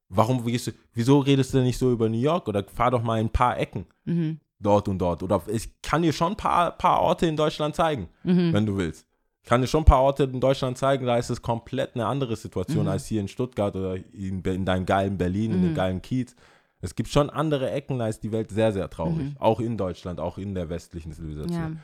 Warum 0.10 0.46
gehst 0.46 0.68
du, 0.68 0.72
wieso 0.94 1.20
redest 1.20 1.54
du 1.54 1.58
denn 1.58 1.66
nicht 1.66 1.80
so 1.80 1.92
über 1.92 2.10
New 2.10 2.20
York? 2.20 2.48
Oder 2.48 2.64
fahr 2.66 2.92
doch 2.92 3.02
mal 3.02 3.20
in 3.20 3.28
ein 3.28 3.32
paar 3.32 3.58
Ecken 3.58 3.86
Mhm. 4.04 4.40
dort 4.60 4.88
und 4.88 5.00
dort. 5.00 5.24
Oder 5.24 5.42
ich 5.48 5.82
kann 5.82 6.02
dir 6.04 6.14
schon 6.14 6.34
ein 6.34 6.38
paar, 6.38 6.72
paar 6.78 7.02
Orte 7.02 7.26
in 7.28 7.36
Deutschland 7.38 7.76
zeigen, 7.76 8.10
Mhm. 8.24 8.54
wenn 8.54 8.66
du 8.66 8.78
willst. 8.78 9.08
Ich 9.46 9.50
kann 9.50 9.62
dir 9.62 9.68
schon 9.68 9.84
ein 9.84 9.86
paar 9.86 10.02
Orte 10.02 10.24
in 10.24 10.40
Deutschland 10.40 10.76
zeigen, 10.76 11.06
da 11.06 11.18
ist 11.18 11.30
es 11.30 11.40
komplett 11.44 11.94
eine 11.94 12.08
andere 12.08 12.36
Situation 12.36 12.86
Mhm. 12.86 12.90
als 12.90 13.06
hier 13.06 13.22
in 13.22 13.28
Stuttgart 13.28 13.76
oder 13.76 13.96
in, 14.12 14.42
in 14.42 14.66
deinem 14.66 14.88
geilen 14.88 15.20
Berlin, 15.20 15.54
in 15.54 15.62
dem 15.62 15.70
Mhm. 15.72 15.76
geilen 15.76 16.02
Kiez. 16.02 16.36
Es 16.82 16.96
gibt 16.96 17.10
schon 17.10 17.30
andere 17.30 17.70
Ecken, 17.70 18.00
da 18.00 18.08
ist 18.08 18.24
die 18.24 18.32
Welt 18.32 18.50
sehr, 18.50 18.74
sehr 18.74 18.90
traurig. 18.90 19.28
Mhm. 19.28 19.36
Auch 19.38 19.60
in 19.60 19.78
Deutschland, 19.78 20.20
auch 20.20 20.40
in 20.40 20.56
der 20.56 20.70
westlichen 20.70 21.10
Ja. 21.12 21.16
Zivilisation. 21.16 21.80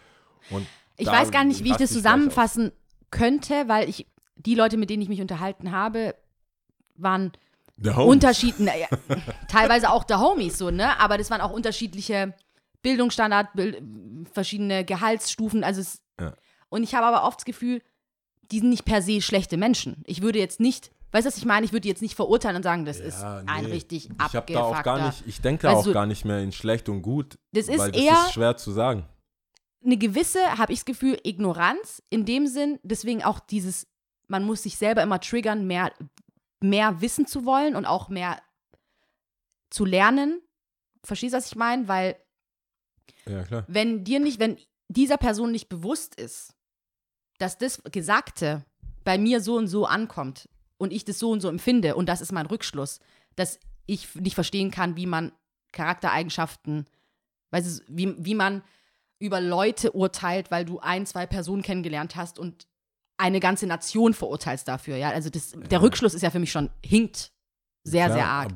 Und 0.49 0.65
Ich 0.97 1.05
weiß 1.05 1.29
gar 1.29 1.43
nicht, 1.43 1.63
wie 1.63 1.69
ich 1.69 1.77
das 1.77 1.91
zusammenfassen 1.93 2.71
könnte, 3.11 3.53
weil 3.67 3.88
ich 3.88 4.07
die 4.38 4.55
Leute, 4.55 4.77
mit 4.77 4.89
denen 4.89 5.03
ich 5.03 5.09
mich 5.09 5.21
unterhalten 5.21 5.71
habe, 5.71 6.15
waren. 6.95 7.31
Unterschieden, 7.95 8.65
ja, 8.79 8.88
teilweise 9.47 9.91
auch 9.91 10.03
der 10.03 10.19
Homies 10.19 10.57
so, 10.57 10.71
ne? 10.71 10.99
Aber 10.99 11.19
das 11.19 11.29
waren 11.29 11.41
auch 11.41 11.51
unterschiedliche 11.51 12.33
Bildungsstandard, 12.81 13.53
Bild, 13.53 13.83
verschiedene 14.33 14.83
Gehaltsstufen. 14.83 15.63
Also 15.63 15.81
es, 15.81 15.95
Ja. 15.95 16.01
Und 16.72 16.81
ich 16.84 16.95
habe 16.95 17.06
aber 17.06 17.27
oft 17.27 17.39
das 17.39 17.45
Gefühl, 17.45 17.81
die 18.52 18.60
sind 18.60 18.69
nicht 18.69 18.85
per 18.85 19.02
se 19.02 19.22
schlechte 19.22 19.57
Menschen. 19.57 20.03
Ich 20.07 20.22
würde 20.23 20.39
jetzt 20.39 20.60
nicht, 20.60 20.91
weißt 21.11 21.26
du, 21.26 21.27
was 21.30 21.38
ich 21.38 21.45
meine? 21.45 21.65
Ich 21.65 21.72
würde 21.73 21.88
jetzt 21.88 22.02
nicht 22.02 22.15
verurteilen 22.15 22.56
und 22.57 22.64
sagen, 22.64 22.85
das 22.85 22.99
ist 22.99 23.22
Ja, 23.22 23.43
ein 23.45 23.65
nee. 23.65 23.72
richtig 23.72 24.10
Ich 24.10 24.34
habe 24.35 24.52
da 24.52 24.61
auch 24.64 24.72
gar 24.84 24.95
abgefuckter. 24.98 25.06
nicht, 25.07 25.27
ich 25.27 25.41
denke 25.41 25.68
Weißt 25.68 25.77
auch 25.77 25.84
du, 25.84 25.93
gar 25.93 26.06
nicht 26.07 26.26
mehr 26.26 26.39
in 26.39 26.52
schlecht 26.52 26.89
und 26.89 27.02
gut. 27.02 27.38
Das 27.53 27.68
ist 27.68 27.77
weil 27.77 27.91
das 27.91 28.02
eher- 28.02 28.14
ist 28.26 28.34
schwer 28.34 28.57
zu 28.57 28.72
sagen. 28.72 29.06
eine 29.85 29.98
gewisse, 29.98 30.39
habe 30.57 30.73
ich 30.73 30.80
das 30.80 30.85
Gefühl, 30.85 31.19
Ignoranz 31.23 32.02
in 32.10 32.26
dem 32.26 32.48
Sinn, 32.48 32.80
deswegen 32.84 33.23
auch 33.23 33.39
dieses, 33.39 33.88
man 34.27 34.43
muss 34.43 34.64
sich 34.64 34.77
selber 34.77 35.02
immer 35.03 35.19
triggern, 35.19 35.65
mehr, 35.68 35.91
mehr 36.61 37.02
wissen 37.02 37.26
zu 37.27 37.45
wollen 37.45 37.76
und 37.76 37.85
auch 37.85 38.10
mehr 38.10 38.41
zu 39.69 39.85
lernen. 39.85 40.41
Verstehst 41.03 41.34
du, 41.34 41.38
was 41.38 41.48
ich 41.48 41.56
meine? 41.56 41.88
Weil 41.88 42.15
Ja, 43.26 43.64
wenn 43.68 44.03
dir 44.03 44.19
nicht, 44.19 44.39
wenn 44.39 44.57
dieser 44.88 45.18
Person 45.18 45.52
nicht 45.52 45.69
bewusst 45.69 46.15
ist, 46.15 46.53
dass 47.41 47.57
das 47.57 47.81
Gesagte 47.91 48.63
bei 49.03 49.18
mir 49.18 49.41
so 49.41 49.57
und 49.57 49.68
so 49.68 49.85
ankommt 49.85 50.47
und 50.77 50.93
ich 50.93 51.05
das 51.05 51.18
so 51.18 51.31
und 51.31 51.41
so 51.41 51.49
empfinde 51.49 51.95
und 51.95 52.07
das 52.07 52.22
ist 52.22 52.31
mein 52.31 52.45
Rückschluss, 52.45 52.99
dass 53.35 53.59
ich 53.88 54.13
nicht 54.15 54.35
verstehen 54.35 54.69
kann, 54.69 54.95
wie 54.95 55.07
man 55.07 55.31
Charaktereigenschaften, 55.72 56.85
weißt 57.49 57.80
du, 57.80 57.84
wie, 57.88 58.15
wie 58.23 58.35
man 58.35 58.61
über 59.18 59.41
Leute 59.41 59.91
urteilt, 59.93 60.51
weil 60.51 60.65
du 60.65 60.80
ein, 60.80 61.05
zwei 61.05 61.26
Personen 61.26 61.63
kennengelernt 61.63 62.15
hast 62.15 62.38
und 62.38 62.68
eine 63.18 63.39
ganze 63.39 63.65
Nation 63.65 64.13
verurteilst 64.13 64.68
dafür, 64.68 64.97
ja. 64.97 65.09
Also 65.09 65.30
das, 65.30 65.51
der 65.51 65.81
Rückschluss 65.81 66.13
ist 66.13 66.22
ja 66.22 66.30
für 66.30 66.39
mich 66.39 66.51
schon 66.51 66.69
hinkt 66.85 67.31
sehr, 67.84 68.05
Klar, 68.05 68.18
sehr 68.18 68.27
arg. 68.27 68.51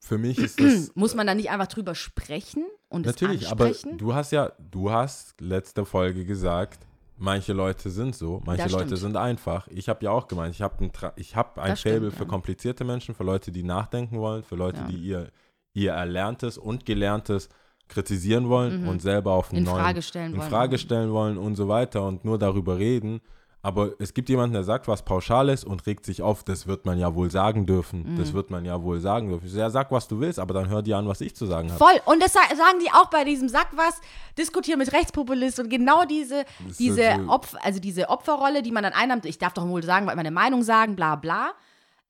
Für 0.00 0.18
mich 0.18 0.38
ist 0.38 0.60
das 0.60 0.92
Muss 0.96 1.14
man 1.14 1.26
da 1.26 1.34
nicht 1.34 1.50
einfach 1.50 1.68
drüber 1.68 1.94
sprechen 1.94 2.64
und 2.88 3.06
es 3.06 3.12
Natürlich, 3.12 3.48
aber 3.48 3.70
du 3.70 4.14
hast 4.14 4.32
ja, 4.32 4.52
du 4.58 4.90
hast 4.90 5.40
letzte 5.40 5.84
Folge 5.84 6.24
gesagt, 6.24 6.87
manche 7.18 7.52
Leute 7.52 7.90
sind 7.90 8.14
so, 8.14 8.40
manche 8.44 8.62
Das 8.64 8.72
Leute 8.72 8.86
stimmt. 8.86 9.00
sind 9.00 9.16
einfach. 9.16 9.66
Ich 9.68 9.88
habe 9.88 10.04
ja 10.04 10.10
auch 10.10 10.28
gemeint, 10.28 10.54
ich 10.54 10.62
habe 10.62 10.82
ein, 10.84 10.90
Tra- 10.92 11.12
ich 11.16 11.36
hab 11.36 11.58
ein 11.58 11.76
stimmt, 11.76 11.92
Faible 11.94 12.08
ja. 12.10 12.14
für 12.16 12.26
komplizierte 12.26 12.84
Menschen, 12.84 13.14
für 13.14 13.24
Leute, 13.24 13.52
die 13.52 13.62
nachdenken 13.62 14.18
wollen, 14.18 14.42
für 14.42 14.56
Leute, 14.56 14.80
Ja. 14.80 14.86
die 14.86 14.96
ihr, 14.96 15.30
ihr 15.74 15.92
Erlerntes 15.92 16.58
und 16.58 16.86
Gelerntes 16.86 17.48
kritisieren 17.88 18.48
wollen 18.48 18.82
Mhm. 18.82 18.88
und 18.88 19.02
selber 19.02 19.32
auf 19.32 19.50
einen 19.50 19.58
in 19.60 19.64
neuen 19.64 19.76
Frage 19.82 20.02
stellen 20.02 20.32
in 20.34 20.38
wollen. 20.38 20.50
Frage 20.50 20.78
stellen 20.78 21.10
wollen 21.12 21.38
und 21.38 21.56
so 21.56 21.68
weiter 21.68 22.06
und 22.06 22.24
nur 22.24 22.38
darüber 22.38 22.78
reden. 22.78 23.20
Aber 23.68 23.90
es 23.98 24.14
gibt 24.14 24.30
jemanden, 24.30 24.54
der 24.54 24.64
sagt 24.64 24.88
was 24.88 25.02
Pauschales 25.02 25.62
und 25.62 25.84
regt 25.86 26.06
sich 26.06 26.22
auf, 26.22 26.42
das 26.42 26.66
wird 26.66 26.86
man 26.86 26.98
ja 26.98 27.14
wohl 27.14 27.30
sagen 27.30 27.66
dürfen. 27.66 28.14
Mhm. 28.14 28.18
Das 28.18 28.32
wird 28.32 28.50
man 28.50 28.64
ja 28.64 28.82
wohl 28.82 28.98
sagen 28.98 29.28
dürfen. 29.28 29.44
Ich 29.46 29.52
so, 29.52 29.58
Ja, 29.58 29.68
sag, 29.68 29.92
was 29.92 30.08
du 30.08 30.18
willst, 30.20 30.38
aber 30.38 30.54
dann 30.54 30.70
hör 30.70 30.80
dir 30.80 30.96
an, 30.96 31.06
was 31.06 31.20
ich 31.20 31.36
zu 31.36 31.44
sagen 31.44 31.68
habe. 31.70 31.78
Voll. 31.78 32.00
Und 32.06 32.22
das 32.22 32.32
sa- 32.32 32.40
sagen 32.56 32.78
die 32.80 32.90
auch 32.90 33.10
bei 33.10 33.24
diesem 33.24 33.50
Sack 33.50 33.68
was, 33.76 34.00
diskutieren 34.38 34.78
mit 34.78 34.90
Rechtspopulisten 34.92 35.64
und 35.66 35.70
genau 35.70 36.04
diese, 36.06 36.44
Das 36.66 36.78
diese, 36.78 37.16
so- 37.26 37.30
Opfer, 37.30 37.58
also 37.62 37.78
diese 37.78 38.08
Opferrolle, 38.08 38.62
die 38.62 38.72
man 38.72 38.82
dann 38.84 38.94
einnimmt, 38.94 39.26
ich 39.26 39.36
darf 39.38 39.52
doch 39.52 39.68
wohl 39.68 39.82
sagen, 39.82 40.06
weil 40.06 40.16
meine 40.16 40.30
Meinung 40.30 40.62
sagen, 40.62 40.96
bla 40.96 41.16
bla. 41.16 41.50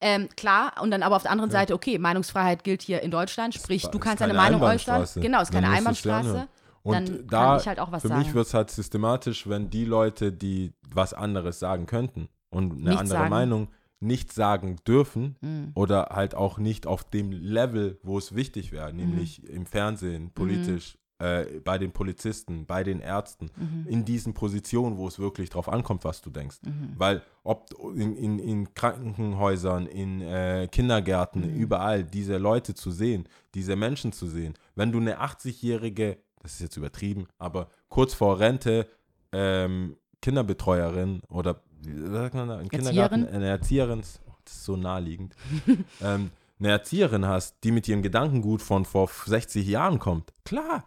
Ähm, 0.01 0.29
klar, 0.37 0.75
und 0.81 0.93
dann 0.93 1.03
aber 1.03 1.17
auf 1.17 1.23
der 1.23 1.33
anderen 1.33 1.51
Seite, 1.51 1.75
okay, 1.75 1.99
Meinungsfreiheit 1.99 2.63
gilt 2.63 2.83
hier 2.83 3.03
in 3.03 3.11
Deutschland, 3.11 3.53
sprich, 3.55 3.83
du 3.89 3.99
kannst 3.99 4.21
deine 4.21 4.33
Meinung 4.33 4.63
äußern. 4.63 5.05
Genau, 5.17 5.43
ist 5.43 5.51
keine 5.51 5.71
Einbahnstraße. 5.71 6.47
Und 6.83 6.95
dann 6.95 7.27
da, 7.27 7.45
kann 7.53 7.61
ich 7.61 7.69
halt 7.69 7.81
auch 7.81 7.93
was 7.93 8.03
für 8.03 8.09
sagen. 8.09 8.21
mich 8.21 8.35
wird 8.35 8.47
es 8.47 8.55
halt 8.55 8.71
systematisch, 8.71 9.49
wenn 9.49 9.71
die 9.71 9.85
Leute, 9.85 10.33
die 10.33 10.73
was 10.89 11.13
anderes 11.15 11.59
sagen 11.59 11.87
könnten 11.87 12.29
und 12.51 12.73
eine 12.73 12.81
Nichts 12.83 13.01
andere 13.01 13.19
sagen. 13.19 13.31
Meinung 13.31 13.69
nicht 14.01 14.33
sagen 14.33 14.77
dürfen 14.87 15.37
Mhm. 15.41 15.73
oder 15.75 16.11
halt 16.13 16.35
auch 16.37 16.59
nicht 16.59 16.87
auf 16.87 17.03
dem 17.11 17.33
Level, 17.33 17.99
wo 18.05 18.17
es 18.17 18.35
wichtig 18.35 18.71
wäre, 18.71 18.91
Mhm. 18.93 18.97
nämlich 18.99 19.43
im 19.49 19.67
Fernsehen, 19.67 20.31
politisch, 20.31 20.97
äh, 21.21 21.59
bei 21.65 21.79
den 21.79 21.91
Polizisten, 21.91 22.65
bei 22.65 22.85
den 22.85 23.01
Ärzten, 23.01 23.51
Mhm. 23.57 23.87
in 23.89 24.05
diesen 24.05 24.35
Positionen, 24.35 24.99
wo 24.99 25.09
es 25.09 25.19
wirklich 25.19 25.51
drauf 25.51 25.69
ankommt, 25.69 26.05
was 26.05 26.21
du 26.23 26.31
denkst. 26.31 26.59
Weil 26.97 27.23
ob 27.43 27.71
in, 27.97 28.15
in, 28.15 28.39
in 28.39 28.73
Krankenhäusern, 28.75 29.87
in 29.87 30.21
äh, 30.21 30.69
Kindergärten, 30.71 31.43
Mhm. 31.43 31.57
überall 31.57 32.05
diese 32.05 32.39
Leute 32.39 32.75
zu 32.75 32.93
sehen, 32.93 33.29
diese 33.55 33.75
Menschen 33.75 34.13
zu 34.13 34.29
sehen, 34.29 34.55
wenn 34.77 34.93
du 34.93 34.99
eine 34.99 35.21
80-jährige, 35.21 36.19
das 36.43 36.53
ist 36.55 36.61
jetzt 36.61 36.77
übertrieben, 36.77 37.27
aber 37.39 37.69
kurz 37.89 38.15
vor 38.15 38.39
Rente 38.41 38.87
ähm, 39.33 39.97
Kinderbetreuerin 40.23 41.21
oder 41.29 41.63
wie 41.81 42.11
sagt 42.11 42.35
man 42.35 42.49
da, 42.49 42.61
im 42.61 42.69
Kindergarten 42.69 43.27
eine 43.29 43.47
Erzieherin, 43.49 44.01
das 44.01 44.21
ist 44.47 44.65
so 44.65 44.77
naheliegend, 44.77 45.35
ähm, 46.01 46.31
eine 46.59 46.69
Erzieherin 46.71 47.27
hast, 47.27 47.57
die 47.65 47.71
mit 47.71 47.87
ihrem 47.89 48.03
Gedankengut 48.03 48.63
von 48.63 48.85
vor 48.85 49.09
60 49.27 49.67
Jahren 49.67 49.99
kommt, 49.99 50.33
klar, 50.45 50.85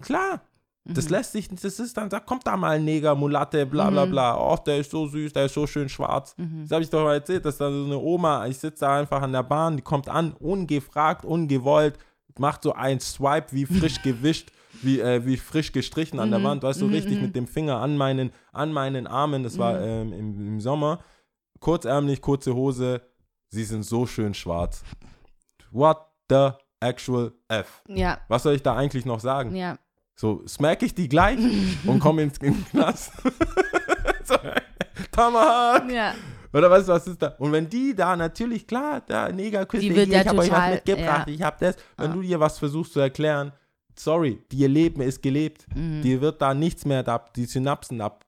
klar, 0.00 0.42
das 0.84 1.04
Mhm. 1.06 1.10
lässt 1.10 1.32
sich, 1.32 1.48
das 1.48 1.78
ist 1.80 1.96
dann, 1.98 2.08
da 2.08 2.18
kommt 2.20 2.46
da 2.46 2.56
mal 2.56 2.76
ein 2.76 2.84
Neger, 2.84 3.14
Mulatte, 3.14 3.66
bla 3.66 3.90
bla 3.90 4.06
Mhm. 4.06 4.10
bla. 4.10 4.38
Oh, 4.38 4.56
der 4.56 4.78
ist 4.78 4.90
so 4.90 5.06
süß, 5.06 5.34
der 5.34 5.44
ist 5.44 5.52
so 5.52 5.66
schön 5.66 5.86
schwarz. 5.90 6.34
Mhm. 6.38 6.62
Das 6.62 6.70
habe 6.70 6.82
ich 6.82 6.88
doch 6.88 7.04
mal 7.04 7.12
erzählt, 7.12 7.44
dass 7.44 7.58
da 7.58 7.70
so 7.70 7.84
eine 7.84 7.98
Oma, 7.98 8.46
ich 8.46 8.56
sitze 8.58 8.86
da 8.86 8.98
einfach 8.98 9.20
an 9.20 9.32
der 9.32 9.42
Bahn, 9.42 9.76
die 9.76 9.82
kommt 9.82 10.08
an, 10.08 10.32
ungefragt, 10.32 11.26
ungewollt, 11.26 11.98
macht 12.38 12.62
so 12.62 12.72
ein 12.72 13.00
Swipe 13.00 13.48
wie 13.52 13.66
frisch 13.66 14.00
gewischt, 14.02 14.50
wie, 14.82 15.00
äh, 15.00 15.24
wie 15.26 15.36
frisch 15.36 15.72
gestrichen 15.72 16.18
an 16.20 16.30
der 16.30 16.38
Mhm. 16.40 16.44
Wand, 16.44 16.62
weißt 16.62 16.80
du, 16.80 16.86
Mhm, 16.86 16.92
richtig 16.92 17.16
mhm. 17.16 17.22
mit 17.22 17.36
dem 17.36 17.46
Finger 17.46 17.78
an 17.78 17.96
meinen, 17.96 18.32
an 18.52 18.72
meinen 18.72 19.06
Armen. 19.06 19.42
Das 19.42 19.58
war 19.58 19.80
ähm, 19.80 20.12
im, 20.12 20.46
im 20.46 20.60
Sommer. 20.60 21.00
Kurzärmlich, 21.60 22.20
kurze 22.20 22.54
Hose, 22.54 23.00
sie 23.50 23.64
sind 23.64 23.82
so 23.84 24.06
schön 24.06 24.34
schwarz. 24.34 24.82
What 25.70 25.98
the 26.28 26.50
actual 26.80 27.32
F? 27.48 27.82
Ja, 27.88 28.18
Was 28.28 28.44
soll 28.44 28.54
ich 28.54 28.62
da 28.62 28.76
eigentlich 28.76 29.04
noch 29.04 29.20
sagen? 29.20 29.54
ja. 29.54 29.78
So, 30.20 30.44
smack 30.48 30.82
ich 30.82 30.94
die 30.96 31.08
gleich 31.08 31.38
und 31.86 32.00
komme 32.00 32.22
ins 32.22 32.38
in 32.38 32.54
den 32.54 32.64
Knast. 32.66 33.12
so, 34.24 34.34
Tomahawk. 35.12 35.90
ja. 35.90 36.12
Oder 36.52 36.70
weißt 36.70 36.88
du, 36.88 36.92
was 36.92 37.06
ist 37.06 37.20
da? 37.22 37.28
Und 37.38 37.52
wenn 37.52 37.68
die 37.68 37.94
da 37.94 38.16
natürlich, 38.16 38.66
klar, 38.66 39.02
da 39.06 39.30
Negerküste, 39.30 39.86
ja 39.92 40.20
ich 40.22 40.26
habe 40.28 40.38
euch 40.38 40.50
was 40.50 40.70
mitgebracht, 40.70 41.28
ja. 41.28 41.34
ich 41.34 41.42
habe 41.42 41.56
das. 41.60 41.76
Wenn 41.96 42.06
Ja. 42.10 42.12
du 42.16 42.22
dir 42.22 42.40
was 42.40 42.58
versuchst 42.58 42.94
zu 42.94 43.00
erklären, 43.00 43.52
sorry, 44.00 44.40
ihr 44.52 44.68
Leben 44.68 45.00
ist 45.00 45.22
gelebt. 45.22 45.66
Mhm. 45.74 46.02
Dir 46.02 46.20
wird 46.20 46.40
da 46.42 46.54
nichts 46.54 46.84
mehr, 46.84 47.02
da, 47.02 47.18
die 47.34 47.44
Synapsen, 47.46 47.98
da 47.98 48.18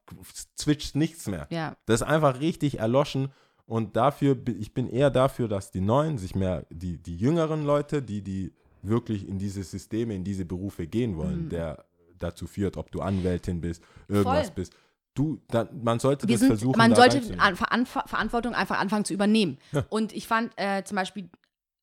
zwitscht 0.54 0.96
nichts 0.96 1.26
mehr. 1.26 1.46
Ja. 1.50 1.76
Das 1.86 2.00
ist 2.00 2.06
einfach 2.06 2.40
richtig 2.40 2.78
erloschen. 2.78 3.28
Und 3.66 3.94
dafür, 3.96 4.36
ich 4.58 4.74
bin 4.74 4.88
eher 4.88 5.10
dafür, 5.10 5.46
dass 5.46 5.70
die 5.70 5.80
Neuen 5.80 6.18
sich 6.18 6.34
mehr, 6.34 6.66
die, 6.70 6.98
die 6.98 7.16
jüngeren 7.16 7.64
Leute, 7.64 8.02
die, 8.02 8.20
die 8.22 8.52
wirklich 8.82 9.28
in 9.28 9.38
diese 9.38 9.62
Systeme, 9.62 10.14
in 10.14 10.24
diese 10.24 10.44
Berufe 10.44 10.86
gehen 10.86 11.16
wollen, 11.16 11.44
Mhm. 11.44 11.48
der 11.50 11.84
dazu 12.18 12.46
führt, 12.46 12.76
ob 12.76 12.90
du 12.90 13.00
Anwältin 13.00 13.60
bist, 13.60 13.82
irgendwas 14.08 14.46
Voll. 14.48 14.54
bist. 14.56 14.72
Du, 15.14 15.40
dann, 15.48 15.68
man 15.82 15.98
sollte 16.00 16.26
Wir 16.28 16.34
das 16.34 16.40
sind, 16.40 16.48
versuchen. 16.48 16.78
man 16.78 16.90
da 16.90 16.96
sollte 16.96 17.16
reinzunehmen. 17.16 17.40
an, 17.40 17.54
Veranf- 17.56 18.08
Verantwortung 18.08 18.54
einfach 18.54 18.78
anfangen 18.78 19.04
zu 19.04 19.14
übernehmen. 19.14 19.58
Ja. 19.72 19.84
Und 19.88 20.12
ich 20.12 20.26
fand 20.26 20.52
äh, 20.56 20.82
zum 20.84 20.96
Beispiel, 20.96 21.30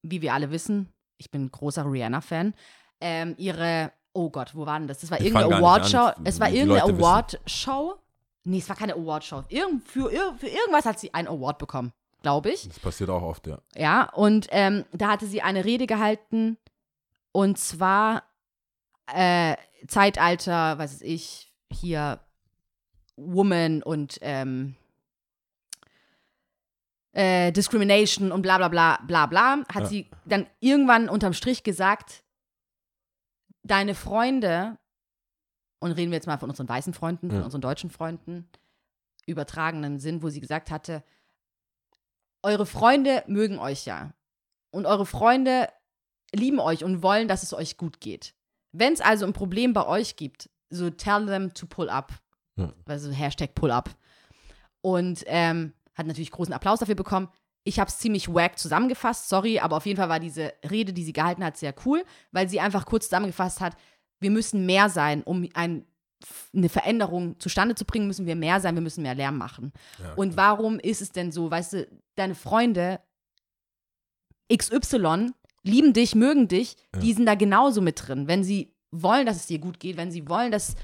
wie 0.04 0.22
wir 0.22 0.34
alle 0.34 0.52
wissen, 0.52 0.90
ich 1.18 1.32
bin 1.32 1.50
großer 1.52 1.90
Rihanna-Fan, 1.90 2.54
ähm, 3.02 3.36
ihre, 3.38 3.92
oh 4.14 4.30
Gott, 4.30 4.56
wo 4.56 4.66
war 4.66 4.78
denn 4.80 4.88
das? 4.88 5.00
Das 5.00 5.12
war 5.12 5.20
Ich 5.20 5.28
irgendeine 5.28 5.56
Awardshow. 5.58 6.12
Es 6.24 6.40
war 6.40 6.50
irgendeine. 6.50 6.84
Awardshow. 6.84 7.96
Nee, 8.44 8.60
es 8.60 8.70
war 8.70 8.76
keine 8.76 8.94
Awardshow. 8.96 9.44
Irgend, 9.50 9.88
für, 9.88 10.10
für 10.38 10.48
irgendwas 10.48 10.86
hat 10.86 11.00
sie 11.00 11.14
einen 11.14 11.28
Award 11.28 11.58
bekommen, 11.60 11.92
glaube 12.22 12.50
ich. 12.52 12.68
Das 12.68 12.80
passiert 12.80 13.10
auch 13.10 13.22
oft, 13.22 13.46
ja. 13.48 13.60
Ja, 13.76 14.04
und 14.14 14.48
ähm, 14.52 14.86
da 14.94 15.10
hatte 15.10 15.28
sie 15.28 15.42
eine 15.42 15.66
Rede 15.66 15.86
gehalten 15.86 16.58
und 17.34 17.58
zwar 17.60 18.24
äh, 19.14 19.56
Zeitalter, 19.88 20.78
was 20.80 20.94
weiß 20.94 21.02
ich, 21.02 21.52
hier 21.70 22.20
Woman 23.18 23.84
und 23.84 24.18
ähm, 24.22 24.76
äh, 27.14 27.52
Discrimination 27.52 28.32
und 28.32 28.42
bla 28.42 28.58
bla 28.58 28.68
bla 28.68 29.00
bla 29.08 29.26
bla, 29.26 29.58
hat 29.74 29.84
Ja. 29.84 29.86
sie 29.86 30.10
dann 30.26 30.48
irgendwann 30.60 31.10
unterm 31.10 31.34
Strich 31.34 31.64
gesagt, 31.64 32.24
deine 33.68 33.96
Freunde, 33.96 34.78
und 35.80 35.92
reden 35.92 36.12
wir 36.12 36.18
jetzt 36.18 36.28
mal 36.28 36.38
von 36.38 36.50
unseren 36.50 36.68
weißen 36.70 36.94
Freunden, 36.94 37.30
von 37.30 37.40
Ja. 37.40 37.46
unseren 37.46 37.62
deutschen 37.62 37.90
Freunden, 37.90 38.50
übertragenen 39.26 40.00
Sinn, 40.00 40.24
wo 40.24 40.30
sie 40.30 40.40
gesagt 40.40 40.72
hatte, 40.72 41.04
eure 42.44 42.66
Freunde 42.66 43.24
mögen 43.28 43.60
euch 43.60 43.86
ja. 43.86 44.14
Und 44.72 44.86
eure 44.86 45.06
Freunde 45.06 45.70
lieben 46.34 46.60
euch 46.60 46.84
und 46.84 47.04
wollen, 47.04 47.28
dass 47.28 47.44
es 47.44 47.54
euch 47.54 47.78
gut 47.78 48.00
geht. 48.00 48.34
Wenn 48.72 48.94
es 48.94 49.02
also 49.02 49.26
ein 49.26 49.34
Problem 49.34 49.74
bei 49.74 49.86
euch 49.86 50.16
gibt, 50.16 50.50
so 50.70 50.90
tell 50.90 51.26
them 51.26 51.54
to 51.54 51.66
pull 51.66 51.90
up. 51.90 52.14
Ja. 52.56 52.72
Also 52.86 53.12
Hashtag 53.12 53.56
pull 53.56 53.72
up. 53.72 53.90
Und 54.82 55.24
ähm, 55.28 55.74
hat 55.96 56.06
natürlich 56.06 56.32
großen 56.32 56.54
Applaus 56.54 56.80
dafür 56.80 56.96
bekommen. 56.96 57.30
Ich 57.68 57.80
habe 57.80 57.90
es 57.90 57.98
ziemlich 57.98 58.34
wack 58.34 58.58
zusammengefasst, 58.58 59.28
sorry, 59.30 59.60
aber 59.60 59.76
auf 59.78 59.86
jeden 59.86 59.98
Fall 59.98 60.10
war 60.10 60.20
diese 60.20 60.54
Rede, 60.70 60.94
die 60.94 61.04
sie 61.04 61.12
gehalten 61.14 61.44
hat, 61.44 61.58
sehr 61.58 61.74
cool, 61.86 62.04
weil 62.32 62.48
sie 62.48 62.60
einfach 62.62 62.86
kurz 62.86 63.06
zusammengefasst 63.06 63.60
hat, 63.60 63.76
wir 64.20 64.32
müssen 64.32 64.66
mehr 64.66 64.90
sein, 64.90 65.22
um 65.24 65.48
ein, 65.54 65.86
eine 66.56 66.70
Veränderung 66.70 67.40
zustande 67.40 67.76
zu 67.76 67.84
bringen, 67.86 68.08
müssen 68.08 68.26
wir 68.26 68.36
mehr 68.36 68.60
sein, 68.62 68.74
wir 68.76 68.82
müssen 68.82 69.04
mehr 69.04 69.16
Lärm 69.16 69.38
machen. 69.38 69.74
ja 70.00 70.14
Und 70.14 70.38
warum 70.38 70.80
ist 70.80 71.02
es 71.02 71.12
denn 71.12 71.32
so, 71.32 71.52
weißt 71.52 71.74
du, 71.74 71.88
deine 72.16 72.36
Freunde 72.36 73.00
XY 74.56 75.32
lieben 75.64 75.94
dich, 75.94 76.16
mögen 76.16 76.48
dich, 76.48 76.76
Ja. 76.96 77.02
die 77.02 77.14
sind 77.14 77.26
da 77.26 77.36
genauso 77.36 77.82
mit 77.82 78.08
drin. 78.08 78.28
Wenn 78.28 78.44
sie 78.44 78.74
wollen, 78.92 79.26
dass 79.26 79.36
es 79.36 79.48
dir 79.48 79.60
gut 79.60 79.80
geht, 79.80 79.98
wenn 79.98 80.12
sie 80.12 80.28
wollen, 80.30 80.52
dass, 80.52 80.76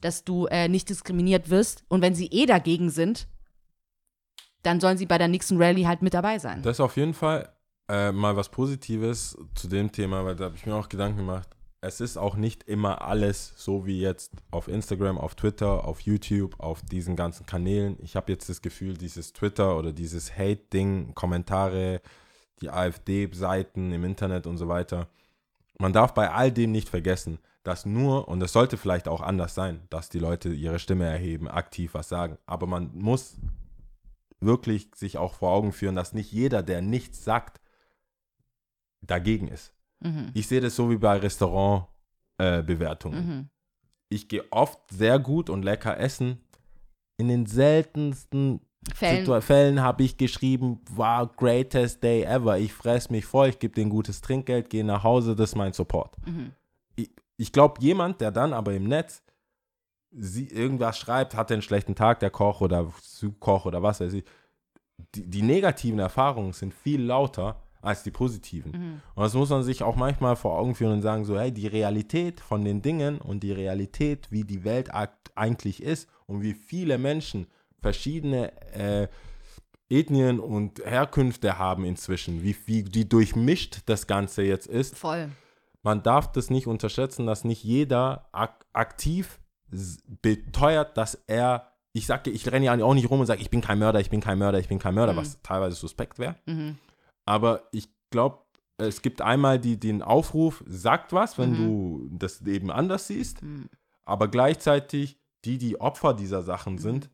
dass 0.00 0.24
du 0.24 0.46
äh, 0.46 0.68
nicht 0.68 0.88
diskriminiert 0.88 1.50
wirst 1.50 1.84
und 1.88 2.00
wenn 2.00 2.14
sie 2.14 2.26
eh 2.28 2.46
dagegen 2.46 2.88
sind, 2.90 3.28
dann 4.62 4.80
sollen 4.80 4.98
sie 4.98 5.06
bei 5.06 5.18
der 5.18 5.28
nächsten 5.28 5.60
Rallye 5.60 5.86
halt 5.86 6.02
mit 6.02 6.14
dabei 6.14 6.38
sein. 6.38 6.62
Das 6.62 6.76
ist 6.76 6.80
auf 6.80 6.96
jeden 6.96 7.14
Fall 7.14 7.48
äh, 7.88 8.12
mal 8.12 8.36
was 8.36 8.48
Positives 8.48 9.36
zu 9.54 9.68
dem 9.68 9.90
Thema, 9.90 10.24
weil 10.24 10.36
da 10.36 10.44
habe 10.44 10.56
ich 10.56 10.66
mir 10.66 10.74
auch 10.74 10.88
Gedanken 10.88 11.18
gemacht. 11.18 11.48
Es 11.82 12.00
ist 12.00 12.18
auch 12.18 12.36
nicht 12.36 12.64
immer 12.64 13.02
alles 13.02 13.54
so 13.56 13.86
wie 13.86 14.00
jetzt 14.00 14.32
auf 14.50 14.68
Instagram, 14.68 15.16
auf 15.16 15.34
Twitter, 15.34 15.84
auf 15.86 16.00
YouTube, 16.02 16.60
auf 16.60 16.82
diesen 16.82 17.16
ganzen 17.16 17.46
Kanälen. 17.46 17.96
Ich 18.02 18.16
habe 18.16 18.30
jetzt 18.30 18.50
das 18.50 18.60
Gefühl, 18.60 18.94
dieses 18.94 19.32
Twitter 19.32 19.78
oder 19.78 19.92
dieses 19.92 20.36
Hate-Ding, 20.36 21.14
Kommentare, 21.14 22.02
die 22.60 22.68
AfD-Seiten 22.68 23.92
im 23.92 24.04
Internet 24.04 24.46
und 24.46 24.58
so 24.58 24.68
weiter. 24.68 25.08
Man 25.78 25.94
darf 25.94 26.12
bei 26.12 26.30
all 26.30 26.52
dem 26.52 26.70
nicht 26.72 26.90
vergessen, 26.90 27.38
dass 27.62 27.86
nur, 27.86 28.28
und 28.28 28.42
es 28.42 28.52
sollte 28.52 28.76
vielleicht 28.76 29.08
auch 29.08 29.22
anders 29.22 29.54
sein, 29.54 29.80
dass 29.88 30.10
die 30.10 30.18
Leute 30.18 30.50
ihre 30.50 30.78
Stimme 30.78 31.06
erheben, 31.06 31.48
aktiv 31.48 31.94
was 31.94 32.10
sagen. 32.10 32.36
Aber 32.44 32.66
man 32.66 32.90
muss 32.94 33.36
wirklich 34.40 34.90
sich 34.94 35.18
auch 35.18 35.34
vor 35.34 35.52
Augen 35.52 35.72
führen, 35.72 35.96
dass 35.96 36.12
nicht 36.12 36.32
jeder, 36.32 36.62
der 36.62 36.82
nichts 36.82 37.24
sagt, 37.24 37.60
dagegen 39.02 39.48
ist. 39.48 39.74
Mhm. 40.00 40.30
Ich 40.34 40.48
sehe 40.48 40.60
das 40.60 40.76
so 40.76 40.90
wie 40.90 40.96
bei 40.96 41.16
Restaurantbewertungen. 41.16 43.26
Mhm. 43.26 43.48
Ich 44.08 44.28
gehe 44.28 44.44
oft 44.50 44.78
sehr 44.90 45.18
gut 45.18 45.50
und 45.50 45.62
lecker 45.62 45.98
essen. 45.98 46.40
In 47.16 47.28
den 47.28 47.46
seltensten 47.46 48.60
Fällen. 48.94 49.42
Fällen 49.42 49.82
habe 49.82 50.02
ich 50.02 50.16
geschrieben, 50.16 50.80
wow, 50.90 51.28
greatest 51.36 52.02
day 52.02 52.22
ever. 52.22 52.58
Ich 52.58 52.72
fress 52.72 53.10
mich 53.10 53.26
voll, 53.26 53.50
ich 53.50 53.58
gebe 53.58 53.74
denen 53.74 53.90
gutes 53.90 54.22
Trinkgeld, 54.22 54.70
gehe 54.70 54.84
nach 54.84 55.04
Hause, 55.04 55.36
das 55.36 55.50
ist 55.50 55.56
mein 55.56 55.74
Support. 55.74 56.16
Mhm. 56.26 56.52
Ich, 56.96 57.10
ich 57.36 57.52
glaube, 57.52 57.80
jemand, 57.80 58.22
der 58.22 58.30
dann 58.30 58.54
aber 58.54 58.72
im 58.72 58.84
Netz 58.84 59.22
sie, 60.12 60.48
irgendwas 60.48 60.98
schreibt, 60.98 61.34
hatte 61.34 61.54
einen 61.54 61.62
schlechten 61.62 61.94
Tag, 61.94 62.20
der 62.20 62.30
Koch 62.30 62.60
oder 62.60 62.92
Koch 63.38 63.66
oder 63.66 63.82
was 63.82 64.00
weiß 64.00 64.12
ich, 64.12 64.24
die, 65.14 65.28
die 65.28 65.42
negativen 65.42 65.98
Erfahrungen 65.98 66.52
sind 66.52 66.74
viel 66.74 67.02
lauter 67.02 67.62
als 67.82 68.02
die 68.02 68.10
positiven. 68.10 68.72
Mhm. 68.72 69.00
Und 69.14 69.22
das 69.22 69.34
muss 69.34 69.48
man 69.48 69.62
sich 69.62 69.82
auch 69.82 69.96
manchmal 69.96 70.36
vor 70.36 70.58
Augen 70.58 70.74
führen 70.74 70.92
und 70.92 71.02
sagen, 71.02 71.24
so, 71.24 71.38
hey, 71.38 71.52
die 71.52 71.66
Realität 71.66 72.40
von 72.40 72.64
den 72.64 72.82
Dingen 72.82 73.18
und 73.18 73.42
die 73.42 73.52
Realität, 73.52 74.30
wie 74.30 74.44
die 74.44 74.64
Welt 74.64 74.90
eigentlich 75.34 75.82
ist 75.82 76.08
und 76.26 76.42
wie 76.42 76.54
viele 76.54 76.98
Menschen 76.98 77.46
verschiedene 77.80 78.52
äh, 78.72 79.08
Ethnien 79.88 80.38
und 80.38 80.84
Herkünfte 80.84 81.58
haben 81.58 81.84
inzwischen, 81.84 82.42
wie, 82.42 82.54
wie, 82.66 82.84
wie 82.92 83.06
durchmischt 83.06 83.80
das 83.86 84.06
Ganze 84.06 84.42
jetzt 84.42 84.66
ist. 84.66 84.96
Voll. 84.96 85.30
Man 85.82 86.02
darf 86.02 86.30
das 86.30 86.50
nicht 86.50 86.66
unterschätzen, 86.66 87.26
dass 87.26 87.44
nicht 87.44 87.64
jeder 87.64 88.28
ak 88.32 88.66
aktiv 88.72 89.39
beteuert, 90.22 90.96
dass 90.96 91.14
er, 91.26 91.72
ich 91.92 92.06
sage, 92.06 92.30
ich 92.30 92.50
renne 92.50 92.66
ja 92.66 92.84
auch 92.84 92.94
nicht 92.94 93.10
rum 93.10 93.20
und 93.20 93.26
sage, 93.26 93.42
ich 93.42 93.50
bin 93.50 93.60
kein 93.60 93.78
Mörder, 93.78 94.00
ich 94.00 94.10
bin 94.10 94.20
kein 94.20 94.38
Mörder, 94.38 94.58
ich 94.58 94.68
bin 94.68 94.78
kein 94.78 94.94
Mörder, 94.94 95.12
Mhm. 95.12 95.16
was 95.18 95.40
teilweise 95.42 95.76
suspekt 95.76 96.18
wäre. 96.18 96.36
Mhm. 96.46 96.78
Aber 97.24 97.68
ich 97.72 97.88
glaube, 98.10 98.38
es 98.78 99.02
gibt 99.02 99.20
einmal 99.20 99.58
die, 99.58 99.78
den 99.78 100.02
Aufruf, 100.02 100.64
sagt 100.66 101.12
was, 101.12 101.38
wenn 101.38 101.52
Mhm. 101.52 101.56
du 101.56 102.08
das 102.12 102.40
eben 102.42 102.70
anders 102.70 103.06
siehst. 103.08 103.42
Mhm. 103.42 103.68
Aber 104.04 104.28
gleichzeitig, 104.28 105.18
die, 105.44 105.58
die 105.58 105.80
Opfer 105.80 106.14
dieser 106.14 106.42
Sachen 106.42 106.78
sind, 106.78 107.10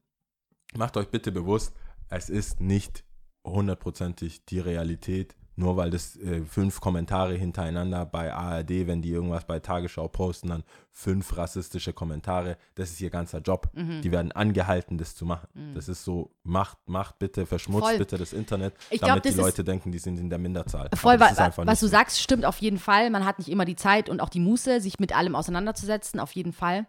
macht 0.75 0.97
euch 0.97 1.09
bitte 1.09 1.33
bewusst, 1.33 1.75
es 2.09 2.31
ist 2.31 2.61
nicht 2.61 3.05
hundertprozentig 3.47 4.45
die 4.47 4.61
Realität, 4.61 5.37
nur 5.59 5.77
weil 5.79 5.91
das 5.91 6.17
äh, 6.17 6.43
fünf 6.45 6.81
Kommentare 6.81 7.35
hintereinander 7.35 8.05
bei 8.05 8.33
ARD, 8.33 8.87
wenn 8.87 9.01
die 9.01 9.11
irgendwas 9.11 9.47
bei 9.47 9.59
Tagesschau 9.59 10.07
posten, 10.09 10.49
dann 10.49 10.65
fünf 10.91 11.35
rassistische 11.37 11.95
Kommentare, 11.95 12.59
das 12.75 12.91
ist 12.91 13.01
ihr 13.01 13.09
ganzer 13.09 13.41
Job. 13.41 13.71
Mhm. 13.75 14.03
Die 14.03 14.13
werden 14.13 14.33
angehalten, 14.33 14.99
das 14.99 15.15
zu 15.15 15.25
machen. 15.25 15.49
Das 15.75 15.89
ist 15.89 16.05
so, 16.05 16.31
macht, 16.43 16.77
macht 16.87 17.19
bitte, 17.19 17.47
verschmutzt 17.47 17.87
Voll. 17.89 17.99
bitte 17.99 18.19
das 18.19 18.35
Internet, 18.35 18.75
Ich 18.91 18.99
glaub, 18.99 19.09
damit 19.09 19.25
die 19.25 19.29
das 19.31 19.37
ist- 19.39 19.43
Leute 19.43 19.65
denken, 19.65 19.93
die 19.93 19.99
sind 19.99 20.19
in 20.21 20.29
der 20.29 20.39
Minderzahl. 20.39 20.91
Voll, 20.95 21.19
wa 21.19 21.25
einfach 21.27 21.67
was 21.67 21.81
du 21.81 21.87
sagst, 21.87 22.21
stimmt 22.21 22.45
auf 22.45 22.59
jeden 22.59 22.79
Fall. 22.79 23.09
Man 23.11 23.25
hat 23.25 23.39
nicht 23.39 23.49
immer 23.49 23.65
die 23.65 23.77
Zeit 23.77 24.09
und 24.11 24.21
auch 24.21 24.29
die 24.29 24.41
Muße, 24.41 24.81
sich 24.83 24.99
mit 24.99 25.17
allem 25.17 25.35
auseinanderzusetzen, 25.35 26.21
auf 26.21 26.33
jeden 26.33 26.53
Fall. 26.53 26.87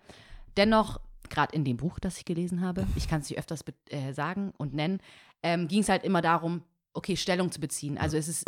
Dennoch, 0.58 1.00
gerade 1.30 1.56
in 1.56 1.64
dem 1.64 1.78
Buch, 1.78 2.00
das 2.00 2.18
ich 2.18 2.26
gelesen 2.26 2.62
habe, 2.62 2.86
ich 2.96 3.08
kann 3.08 3.22
es 3.22 3.30
nicht 3.30 3.40
öfters 3.40 3.62
äh, 3.90 4.12
sagen 4.14 4.54
und 4.58 4.74
nennen, 4.74 5.00
ähm, 5.44 5.68
ging 5.68 5.82
es 5.82 5.90
halt 5.90 6.04
immer 6.04 6.22
darum, 6.22 6.64
okay, 6.94 7.16
Stellung 7.16 7.52
zu 7.52 7.60
beziehen. 7.60 7.98
Also 7.98 8.18
es 8.18 8.28
ist 8.28 8.46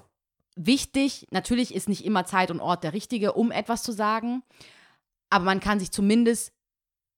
wichtig, 0.65 1.27
natürlich 1.31 1.73
ist 1.73 1.89
nicht 1.89 2.05
immer 2.05 2.25
Zeit 2.25 2.51
und 2.51 2.59
Ort 2.59 2.83
der 2.83 2.93
richtige, 2.93 3.33
um 3.33 3.51
etwas 3.51 3.81
zu 3.83 3.91
sagen, 3.91 4.43
aber 5.29 5.45
man 5.45 5.59
kann 5.59 5.79
sich 5.79 5.91
zumindest 5.91 6.51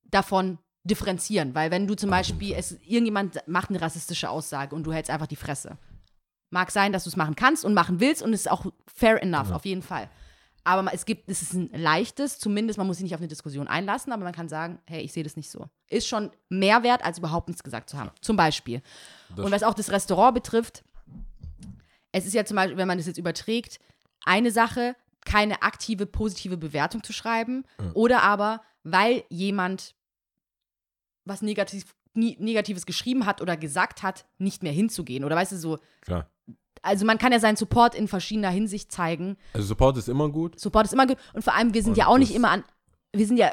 davon 0.03 0.57
differenzieren, 0.83 1.53
weil 1.55 1.71
wenn 1.71 1.87
du 1.87 1.95
zum 1.95 2.09
Beispiel, 2.09 2.53
es, 2.53 2.73
irgendjemand 2.85 3.47
macht 3.47 3.69
eine 3.69 3.81
rassistische 3.81 4.29
Aussage 4.29 4.75
und 4.75 4.83
du 4.83 4.93
hältst 4.93 5.11
einfach 5.11 5.27
die 5.27 5.35
Fresse. 5.35 5.77
Mag 6.49 6.71
sein, 6.71 6.91
dass 6.91 7.03
du 7.05 7.09
es 7.09 7.15
machen 7.15 7.35
kannst 7.35 7.63
und 7.63 7.73
machen 7.73 7.99
willst 7.99 8.21
und 8.21 8.33
es 8.33 8.41
ist 8.41 8.51
auch 8.51 8.65
fair 8.93 9.21
enough, 9.21 9.49
Ja. 9.49 9.55
auf 9.55 9.65
jeden 9.65 9.81
Fall. 9.83 10.09
Aber 10.63 10.93
es 10.93 11.05
gibt, 11.05 11.27
es 11.29 11.41
ist 11.41 11.53
ein 11.53 11.69
leichtes, 11.73 12.37
zumindest 12.37 12.77
man 12.77 12.85
muss 12.85 12.97
sich 12.97 13.03
nicht 13.03 13.15
auf 13.15 13.21
eine 13.21 13.27
Diskussion 13.27 13.67
einlassen, 13.67 14.11
aber 14.13 14.23
man 14.23 14.33
kann 14.33 14.49
sagen, 14.49 14.79
hey, 14.85 15.01
ich 15.01 15.11
sehe 15.13 15.23
das 15.23 15.35
nicht 15.35 15.49
so. 15.49 15.67
Ist 15.87 16.07
schon 16.07 16.29
mehr 16.49 16.83
wert, 16.83 17.03
als 17.03 17.17
überhaupt 17.17 17.47
nichts 17.47 17.63
gesagt 17.63 17.89
zu 17.89 17.97
haben. 17.97 18.11
Zum 18.21 18.35
Beispiel. 18.35 18.81
Das 19.35 19.45
und 19.45 19.51
was 19.51 19.63
auch 19.63 19.73
das 19.73 19.91
Restaurant 19.91 20.35
betrifft, 20.35 20.83
es 22.11 22.25
ist 22.25 22.33
ja 22.33 22.45
zum 22.45 22.55
Beispiel, 22.55 22.77
wenn 22.77 22.87
man 22.87 22.97
das 22.97 23.07
jetzt 23.07 23.17
überträgt, 23.17 23.79
eine 24.25 24.51
Sache, 24.51 24.95
keine 25.25 25.61
aktive 25.61 26.05
positive 26.05 26.57
Bewertung 26.57 27.03
zu 27.03 27.13
schreiben 27.13 27.63
oder 27.93 28.23
aber, 28.23 28.61
weil 28.83 29.23
jemand 29.29 29.95
was 31.25 31.41
Negativ, 31.41 31.93
Negatives 32.13 32.85
geschrieben 32.85 33.25
hat 33.25 33.41
oder 33.41 33.55
gesagt 33.55 34.03
hat, 34.03 34.25
nicht 34.37 34.63
mehr 34.63 34.71
hinzugehen. 34.73 35.23
Oder 35.23 35.35
weißt 35.35 35.51
du, 35.53 35.57
so, 35.57 35.79
Klar. 36.01 36.29
also 36.81 37.05
man 37.05 37.17
kann 37.19 37.31
ja 37.31 37.39
seinen 37.39 37.55
Support 37.55 37.93
in 37.95 38.07
verschiedener 38.07 38.49
Hinsicht 38.49 38.91
zeigen. 38.91 39.37
Also 39.53 39.67
Support 39.67 39.97
ist 39.97 40.09
immer 40.09 40.29
gut. 40.29 40.59
Support 40.59 40.87
ist 40.87 40.93
immer 40.93 41.05
gut. 41.07 41.17
Und 41.33 41.43
vor 41.43 41.53
allem, 41.53 41.73
wir 41.73 41.83
sind 41.83 41.91
Und 41.91 41.97
ja 41.97 42.07
auch 42.07 42.17
nicht 42.17 42.33
immer 42.33 42.49
an, 42.49 42.63
wir 43.13 43.25
sind 43.27 43.37
ja, 43.37 43.51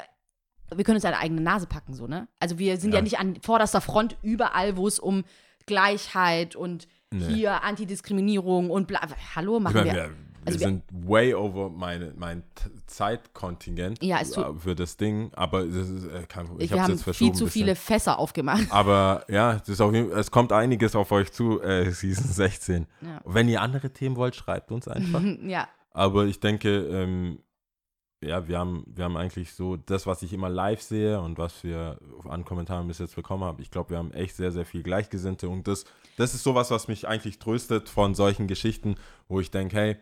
wir 0.74 0.82
können 0.84 0.96
uns 0.96 1.04
eine 1.04 1.18
eigene 1.18 1.40
Nase 1.42 1.66
packen, 1.66 1.94
so, 1.94 2.06
ne? 2.06 2.26
Also 2.40 2.58
wir 2.58 2.78
sind 2.78 2.92
ja, 2.92 2.98
Ja. 2.98 3.02
nicht 3.02 3.18
an 3.18 3.38
vorderster 3.42 3.80
Front 3.82 4.16
überall, 4.22 4.76
wo 4.76 4.88
es 4.88 4.98
um 4.98 5.24
Gleichheit 5.66 6.56
und 6.56 6.88
Nee. 7.10 7.24
hier 7.26 7.62
Antidiskriminierung 7.62 8.70
und 8.70 8.86
bla. 8.86 9.00
Hallo, 9.34 9.56
Ich 9.56 9.62
machen 9.62 9.76
meine, 9.76 9.86
wir. 9.90 9.94
wir, 9.94 10.02
wir 10.10 10.12
also 10.44 10.60
wir- 10.60 10.66
sind 10.66 10.82
way 10.92 11.34
over 11.34 11.70
meine, 11.70 12.12
mein 12.16 12.42
Zeitkontingent 12.86 14.02
Ja, 14.02 14.20
äh, 14.20 14.24
für 14.58 14.74
das 14.74 14.96
Ding, 14.96 15.30
aber 15.34 15.64
das 15.64 15.88
ist, 15.88 16.04
äh, 16.06 16.24
kein, 16.28 16.46
ich 16.58 16.72
habe 16.72 16.92
jetzt 16.92 17.02
verschoben. 17.04 17.30
viel 17.32 17.38
zu 17.38 17.46
viele 17.46 17.74
Fässer 17.76 18.18
aufgemacht. 18.18 18.66
Aber 18.70 19.24
ja, 19.28 19.58
auf 19.64 20.10
es 20.10 20.30
kommt 20.30 20.52
einiges 20.52 20.94
auf 20.94 21.10
euch 21.12 21.32
zu, 21.32 21.62
äh, 21.62 21.90
Season 21.92 22.26
16. 22.26 22.86
Ja. 23.00 23.20
Wenn 23.24 23.48
ihr 23.48 23.62
andere 23.62 23.90
Themen 23.90 24.16
wollt, 24.16 24.36
schreibt 24.36 24.70
uns 24.70 24.86
einfach. 24.86 25.22
ja, 25.46 25.66
Aber 25.92 26.26
ich 26.26 26.40
denke, 26.40 26.68
ähm, 26.86 27.38
ja, 28.20 28.48
wir 28.48 28.58
haben, 28.58 28.84
wir 28.86 29.04
haben 29.04 29.16
eigentlich 29.16 29.52
so 29.52 29.76
das, 29.76 30.06
was 30.06 30.22
ich 30.22 30.32
immer 30.32 30.48
live 30.48 30.82
sehe 30.82 31.20
und 31.20 31.38
was 31.38 31.62
wir 31.62 31.98
an 32.28 32.44
Kommentaren 32.44 32.88
bis 32.88 32.98
jetzt 32.98 33.14
bekommen 33.14 33.44
haben. 33.44 33.62
Ich 33.62 33.70
glaube, 33.70 33.90
wir 33.90 33.98
haben 33.98 34.12
echt 34.12 34.34
sehr, 34.36 34.50
sehr 34.50 34.64
viel 34.64 34.82
Gleichgesinnte 34.82 35.48
und 35.48 35.68
das, 35.68 35.84
das 36.16 36.34
ist 36.34 36.42
sowas, 36.42 36.70
was 36.70 36.88
mich 36.88 37.06
eigentlich 37.06 37.38
tröstet 37.38 37.88
von 37.88 38.14
solchen 38.14 38.48
Geschichten, 38.48 38.96
wo 39.28 39.38
ich 39.40 39.50
denke, 39.50 39.76
hey, 39.76 39.96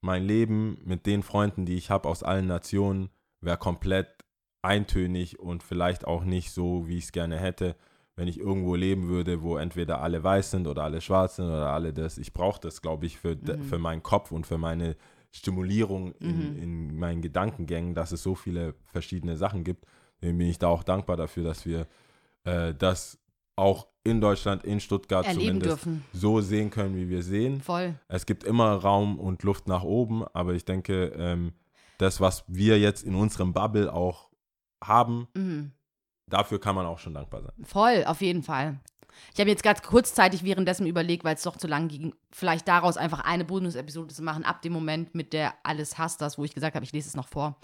mein 0.00 0.24
Leben 0.24 0.78
mit 0.84 1.06
den 1.06 1.22
Freunden, 1.22 1.66
die 1.66 1.74
ich 1.76 1.90
habe 1.90 2.08
aus 2.08 2.22
allen 2.22 2.46
Nationen, 2.46 3.10
wäre 3.40 3.58
komplett 3.58 4.08
eintönig 4.62 5.38
und 5.38 5.62
vielleicht 5.62 6.06
auch 6.06 6.24
nicht 6.24 6.52
so, 6.52 6.86
wie 6.86 6.98
ich 6.98 7.04
es 7.04 7.12
gerne 7.12 7.38
hätte, 7.38 7.74
wenn 8.16 8.28
ich 8.28 8.38
irgendwo 8.38 8.74
leben 8.74 9.08
würde, 9.08 9.42
wo 9.42 9.56
entweder 9.56 10.02
alle 10.02 10.22
weiß 10.22 10.50
sind 10.50 10.66
oder 10.66 10.84
alle 10.84 11.00
schwarz 11.00 11.36
sind 11.36 11.46
oder 11.46 11.70
alle 11.72 11.92
das. 11.92 12.18
Ich 12.18 12.32
brauche 12.32 12.60
das, 12.60 12.82
glaube 12.82 13.06
ich, 13.06 13.18
für, 13.18 13.34
de- 13.34 13.58
für 13.62 13.78
meinen 13.78 14.02
Kopf 14.02 14.30
und 14.30 14.46
für 14.46 14.58
meine 14.58 14.96
Stimulierung 15.32 16.12
in, 16.14 16.56
in 16.56 16.96
meinen 16.98 17.22
Gedankengängen, 17.22 17.94
dass 17.94 18.12
es 18.12 18.22
so 18.22 18.34
viele 18.34 18.74
verschiedene 18.86 19.36
Sachen 19.36 19.62
gibt. 19.64 19.86
Deswegen 20.20 20.38
bin 20.38 20.48
ich 20.48 20.58
da 20.58 20.68
auch 20.68 20.82
dankbar 20.82 21.16
dafür, 21.16 21.44
dass 21.44 21.64
wir 21.66 21.86
äh, 22.44 22.74
das 22.74 23.18
auch 23.56 23.86
in 24.02 24.20
Deutschland, 24.20 24.64
in 24.64 24.80
Stuttgart 24.80 25.26
erleben 25.26 25.60
zumindest 25.60 25.84
dürfen. 25.84 26.04
so 26.12 26.40
sehen 26.40 26.70
können, 26.70 26.96
wie 26.96 27.08
wir 27.08 27.22
sehen. 27.22 27.60
Voll. 27.60 27.94
Es 28.08 28.26
gibt 28.26 28.44
immer 28.44 28.72
Raum 28.74 29.18
und 29.18 29.42
Luft 29.42 29.68
nach 29.68 29.82
oben, 29.82 30.24
aber 30.32 30.54
ich 30.54 30.64
denke, 30.64 31.12
ähm, 31.16 31.52
das, 31.98 32.20
was 32.20 32.44
wir 32.48 32.78
jetzt 32.80 33.02
in 33.04 33.14
unserem 33.14 33.52
Bubble 33.52 33.92
auch 33.92 34.30
haben, 34.82 35.28
Mhm. 35.34 35.72
Dafür 36.30 36.60
kann 36.60 36.74
man 36.74 36.86
auch 36.86 36.98
schon 36.98 37.14
dankbar 37.14 37.42
sein. 37.42 37.52
Voll, 37.64 38.04
auf 38.06 38.20
jeden 38.20 38.42
Fall. 38.42 38.80
Ich 39.34 39.40
habe 39.40 39.50
jetzt 39.50 39.62
gerade 39.62 39.82
kurzzeitig 39.82 40.44
währenddessen 40.44 40.86
überlegt, 40.86 41.24
weil 41.24 41.34
es 41.34 41.42
doch 41.42 41.56
zu 41.56 41.66
lang 41.66 41.88
ging, 41.88 42.14
vielleicht 42.30 42.66
daraus 42.68 42.96
einfach 42.96 43.20
eine 43.20 43.44
Bonus-Episode 43.44 44.14
zu 44.14 44.22
machen, 44.22 44.44
ab 44.44 44.62
dem 44.62 44.72
Moment, 44.72 45.14
mit 45.14 45.32
der 45.32 45.54
alles 45.62 45.98
hasst 45.98 46.20
das, 46.20 46.38
wo 46.38 46.44
ich 46.44 46.54
gesagt 46.54 46.74
habe, 46.74 46.84
ich 46.84 46.92
lese 46.92 47.08
es 47.08 47.16
noch 47.16 47.28
vor. 47.28 47.58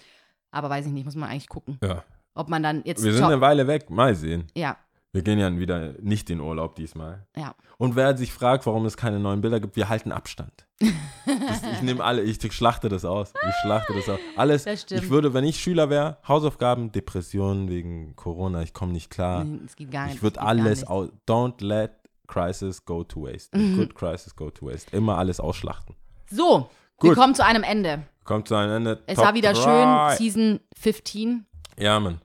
Aber 0.51 0.68
weiß 0.70 0.86
ich 0.86 0.93
nicht, 0.93 1.05
muss 1.05 1.16
man 1.16 1.30
eigentlich 1.30 1.48
gucken. 1.48 1.78
Ja. 1.82 2.05
Ob 2.34 2.48
man 2.48 2.62
dann 2.62 2.82
jetzt. 2.84 3.02
Wir 3.02 3.14
sind 3.14 3.24
eine 3.24 3.40
Weile 3.40 3.66
weg, 3.66 3.88
mal 3.88 4.14
sehen. 4.14 4.47
ja, 4.55 4.76
Wir 5.16 5.22
gehen 5.22 5.38
ja 5.38 5.59
wieder 5.59 5.94
nicht 6.02 6.28
in 6.28 6.40
Urlaub 6.40 6.74
diesmal. 6.74 7.26
ja. 7.36 7.55
Und 7.78 7.97
wer 7.97 8.16
sich 8.16 8.32
fragt, 8.32 8.66
warum 8.66 8.84
es 8.86 8.97
keine 8.98 9.18
neuen 9.18 9.40
Bilder 9.40 9.60
gibt, 9.60 9.76
wir 9.76 9.88
halten 9.88 10.12
Abstand. 10.12 10.66
Das, 10.78 11.62
ich 11.72 11.82
nehme 11.82 12.05
alle, 12.05 12.22
ich 12.22 12.38
schlachte 12.52 12.88
das 12.90 13.05
aus. 13.05 13.32
Ich 13.48 13.55
schlachte 13.62 13.94
das 13.94 14.09
aus. 14.09 14.18
Alles. 14.36 14.64
Das. 14.64 14.90
Ich 14.90 15.09
würde, 15.10 15.32
wenn 15.34 15.44
ich 15.44 15.59
Schüler 15.59 15.88
wäre, 15.90 16.18
Hausaufgaben, 16.26 16.93
Depressionen 16.93 17.68
wegen 17.68 18.14
Corona, 18.14 18.62
ich 18.62 18.74
komme 18.74 18.93
nicht 18.93 19.10
klar. 19.10 19.47
Es 19.64 19.76
geht 19.76 19.90
gar 19.90 20.06
nicht. 20.06 20.16
Ich 20.16 20.22
würde 20.22 20.40
alles 20.40 20.84
aus. 20.84 21.09
Don't 21.26 21.62
let 21.64 21.93
crisis 22.26 22.84
go 22.84 23.05
to 23.05 23.22
waste. 23.24 23.56
Mhm. 23.56 23.76
Good 23.76 23.94
crisis 23.94 24.36
go 24.36 24.51
to 24.51 24.66
waste. 24.66 24.94
Immer 24.94 25.16
alles 25.18 25.40
ausschlachten. 25.40 25.97
So, 26.30 26.68
Gut. 26.98 27.10
wir 27.10 27.14
kommen 27.14 27.34
zu 27.34 27.44
einem 27.44 27.62
Ende. 27.62 28.02
Kommt 28.24 28.48
zu 28.48 28.55
einem 28.55 28.72
Ende. 28.72 29.02
Es 29.06 29.16
Top 29.16 29.26
war 29.26 29.34
wieder 29.34 29.52
drei. 29.55 30.10
schön, 30.12 30.18
Season 30.18 30.60
15. 30.78 31.47
Ja, 31.78 32.01
Mann. 32.01 32.20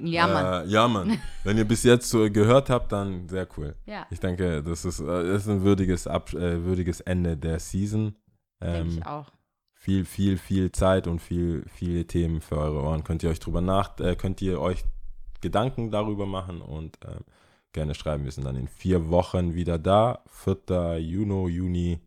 Ja, 0.00 0.26
Mann. 0.26 0.66
Äh, 0.66 0.70
ja, 0.70 0.88
Mann. 0.88 1.18
Wenn 1.44 1.56
ihr 1.56 1.64
bis 1.64 1.82
jetzt 1.82 2.10
so 2.10 2.30
gehört 2.30 2.68
habt, 2.70 2.92
dann 2.92 3.28
sehr 3.28 3.48
cool. 3.56 3.74
ja, 3.86 4.06
Ich 4.10 4.20
denke, 4.20 4.62
das 4.62 4.84
ist, 4.84 5.00
äh, 5.00 5.04
das 5.06 5.42
ist 5.44 5.48
ein 5.48 5.62
würdiges, 5.62 6.06
Ab 6.06 6.32
äh, 6.34 6.64
würdiges 6.64 7.00
Ende 7.00 7.36
der 7.36 7.58
Season. 7.60 8.14
denke 8.62 8.78
Ähm, 8.78 8.88
ich 8.98 9.06
auch. 9.06 9.32
viel, 9.74 10.04
viel, 10.04 10.36
viel 10.36 10.70
Zeit 10.72 11.06
und 11.06 11.20
viel, 11.20 11.64
viele 11.68 12.06
Themen 12.06 12.40
für 12.42 12.58
eure 12.58 12.82
Ohren. 12.82 13.04
Könnt 13.04 13.22
ihr 13.22 13.30
euch 13.30 13.40
drüber 13.40 13.60
nach, 13.62 13.98
äh, 14.00 14.16
könnt 14.16 14.42
ihr 14.42 14.60
euch 14.60 14.84
Gedanken 15.40 15.90
darüber 15.90 16.26
machen 16.26 16.60
und 16.60 16.98
ähm, 17.06 17.24
gerne 17.72 17.94
schreiben. 17.94 18.24
Wir 18.24 18.32
sind 18.32 18.44
dann 18.44 18.56
in 18.56 18.68
vier 18.68 19.08
Wochen 19.10 19.54
wieder 19.54 19.78
da. 19.78 20.22
4. 20.28 20.98
Juni, 20.98 21.48
Juni. 21.48 22.00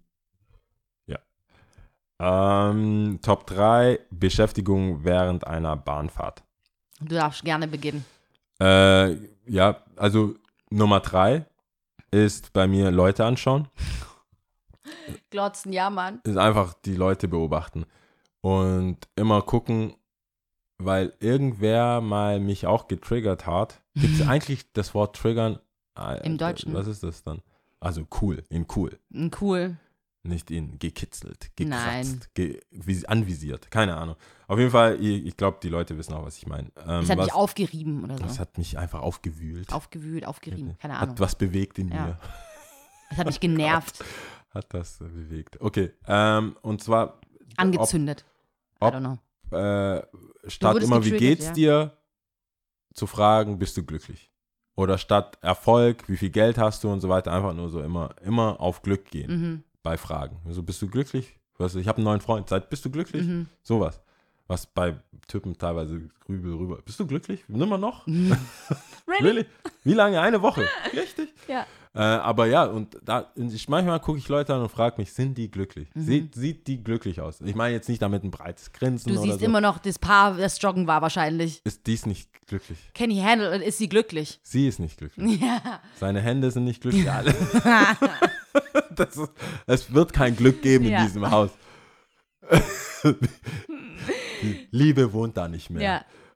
Ja. 1.08 1.20
Ähm, 2.20 3.20
Top 3.22 3.48
3, 3.48 4.00
Beschäftigung 4.12 5.04
während 5.04 5.48
einer 5.48 5.76
Bahnfahrt. 5.76 6.44
Du 7.02 7.16
darfst 7.16 7.44
gerne 7.44 7.68
beginnen. 7.68 8.06
Äh, 8.62 9.14
ja, 9.48 9.78
also 9.96 10.36
Nummer 10.70 11.00
3 11.00 11.46
ist 12.12 12.54
bei 12.54 12.68
mir 12.68 12.92
Leute 12.92 13.26
anschauen. 13.26 13.68
Glotzen, 15.30 15.72
ja, 15.74 15.90
Mann. 15.90 16.20
ist 16.24 16.38
einfach 16.38 16.74
die 16.74 16.96
Leute 16.96 17.28
beobachten 17.28 17.86
und 18.42 18.98
immer 19.16 19.42
gucken, 19.42 19.96
weil 20.78 21.14
irgendwer 21.20 22.02
mal 22.02 22.40
mich 22.40 22.66
auch 22.66 22.88
getriggert 22.88 23.46
hat. 23.46 23.82
Gibt 23.96 24.20
es 24.20 24.28
eigentlich 24.28 24.72
das 24.74 24.94
Wort 24.94 25.16
triggern? 25.16 25.60
Äh, 25.98 26.26
Im 26.26 26.38
Deutschen. 26.38 26.74
Was 26.74 26.88
ist 26.88 27.04
das 27.04 27.24
dann? 27.24 27.42
Also 27.80 28.06
cool, 28.22 28.44
in 28.50 28.66
cool. 28.76 28.98
Mm, 29.10 29.28
Cool. 29.40 29.78
Nicht 30.30 30.52
in 30.52 30.78
gekitzelt, 30.80 31.52
gekratzt, 31.56 32.34
ge 32.36 32.62
vis- 32.72 33.06
anvisiert. 33.06 33.70
Keine 33.72 33.98
Ahnung. 33.98 34.16
Auf 34.48 34.58
jeden 34.60 34.72
Fall, 34.72 34.96
ich, 35.04 35.26
ich 35.26 35.36
glaube, 35.38 35.58
die 35.62 35.70
Leute 35.70 35.98
wissen 35.98 36.14
auch, 36.14 36.24
was 36.26 36.38
ich 36.38 36.46
meine. 36.48 36.72
Ähm, 36.88 37.02
Es 37.04 37.10
hat 37.10 37.18
was, 37.18 37.26
mich 37.28 37.34
aufgerieben 37.34 38.04
oder 38.04 38.16
das 38.16 38.36
so. 38.36 38.40
hat 38.40 38.58
mich 38.58 38.78
einfach 38.78 39.02
aufgewühlt. 39.02 39.74
Aufgewühlt, 39.74 40.26
aufgerieben. 40.26 40.78
Keine 40.80 40.96
Ahnung. 40.98 41.12
Hat 41.12 41.20
was 41.20 41.36
bewegt 41.36 41.80
in 41.80 41.90
Ja. 41.90 42.06
mir. 42.06 42.20
Es 43.12 43.18
hat 43.18 43.26
mich 43.28 43.40
genervt. 43.42 44.04
Hat 44.52 44.74
das 44.74 44.98
bewegt. 45.00 45.60
Okay, 45.62 45.92
ähm, 46.08 46.56
und 46.62 46.82
zwar 46.84 47.20
Angezündet. 47.58 48.24
I 48.82 48.86
ob- 48.86 48.94
don't 48.94 49.00
know. 49.50 49.58
äh, 49.58 50.04
statt 50.48 50.78
immer, 50.84 51.04
wie 51.04 51.12
geht's 51.12 51.46
ja. 51.48 51.52
dir, 51.54 51.98
zu 52.94 53.08
fragen, 53.08 53.60
bist 53.60 53.78
du 53.78 53.84
glücklich? 53.84 54.32
Oder 54.76 54.98
statt 54.98 55.38
Erfolg, 55.42 56.08
wie 56.08 56.16
viel 56.18 56.30
Geld 56.30 56.58
hast 56.58 56.84
du 56.84 56.92
und 56.92 57.02
so 57.02 57.10
weiter, 57.10 57.34
einfach 57.34 57.54
nur 57.54 57.70
so 57.70 57.82
immer, 57.82 58.16
immer 58.24 58.60
auf 58.62 58.82
Glück 58.82 59.06
gehen 59.12 59.32
Mhm. 59.42 59.64
Bei 59.90 59.98
Fragen. 59.98 60.38
Also 60.46 60.62
bist 60.62 60.80
du 60.84 60.88
glücklich? 60.88 61.36
Weißt 61.58 61.74
du, 61.74 61.80
ich 61.80 61.88
habe 61.88 61.98
einen 61.98 62.06
neuen 62.06 62.22
Freund, 62.22 62.48
seit 62.48 62.70
bist 62.70 62.86
du 62.86 62.92
glücklich? 62.92 63.26
Mhm. 63.26 63.48
Sowas. 63.64 64.00
was 64.48 64.68
bei 64.68 64.96
Typen 65.28 65.58
teilweise 65.58 66.10
grübel 66.26 66.54
rüber. 66.54 66.78
Bist 66.86 67.00
du 67.00 67.08
glücklich? 67.08 67.44
Nimmer 67.48 67.80
noch? 67.80 68.06
Really? 69.08 69.30
really? 69.30 69.46
Wie 69.84 69.94
lange? 69.96 70.22
Eine 70.22 70.44
Woche? 70.44 70.68
Richtig? 70.94 71.30
Ja. 71.48 71.66
Äh, 71.96 72.00
aber 72.02 72.46
ja, 72.46 72.66
und 72.66 72.98
da, 73.04 73.32
ich, 73.36 73.68
manchmal 73.68 74.00
gucke 74.00 74.20
ich 74.20 74.28
Leute 74.30 74.54
an 74.54 74.62
und 74.62 74.70
frage 74.70 74.98
mich, 75.02 75.12
sind 75.14 75.36
die 75.36 75.50
glücklich? 75.50 75.90
Mhm. 75.96 76.02
Sieht, 76.04 76.36
sieht 76.36 76.68
die 76.68 76.84
glücklich 76.84 77.20
aus? 77.20 77.42
Ich 77.42 77.56
meine 77.56 77.74
jetzt 77.74 77.90
nicht 77.90 78.04
damit 78.04 78.24
ein 78.24 78.30
breites 78.30 78.72
Grinsen 78.72 79.12
Du 79.16 79.20
siehst 79.20 79.40
so. 79.40 79.46
immer 79.46 79.62
noch 79.62 79.80
das 79.80 79.98
Paar, 79.98 80.38
das 80.38 80.62
Joggen 80.62 80.86
war 80.86 81.02
wahrscheinlich. 81.02 81.62
ist 81.64 81.88
dies 81.88 82.06
nicht 82.06 82.30
glücklich? 82.46 82.78
Handle 82.96 83.56
it? 83.56 83.64
Ist 83.64 83.80
sie 83.80 83.90
glücklich? 83.90 84.40
Sie 84.44 84.68
ist 84.68 84.80
nicht 84.80 84.98
glücklich. 85.00 85.42
Ja. 85.42 85.80
Seine 86.00 86.22
Hände 86.22 86.52
sind 86.52 86.66
nicht 86.66 86.82
glücklich. 86.82 87.10
Alle. 87.10 87.34
Das 89.00 89.18
ist, 89.18 89.32
es 89.66 89.94
wird 89.94 90.14
kein 90.14 90.36
Glück 90.36 90.62
geben 90.62 90.86
in 90.86 90.92
Ja. 90.92 91.04
diesem 91.04 91.30
Haus. 91.30 91.52
Liebe 94.72 95.14
wohnt 95.14 95.38
da 95.38 95.48
nicht 95.48 95.70
mehr. 95.70 95.82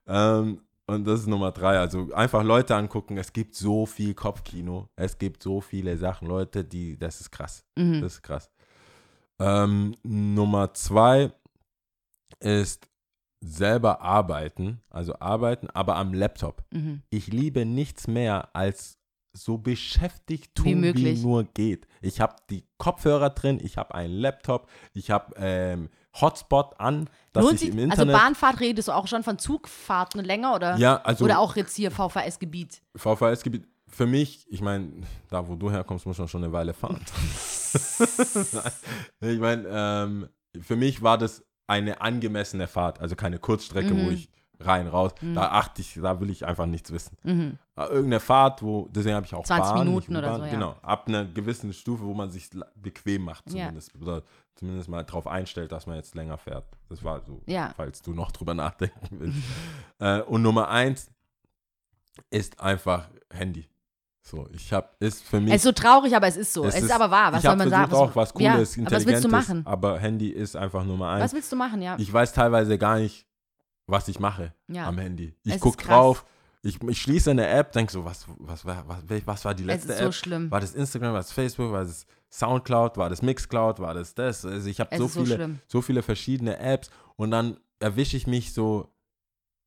Ja. 0.07 0.39
Ähm, 0.39 0.61
und 0.85 1.05
das 1.05 1.21
ist 1.21 1.27
Nummer 1.27 1.51
drei. 1.51 1.79
Also 1.79 2.11
einfach 2.13 2.43
Leute 2.43 2.75
angucken. 2.75 3.17
Es 3.17 3.31
gibt 3.31 3.55
so 3.55 3.85
viel 3.85 4.13
Kopfkino. 4.13 4.89
Es 4.95 5.17
gibt 5.17 5.41
so 5.41 5.61
viele 5.61 5.97
Sachen. 5.97 6.27
Leute, 6.27 6.63
die, 6.65 6.97
das 6.97 7.21
ist 7.21 7.31
krass. 7.31 7.65
Mhm. 7.77 8.01
Das 8.01 8.13
ist 8.15 8.21
krass. 8.21 8.51
Ähm, 9.39 9.95
Nummer 10.03 10.73
zwei 10.73 11.31
ist 12.39 12.89
selber 13.39 14.01
arbeiten. 14.01 14.81
Also 14.89 15.15
arbeiten, 15.19 15.69
aber 15.69 15.95
am 15.95 16.13
Laptop. 16.13 16.63
Mhm. 16.73 17.01
Ich 17.09 17.27
liebe 17.27 17.65
nichts 17.65 18.07
mehr 18.07 18.53
als 18.53 18.97
so 19.35 19.57
beschäftigt 19.57 20.55
tun, 20.55 20.65
Wie 20.65 20.71
wie, 20.71 20.75
möglich. 20.75 21.21
nur 21.23 21.43
geht. 21.43 21.87
Ich 22.01 22.21
habe 22.21 22.35
die 22.49 22.65
Kopfhörer 22.77 23.31
drin, 23.31 23.59
ich 23.63 23.77
habe 23.77 23.93
einen 23.95 24.13
Laptop, 24.13 24.69
ich 24.93 25.09
habe 25.11 25.33
ähm, 25.37 25.89
Hotspot 26.21 26.79
an, 26.79 27.09
dass 27.33 27.43
Lohnt 27.43 27.61
ich 27.61 27.69
im 27.69 27.79
also 27.79 27.83
Internet... 28.03 28.15
Bahnfahrt 28.15 28.59
redest 28.59 28.87
du 28.89 28.91
auch 28.91 29.07
schon 29.07 29.23
von 29.23 29.39
Zugfahrten 29.39 30.23
länger 30.23 30.53
oder? 30.53 30.75
ja, 30.77 31.01
also 31.01 31.25
Oder 31.25 31.39
auch 31.39 31.55
jetzt 31.55 31.75
hier 31.75 31.89
VVS-Gebiet. 31.89 32.83
VVS-Gebiet, 32.95 33.67
für 33.87 34.05
mich, 34.05 34.45
ich 34.49 34.61
meine, 34.61 34.91
da 35.29 35.47
wo 35.47 35.55
du 35.55 35.71
herkommst, 35.71 36.05
muss 36.05 36.19
man 36.19 36.27
schon 36.27 36.43
eine 36.43 36.53
Weile 36.53 36.73
fahren. 36.75 37.03
ich 39.21 39.39
meine, 39.39 39.65
ähm, 39.69 40.29
für 40.61 40.75
mich 40.75 41.01
war 41.01 41.17
das 41.17 41.43
eine 41.67 42.01
angemessene 42.01 42.67
Fahrt, 42.67 42.99
also 42.99 43.15
keine 43.15 43.39
Kurzstrecke, 43.39 43.91
wo 43.91 44.03
Mhm. 44.09 44.11
ich 44.11 44.29
rein, 44.59 44.87
raus, 44.87 45.11
da 45.33 45.51
achte 45.51 45.81
ich, 45.81 45.95
da 46.01 46.19
will 46.19 46.29
ich 46.29 46.45
einfach 46.45 46.65
nichts 46.65 46.91
wissen. 46.91 47.17
Mhm. 47.23 47.57
Äh, 47.75 47.83
Irgendeine 47.85 48.19
Fahrt, 48.19 48.61
wo, 48.61 48.87
deswegen 48.91 49.15
habe 49.15 49.25
ich 49.25 49.33
auch 49.33 49.43
20 49.45 49.73
Bahn, 49.73 49.85
Minuten 49.87 50.15
oder 50.15 50.27
U-Bahn, 50.27 50.39
so, 50.39 50.45
ja. 50.45 50.51
Genau, 50.51 50.75
ab 50.81 51.07
einer 51.07 51.25
gewissen 51.25 51.73
Stufe, 51.73 52.03
wo 52.03 52.13
man 52.13 52.29
sich 52.29 52.49
bequem 52.75 53.23
macht 53.23 53.45
Ja. 53.51 53.65
zumindest. 53.65 53.95
Oder 54.01 54.23
zumindest 54.55 54.89
mal 54.89 55.03
darauf 55.03 55.27
einstellt, 55.27 55.71
dass 55.71 55.87
man 55.87 55.95
jetzt 55.95 56.15
länger 56.15 56.37
fährt. 56.37 56.65
Das 56.89 57.03
war 57.03 57.21
so, 57.25 57.41
Ja. 57.47 57.73
falls 57.75 58.01
du 58.01 58.13
noch 58.13 58.31
drüber 58.31 58.53
nachdenken 58.53 59.07
willst. 59.19 59.37
äh, 59.99 60.21
und 60.21 60.41
Nummer 60.41 60.69
eins 60.69 61.09
ist 62.29 62.59
einfach 62.61 63.09
Handy. 63.31 63.67
So, 64.25 64.47
ich 64.53 64.71
habe, 64.71 64.87
ist 64.99 65.21
für 65.21 65.41
mich. 65.41 65.49
Es 65.49 65.57
ist 65.57 65.63
so 65.63 65.71
traurig, 65.73 66.15
aber 66.15 66.27
es 66.27 66.37
ist 66.37 66.53
so. 66.53 66.63
Es, 66.63 66.79
ist, 66.79 66.91
aber 66.91 67.11
wahr. 67.11 67.33
Was 67.33 67.41
soll 67.43 67.57
man 67.57 67.69
sagen? 67.69 67.93
auch 67.93 68.15
was 68.15 68.33
ja, 68.39 68.53
Cooles, 68.53 68.77
aber 68.77 68.85
was 68.85 69.05
willst 69.05 69.23
du 69.25 69.27
Intelligentes, 69.27 69.31
machen? 69.31 69.67
aber 69.67 69.99
Handy 69.99 70.29
ist 70.29 70.55
einfach 70.55 70.85
Nummer 70.85 71.09
eins. 71.09 71.25
Was 71.25 71.33
willst 71.33 71.51
du 71.51 71.57
machen, 71.57 71.81
ja? 71.81 71.97
Ich 71.99 72.11
weiß 72.13 72.31
teilweise 72.31 72.77
gar 72.77 72.99
nicht, 72.99 73.25
was 73.87 74.07
ich 74.07 74.19
mache 74.19 74.53
ja. 74.67 74.87
am 74.87 74.97
Handy. 74.97 75.35
Ich 75.43 75.59
gucke 75.59 75.83
drauf, 75.83 76.25
ich, 76.61 76.81
ich 76.81 77.01
schließe 77.01 77.31
eine 77.31 77.47
App, 77.47 77.73
denke 77.73 77.91
so, 77.91 78.05
was, 78.05 78.25
was, 78.37 78.65
war, 78.65 78.85
was, 78.87 79.03
was 79.25 79.45
war 79.45 79.53
die 79.53 79.63
letzte 79.65 79.93
so 79.97 80.05
App? 80.05 80.13
schlimm. 80.13 80.49
War 80.49 80.61
das 80.61 80.73
Instagram, 80.73 81.11
war 81.11 81.19
das 81.19 81.31
Facebook, 81.31 81.71
war 81.71 81.83
das 81.83 82.05
Soundcloud, 82.31 82.97
war 82.97 83.09
das 83.09 83.21
Mixcloud, 83.21 83.79
war 83.79 83.93
das 83.93 84.15
das? 84.15 84.45
Also 84.45 84.69
ich 84.69 84.79
habe 84.79 84.95
so 84.97 85.07
so 85.07 85.23
viele, 85.23 85.35
schlimm. 85.35 85.59
so 85.67 85.81
viele 85.81 86.01
verschiedene 86.01 86.57
Apps 86.57 86.89
und 87.17 87.31
dann 87.31 87.57
erwische 87.79 88.15
ich 88.15 88.27
mich 88.27 88.53
so 88.53 88.89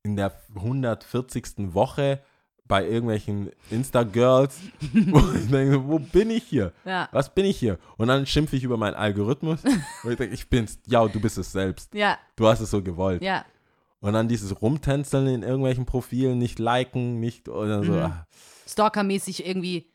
in 0.03 0.15
der 0.15 0.33
140. 0.55 1.73
Woche 1.73 2.21
bei 2.65 2.85
irgendwelchen 2.85 3.51
Insta-Girls, 3.69 4.59
wo 4.93 5.19
ich 5.37 5.49
denke, 5.49 5.87
wo 5.87 5.99
bin 5.99 6.31
ich 6.31 6.43
hier? 6.43 6.73
Ja. 6.83 7.07
Was 7.11 7.33
bin 7.33 7.45
ich 7.45 7.57
hier? 7.57 7.77
Und 7.97 8.07
dann 8.09 8.25
schimpfe 8.25 8.55
ich 8.55 8.63
über 8.63 8.75
meinen 8.75 8.95
Algorithmus 8.95 9.63
und 10.03 10.11
ich 10.11 10.17
denke, 10.17 10.33
ich 10.33 10.49
bin's, 10.49 10.79
ja, 10.87 11.07
du 11.07 11.19
bist 11.19 11.37
es 11.37 11.51
selbst. 11.51 11.93
Ja, 11.93 12.17
Du 12.35 12.47
hast 12.47 12.59
es 12.59 12.71
so 12.71 12.81
gewollt. 12.81 13.21
ja. 13.21 13.45
Und 13.99 14.13
dann 14.13 14.27
dieses 14.27 14.61
Rumtänzeln 14.61 15.27
in 15.27 15.43
irgendwelchen 15.43 15.85
Profilen, 15.85 16.37
nicht 16.37 16.59
liken, 16.59 17.19
nicht 17.19 17.49
oder 17.49 17.83
so. 17.83 17.91
Mhm. 17.93 17.97
ah, 17.99 18.27
Stalkermäßig 18.67 19.45
irgendwie 19.45 19.89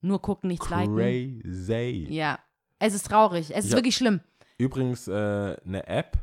nur 0.00 0.20
gucken, 0.20 0.48
nichts 0.48 0.68
liken. 0.68 0.96
Crazy. 0.96 2.06
Ja. 2.10 2.38
Es 2.78 2.94
ist 2.94 3.06
traurig. 3.06 3.50
Es 3.54 3.64
ist 3.64 3.70
Ja. 3.70 3.76
wirklich 3.78 3.94
schlimm. 3.96 4.20
Übrigens 4.58 5.06
äh, 5.08 5.56
eine 5.64 5.86
App 5.86 6.18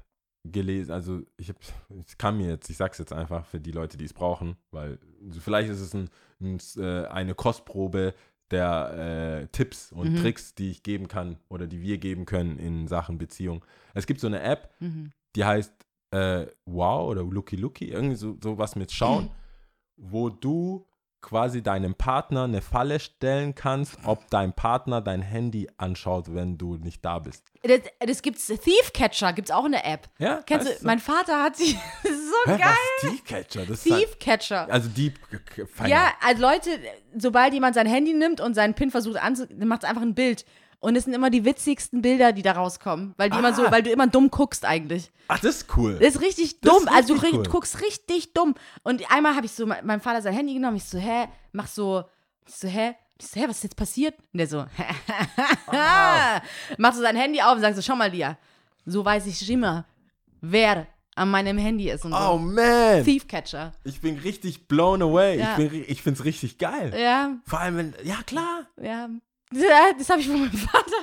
gelesen, 0.46 0.92
also 0.92 1.22
ich 1.38 1.50
habe, 1.50 1.60
es 2.06 2.18
kam 2.18 2.38
mir 2.38 2.48
jetzt, 2.50 2.70
ich 2.70 2.78
sag's 2.78 2.98
jetzt 2.98 3.14
einfach 3.14 3.46
für 3.46 3.60
die 3.60 3.72
Leute, 3.72 3.98
die 3.98 4.06
es 4.06 4.14
brauchen, 4.14 4.56
weil 4.72 4.98
vielleicht 5.40 5.70
ist 5.70 5.80
es 5.82 5.94
ein, 5.94 6.10
ein, 6.42 6.58
äh, 6.78 7.06
eine 7.08 7.34
Kostprobe 7.36 8.14
der 8.52 9.42
äh, 9.44 9.48
Tipps 9.52 9.92
und 9.92 10.14
Mhm. 10.14 10.16
Tricks, 10.18 10.56
die 10.56 10.72
ich 10.72 10.82
geben 10.84 11.08
kann 11.08 11.38
oder 11.50 11.68
die 11.68 11.82
wir 11.82 11.98
geben 11.98 12.26
können 12.26 12.58
in 12.58 12.88
Sachen 12.88 13.18
Beziehung. 13.18 13.64
Es 13.94 14.08
gibt 14.08 14.20
so 14.22 14.28
eine 14.28 14.42
App, 14.42 14.74
Mhm. 14.80 15.12
die 15.36 15.46
heißt 15.46 15.72
äh, 16.12 16.46
Wow 16.66 17.10
oder 17.10 17.24
Looky 17.24 17.56
Looky, 17.56 17.90
irgendwie 17.90 18.16
so, 18.16 18.38
so 18.42 18.58
was 18.58 18.76
mit 18.76 18.92
Schauen, 18.92 19.30
wo 19.98 20.30
du 20.30 20.86
quasi 21.22 21.62
deinem 21.62 21.96
Partner 21.96 22.46
eine 22.46 22.62
Falle 22.62 22.98
stellen 23.00 23.54
kannst, 23.54 23.98
ob 24.06 24.30
dein 24.30 24.54
Partner 24.54 25.02
dein 25.02 25.22
Handy 25.22 25.68
anschaut, 25.78 26.34
wenn 26.34 26.58
du 26.58 26.78
nicht 26.78 27.04
da 27.04 27.20
bist. 27.20 27.44
Das, 27.62 27.82
das 28.00 28.22
gibt's, 28.22 28.48
Thief 28.48 28.94
Catcher 28.94 29.34
gibt's 29.34 29.52
auch 29.52 29.66
eine 29.66 29.84
App. 29.84 30.10
Ja, 30.18 30.42
Kennst 30.46 30.68
du, 30.82 30.86
mein 30.86 31.00
Vater 31.00 31.44
hat 31.44 31.58
sie, 31.58 31.74
das 32.04 32.12
ist 32.14 32.30
so 32.30 32.52
Hä, 32.54 32.58
geil. 32.58 32.70
was? 32.70 33.10
Thief 33.12 33.24
Catcher? 33.26 33.66
Das 33.66 33.70
ist 33.70 33.84
Thief 33.84 34.20
Catcher. 34.20 34.60
halt, 34.62 34.72
also 34.72 34.88
Dieb. 34.90 35.20
Ja, 35.88 36.14
also 36.22 36.42
Leute, 36.42 36.70
sobald 37.18 37.54
jemand 37.54 37.76
sein 37.76 37.86
Handy 37.88 38.14
nimmt 38.14 38.40
und 38.40 38.54
seinen 38.54 38.74
PIN 38.74 38.90
versucht 38.90 39.22
anzu, 39.22 39.46
dann 39.46 39.68
macht 39.68 39.84
es 39.84 39.90
einfach 39.90 40.02
ein 40.04 40.16
Bild. 40.16 40.46
Und 40.82 40.96
es 40.96 41.04
sind 41.04 41.14
immer 41.14 41.30
die 41.30 41.44
witzigsten 41.44 42.02
Bilder, 42.02 42.32
die 42.32 42.42
da 42.42 42.54
rauskommen. 42.54 43.14
Weil, 43.18 43.30
die 43.30 43.38
immer 43.38 43.54
so, 43.54 43.66
Ah. 43.66 43.72
weil 43.72 43.84
du 43.84 43.90
immer 43.92 44.08
dumm 44.08 44.32
guckst 44.32 44.64
eigentlich. 44.64 45.12
Ach, 45.28 45.38
das 45.40 45.58
ist 45.58 45.78
cool. 45.78 45.98
Das 46.00 46.16
ist 46.16 46.22
richtig 46.22 46.62
Das 46.62 46.72
dumm. 46.74 46.84
ist 46.88 46.94
also 46.94 47.16
du 47.16 47.20
richtig 47.20 47.40
cool. 47.40 47.44
du 47.44 47.52
guckst 47.52 47.82
richtig 47.82 48.34
dumm. 48.34 48.56
Und 48.84 49.12
einmal 49.12 49.36
habe 49.36 49.46
ich 49.46 49.52
so, 49.52 49.66
mein 49.66 49.86
mein 49.86 50.00
Vater 50.00 50.22
sein 50.22 50.34
Handy 50.34 50.54
genommen. 50.54 50.78
Ich 50.78 50.86
so, 50.86 50.98
hä? 50.98 51.28
Mach 51.52 51.68
so, 51.68 52.06
ich 52.48 52.56
so, 52.56 52.70
hä? 52.70 52.96
Ich 53.20 53.28
so, 53.28 53.42
hä, 53.42 53.46
was 53.50 53.58
ist 53.58 53.64
jetzt 53.64 53.76
passiert? 53.76 54.16
Und 54.32 54.38
der 54.38 54.48
so, 54.48 54.60
macht 56.78 56.96
so 56.96 57.02
sein 57.02 57.16
Handy 57.16 57.42
auf 57.42 57.56
und 57.56 57.62
sagt 57.62 57.76
so, 57.76 57.82
schau 57.82 57.96
mal, 57.96 58.10
Lia, 58.10 58.38
so 58.86 59.04
weiß 59.04 59.26
ich 59.28 59.50
immer, 59.50 59.86
wer 60.42 60.88
an 61.16 61.30
meinem 61.30 61.58
Handy 61.58 61.90
ist 61.90 62.06
und 62.06 62.14
oh 62.14 62.34
so. 62.34 62.38
man, 62.38 63.04
Thief 63.04 63.28
Catcher. 63.28 63.74
ich 63.84 64.00
bin 64.00 64.18
richtig 64.20 64.68
blown 64.70 65.02
away. 65.02 65.38
Ja. 65.40 65.58
Ich, 65.58 65.70
bin, 65.70 65.86
ich 65.88 66.02
find's 66.02 66.24
richtig 66.24 66.58
geil. 66.58 66.94
Ja, 66.98 67.36
Vor 67.46 67.60
allem, 67.60 67.78
wenn, 67.78 67.94
ja 68.04 68.16
klar. 68.26 68.68
ja. 68.82 69.10
Das 69.52 70.10
habe 70.10 70.22
ich 70.22 70.28
von 70.28 70.40
meinem 70.42 70.52
Vater. 70.52 70.96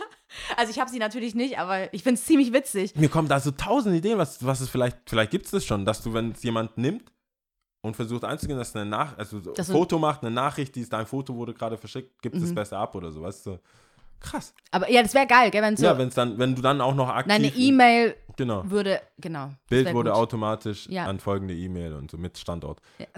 Also 0.57 0.71
ich 0.71 0.79
habe 0.79 0.91
sie 0.91 0.99
natürlich 0.99 1.35
nicht, 1.35 1.59
aber 1.59 1.93
ich 1.95 2.03
finde 2.03 2.19
es 2.21 2.27
ziemlich 2.27 2.53
witzig. 2.53 2.95
Mir 2.95 3.09
kommen 3.09 3.29
da 3.29 3.41
so 3.41 3.51
tausend 3.51 3.97
Ideen, 3.97 4.19
was, 4.19 4.45
was 4.45 4.61
es 4.61 4.69
vielleicht, 4.69 4.99
vielleicht 5.07 5.31
gibt 5.31 5.47
es 5.47 5.51
das 5.53 5.65
schon, 5.65 5.85
dass 5.85 6.03
du, 6.03 6.13
wenn 6.13 6.33
es 6.33 6.43
jemand 6.43 6.77
nimmt 6.77 7.11
und 7.83 7.97
versucht 7.97 8.25
einzugehen, 8.25 8.59
dass 8.59 8.75
eine 8.77 8.85
Nach 8.89 9.17
also 9.17 9.41
so 9.41 9.53
Dass 9.53 9.71
ein 9.71 9.73
Foto 9.77 9.99
macht, 9.99 10.23
eine 10.23 10.31
Nachricht, 10.31 10.75
die 10.75 10.81
ist 10.83 10.93
dein 10.93 11.07
Foto 11.07 11.35
wurde 11.35 11.55
gerade 11.55 11.79
verschickt, 11.79 12.21
gibt 12.23 12.37
es 12.37 12.51
Mhm. 12.51 12.55
besser 12.55 12.79
ab 12.79 12.95
oder 12.95 13.11
so, 13.11 13.23
weißt 13.23 13.47
du? 13.47 13.59
Krass. 14.31 14.53
Aber 14.73 14.91
ja, 14.91 15.03
das 15.03 15.15
wäre 15.15 15.27
geil, 15.27 15.51
gell, 15.51 15.63
wenn 15.63 15.77
so 15.77 15.85
Ja, 15.85 15.97
wenn 15.97 16.09
es 16.09 16.15
dann, 16.15 16.39
wenn 16.39 16.55
du 16.55 16.63
dann 16.63 16.81
auch 16.81 16.95
noch 16.95 17.09
aktiv. 17.09 17.27
Nein, 17.29 17.45
eine 17.45 17.55
E-Mail 17.55 18.17
Genau. 18.37 18.69
würde, 18.69 19.01
genau. 19.19 19.51
Bild 19.71 19.93
wurde 19.95 20.11
gut. 20.11 20.19
automatisch 20.19 20.87
Ja. 20.89 21.07
an 21.07 21.21
folgende 21.21 21.55
E-Mail 21.55 21.95
und 21.95 22.11
so 22.11 22.19
mit 22.19 22.37
Standort. 22.37 22.81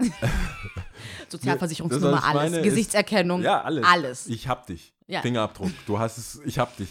Sozialversicherungsnummer, 1.29 2.11
Das, 2.11 2.23
was 2.23 2.29
ich 2.29 2.29
alles. 2.39 2.51
meine, 2.51 2.57
ist- 2.57 2.63
Gesichtserkennung. 2.63 3.41
Ja, 3.41 3.61
alles. 3.61 3.85
Alles. 3.85 4.27
Ich 4.27 4.47
hab 4.47 4.65
dich. 4.67 4.93
Ja. 5.07 5.21
Fingerabdruck. 5.21 5.71
Du 5.87 5.99
hast 5.99 6.17
es, 6.17 6.39
ich 6.45 6.59
hab 6.59 6.75
dich. 6.77 6.89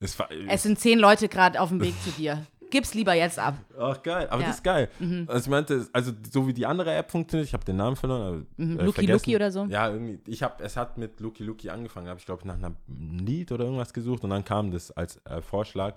Es 0.00 0.18
war, 0.18 0.28
Es 0.48 0.62
sind 0.62 0.78
zehn 0.78 0.98
Leute 0.98 1.28
gerade 1.28 1.60
auf 1.60 1.70
dem 1.70 1.80
Weg 1.80 1.94
zu 2.04 2.10
dir. 2.10 2.44
Gib's 2.74 2.92
lieber 2.92 3.14
jetzt 3.14 3.38
ab. 3.38 3.54
ach 3.78 4.02
geil, 4.02 4.26
aber 4.28 4.42
Ja. 4.42 4.46
Mhm. 4.46 4.50
das 4.50 4.56
ist 4.56 4.64
geil. 4.64 4.88
Also 5.28 5.44
ich 5.44 5.48
meinte, 5.50 5.86
also 5.92 6.12
so 6.30 6.46
wie 6.48 6.52
die 6.52 6.66
andere 6.66 6.92
App 6.92 7.10
funktioniert, 7.10 7.46
ich 7.46 7.54
habe 7.54 7.64
den 7.64 7.76
Namen 7.76 7.94
verloren, 7.96 8.22
aber 8.22 8.36
Mhm. 8.56 8.80
äh, 8.80 8.82
Lucky 8.82 8.92
vergessen. 8.94 9.12
Lucky 9.30 9.36
oder 9.36 9.50
so? 9.52 9.64
Ja, 9.66 9.88
irgendwie, 9.90 10.18
ich 10.26 10.42
habe, 10.42 10.62
es 10.64 10.76
hat 10.76 10.98
mit 10.98 11.20
Lucky 11.20 11.44
Lucky 11.44 11.70
angefangen, 11.70 12.08
habe 12.08 12.18
ich 12.18 12.26
glaube 12.26 12.46
nach 12.48 12.56
einem 12.56 12.76
Lied 12.88 13.52
oder 13.52 13.64
irgendwas 13.64 13.92
gesucht 13.92 14.24
und 14.24 14.30
dann 14.30 14.44
kam 14.44 14.70
das 14.72 14.90
als 14.90 15.18
äh, 15.24 15.40
Vorschlag. 15.40 15.94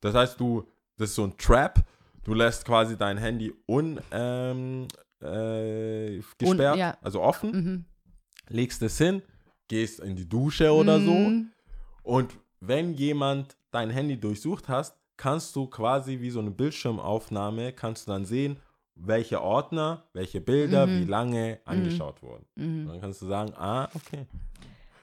Das 0.00 0.14
heißt, 0.14 0.38
du, 0.40 0.66
das 0.96 1.10
ist 1.10 1.14
so 1.14 1.24
ein 1.24 1.36
Trap, 1.38 1.78
du 2.24 2.34
lässt 2.34 2.64
quasi 2.64 2.96
dein 2.96 3.18
Handy 3.18 3.54
un, 3.68 4.00
ähm, 4.10 4.88
äh, 5.22 6.20
gesperrt, 6.38 6.76
ja. 6.76 6.96
also 7.02 7.22
offen, 7.22 7.50
Mhm. 7.52 7.84
legst 8.48 8.82
es 8.82 8.98
hin, 8.98 9.22
gehst 9.68 10.00
in 10.00 10.16
die 10.16 10.28
Dusche 10.28 10.72
oder 10.72 11.00
so 11.00 11.12
Mhm. 11.14 11.50
und 12.02 12.34
wenn 12.60 12.94
jemand 12.94 13.56
dein 13.70 13.90
Handy 13.90 14.18
durchsucht 14.18 14.68
hast, 14.68 14.96
kannst 15.16 15.54
du 15.56 15.66
quasi 15.66 16.20
wie 16.20 16.30
so 16.30 16.40
eine 16.40 16.50
Bildschirmaufnahme, 16.50 17.72
kannst 17.72 18.06
du 18.06 18.12
dann 18.12 18.24
sehen, 18.24 18.56
welche 18.94 19.42
Ordner, 19.42 20.04
welche 20.12 20.40
Bilder, 20.40 20.86
Mhm. 20.86 21.00
wie 21.00 21.04
lange 21.04 21.60
angeschaut 21.64 22.22
wurden. 22.22 22.46
Und 22.56 22.84
Mhm. 22.84 22.88
dann 22.88 23.00
kannst 23.00 23.22
du 23.22 23.26
sagen, 23.26 23.52
ah, 23.56 23.88
okay. 23.94 24.26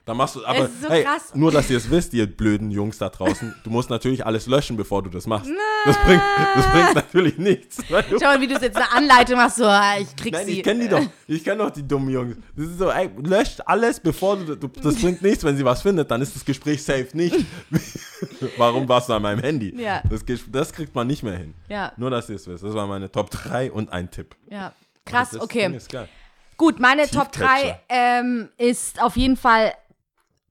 Da 0.06 0.14
machst 0.14 0.36
du, 0.36 0.46
aber 0.46 0.66
ist 0.66 0.82
so 0.82 0.90
hey, 0.90 1.04
krass. 1.04 1.34
nur, 1.34 1.50
dass 1.50 1.70
ihr 1.70 1.78
es 1.78 1.90
wisst, 1.90 2.14
ihr 2.14 2.28
blöden 2.28 2.72
Jungs 2.72 2.98
da 2.98 3.08
draußen, 3.08 3.56
du 3.64 3.70
musst 3.70 3.90
natürlich 3.90 4.26
alles 4.26 4.48
löschen, 4.48 4.76
bevor 4.76 5.02
du 5.02 5.10
das 5.10 5.28
machst. 5.28 5.50
Das 5.86 5.98
bringt, 6.04 6.22
das 6.56 6.72
bringt 6.72 6.96
natürlich 6.96 7.38
nichts. 7.38 7.78
Schau 7.88 8.26
mal, 8.26 8.42
wie 8.42 8.48
du 8.48 8.56
jetzt 8.56 8.76
eine 8.76 8.92
Anleitung 8.92 9.38
machst, 9.38 9.58
so, 9.58 9.66
ah, 9.66 9.98
ich 9.98 10.14
krieg 10.18 10.34
Nein, 10.34 10.46
sie. 10.46 10.58
ich 10.58 10.64
kenne 10.64 10.82
die 10.82 10.90
doch. 10.90 11.02
Ich 11.26 11.44
kenne 11.46 11.64
doch 11.64 11.72
die 11.72 11.88
dummen 11.88 12.10
Jungs. 12.10 12.36
Das 12.54 12.66
ist 12.66 12.80
so, 12.80 12.90
ey, 12.90 13.10
löscht 13.24 13.62
alles, 13.66 14.02
bevor 14.02 14.36
du, 14.36 14.58
du. 14.58 14.68
Das 14.68 14.96
bringt 14.96 15.22
nichts, 15.22 15.44
wenn 15.46 15.56
sie 15.56 15.64
was 15.64 15.82
findet, 15.82 16.12
dann 16.12 16.22
ist 16.22 16.36
das 16.36 16.44
Gespräch 16.44 16.84
safe 16.84 17.08
nicht. 17.14 17.38
Warum 18.58 18.88
warst 18.90 19.08
du 19.08 19.14
an 19.14 19.22
meinem 19.22 19.40
Handy? 19.40 19.74
Ja. 19.82 20.02
Das, 20.10 20.22
das 20.52 20.74
kriegt 20.74 20.94
man 20.94 21.08
nicht 21.08 21.24
mehr 21.24 21.38
hin. 21.38 21.54
Ja, 21.70 21.94
Nur, 21.96 22.10
dass 22.10 22.30
ihr 22.30 22.36
es 22.36 22.46
wisst. 22.46 22.66
Das 22.66 22.74
war 22.74 22.88
meine 22.88 23.10
Top 23.10 23.30
3 23.30 23.72
und 23.72 23.92
ein 23.92 24.12
Tipp. 24.12 24.36
ja. 24.50 24.74
Krass, 25.06 25.32
Ding 25.32 25.42
okay. 25.42 25.80
Gut, 26.56 26.80
meine 26.80 27.10
Top 27.10 27.32
Tiefcatcher. 27.32 27.78
3 27.78 27.80
ähm, 27.90 28.50
ist 28.58 29.02
auf 29.02 29.18
jeden 29.18 29.36
Fall 29.36 29.74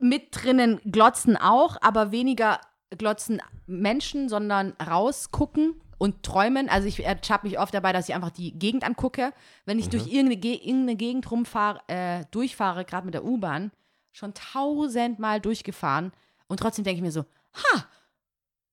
mit 0.03 0.29
drinnen 0.33 0.81
Glotzen 0.85 1.37
auch, 1.37 1.77
aber 1.81 2.13
weniger 2.13 2.61
Glotzen 2.99 3.41
Menschen, 3.67 4.29
sondern 4.29 4.75
rausgucken 4.85 5.81
und 5.99 6.25
träumen. 6.25 6.69
Also 6.69 6.89
ich 6.89 7.05
ertappe 7.05 7.47
mich 7.47 7.59
oft 7.59 7.73
dabei, 7.73 7.93
dass 7.93 8.09
ich 8.09 8.15
einfach 8.15 8.31
die 8.31 8.59
Gegend 8.59 8.85
angucke. 8.85 9.33
Wenn 9.65 9.79
ich 9.79 9.89
durch 9.89 10.07
irgendeine, 10.07 10.37
Ge 10.37 10.55
irgendeine 10.55 10.97
Gegend 10.97 11.31
rumfahre, 11.31 11.81
äh, 11.87 12.25
durchfahre, 12.33 12.85
gerade 12.85 13.07
mit 13.07 13.15
der 13.15 13.25
U-Bahn, 13.25 13.71
schon 14.11 14.35
tausendmal 14.35 15.41
durchgefahren 15.41 16.13
und 16.49 16.61
trotzdem 16.61 16.85
denke 16.85 16.97
ich 16.97 17.03
mir 17.03 17.13
so, 17.13 17.25
ha, 17.55 17.87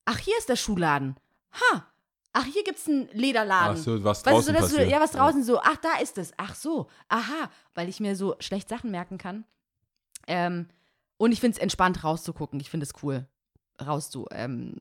ach, 0.06 0.18
hier 0.18 0.38
ist 0.38 0.50
der 0.50 0.56
Schuhladen. 0.56 1.16
Ha, 1.54 1.86
ach, 2.34 2.46
hier 2.46 2.64
gibt 2.64 2.80
es 2.80 2.88
einen 2.88 3.08
Lederladen. 3.14 3.78
Ach 3.78 3.84
so, 3.84 4.04
was 4.04 4.26
Weißt 4.26 4.48
du, 4.50 4.54
draußen 4.54 4.70
so, 4.70 4.78
du, 4.78 4.86
ja, 4.86 5.00
was 5.00 5.12
draußen 5.12 5.44
so, 5.44 5.60
ach, 5.62 5.78
da 5.78 6.00
ist 6.02 6.18
es, 6.18 6.34
ach 6.38 6.56
so, 6.56 6.88
aha, 7.08 7.50
weil 7.76 7.88
ich 7.88 8.00
mir 8.00 8.16
so 8.16 8.36
schlecht 8.40 8.68
Sachen 8.68 8.92
merken 8.92 9.18
kann. 9.18 9.46
Ähm, 10.28 10.68
und 11.20 11.34
ich 11.34 11.42
finde 11.42 11.58
es 11.58 11.62
entspannt 11.62 12.04
rauszugucken. 12.04 12.60
Ich 12.60 12.70
finde 12.70 12.86
es 12.86 12.94
cool, 13.04 13.28
rauszu, 13.86 14.26
ähm, 14.32 14.74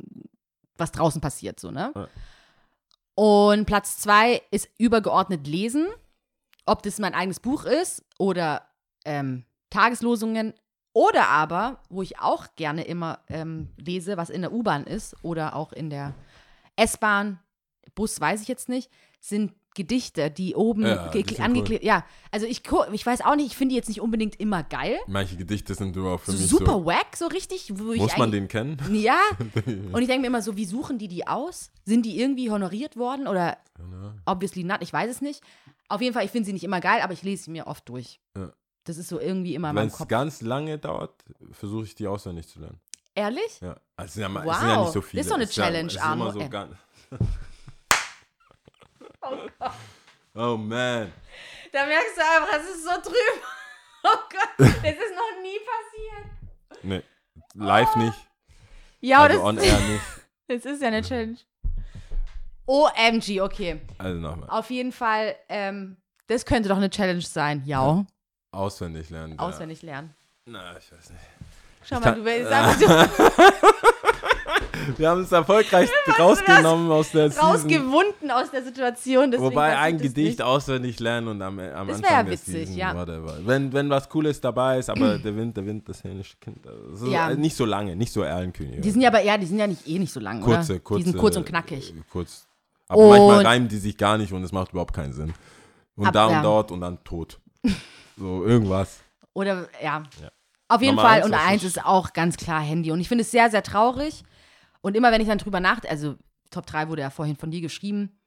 was 0.77 0.93
draußen 0.93 1.21
passiert, 1.21 1.61
so, 1.61 1.71
ne? 1.71 1.93
Ja. 1.95 2.09
Und 3.17 3.67
Platz 3.67 3.99
zwei 3.99 4.41
ist 4.53 4.69
übergeordnet 4.79 5.47
lesen. 5.47 5.89
Ob 6.65 6.83
das 6.83 7.01
mein 7.01 7.15
eigenes 7.15 7.41
Buch 7.41 7.65
ist 7.65 8.05
oder 8.19 8.69
ähm, 9.05 9.45
Tageslosungen 9.71 10.55
oder 10.93 11.29
aber, 11.29 11.83
wo 11.89 12.03
ich 12.03 12.21
auch 12.21 12.47
gerne 12.55 12.85
immer 12.85 13.21
ähm, 13.29 13.71
lese, 13.77 14.17
was 14.17 14.31
in 14.31 14.43
der 14.43 14.53
U-Bahn 14.53 14.85
ist 14.85 15.17
oder 15.25 15.57
auch 15.57 15.73
in 15.73 15.91
der 15.91 16.15
S-Bahn, 16.77 17.41
Bus 17.97 18.21
weiß 18.21 18.43
ich 18.43 18.49
jetzt 18.49 18.69
nicht, 18.69 18.91
sind 19.21 19.53
Gedichte, 19.75 20.31
die 20.31 20.55
oben 20.57 20.85
Ja, 20.85 21.11
angeklebt. 21.39 21.85
Ja, 21.85 22.05
also 22.33 22.47
ich, 22.47 22.63
ich 22.93 23.07
weiß 23.07 23.21
auch 23.21 23.37
nicht, 23.37 23.47
ich 23.47 23.57
finde 23.57 23.73
die 23.73 23.77
jetzt 23.77 23.89
nicht 23.89 24.01
unbedingt 24.01 24.41
immer 24.41 24.63
geil. 24.65 24.99
Manche 25.07 25.37
Gedichte 25.37 25.75
sind 25.75 25.95
überhaupt 25.95 26.25
für 26.25 26.33
So 26.33 26.39
mich 26.39 26.49
super 26.49 26.73
so. 26.73 26.87
wack, 26.87 27.17
so 27.17 27.27
richtig. 27.27 27.73
Muss 27.73 28.17
man 28.17 28.33
den 28.33 28.49
kennen? 28.49 28.77
Ja. 28.93 29.21
Und 29.67 30.01
ich 30.01 30.07
denke 30.09 30.21
mir 30.23 30.27
immer 30.27 30.43
so, 30.43 30.57
wie 30.57 30.65
suchen 30.65 30.99
die 30.99 31.07
die 31.09 31.27
aus? 31.29 31.71
Sind 31.85 32.05
die 32.07 32.19
irgendwie 32.21 32.51
honoriert 32.51 32.97
worden 32.97 33.29
oder 33.29 33.57
obviously 34.27 34.65
not? 34.65 34.79
Ich 34.81 34.93
weiß 34.93 35.11
es 35.11 35.21
nicht. 35.21 35.43
Auf 35.89 36.01
jeden 36.01 36.13
Fall, 36.13 36.25
ich 36.25 36.31
finde 36.33 36.47
sie 36.47 36.53
nicht 36.53 36.65
immer 36.65 36.81
geil, 36.81 37.01
aber 37.03 37.13
ich 37.13 37.23
lese 37.23 37.45
sie 37.45 37.51
mir 37.51 37.67
oft 37.69 37.89
durch. 37.89 38.21
Ja. 38.37 38.53
Das 38.85 38.97
ist 38.99 39.09
so 39.09 39.21
irgendwie 39.21 39.55
immer 39.55 39.71
in 39.71 39.77
Wenn 39.77 39.83
meinem 39.83 39.89
es 39.93 39.97
Kopf. 39.99 40.09
ganz 40.09 40.41
lange 40.41 40.79
dauert, 40.79 41.13
versuche 41.53 41.85
ich 41.85 41.95
die 41.95 42.07
auswendig 42.07 42.49
zu 42.49 42.59
lernen. 42.61 42.81
Ehrlich? 43.15 43.61
Ja, 43.61 43.77
also 43.97 44.07
es 44.09 44.15
sind 44.15 44.23
ja, 44.23 44.45
Wow, 44.45 44.57
sind 44.59 44.69
ja 44.69 44.81
nicht 44.81 44.93
so 44.93 45.01
das 45.01 45.09
viele. 45.11 45.21
ist 45.21 45.31
doch 45.31 45.35
eine 45.37 45.45
ja- 45.45 45.51
Challenge, 45.51 46.03
Arno. 46.03 46.31
Immer 46.31 46.33
so 46.33 47.19
Äh. 49.33 49.49
ganz 49.59 49.75
oh 50.35 50.57
man. 50.57 51.13
Da 51.73 51.87
merkst 51.87 52.17
du 52.17 52.21
einfach, 52.23 52.55
es 52.59 52.69
ist 52.77 52.85
so 52.85 52.91
drüber. 53.03 53.15
Oh 54.05 54.17
Gott, 54.31 54.51
das 54.59 54.69
ist 54.69 55.15
noch 55.17 55.43
nie 55.43 55.59
passiert. 55.59 56.85
Nee, 56.85 57.03
live 57.55 57.97
nicht. 57.97 58.17
Ja, 59.01 59.23
also 59.23 59.35
das, 59.37 59.45
on 59.45 59.59
air 59.59 59.81
nicht. 59.89 60.05
das 60.47 60.65
ist 60.65 60.81
ja 60.81 60.89
eine 60.89 61.03
Challenge. 61.03 61.37
OMG, 62.67 63.41
okay. 63.41 63.81
Also 63.99 64.21
nochmal. 64.21 64.49
Auf 64.51 64.71
jeden 64.71 64.93
Fall, 64.93 65.35
ähm, 65.49 65.97
das 66.29 66.47
könnte 66.47 66.69
doch 66.69 66.77
eine 66.77 66.91
Challenge 66.91 67.21
sein. 67.23 67.63
Ja, 67.67 68.07
Auswendig 68.53 69.11
lernen. 69.11 69.35
ja. 69.37 69.39
auswendig 69.41 69.83
lernen. 69.83 70.15
Na, 70.47 70.77
ich 70.79 70.91
weiß 70.93 71.11
nicht. 71.11 71.23
Schau 71.83 71.97
Ich 71.99 72.05
mal, 72.05 72.15
du 72.15 72.25
willst 72.25 72.53
einfach 72.53 72.79
so 72.79 72.87
Wir 74.97 75.11
haben 75.11 75.23
es 75.23 75.33
erfolgreich 75.33 75.89
rausgenommen 76.19 76.91
aus 76.91 77.11
der 77.11 77.31
Season. 77.31 77.45
rausgewunden 77.51 78.31
aus 78.31 78.51
der 78.51 78.63
Situation. 78.63 79.35
Wobei 79.39 79.77
ein 79.79 79.99
Gedicht 79.99 80.41
auswendig 80.43 80.99
lernen 81.01 81.29
und 81.29 81.43
am, 81.43 81.59
am 81.59 81.89
Das 81.89 81.97
Anfang 81.99 82.13
ja 82.13 82.23
der 82.23 82.33
witzig, 82.33 82.55
Season, 82.55 82.77
ja. 82.77 82.95
whatever. 82.95 83.39
Wenn, 83.45 83.73
wenn 83.73 83.91
was 83.91 84.09
Cooles 84.09 84.41
dabei 84.41 84.79
ist, 84.79 84.91
aber 84.91 85.19
der 85.25 85.37
Wind, 85.37 85.57
der 85.57 85.67
Wind, 85.67 85.89
das 85.89 86.03
hämische 86.05 86.37
Kind. 86.39 86.65
Ist 86.95 87.07
Ja. 87.07 87.35
nicht 87.35 87.57
so 87.57 87.65
lange, 87.65 87.97
nicht 87.97 88.13
so 88.13 88.23
Erlenkönig. 88.23 88.81
Die 88.81 88.91
sind 88.91 89.01
ja 89.01 89.09
aber, 89.09 89.23
ja, 89.23 89.37
die 89.39 89.47
sind 89.47 89.59
ja 89.59 89.67
nicht 89.67 89.87
eh 89.87 89.99
nicht 89.99 90.13
so 90.13 90.21
lang, 90.21 90.41
kurze, 90.41 90.75
oder? 90.75 90.81
kurze. 90.81 91.05
Die 91.05 91.11
sind 91.11 91.19
kurz 91.21 91.37
und 91.37 91.47
knackig. 91.47 91.91
äh, 91.91 92.03
Kurz. 92.11 92.47
Aber 92.89 93.03
Und- 93.03 93.09
manchmal 93.11 93.47
reimen 93.47 93.69
die 93.69 93.79
sich 93.79 93.97
gar 93.97 94.17
nicht 94.19 94.33
und 94.33 94.43
es 94.43 94.53
macht 94.53 94.71
überhaupt 94.71 94.95
keinen 94.95 95.13
Sinn. 95.13 95.35
Und 95.97 96.07
Ab- 96.07 96.13
da 96.15 96.27
und 96.27 96.33
ja. 96.33 96.43
dort 96.43 96.71
und 96.71 96.81
dann 96.81 97.03
tot. 97.05 97.39
So, 98.21 98.45
irgendwas. 98.45 98.99
Oder, 99.33 99.69
ja. 99.81 100.03
Ja. 100.21 100.31
Auf 100.67 100.83
jeden 100.83 100.97
Nummer 100.97 101.09
Fall. 101.09 101.19
eins, 101.19 101.27
und 101.27 101.35
eins 101.35 101.63
ist 101.63 101.85
auch 101.85 102.13
ganz 102.13 102.37
klar 102.37 102.61
Handy. 102.61 102.91
Und 102.91 102.99
ich 103.01 103.07
finde 103.09 103.23
es 103.23 103.31
sehr, 103.31 103.49
sehr 103.49 103.63
traurig. 103.63 104.25
Und 104.81 104.97
immer, 104.97 105.13
wenn 105.13 105.21
ich 105.21 105.29
dann 105.29 105.39
drüber 105.39 105.61
nach, 105.61 105.81
also 105.89 106.17
Top 106.51 106.67
3 106.67 106.89
wurde 106.89 107.03
ja 107.03 107.11
vorhin 107.11 107.37
von 107.37 107.51
dir 107.51 107.61
geschrieben, 107.61 108.19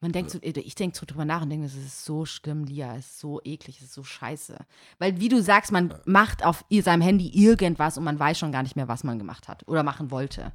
man 0.00 0.12
denkt 0.12 0.30
so, 0.30 0.38
ich 0.42 0.74
denke 0.74 0.96
so 0.96 1.06
drüber 1.06 1.24
nach 1.24 1.42
und 1.42 1.50
denke, 1.50 1.66
das 1.66 1.74
ist 1.74 2.04
so 2.04 2.26
schlimm, 2.26 2.64
Lia, 2.64 2.96
es 2.96 3.06
ist 3.06 3.18
so 3.18 3.40
eklig, 3.44 3.78
es 3.78 3.86
ist 3.86 3.94
so 3.94 4.04
scheiße. 4.04 4.56
Weil, 4.98 5.20
wie 5.20 5.28
du 5.28 5.40
sagst, 5.40 5.72
man 5.72 5.94
macht 6.04 6.44
auf 6.44 6.64
seinem 6.70 7.00
Handy 7.00 7.28
irgendwas 7.28 7.96
und 7.96 8.04
man 8.04 8.18
weiß 8.18 8.38
schon 8.38 8.52
gar 8.52 8.62
nicht 8.62 8.76
mehr, 8.76 8.88
was 8.88 9.04
man 9.04 9.18
gemacht 9.18 9.48
hat 9.48 9.66
oder 9.66 9.82
machen 9.82 10.10
wollte. 10.10 10.52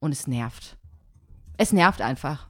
Und 0.00 0.12
es 0.12 0.26
nervt. 0.26 0.76
Es 1.58 1.72
nervt 1.72 2.00
einfach. 2.00 2.48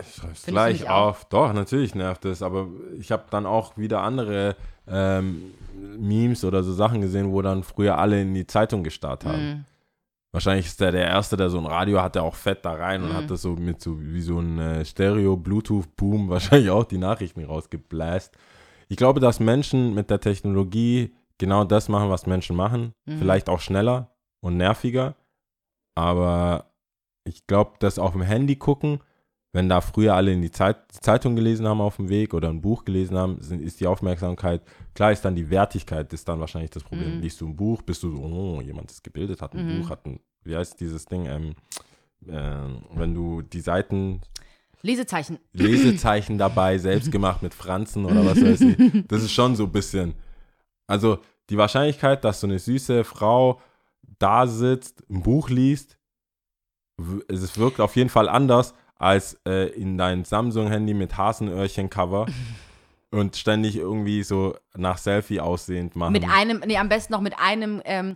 Ich 0.00 0.14
schreibe 0.14 0.32
es 0.32 0.42
gleich 0.42 0.88
auf. 0.88 1.24
Doch, 1.26 1.52
natürlich 1.52 1.94
nervt 1.94 2.24
es, 2.24 2.42
aber 2.42 2.66
ich 2.98 3.12
habe 3.12 3.24
dann 3.30 3.46
auch 3.46 3.76
wieder 3.76 4.02
andere 4.02 4.56
ähm, 4.88 5.52
Memes 5.96 6.44
oder 6.44 6.64
so 6.64 6.72
Sachen 6.72 7.00
gesehen, 7.00 7.30
wo 7.30 7.40
dann 7.40 7.62
früher 7.62 7.98
alle 7.98 8.20
in 8.20 8.34
die 8.34 8.46
Zeitung 8.46 8.82
gestarrt 8.82 9.24
haben. 9.24 9.48
Mhm. 9.48 9.64
Wahrscheinlich 10.34 10.66
ist 10.66 10.80
der 10.80 10.90
der 10.90 11.06
Erste, 11.06 11.36
der 11.36 11.48
so 11.48 11.58
ein 11.58 11.66
Radio 11.66 12.02
hat, 12.02 12.16
der 12.16 12.24
auch 12.24 12.34
fett 12.34 12.64
da 12.64 12.72
rein 12.72 13.02
und 13.04 13.10
Mhm. 13.10 13.14
hat 13.14 13.30
das 13.30 13.40
so 13.42 13.50
mit 13.54 13.80
so 13.80 14.00
wie 14.00 14.20
so 14.20 14.40
ein 14.40 14.58
äh, 14.58 14.84
Stereo-Bluetooth-Boom 14.84 16.28
wahrscheinlich 16.28 16.70
auch 16.70 16.82
die 16.84 16.98
Nachrichten 16.98 17.44
rausgebläst. 17.44 18.36
Ich 18.88 18.96
glaube, 18.96 19.20
dass 19.20 19.38
Menschen 19.38 19.94
mit 19.94 20.10
der 20.10 20.20
Technologie 20.20 21.14
genau 21.38 21.62
das 21.64 21.88
machen, 21.88 22.10
was 22.10 22.26
Menschen 22.26 22.56
machen. 22.56 22.94
Mhm. 23.06 23.18
Vielleicht 23.18 23.48
auch 23.48 23.60
schneller 23.60 24.10
und 24.40 24.56
nerviger. 24.56 25.14
Aber 25.94 26.72
ich 27.24 27.46
glaube, 27.46 27.74
dass 27.78 27.98
auf 28.00 28.12
dem 28.12 28.22
Handy 28.22 28.56
gucken, 28.56 28.98
wenn 29.54 29.68
da 29.68 29.80
früher 29.80 30.14
alle 30.14 30.32
in 30.32 30.42
die 30.42 30.50
Zeit, 30.50 30.78
Zeitung 30.90 31.36
gelesen 31.36 31.68
haben 31.68 31.80
auf 31.80 31.96
dem 31.96 32.08
Weg 32.08 32.34
oder 32.34 32.48
ein 32.48 32.60
Buch 32.60 32.84
gelesen 32.84 33.16
haben, 33.16 33.40
sind, 33.40 33.62
ist 33.62 33.78
die 33.78 33.86
Aufmerksamkeit, 33.86 34.62
klar 34.94 35.12
ist 35.12 35.24
dann 35.24 35.36
die 35.36 35.48
Wertigkeit, 35.48 36.12
ist 36.12 36.28
dann 36.28 36.40
wahrscheinlich 36.40 36.72
das 36.72 36.82
Problem. 36.82 37.16
Mhm. 37.16 37.22
Liest 37.22 37.40
du 37.40 37.46
ein 37.46 37.54
Buch, 37.54 37.80
bist 37.82 38.02
du 38.02 38.10
so, 38.16 38.20
oh, 38.20 38.60
jemand 38.60 38.90
ist 38.90 39.04
gebildet, 39.04 39.40
hat 39.40 39.54
ein 39.54 39.64
Mhm. 39.64 39.80
Buch, 39.80 39.90
hat 39.90 40.04
ein, 40.06 40.18
wie 40.42 40.56
heißt 40.56 40.80
dieses 40.80 41.06
Ding, 41.06 41.26
ähm, 41.26 41.54
äh, 42.26 42.98
wenn 42.98 43.14
du 43.14 43.42
die 43.42 43.60
Seiten, 43.60 44.22
Lesezeichen. 44.82 45.38
Lesezeichen 45.52 46.36
dabei, 46.36 46.76
selbst 46.78 47.12
gemacht 47.12 47.40
mit 47.40 47.54
Franzen 47.54 48.06
oder 48.06 48.26
was 48.26 48.42
weiß 48.42 48.60
ich, 48.60 49.06
das 49.06 49.22
ist 49.22 49.32
schon 49.32 49.54
so 49.54 49.66
ein 49.66 49.72
bisschen, 49.72 50.14
also 50.88 51.20
die 51.48 51.56
Wahrscheinlichkeit, 51.56 52.24
dass 52.24 52.40
so 52.40 52.48
eine 52.48 52.58
süße 52.58 53.04
Frau 53.04 53.60
da 54.18 54.48
sitzt, 54.48 55.08
ein 55.08 55.22
Buch 55.22 55.48
liest, 55.48 55.96
es 57.28 57.56
wirkt 57.56 57.78
auf 57.78 57.94
jeden 57.94 58.10
Fall 58.10 58.28
anders 58.28 58.74
als 58.98 59.38
äh, 59.46 59.68
in 59.70 59.98
dein 59.98 60.24
Samsung-Handy 60.24 60.94
mit 60.94 61.16
Hasenöhrchen-Cover 61.16 62.26
und 63.10 63.36
ständig 63.36 63.76
irgendwie 63.76 64.22
so 64.22 64.56
nach 64.76 64.98
Selfie 64.98 65.40
aussehend 65.40 65.96
machen. 65.96 66.12
Mit 66.12 66.24
einem, 66.28 66.62
nee, 66.66 66.76
am 66.78 66.88
besten 66.88 67.12
noch 67.12 67.20
mit 67.20 67.38
einem, 67.38 67.80
ähm, 67.84 68.14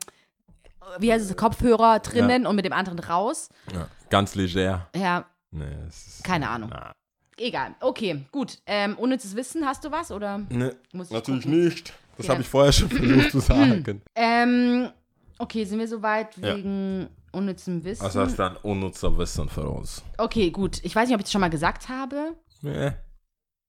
wie 0.99 1.13
heißt 1.13 1.29
es, 1.31 1.37
Kopfhörer 1.37 1.99
drinnen 2.01 2.47
und 2.47 2.57
mit 2.57 2.65
dem 2.65 2.73
anderen 2.73 2.99
raus. 2.99 3.49
ja, 3.73 3.89
ganz 4.11 4.35
leger. 4.35 4.89
Ja, 4.97 5.27
Nee, 5.51 5.65
es 5.89 6.07
ist, 6.07 6.25
Keine 6.25 6.49
Ahnung. 6.51 6.69
Na, 6.73 6.93
egal. 7.39 7.75
Okay, 7.81 8.27
gut. 8.31 8.59
Ähm, 8.67 8.97
unnützes 8.99 9.35
Wissen, 9.35 9.65
hast 9.65 9.83
du 9.83 9.91
was? 9.91 10.13
Oder 10.13 10.39
nee, 10.51 10.73
natürlich 10.93 11.45
gucken? 11.45 11.65
nicht. 11.65 11.95
Das 12.19 12.27
Ja. 12.27 12.33
habe 12.33 12.43
ich 12.43 12.49
vorher 12.49 12.71
schon 12.73 12.91
versucht 12.91 13.31
zu 13.31 13.41
sagen. 13.41 14.03
Ähm, 14.15 14.91
okay, 15.39 15.65
sind 15.65 15.79
wir 15.79 15.89
soweit 15.89 16.37
Ja. 16.37 16.55
wegen 16.57 17.09
unnützem 17.33 17.85
Wissen? 17.85 18.05
Was 18.05 18.17
heißt 18.17 18.39
dann 18.39 18.57
unnützer 18.57 19.17
Wissen 19.19 19.49
für 19.49 19.69
uns? 19.69 20.03
Okay, 20.17 20.51
gut. 20.51 20.81
Ich 20.85 20.95
weiß 20.95 21.09
nicht, 21.09 21.15
ob 21.15 21.21
ich 21.21 21.25
das 21.25 21.33
schon 21.33 21.41
mal 21.41 21.51
gesagt 21.51 21.89
habe. 21.89 22.35
Nee. 22.63 22.93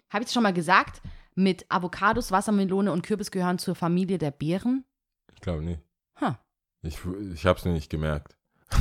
Habe 0.10 0.22
ich 0.22 0.26
das 0.26 0.34
schon 0.34 0.44
mal 0.44 0.53
gesagt? 0.53 1.02
Mit 1.36 1.65
Avocados, 1.69 2.31
Wassermelone 2.31 2.91
und 2.91 3.03
Kürbis 3.03 3.31
gehören 3.31 3.60
zur 3.60 3.76
Familie 3.76 4.18
der 4.18 4.31
Beeren. 4.31 4.84
Ich 5.34 5.41
glaube 5.41 5.64
nicht. 5.64 5.80
Ha. 6.19 6.40
Ich, 6.81 6.98
ich 7.34 7.45
habe 7.45 7.57
es 7.60 7.65
nicht 7.65 7.90
gemerkt. 7.90 8.36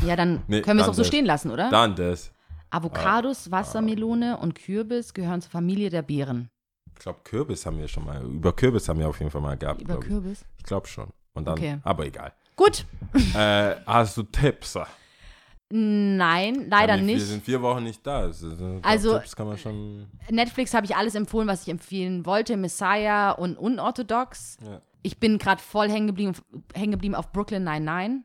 Ja, 0.07 0.17
dann 0.17 0.43
Nee, 0.49 0.63
können 0.63 0.79
wir 0.79 0.83
es 0.85 0.89
auch 0.89 0.95
so 0.95 1.05
stehen 1.05 1.25
lassen, 1.27 1.51
oder? 1.51 1.71
Dann 1.71 1.95
das. 1.95 2.33
Avocados, 2.71 3.51
Wassermelone 3.51 4.37
und 4.39 4.55
Kürbis 4.55 5.15
gehören 5.15 5.41
zur 5.41 5.51
Familie 5.51 5.91
der 5.91 6.03
Beeren. 6.03 6.51
Ich 6.95 7.01
glaube, 7.01 7.21
Kürbis 7.25 7.65
haben 7.65 7.79
wir 7.79 7.89
schon 7.89 8.05
mal. 8.05 8.23
Über 8.25 8.53
Kürbis 8.53 8.89
haben 8.89 8.99
wir 8.99 9.09
auf 9.09 9.19
jeden 9.21 9.31
Fall 9.31 9.41
mal 9.41 9.57
gehabt. 9.57 9.81
Über 9.81 9.95
ich. 9.95 10.01
Kürbis? 10.01 10.45
Ich 10.57 10.65
glaube 10.65 10.87
schon. 10.89 11.09
Und 11.35 11.47
dann, 11.47 11.55
Okay. 11.55 11.79
aber 11.85 12.07
egal. 12.07 12.33
Gut. 12.59 12.85
äh, 13.35 13.77
hast 13.87 14.17
du 14.19 14.23
Tipps? 14.25 14.77
Nein, 15.71 16.67
leider 16.69 16.95
ja, 16.95 17.01
wir, 17.01 17.07
Wir 17.07 17.15
nicht. 17.17 17.27
sind 17.27 17.45
vier 17.45 17.61
Wochen 17.63 17.85
nicht 17.85 18.07
da. 18.07 18.21
Also, 18.21 18.81
also 18.83 19.19
Tipps 19.19 19.37
kann 19.37 19.47
man 19.47 19.57
schon. 19.59 20.07
Netflix 20.31 20.75
habe 20.75 20.85
ich 20.87 20.97
alles 20.97 21.15
empfohlen, 21.15 21.47
was 21.47 21.63
ich 21.63 21.69
empfehlen 21.69 22.27
wollte. 22.27 22.57
Messiah 22.57 23.31
und 23.33 23.57
Unorthodox. 23.59 24.57
Ja. 24.63 24.81
Ich 25.03 25.19
bin 25.21 25.39
gerade 25.39 25.63
voll 25.63 25.89
hängen 25.91 26.09
geblieben, 26.09 26.33
hängen 26.75 26.93
geblieben 26.93 27.15
auf 27.15 27.33
Brooklyn 27.33 27.65
99. 27.65 28.25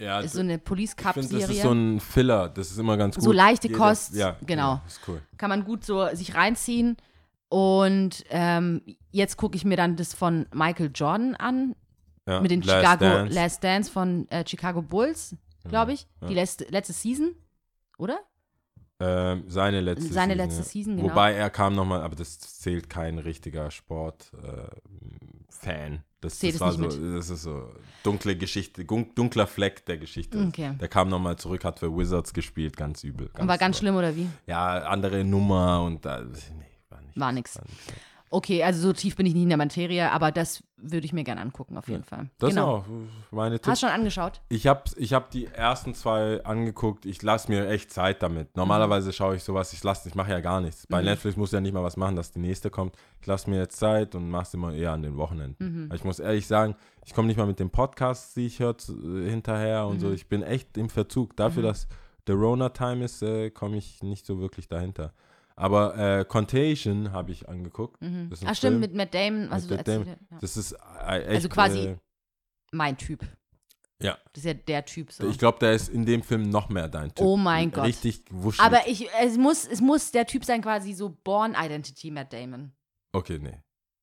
Ja, 0.00 0.20
Ist 0.20 0.32
so 0.32 0.40
eine 0.40 0.58
Police 0.58 0.96
ich 0.98 1.12
finde, 1.12 1.38
das 1.38 1.50
ist 1.50 1.62
so 1.62 1.70
ein 1.70 2.00
Filler. 2.00 2.48
Das 2.48 2.70
ist 2.72 2.78
immer 2.78 2.96
ganz 2.96 3.14
gut. 3.14 3.22
So 3.24 3.30
leichte 3.32 3.68
Jeder- 3.68 3.78
Kost, 3.78 4.14
Ja, 4.16 4.36
genau. 4.44 4.72
Ja, 4.74 4.82
ist 4.86 5.00
cool. 5.06 5.22
Kann 5.36 5.50
man 5.50 5.64
gut 5.64 5.84
so 5.84 6.08
sich 6.14 6.34
reinziehen. 6.34 6.96
Und 7.48 8.24
ähm, 8.30 8.80
jetzt 9.10 9.36
gucke 9.36 9.56
ich 9.56 9.64
mir 9.64 9.76
dann 9.76 9.94
das 9.96 10.14
von 10.14 10.46
Michael 10.52 10.90
Jordan 10.92 11.36
an, 11.36 11.76
Ja, 12.26 12.40
mit 12.40 12.50
den 12.50 12.62
Last 12.62 12.80
Chicago 12.80 13.04
Dance. 13.04 13.34
Last 13.34 13.64
Dance 13.64 13.90
von 13.90 14.28
äh, 14.30 14.44
Chicago 14.46 14.82
Bulls, 14.82 15.36
glaube 15.68 15.92
ich. 15.92 16.06
Die 16.28 16.34
letzte, 16.34 16.64
letzte 16.64 16.92
Season, 16.92 17.34
oder? 17.98 18.18
Ähm, 19.00 19.44
seine 19.48 19.80
letzte 19.80 20.12
Seine 20.12 20.34
Season. 20.34 20.48
letzte 20.48 20.62
ja. 20.62 20.68
Season, 20.68 20.96
genau. 20.96 21.10
Wobei 21.10 21.32
er 21.32 21.50
kam 21.50 21.74
nochmal, 21.74 22.02
aber 22.02 22.14
das 22.14 22.38
zählt 22.38 22.88
kein 22.88 23.18
richtiger 23.18 23.72
Sport-Fan. 23.72 26.04
das, 26.20 26.38
Zählt 26.38 26.54
das 26.54 26.56
es 26.60 26.60
war 26.60 26.72
so, 26.72 26.78
mit. 26.78 27.16
das 27.18 27.28
ist 27.30 27.42
so 27.42 27.68
dunkle 28.04 28.36
Geschichte, 28.36 28.84
dunkler 28.84 29.48
Fleck 29.48 29.84
der 29.86 29.98
Geschichte. 29.98 30.38
Okay. 30.46 30.74
Der 30.80 30.86
kam 30.86 31.08
nochmal 31.08 31.34
zurück, 31.36 31.64
hat 31.64 31.80
für 31.80 31.96
Wizards 31.96 32.32
gespielt, 32.32 32.76
ganz 32.76 33.02
übel. 33.02 33.28
Und 33.36 33.48
war 33.48 33.58
ganz 33.58 33.78
schlimm, 33.78 33.96
oder 33.96 34.14
wie? 34.14 34.28
Ja, 34.46 34.84
andere 34.84 35.24
Nummer 35.24 35.82
und 35.82 36.04
da, 36.04 36.20
nee, 36.20 36.38
war 36.88 37.00
nicht. 37.02 37.18
War 37.18 37.32
nix. 37.32 37.58
Ja. 38.32 38.36
Okay, 38.36 38.62
also 38.62 38.80
so 38.80 38.92
tief 38.92 39.16
bin 39.16 39.26
ich 39.26 39.34
nicht 39.34 39.42
in 39.42 39.48
der 39.48 39.58
Materie, 39.58 40.10
aber 40.10 40.32
das 40.32 40.62
würde 40.76 41.06
ich 41.06 41.12
mir 41.12 41.24
gerne 41.24 41.40
angucken, 41.40 41.76
auf 41.76 41.88
jeden 41.88 42.02
Fall. 42.02 42.28
Das 42.38 42.50
genau. 42.50 42.76
auch 42.76 42.84
meine 43.30 43.56
Tipps. 43.56 43.68
Hast 43.68 43.82
du 43.82 43.86
schon 43.86 43.94
angeschaut? 43.94 44.40
Ich 44.48 44.66
habe 44.66 44.82
ich 44.96 45.12
hab 45.12 45.30
die 45.30 45.46
ersten 45.46 45.94
zwei 45.94 46.44
angeguckt. 46.44 47.06
Ich 47.06 47.22
lasse 47.22 47.50
mir 47.50 47.68
echt 47.68 47.92
Zeit 47.92 48.22
damit. 48.22 48.56
Normalerweise 48.56 49.12
schaue 49.12 49.36
ich 49.36 49.44
sowas, 49.44 49.72
ich 49.72 49.82
lasse, 49.84 50.08
ich 50.08 50.14
mache 50.14 50.30
ja 50.30 50.40
gar 50.40 50.60
nichts. 50.60 50.86
Bei 50.86 51.02
Netflix 51.02 51.36
muss 51.36 51.52
ja 51.52 51.60
nicht 51.60 51.72
mal 51.72 51.82
was 51.82 51.96
machen, 51.96 52.16
dass 52.16 52.32
die 52.32 52.40
nächste 52.40 52.70
kommt. 52.70 52.96
Ich 53.20 53.26
lasse 53.26 53.48
mir 53.48 53.58
jetzt 53.58 53.78
Zeit 53.78 54.14
und 54.14 54.28
mache 54.28 54.44
es 54.44 54.54
immer 54.54 54.72
eher 54.72 54.92
an 54.92 55.02
den 55.02 55.16
Wochenenden. 55.16 55.88
Weil 55.88 55.96
Ich 55.96 56.04
muss 56.04 56.18
ehrlich 56.18 56.46
sagen, 56.46 56.74
ich 57.04 57.14
komme 57.14 57.28
nicht 57.28 57.36
mal 57.36 57.46
mit 57.46 57.60
den 57.60 57.70
Podcasts, 57.70 58.34
die 58.34 58.46
ich 58.46 58.58
höre, 58.58 58.76
äh, 58.88 59.30
hinterher 59.30 59.86
und 59.86 60.00
so. 60.00 60.10
Ich 60.10 60.28
bin 60.28 60.42
echt 60.42 60.76
im 60.76 60.88
Verzug. 60.88 61.36
Dafür, 61.36 61.62
dass 61.62 61.86
der 62.26 62.36
Rona-Time 62.36 63.04
ist, 63.04 63.22
äh, 63.22 63.50
komme 63.50 63.76
ich 63.76 64.02
nicht 64.02 64.26
so 64.26 64.40
wirklich 64.40 64.68
dahinter. 64.68 65.12
Aber 65.62 65.96
äh, 65.96 66.24
Contagion 66.24 67.12
habe 67.12 67.30
ich 67.32 67.48
angeguckt. 67.48 68.00
Das 68.02 68.10
ist 68.40 68.42
ein 68.44 68.48
Ach 68.48 68.54
stimmt, 68.56 68.72
Film 68.72 68.80
mit 68.80 68.94
Matt 68.94 69.14
Damon. 69.14 69.48
Also, 69.52 69.68
mit 69.68 69.70
du 69.70 69.76
Matt 69.76 69.88
erzähl- 69.88 70.04
Damon. 70.04 70.26
ja. 70.30 70.38
Das 70.40 70.56
ist 70.56 70.72
äh, 70.72 71.18
echt, 71.20 71.28
Also 71.28 71.48
quasi 71.48 71.78
Äh, 71.88 71.96
mein 72.72 72.96
Typ. 72.96 73.20
ja. 74.02 74.18
Das 74.32 74.42
ist 74.42 74.44
ja 74.44 74.54
der 74.54 74.84
Typ 74.84 75.12
so. 75.12 75.28
Ich 75.28 75.38
glaube, 75.38 75.58
der 75.60 75.72
ist 75.72 75.88
in 75.88 76.04
dem 76.06 76.22
Film 76.22 76.48
noch 76.50 76.68
mehr 76.68 76.88
dein 76.88 77.14
Typ. 77.14 77.24
Oh 77.26 77.36
mein 77.36 77.70
Gott. 77.70 77.84
Richtig 77.84 78.24
wuschelig. 78.30 78.64
aber 78.64 78.88
ich, 78.88 79.08
es 79.20 79.36
muss, 79.36 79.66
es 79.66 79.80
muss 79.80 80.10
der 80.10 80.26
Typ 80.26 80.44
sein, 80.44 80.62
quasi 80.62 80.92
so 80.94 81.10
Born 81.22 81.54
Identity 81.58 82.10
Matt 82.10 82.32
Damon. 82.32 82.72
Okay, 83.12 83.38
nee. 83.38 83.58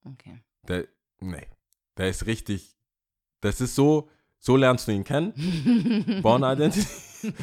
Okay. 0.06 0.40
Der, 0.68 0.88
nee. 1.19 1.48
Der 1.98 2.10
ist 2.10 2.26
richtig. 2.26 2.76
Das 3.41 3.60
ist 3.60 3.76
so, 3.76 4.10
so 4.40 4.56
lernst 4.56 4.88
du 4.88 4.91
ihn 4.91 5.03
kennen. 5.03 5.34
Born 6.22 6.44
Identity. 6.44 7.34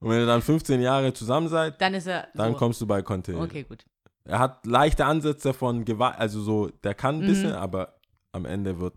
Und 0.00 0.10
wenn 0.10 0.20
ihr 0.20 0.26
dann 0.26 0.42
15 0.42 0.80
Jahre 0.80 1.12
zusammen 1.12 1.48
seid, 1.48 1.80
Dann 1.80 1.94
ist 1.94 2.06
er. 2.06 2.28
dann 2.34 2.52
so. 2.52 2.58
kommst 2.58 2.80
du 2.80 2.86
bei 2.86 3.02
Contagion. 3.02 3.42
Okay, 3.44 3.62
gut. 3.64 3.84
Er 4.24 4.38
hat 4.40 4.66
leichte 4.66 5.04
Ansätze 5.06 5.54
von 5.54 5.84
Gewalt, 5.84 6.16
also 6.18 6.40
so, 6.42 6.68
der 6.82 6.94
kann 6.94 7.16
ein 7.16 7.20
Mhm. 7.22 7.26
bisschen, 7.26 7.52
aber 7.52 7.94
am 8.32 8.44
Ende 8.44 8.78
wird. 8.78 8.94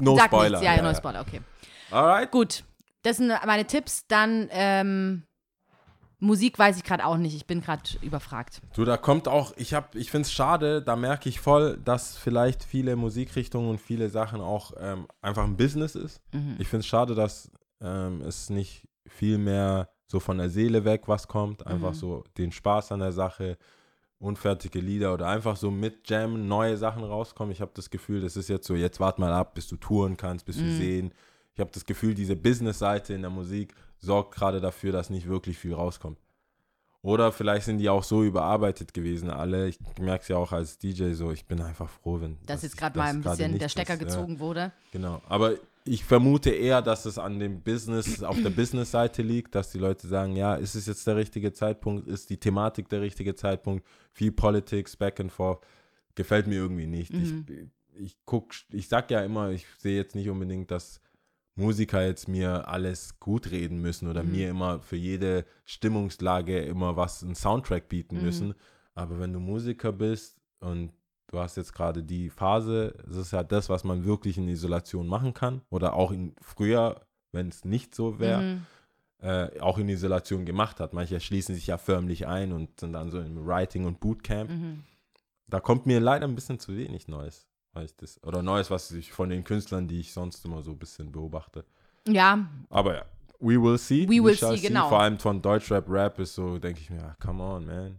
No 0.00 0.16
Sag 0.16 0.26
Spoiler. 0.26 0.60
nichts. 0.60 0.76
Ja, 0.76 0.82
no 0.82 0.94
Spoiler, 0.94 1.20
okay. 1.20 1.40
Alright. 1.90 2.30
Gut. 2.30 2.64
Das 3.02 3.18
sind 3.18 3.28
meine 3.46 3.66
Tipps. 3.66 4.06
Dann 4.06 4.48
ähm, 4.50 5.24
Musik 6.20 6.58
weiß 6.58 6.76
ich 6.78 6.84
gerade 6.84 7.04
auch 7.04 7.16
nicht. 7.18 7.34
Ich 7.36 7.46
bin 7.46 7.60
gerade 7.60 7.82
überfragt. 8.00 8.62
Du, 8.74 8.84
da 8.84 8.96
kommt 8.96 9.28
auch, 9.28 9.52
ich 9.56 9.74
hab, 9.74 9.94
ich 9.94 10.10
finde 10.10 10.26
es 10.26 10.32
schade, 10.32 10.80
da 10.80 10.96
merke 10.96 11.28
ich 11.28 11.40
voll, 11.40 11.78
dass 11.84 12.16
vielleicht 12.16 12.64
viele 12.64 12.96
Musikrichtungen 12.96 13.68
und 13.68 13.80
viele 13.80 14.08
Sachen 14.08 14.40
auch 14.40 14.72
ähm, 14.78 15.06
einfach 15.20 15.44
ein 15.44 15.56
Business 15.56 15.94
ist. 15.94 16.22
Mhm. 16.32 16.56
Ich 16.58 16.68
finde 16.68 16.80
es 16.80 16.86
schade, 16.86 17.14
dass 17.14 17.50
ähm, 17.82 18.22
es 18.22 18.48
nicht 18.48 18.88
viel 19.06 19.36
mehr 19.38 19.90
so 20.14 20.20
von 20.20 20.38
der 20.38 20.48
Seele 20.48 20.84
weg 20.84 21.08
was 21.08 21.26
kommt, 21.26 21.66
einfach 21.66 21.90
Mhm. 21.90 21.94
so 21.94 22.24
den 22.38 22.52
Spaß 22.52 22.92
an 22.92 23.00
der 23.00 23.10
Sache, 23.10 23.58
unfertige 24.20 24.78
Lieder 24.78 25.12
oder 25.12 25.26
einfach 25.26 25.56
so 25.56 25.72
mit 25.72 26.08
Jam 26.08 26.46
neue 26.46 26.76
Sachen 26.76 27.02
rauskommen. 27.02 27.50
Ich 27.50 27.60
habe 27.60 27.72
das 27.74 27.90
Gefühl, 27.90 28.20
das 28.20 28.36
ist 28.36 28.48
jetzt 28.48 28.66
so, 28.68 28.76
jetzt 28.76 29.00
wart 29.00 29.18
mal 29.18 29.32
ab, 29.32 29.54
bis 29.54 29.66
du 29.66 29.76
touren 29.76 30.16
kannst, 30.16 30.46
bis 30.46 30.56
wir 30.58 30.70
Mhm. 30.70 30.76
sehen. 30.78 31.14
Ich 31.54 31.58
habe 31.60 31.70
das 31.72 31.84
Gefühl, 31.84 32.14
diese 32.14 32.36
Business-Seite 32.36 33.12
in 33.12 33.22
der 33.22 33.30
Musik 33.30 33.74
sorgt 33.98 34.36
gerade 34.36 34.60
dafür, 34.60 34.92
dass 34.92 35.10
nicht 35.10 35.26
wirklich 35.28 35.58
viel 35.58 35.74
rauskommt. 35.74 36.18
Oder 37.02 37.32
vielleicht 37.32 37.66
sind 37.66 37.78
die 37.78 37.88
auch 37.90 38.04
so 38.04 38.22
überarbeitet 38.22 38.94
gewesen, 38.94 39.30
alle. 39.30 39.66
Ich 39.68 39.78
merke 40.00 40.22
es 40.22 40.28
ja 40.28 40.36
auch 40.36 40.52
als 40.52 40.78
DJ 40.78 41.12
so, 41.14 41.32
ich 41.32 41.44
bin 41.44 41.60
einfach 41.60 41.90
froh, 41.90 42.20
wenn. 42.20 42.38
Dass 42.46 42.62
jetzt 42.62 42.74
ich- 42.74 42.78
gerade 42.80 42.96
mal 42.98 43.10
ein 43.10 43.20
bisschen 43.20 43.58
der 43.58 43.68
Stecker 43.68 43.94
ist, 43.94 44.00
ja. 44.00 44.06
gezogen 44.06 44.38
wurde. 44.38 44.70
Genau, 44.92 45.20
aber 45.28 45.54
ich 45.86 46.04
vermute 46.04 46.50
eher, 46.50 46.80
dass 46.82 47.04
es 47.04 47.18
an 47.18 47.38
dem 47.38 47.62
Business, 47.62 48.22
auf 48.22 48.40
der 48.40 48.50
Business-Seite 48.50 49.22
liegt, 49.22 49.54
dass 49.54 49.70
die 49.70 49.78
Leute 49.78 50.06
sagen, 50.08 50.34
ja, 50.34 50.54
ist 50.54 50.74
es 50.74 50.86
jetzt 50.86 51.06
der 51.06 51.16
richtige 51.16 51.52
Zeitpunkt, 51.52 52.06
ist 52.08 52.30
die 52.30 52.38
Thematik 52.40 52.88
der 52.88 53.02
richtige 53.02 53.34
Zeitpunkt, 53.34 53.86
viel 54.12 54.32
Politics, 54.32 54.96
back 54.96 55.20
and 55.20 55.30
forth, 55.30 55.62
gefällt 56.14 56.46
mir 56.46 56.54
irgendwie 56.56 56.86
nicht. 56.86 57.12
Mhm. 57.12 57.44
Ich, 57.94 58.02
ich 58.02 58.16
guck, 58.24 58.52
ich 58.70 58.88
sag 58.88 59.10
ja 59.10 59.20
immer, 59.24 59.50
ich 59.50 59.66
sehe 59.78 59.96
jetzt 59.96 60.14
nicht 60.14 60.28
unbedingt, 60.30 60.70
dass 60.70 61.00
Musiker 61.56 62.04
jetzt 62.04 62.28
mir 62.28 62.66
alles 62.66 63.20
gut 63.20 63.50
reden 63.50 63.78
müssen 63.80 64.08
oder 64.08 64.24
Mhm. 64.24 64.32
mir 64.32 64.48
immer 64.50 64.80
für 64.80 64.96
jede 64.96 65.44
Stimmungslage 65.66 66.60
immer 66.60 66.96
was, 66.96 67.22
einen 67.22 67.34
Soundtrack 67.34 67.88
bieten 67.88 68.16
Mhm. 68.16 68.22
müssen. 68.22 68.54
Aber 68.94 69.20
wenn 69.20 69.32
du 69.32 69.38
Musiker 69.38 69.92
bist 69.92 70.40
und 70.60 70.92
du 71.34 71.40
hast 71.40 71.56
jetzt 71.56 71.72
gerade 71.74 72.02
die 72.02 72.30
Phase, 72.30 72.94
das 73.06 73.16
ist 73.16 73.32
ja 73.32 73.42
das, 73.42 73.68
was 73.68 73.84
man 73.84 74.04
wirklich 74.04 74.38
in 74.38 74.48
Isolation 74.48 75.06
machen 75.08 75.34
kann 75.34 75.62
oder 75.70 75.94
auch 75.94 76.12
in 76.12 76.34
früher, 76.40 77.00
wenn 77.32 77.48
es 77.48 77.64
nicht 77.64 77.94
so 77.94 78.18
wäre, 78.20 78.42
Mhm. 78.42 78.66
äh, 79.22 79.60
auch 79.60 79.78
in 79.78 79.88
Isolation 79.88 80.44
gemacht 80.44 80.80
hat. 80.80 80.92
Manche 80.92 81.18
schließen 81.20 81.54
sich 81.54 81.66
ja 81.66 81.78
förmlich 81.78 82.26
ein 82.26 82.52
und 82.52 82.78
sind 82.78 82.92
dann 82.92 83.10
so 83.10 83.20
im 83.20 83.44
Writing 83.46 83.84
und 83.86 84.00
Bootcamp. 84.00 84.50
Mhm. 84.50 84.84
Da 85.48 85.60
kommt 85.60 85.86
mir 85.86 86.00
leider 86.00 86.26
ein 86.26 86.34
bisschen 86.34 86.58
zu 86.58 86.76
wenig 86.76 87.08
Neues. 87.08 87.46
Weil 87.72 87.86
ich 87.86 87.96
das, 87.96 88.22
oder 88.22 88.40
Neues, 88.42 88.70
was 88.70 88.92
ich 88.92 89.10
von 89.12 89.28
den 89.30 89.42
Künstlern, 89.42 89.88
die 89.88 89.98
ich 90.00 90.12
sonst 90.12 90.44
immer 90.44 90.62
so 90.62 90.70
ein 90.70 90.78
bisschen 90.78 91.10
beobachte. 91.10 91.64
Ja, 92.06 92.46
Aber 92.70 92.94
ja, 92.94 93.04
we 93.40 93.60
will 93.60 93.76
see. 93.78 94.08
We 94.08 94.22
will 94.22 94.36
shall 94.36 94.56
see, 94.56 94.68
genau. 94.68 94.88
Vor 94.88 95.00
allem 95.00 95.18
von 95.18 95.42
Deutschrap 95.42 95.88
Rap 95.88 96.18
ist 96.20 96.34
so, 96.36 96.58
denke 96.58 96.80
ich 96.80 96.90
mir, 96.90 97.16
come 97.20 97.42
on, 97.42 97.66
man. 97.66 97.98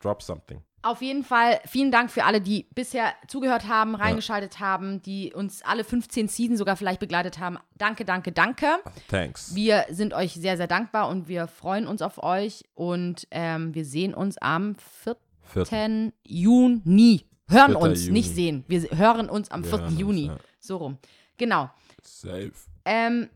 Drop 0.00 0.22
something. 0.22 0.62
Auf 0.82 1.02
jeden 1.02 1.24
Fall 1.24 1.58
vielen 1.66 1.90
Dank 1.90 2.08
für 2.10 2.22
alle, 2.24 2.40
die 2.40 2.68
bisher 2.74 3.12
zugehört 3.26 3.66
haben, 3.66 3.96
reingeschaltet 3.96 4.60
haben, 4.60 5.02
die 5.02 5.32
uns 5.34 5.60
alle 5.62 5.82
15 5.82 6.28
Season 6.28 6.56
sogar 6.56 6.76
vielleicht 6.76 7.00
begleitet 7.00 7.40
haben. 7.40 7.58
Danke, 7.76 8.04
danke, 8.04 8.30
danke. 8.30 8.78
Thanks. 9.08 9.54
Wir 9.56 9.86
sind 9.90 10.14
euch 10.14 10.34
sehr, 10.34 10.56
sehr 10.56 10.68
dankbar 10.68 11.08
und 11.08 11.26
wir 11.26 11.48
freuen 11.48 11.88
uns 11.88 12.00
auf 12.00 12.22
euch 12.22 12.62
und 12.74 13.26
ähm, 13.32 13.74
wir 13.74 13.84
sehen 13.84 14.14
uns 14.14 14.38
am 14.38 14.76
4. 15.02 15.16
Viertel. 15.42 16.12
Juni. 16.24 17.24
Hören 17.48 17.72
4. 17.72 17.80
uns, 17.80 18.02
Juni. 18.06 18.12
nicht 18.18 18.34
sehen. 18.34 18.64
Wir 18.68 18.82
hören 18.96 19.28
uns 19.28 19.50
am 19.50 19.64
Wir 19.64 19.70
4. 19.70 19.78
hören 19.78 19.88
uns, 19.90 19.98
Juni. 20.00 20.26
ja. 20.26 20.36
So 20.60 20.76
rum. 20.76 20.98
Genau. 21.38 21.70
Safe. 22.02 22.52
Ähm, 22.84 23.28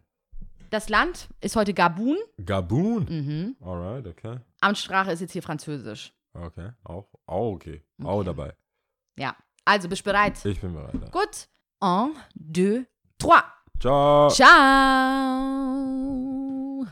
das 0.71 0.89
Land 0.89 1.29
ist 1.41 1.57
heute 1.57 1.75
Gabun. 1.75 2.17
Gabun. 2.45 3.05
Mhm. 3.09 3.57
Alright, 3.67 4.07
okay. 4.07 4.39
Amtssprache 4.61 5.11
ist 5.11 5.21
jetzt 5.21 5.33
hier 5.33 5.43
Französisch. 5.43 6.13
Okay. 6.35 6.71
Auch, 6.85 7.09
auch 7.27 7.53
okay. 7.53 7.83
Auch 8.03 8.17
Okay. 8.19 8.25
dabei. 8.27 8.57
Ja. 9.17 9.37
Also, 9.65 9.89
bist 9.89 10.03
bereit? 10.05 10.45
Ich 10.45 10.61
bin 10.61 10.73
bereit. 10.75 11.13
Gut. 11.13 11.49
Un, 11.81 12.15
deux, 12.35 12.85
trois. 13.19 13.43
Ciao. 13.81 14.29
Ciao. 14.31 15.79